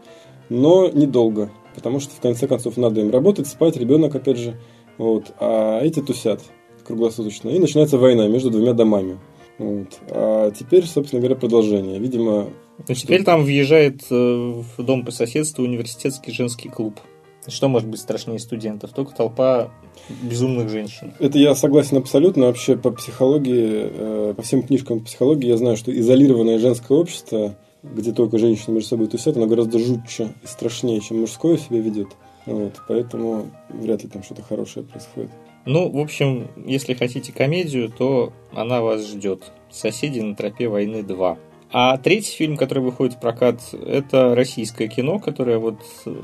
но 0.49 0.89
недолго, 0.89 1.51
потому 1.75 2.01
что, 2.01 2.15
в 2.15 2.21
конце 2.21 2.47
концов, 2.49 2.77
надо 2.79 3.01
им 3.03 3.11
работать, 3.11 3.47
спать, 3.47 3.77
ребенок, 3.77 4.15
опять 4.15 4.39
же, 4.39 4.57
вот, 4.97 5.27
а 5.39 5.81
эти 5.83 6.01
тусят 6.01 6.41
круглосуточно, 6.87 7.51
и 7.51 7.59
начинается 7.59 7.99
война 7.99 8.27
между 8.27 8.51
двумя 8.51 8.73
домами. 8.73 9.19
Вот. 9.59 9.99
А 10.11 10.51
теперь, 10.53 10.87
собственно 10.87 11.21
говоря, 11.21 11.37
продолжение. 11.37 11.99
Видимо, 11.99 12.51
Ну, 12.87 12.95
теперь 12.95 13.25
там 13.25 13.43
въезжает 13.43 14.03
э, 14.11 14.15
в 14.15 14.83
дом 14.83 15.05
по 15.05 15.11
соседству 15.11 15.65
университетский 15.65 16.33
женский 16.33 16.69
клуб. 16.69 17.01
Что 17.47 17.69
может 17.69 17.89
быть 17.89 18.01
страшнее 18.01 18.39
студентов? 18.39 18.93
Только 18.93 19.15
толпа 19.15 19.71
безумных 20.23 20.69
женщин. 20.69 21.15
это 21.19 21.39
я 21.39 21.55
согласен 21.55 21.97
абсолютно. 21.97 22.47
Вообще 22.47 22.77
по 22.77 22.91
психологии, 22.91 23.91
э, 23.91 24.35
по 24.37 24.43
всем 24.43 24.63
книжкам 24.63 25.01
по 25.01 25.07
психологии 25.07 25.49
я 25.49 25.57
знаю, 25.57 25.77
что 25.77 25.97
изолированное 25.97 26.59
женское 26.59 26.97
общество, 26.97 27.57
где 27.83 28.13
только 28.13 28.39
женщины 28.39 28.75
между 28.75 28.91
собой 28.91 29.07
тусят, 29.09 29.37
оно 29.37 29.47
гораздо 29.47 29.79
жутче 29.79 30.35
и 30.43 30.47
страшнее, 30.47 31.01
чем 31.01 31.21
мужское 31.21 31.57
себя 31.57 31.81
ведет. 31.81 32.09
Вот, 32.47 32.75
поэтому 32.87 33.51
вряд 33.69 34.03
ли 34.05 34.09
там 34.09 34.23
что-то 34.23 34.43
хорошее 34.43 34.85
происходит. 34.85 35.31
Ну, 35.65 35.91
в 35.91 35.99
общем, 35.99 36.49
если 36.65 36.95
хотите 36.95 37.33
комедию, 37.33 37.91
то 37.91 38.33
она 38.53 38.81
вас 38.81 39.07
ждет. 39.07 39.53
«Соседи 39.71 40.21
на 40.21 40.35
тропе 40.35 40.69
войны 40.69 40.99
2». 40.99 41.39
А 41.71 41.99
третий 41.99 42.33
фильм, 42.33 42.57
который 42.57 42.83
выходит 42.83 43.15
в 43.15 43.21
прокат, 43.21 43.61
это 43.73 44.35
российское 44.35 44.89
кино, 44.89 45.19
которое 45.19 45.59
вот, 45.59 45.81
э, 46.07 46.15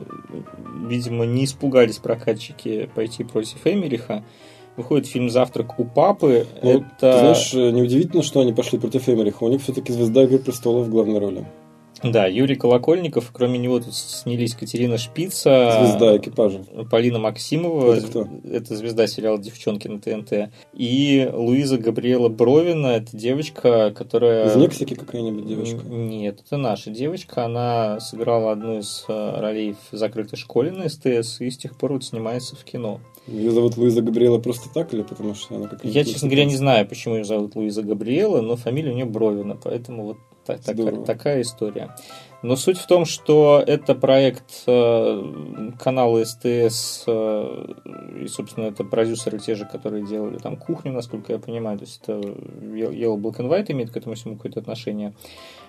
видимо, 0.88 1.26
не 1.26 1.44
испугались 1.44 1.98
прокатчики 1.98 2.88
пойти 2.94 3.24
против 3.24 3.58
Эмериха. 3.66 4.24
Выходит 4.76 5.06
фильм 5.06 5.28
«Завтрак 5.28 5.78
у 5.78 5.84
папы». 5.84 6.46
Ну, 6.62 6.70
это... 6.70 6.86
Ты 6.98 7.18
знаешь, 7.18 7.54
э, 7.54 7.70
неудивительно, 7.72 8.22
что 8.22 8.40
они 8.40 8.54
пошли 8.54 8.78
против 8.78 9.06
Эмериха. 9.06 9.44
У 9.44 9.48
них 9.50 9.62
все-таки 9.62 9.92
звезда 9.92 10.24
Игры 10.24 10.38
престолов 10.38 10.86
в 10.86 10.90
главной 10.90 11.18
роли. 11.18 11.44
Да, 12.04 12.26
Юрий 12.26 12.56
Колокольников, 12.56 13.30
кроме 13.32 13.58
него 13.58 13.80
тут 13.80 13.94
снялись 13.94 14.54
Катерина 14.54 14.98
Шпица, 14.98 15.78
Звезда 15.80 16.16
экипажа. 16.18 16.60
Полина 16.90 17.18
Максимова, 17.18 17.94
Это 17.94 18.06
кто? 18.06 18.28
это 18.50 18.76
звезда 18.76 19.06
сериала 19.06 19.38
«Девчонки» 19.38 19.88
на 19.88 20.00
ТНТ, 20.00 20.50
и 20.74 21.30
Луиза 21.32 21.78
Габриэла 21.78 22.28
Бровина, 22.28 22.88
это 22.88 23.16
девочка, 23.16 23.90
которая... 23.96 24.48
Из 24.50 24.56
Мексики 24.56 24.94
какая-нибудь 24.94 25.46
девочка. 25.46 25.80
Нет, 25.86 26.40
это 26.44 26.56
наша 26.58 26.90
девочка, 26.90 27.46
она 27.46 28.00
сыграла 28.00 28.52
одну 28.52 28.78
из 28.78 29.04
э, 29.08 29.40
ролей 29.40 29.74
в 29.90 29.96
«Закрытой 29.96 30.36
школе» 30.36 30.72
на 30.72 30.88
СТС, 30.88 31.40
и 31.40 31.50
с 31.50 31.56
тех 31.56 31.76
пор 31.76 31.94
вот 31.94 32.04
снимается 32.04 32.54
в 32.54 32.64
кино. 32.64 33.00
Ее 33.26 33.50
зовут 33.50 33.78
Луиза 33.78 34.02
Габриэла 34.02 34.38
просто 34.38 34.68
так 34.72 34.92
или 34.92 35.02
потому 35.02 35.34
что 35.34 35.56
она 35.56 35.68
какая-то... 35.68 35.88
Я, 35.88 36.04
честно 36.04 36.28
говоря, 36.28 36.44
не 36.44 36.56
знаю, 36.56 36.86
почему 36.86 37.16
ее 37.16 37.24
зовут 37.24 37.56
Луиза 37.56 37.82
Габриэла, 37.82 38.42
но 38.42 38.56
фамилия 38.56 38.90
у 38.90 38.94
нее 38.94 39.06
Бровина, 39.06 39.56
поэтому 39.56 40.04
вот 40.04 40.18
та- 40.46 40.58
така- 40.58 40.82
Здорово. 40.82 41.04
такая 41.06 41.42
история. 41.42 41.94
Но 42.42 42.56
суть 42.56 42.76
в 42.76 42.86
том, 42.86 43.06
что 43.06 43.62
это 43.66 43.94
проект 43.94 44.64
э, 44.66 45.70
канала 45.78 46.22
СТС, 46.24 47.04
э, 47.06 47.66
и, 48.22 48.26
собственно, 48.28 48.66
это 48.66 48.84
продюсеры 48.84 49.38
те 49.38 49.54
же, 49.54 49.64
которые 49.64 50.04
делали 50.06 50.36
там 50.36 50.56
кухню, 50.56 50.92
насколько 50.92 51.32
я 51.32 51.38
понимаю, 51.38 51.78
то 51.78 51.84
есть 51.84 52.00
это 52.02 52.12
Yellow 52.20 53.16
Black 53.16 53.38
and 53.38 53.48
White 53.48 53.72
имеет 53.72 53.90
к 53.90 53.96
этому 53.96 54.14
всему 54.14 54.36
какое-то 54.36 54.60
отношение. 54.60 55.14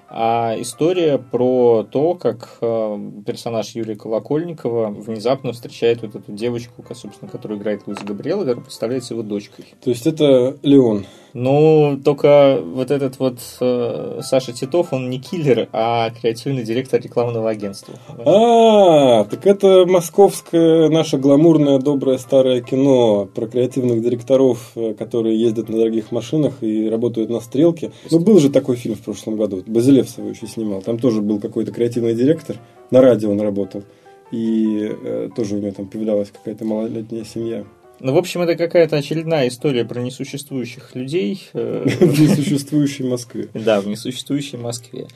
А 0.09 0.55
история 0.59 1.17
про 1.17 1.83
то, 1.89 2.13
как 2.13 2.57
э, 2.61 3.11
персонаж 3.25 3.71
Юрия 3.71 3.95
Колокольникова 3.95 4.89
внезапно 4.89 5.53
встречает 5.53 6.01
вот 6.03 6.15
эту 6.15 6.31
девочку, 6.31 6.83
собственно, 6.93 7.31
которую 7.31 7.59
играет 7.59 7.87
Луиза 7.87 8.03
Габриэла, 8.05 8.41
которая 8.41 8.63
представляется 8.63 9.13
его 9.13 9.23
дочкой. 9.23 9.65
То 9.83 9.89
есть 9.89 10.05
это 10.05 10.57
Леон. 10.61 11.05
Ну, 11.37 11.99
только 12.01 12.61
вот 12.63 12.91
этот 12.91 13.19
вот 13.19 13.39
э, 13.59 14.21
Саша 14.23 14.53
Титов, 14.53 14.93
он 14.93 15.09
не 15.09 15.19
киллер, 15.19 15.67
а 15.73 16.09
креативный 16.09 16.63
директор 16.63 17.01
рекламного 17.01 17.49
агентства. 17.49 17.95
А, 18.07 19.25
так 19.25 19.45
это 19.45 19.85
московское 19.85 20.87
наше 20.87 21.17
гламурное, 21.17 21.79
доброе, 21.79 22.19
старое 22.19 22.61
кино 22.61 23.25
про 23.25 23.47
креативных 23.47 24.01
директоров, 24.01 24.71
э, 24.75 24.93
которые 24.93 25.37
ездят 25.37 25.67
на 25.67 25.75
дорогих 25.75 26.13
машинах 26.13 26.63
и 26.63 26.89
работают 26.89 27.29
на 27.29 27.41
стрелке. 27.41 27.91
Ну, 28.09 28.19
был 28.19 28.39
же 28.39 28.49
такой 28.49 28.77
фильм 28.77 28.95
в 28.95 29.01
прошлом 29.01 29.35
году. 29.35 29.61
Базилевс 29.67 30.17
его 30.17 30.29
еще 30.29 30.47
снимал. 30.47 30.83
Там 30.83 30.97
тоже 30.97 31.21
был 31.21 31.41
какой-то 31.41 31.73
креативный 31.73 32.15
директор. 32.15 32.55
На 32.91 33.01
радио 33.01 33.31
он 33.31 33.41
работал. 33.41 33.83
И 34.31 34.89
э, 34.89 35.27
тоже 35.35 35.55
у 35.55 35.59
него 35.59 35.73
там 35.73 35.87
появлялась 35.87 36.31
какая-то 36.31 36.63
малолетняя 36.63 37.25
семья. 37.25 37.65
Ну, 37.99 38.13
в 38.13 38.17
общем, 38.17 38.41
это 38.41 38.55
какая-то 38.55 38.97
очередная 38.97 39.47
история 39.47 39.85
про 39.85 40.01
несуществующих 40.01 40.95
людей. 40.95 41.47
э, 41.53 41.83
В 41.99 42.19
несуществующей 42.19 43.07
Москве. 43.07 43.47
Да, 43.53 43.79
в 43.81 43.87
несуществующей 43.87 44.57
Москве. 44.57 45.07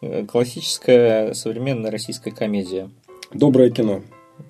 Э, 0.00 0.24
Классическая 0.24 1.34
современная 1.34 1.90
российская 1.90 2.30
комедия. 2.30 2.90
Доброе 3.34 3.70
кино. 3.70 4.02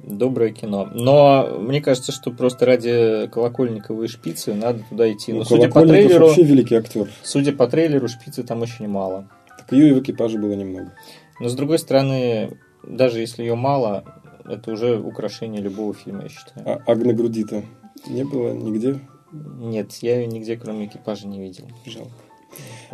Доброе 0.04 0.52
кино. 0.52 0.88
Но 0.94 1.58
мне 1.60 1.80
кажется, 1.80 2.12
что 2.12 2.30
просто 2.30 2.66
ради 2.66 3.26
Колокольникова 3.32 4.04
и 4.04 4.06
Шпицы 4.06 4.54
надо 4.54 4.84
туда 4.88 5.12
идти. 5.12 5.32
Но 5.32 5.40
Ну, 5.40 5.44
судя 5.44 5.68
по 5.68 5.84
трейлеру, 5.84 6.26
вообще 6.26 6.44
великий 6.44 6.76
актер. 6.76 7.10
судя 7.22 7.52
по 7.52 7.66
трейлеру, 7.66 8.08
Шпицы 8.08 8.42
там 8.44 8.62
очень 8.62 8.86
мало. 8.88 9.28
Так 9.58 9.72
ее 9.72 9.90
и 9.90 9.92
в 9.92 10.00
экипаже 10.00 10.38
было 10.38 10.52
немного. 10.52 10.94
Но 11.40 11.48
с 11.48 11.54
другой 11.54 11.78
стороны, 11.78 12.56
даже 12.84 13.18
если 13.20 13.42
ее 13.42 13.56
мало, 13.56 14.21
это 14.52 14.72
уже 14.72 14.98
украшение 14.98 15.60
любого 15.60 15.94
фильма, 15.94 16.24
я 16.24 16.28
считаю. 16.28 16.68
А 16.68 16.82
Агна 16.90 17.12
Грудита 17.12 17.62
не 18.06 18.24
было 18.24 18.52
нигде. 18.52 19.00
Нет, 19.32 19.92
я 20.02 20.20
ее 20.20 20.26
нигде, 20.26 20.56
кроме 20.56 20.86
экипажа, 20.86 21.26
не 21.26 21.40
видел. 21.40 21.64
Жалко. 21.86 22.12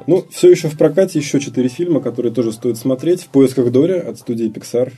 Ну, 0.07 0.25
все 0.31 0.51
еще 0.51 0.69
в 0.69 0.79
прокате 0.79 1.19
еще 1.19 1.41
четыре 1.41 1.69
фильма, 1.69 2.01
которые 2.01 2.33
тоже 2.33 2.53
стоит 2.53 2.77
смотреть. 2.77 3.23
В 3.23 3.29
поисках 3.29 3.73
Дори 3.73 3.99
от 3.99 4.19
студии 4.19 4.51
Pixar. 4.51 4.93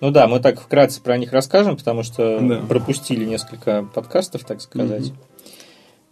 Ну 0.00 0.10
да, 0.10 0.26
мы 0.26 0.40
так 0.40 0.60
вкратце 0.60 1.00
про 1.02 1.16
них 1.18 1.32
расскажем, 1.32 1.76
потому 1.76 2.02
что 2.02 2.38
Да. 2.40 2.60
пропустили 2.68 3.24
несколько 3.24 3.86
подкастов, 3.94 4.44
так 4.44 4.60
сказать. 4.60 5.12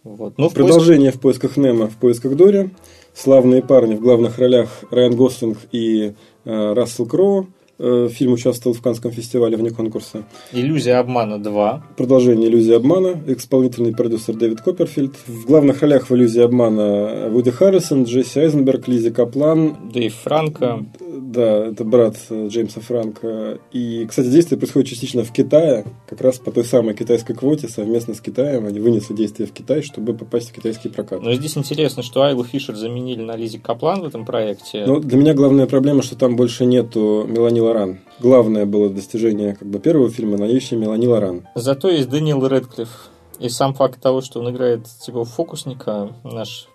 Вот. 0.03 0.35
Ну, 0.37 0.49
в 0.49 0.53
Продолжение 0.53 1.11
в 1.11 1.19
поисках 1.19 1.57
Немо, 1.57 1.87
в 1.87 1.97
поисках 1.97 2.35
Дори. 2.35 2.69
Славные 3.13 3.61
парни 3.61 3.95
в 3.95 4.01
главных 4.01 4.37
ролях 4.37 4.83
Райан 4.91 5.15
Гослинг 5.15 5.57
и 5.71 6.13
э, 6.45 6.73
Рассел 6.73 7.05
Кроу. 7.05 7.47
Э, 7.81 8.09
фильм 8.11 8.33
участвовал 8.33 8.75
в 8.75 8.81
Канском 8.81 9.11
фестивале 9.11 9.55
вне 9.55 9.69
конкурса. 9.69 10.25
Иллюзия 10.51 10.95
обмана 10.95 11.41
2. 11.41 11.83
Продолжение 11.95 12.49
«Иллюзии 12.49 12.73
обмана», 12.73 13.23
исполнительный 13.27 13.93
продюсер 13.93 14.35
Дэвид 14.35 14.59
Копперфильд. 14.59 15.15
В 15.25 15.45
главных 15.45 15.81
ролях 15.81 16.09
в 16.09 16.13
«Иллюзии 16.13 16.41
обмана» 16.41 17.29
Вуди 17.29 17.51
Харрисон, 17.51 18.03
Джесси 18.03 18.41
Айзенберг, 18.41 18.89
Лизи 18.89 19.11
Каплан, 19.11 19.91
Дэйв 19.93 20.13
Франко. 20.13 20.85
Да, 21.21 21.67
это 21.67 21.83
брат 21.83 22.15
э, 22.29 22.47
Джеймса 22.47 22.81
Франка. 22.81 23.59
И, 23.71 24.05
кстати, 24.07 24.27
действие 24.27 24.57
происходит 24.57 24.89
частично 24.89 25.23
в 25.23 25.31
Китае, 25.31 25.85
как 26.07 26.21
раз 26.21 26.37
по 26.37 26.51
той 26.51 26.63
самой 26.63 26.95
китайской 26.95 27.33
квоте 27.33 27.67
совместно 27.67 28.13
с 28.13 28.21
Китаем. 28.21 28.65
Они 28.65 28.79
вынесли 28.79 29.13
действие 29.13 29.47
в 29.47 29.51
Китай, 29.51 29.81
чтобы 29.81 30.13
попасть 30.13 30.49
в 30.49 30.53
китайский 30.53 30.89
прокат. 30.89 31.21
Но 31.21 31.33
здесь 31.33 31.57
интересно, 31.57 32.03
что 32.03 32.21
Айлу 32.21 32.43
Фишер 32.43 32.75
заменили 32.75 33.21
на 33.21 33.35
Лизи 33.35 33.57
Каплан 33.57 34.01
в 34.01 34.05
этом 34.05 34.25
проекте. 34.25 34.85
Но 34.85 34.99
для 34.99 35.17
меня 35.17 35.33
главная 35.33 35.67
проблема, 35.67 36.01
что 36.01 36.15
там 36.15 36.35
больше 36.35 36.65
нету 36.65 37.25
Мелани 37.27 37.59
Лоран. 37.59 37.99
Главное 38.19 38.65
было 38.65 38.89
достижение 38.89 39.55
как 39.55 39.67
бы 39.67 39.79
первого 39.79 40.09
фильма, 40.09 40.37
наличие 40.37 40.79
Мелани 40.79 41.07
Лоран. 41.07 41.47
Зато 41.55 41.89
есть 41.89 42.09
Дэниел 42.09 42.45
Редклифф. 42.45 43.09
И 43.39 43.47
сам 43.47 43.73
факт 43.73 44.01
того, 44.01 44.19
что 44.21 44.41
он 44.41 44.49
играет 44.49 44.85
типа 44.85 45.23
фокусника, 45.23 46.13
наш 46.25 46.67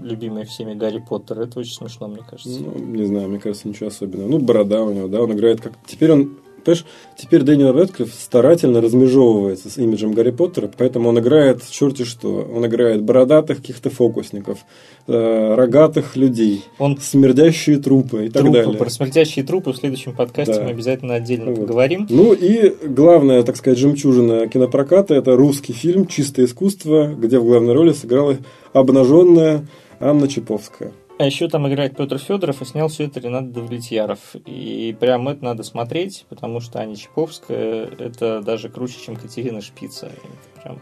любимый 0.00 0.44
всеми 0.44 0.74
Гарри 0.74 1.02
Поттер, 1.06 1.40
это 1.40 1.60
очень 1.60 1.74
смешно, 1.74 2.08
мне 2.08 2.22
кажется. 2.28 2.60
Ну, 2.60 2.78
не 2.78 3.04
знаю, 3.04 3.28
мне 3.28 3.38
кажется, 3.38 3.68
ничего 3.68 3.88
особенного. 3.88 4.28
Ну, 4.28 4.38
борода 4.38 4.82
у 4.82 4.92
него, 4.92 5.08
да, 5.08 5.22
он 5.22 5.32
играет 5.32 5.60
как... 5.60 5.72
Теперь 5.86 6.12
он 6.12 6.36
Понимаешь, 6.64 6.84
теперь 7.16 7.42
Дэниел 7.42 7.72
Рэдклифф 7.72 8.12
старательно 8.12 8.80
размежевывается 8.80 9.68
с 9.68 9.78
имиджем 9.78 10.12
Гарри 10.12 10.30
Поттера, 10.30 10.70
поэтому 10.76 11.08
он 11.08 11.18
играет 11.18 11.68
черти 11.68 12.04
что. 12.04 12.48
Он 12.54 12.64
играет 12.66 13.02
бородатых 13.02 13.58
каких-то 13.58 13.90
фокусников, 13.90 14.60
э, 15.08 15.54
рогатых 15.54 16.16
людей, 16.16 16.64
он... 16.78 16.98
смердящие 16.98 17.78
трупы 17.78 18.26
и 18.26 18.30
трупы, 18.30 18.52
так 18.52 18.52
далее. 18.52 18.78
Про 18.78 18.90
смердящие 18.90 19.44
трупы 19.44 19.72
в 19.72 19.76
следующем 19.76 20.14
подкасте 20.14 20.54
да. 20.54 20.62
мы 20.64 20.70
обязательно 20.70 21.14
отдельно 21.14 21.50
вот. 21.50 21.60
поговорим. 21.60 22.06
Ну 22.08 22.32
и 22.32 22.72
главная, 22.86 23.42
так 23.42 23.56
сказать, 23.56 23.78
жемчужина 23.78 24.46
кинопроката– 24.46 25.14
это 25.16 25.34
русский 25.34 25.72
фильм 25.72 26.06
«Чистое 26.06 26.46
искусство», 26.46 27.12
где 27.12 27.38
в 27.38 27.44
главной 27.44 27.74
роли 27.74 27.92
сыграла 27.92 28.36
обнаженная 28.72 29.66
Анна 30.02 30.28
Чаповская. 30.28 30.92
А 31.18 31.24
еще 31.24 31.48
там 31.48 31.68
играет 31.68 31.96
Петр 31.96 32.18
Федоров, 32.18 32.60
и 32.60 32.64
снял 32.64 32.88
все 32.88 33.04
это 33.04 33.20
Ренат 33.20 33.52
Давлетьяров. 33.52 34.34
И 34.34 34.96
прям 34.98 35.28
это 35.28 35.44
надо 35.44 35.62
смотреть, 35.62 36.26
потому 36.28 36.60
что 36.60 36.80
Аня 36.80 36.96
Чаповская 36.96 37.86
это 37.86 38.40
даже 38.40 38.68
круче, 38.68 38.96
чем 39.04 39.14
Катерина 39.14 39.60
Шпица. 39.60 40.06
Это 40.06 40.62
прям 40.62 40.80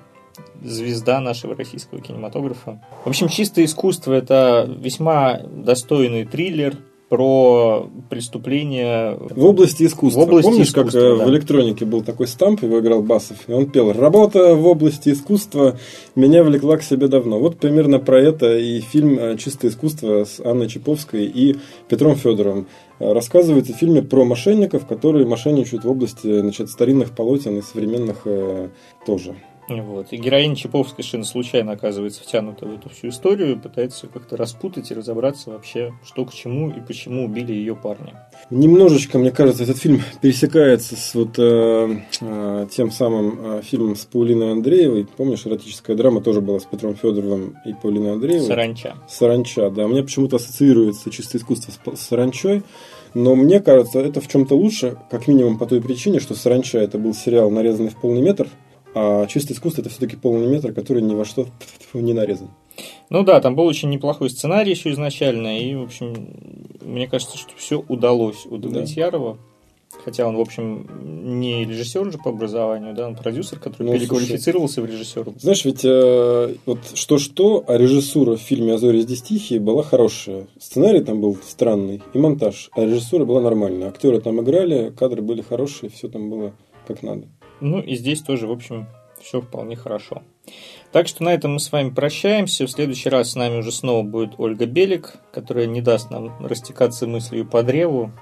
звезда 0.62 1.20
нашего 1.20 1.54
российского 1.54 2.00
кинематографа. 2.00 2.82
В 3.04 3.08
общем, 3.08 3.28
чистое 3.28 3.66
искусство 3.66 4.14
это 4.14 4.66
весьма 4.66 5.40
достойный 5.40 6.24
триллер, 6.24 6.76
про 7.10 7.90
преступления 8.08 9.16
в 9.18 9.44
области 9.44 9.82
искусства. 9.82 10.20
В 10.20 10.22
области 10.22 10.48
Помнишь, 10.48 10.68
искусства, 10.68 11.00
как 11.00 11.02
э, 11.02 11.18
да. 11.18 11.24
в 11.24 11.30
электронике 11.30 11.84
был 11.84 12.02
такой 12.02 12.28
стамп, 12.28 12.62
его 12.62 12.78
играл 12.78 13.02
Басов, 13.02 13.36
и 13.48 13.52
он 13.52 13.68
пел 13.68 13.92
«Работа 13.92 14.54
в 14.54 14.64
области 14.64 15.08
искусства 15.08 15.76
меня 16.14 16.44
влекла 16.44 16.76
к 16.76 16.84
себе 16.84 17.08
давно». 17.08 17.40
Вот 17.40 17.56
примерно 17.58 17.98
про 17.98 18.20
это 18.20 18.56
и 18.56 18.78
фильм 18.80 19.18
э, 19.18 19.36
«Чистое 19.38 19.72
искусство» 19.72 20.24
с 20.24 20.38
Анной 20.38 20.68
Чаповской 20.68 21.24
и 21.24 21.56
Петром 21.88 22.14
Федоровым. 22.14 22.68
Э, 23.00 23.12
рассказывается 23.12 23.72
в 23.72 23.76
фильме 23.76 24.02
про 24.02 24.24
мошенников, 24.24 24.86
которые 24.86 25.26
мошенничают 25.26 25.84
в 25.84 25.90
области 25.90 26.40
значит, 26.40 26.70
старинных 26.70 27.10
полотен 27.10 27.58
и 27.58 27.62
современных 27.62 28.22
э, 28.26 28.68
тоже. 29.04 29.34
Вот. 29.78 30.08
И 30.10 30.16
героиня 30.16 30.56
Чаповская 30.56 30.96
совершенно 30.96 31.24
случайно 31.24 31.72
оказывается 31.72 32.22
втянута 32.22 32.66
в 32.66 32.74
эту 32.74 32.88
всю 32.88 33.08
историю, 33.08 33.58
пытается 33.58 34.08
как-то 34.08 34.36
распутать 34.36 34.90
и 34.90 34.94
разобраться 34.94 35.50
вообще, 35.50 35.92
что 36.04 36.24
к 36.24 36.34
чему 36.34 36.70
и 36.70 36.80
почему 36.80 37.24
убили 37.24 37.52
ее 37.52 37.76
парня. 37.76 38.28
Немножечко, 38.50 39.18
мне 39.18 39.30
кажется, 39.30 39.62
этот 39.62 39.78
фильм 39.78 40.02
пересекается 40.20 40.96
с 40.96 41.14
вот 41.14 41.38
э, 41.38 42.00
э, 42.20 42.66
тем 42.70 42.90
самым 42.90 43.58
э, 43.58 43.62
фильмом 43.62 43.94
с 43.94 44.04
Паулиной 44.06 44.52
Андреевой. 44.52 45.06
Помнишь, 45.16 45.46
эротическая 45.46 45.96
драма 45.96 46.20
тоже 46.20 46.40
была 46.40 46.58
с 46.58 46.64
Петром 46.64 46.96
Федоровым 46.96 47.56
и 47.64 47.72
Паулиной 47.72 48.14
Андреевой? 48.14 48.46
Саранча. 48.46 48.96
Саранча, 49.08 49.70
да. 49.70 49.86
Мне 49.86 50.02
почему-то 50.02 50.36
ассоциируется 50.36 51.10
чистое 51.10 51.40
искусство 51.40 51.70
с, 51.70 51.98
с 51.98 52.06
Саранчой. 52.08 52.64
Но 53.14 53.34
мне 53.34 53.60
кажется, 53.60 54.00
это 54.00 54.20
в 54.20 54.28
чем-то 54.28 54.54
лучше, 54.54 54.96
как 55.10 55.26
минимум 55.28 55.58
по 55.58 55.66
той 55.66 55.80
причине, 55.80 56.20
что 56.20 56.36
«Саранча» 56.36 56.78
это 56.78 56.96
был 56.96 57.12
сериал, 57.12 57.50
нарезанный 57.50 57.90
в 57.90 58.00
полный 58.00 58.22
метр– 58.22 58.48
а 58.94 59.26
чистое 59.26 59.54
искусство 59.54 59.82
это 59.82 59.90
все-таки 59.90 60.16
полный 60.16 60.48
метр, 60.48 60.72
который 60.72 61.02
ни 61.02 61.14
во 61.14 61.24
что 61.24 61.46
не 61.94 62.12
нарезан. 62.12 62.50
Ну 63.10 63.24
да, 63.24 63.40
там 63.40 63.56
был 63.56 63.66
очень 63.66 63.90
неплохой 63.90 64.30
сценарий 64.30 64.70
еще 64.70 64.90
изначально, 64.92 65.58
и, 65.58 65.74
в 65.74 65.82
общем, 65.82 66.28
мне 66.80 67.06
кажется, 67.06 67.36
что 67.36 67.50
все 67.56 67.84
удалось 67.88 68.46
у 68.46 68.56
Давлетьярова. 68.56 69.34
Да. 69.34 69.40
Хотя 70.04 70.26
он, 70.26 70.36
в 70.36 70.40
общем, 70.40 70.88
не 71.40 71.64
режиссер 71.64 72.10
же 72.12 72.18
по 72.18 72.30
образованию, 72.30 72.94
да, 72.94 73.08
он 73.08 73.16
продюсер, 73.16 73.58
который 73.58 73.88
ну, 73.88 73.92
переквалифицировался 73.92 74.76
слушай, 74.76 74.88
в 74.88 74.92
режиссера. 74.92 75.32
Знаешь, 75.36 75.64
ведь 75.64 75.84
э, 75.84 76.54
вот 76.64 76.78
что-что, 76.94 77.64
а 77.66 77.76
режиссура 77.76 78.36
в 78.36 78.40
фильме 78.40 78.74
«Азори 78.74 79.00
здесь 79.00 79.20
тихие» 79.20 79.60
была 79.60 79.82
хорошая. 79.82 80.46
Сценарий 80.58 81.02
там 81.02 81.20
был 81.20 81.36
странный, 81.44 82.02
и 82.14 82.18
монтаж, 82.18 82.70
а 82.72 82.82
режиссура 82.82 83.24
была 83.24 83.40
нормальная. 83.40 83.88
Актеры 83.88 84.20
там 84.20 84.40
играли, 84.40 84.90
кадры 84.96 85.22
были 85.22 85.42
хорошие, 85.42 85.90
все 85.90 86.08
там 86.08 86.30
было 86.30 86.54
как 86.86 87.02
надо. 87.02 87.26
Ну 87.60 87.80
и 87.80 87.94
здесь 87.94 88.22
тоже, 88.22 88.46
в 88.46 88.52
общем, 88.52 88.86
все 89.20 89.40
вполне 89.40 89.76
хорошо. 89.76 90.22
Так 90.92 91.06
что 91.06 91.22
на 91.22 91.32
этом 91.32 91.54
мы 91.54 91.60
с 91.60 91.70
вами 91.70 91.90
прощаемся. 91.90 92.66
В 92.66 92.70
следующий 92.70 93.08
раз 93.08 93.32
с 93.32 93.36
нами 93.36 93.58
уже 93.58 93.70
снова 93.70 94.02
будет 94.02 94.34
Ольга 94.38 94.66
Белик, 94.66 95.14
которая 95.32 95.66
не 95.66 95.80
даст 95.80 96.10
нам 96.10 96.44
растекаться 96.44 97.06
мыслью 97.06 97.46
по 97.46 97.62
древу 97.62 98.12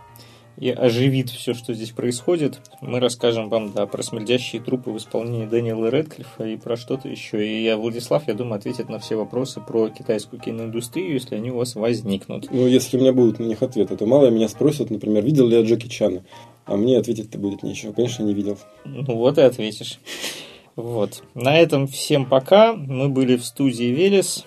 и 0.59 0.71
оживит 0.71 1.31
все, 1.31 1.55
что 1.55 1.73
здесь 1.73 1.93
происходит. 1.93 2.61
Мы 2.81 2.99
расскажем 2.99 3.49
вам, 3.49 3.73
да, 3.73 3.87
про 3.87 4.03
смердящие 4.03 4.61
трупы 4.61 4.91
в 4.91 4.97
исполнении 4.97 5.47
Дэниела 5.47 5.87
Редклиффа 5.87 6.45
и 6.45 6.57
про 6.57 6.77
что-то 6.77 7.09
еще. 7.09 7.47
И 7.47 7.63
я, 7.63 7.77
Владислав, 7.77 8.27
я 8.27 8.35
думаю, 8.35 8.59
ответит 8.59 8.89
на 8.89 8.99
все 8.99 9.15
вопросы 9.15 9.61
про 9.61 9.89
китайскую 9.89 10.41
киноиндустрию, 10.41 11.13
если 11.13 11.37
они 11.37 11.53
у 11.53 11.59
вас 11.59 11.77
возникнут. 11.77 12.51
Ну, 12.51 12.67
если 12.67 12.97
у 12.97 13.01
меня 13.01 13.13
будут 13.13 13.39
на 13.39 13.45
них 13.45 13.63
ответы, 13.63 13.97
то 13.97 14.05
мало 14.07 14.31
меня 14.31 14.49
спросят, 14.49 14.91
например, 14.91 15.25
видел 15.25 15.47
ли 15.47 15.57
я 15.57 15.63
Джеки 15.63 15.87
Чана. 15.87 16.25
А 16.69 16.77
мне 16.77 16.99
ответить-то 16.99 17.39
будет 17.39 17.63
нечего. 17.63 17.93
Конечно, 17.93 18.23
не 18.23 18.35
видел. 18.35 18.59
Ну 18.85 19.17
вот 19.17 19.39
и 19.39 19.41
ответишь. 19.41 19.99
Вот. 20.77 21.25
На 21.35 21.59
этом 21.59 21.89
всем 21.89 22.27
пока. 22.27 22.75
Мы 22.75 23.09
были 23.09 23.37
в 23.37 23.45
студии 23.45 23.87
Велес. 23.87 24.45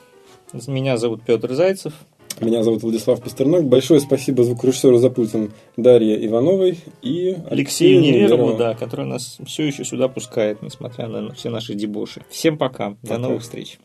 Меня 0.68 0.98
зовут 0.98 1.24
Петр 1.24 1.54
Зайцев. 1.54 1.94
Меня 2.40 2.64
зовут 2.64 2.84
Владислав 2.84 3.22
Пастернак. 3.22 3.66
Большое 3.66 4.00
спасибо 4.00 4.44
звукорежиссеру 4.44 4.98
за 4.98 5.10
пультом 5.10 5.52
Дарье 5.78 6.26
Ивановой 6.26 6.80
и 7.02 7.36
Алексею 7.50 8.02
Неверову, 8.02 8.58
да, 8.58 8.74
который 8.74 9.06
нас 9.06 9.38
все 9.46 9.68
еще 9.68 9.84
сюда 9.84 10.08
пускает, 10.08 10.62
несмотря 10.62 11.08
на 11.08 11.34
все 11.34 11.50
наши 11.50 11.74
дебоши. 11.74 12.24
Всем 12.30 12.58
пока. 12.58 12.92
пока. 13.02 13.16
До 13.16 13.18
новых 13.20 13.42
встреч. 13.42 13.78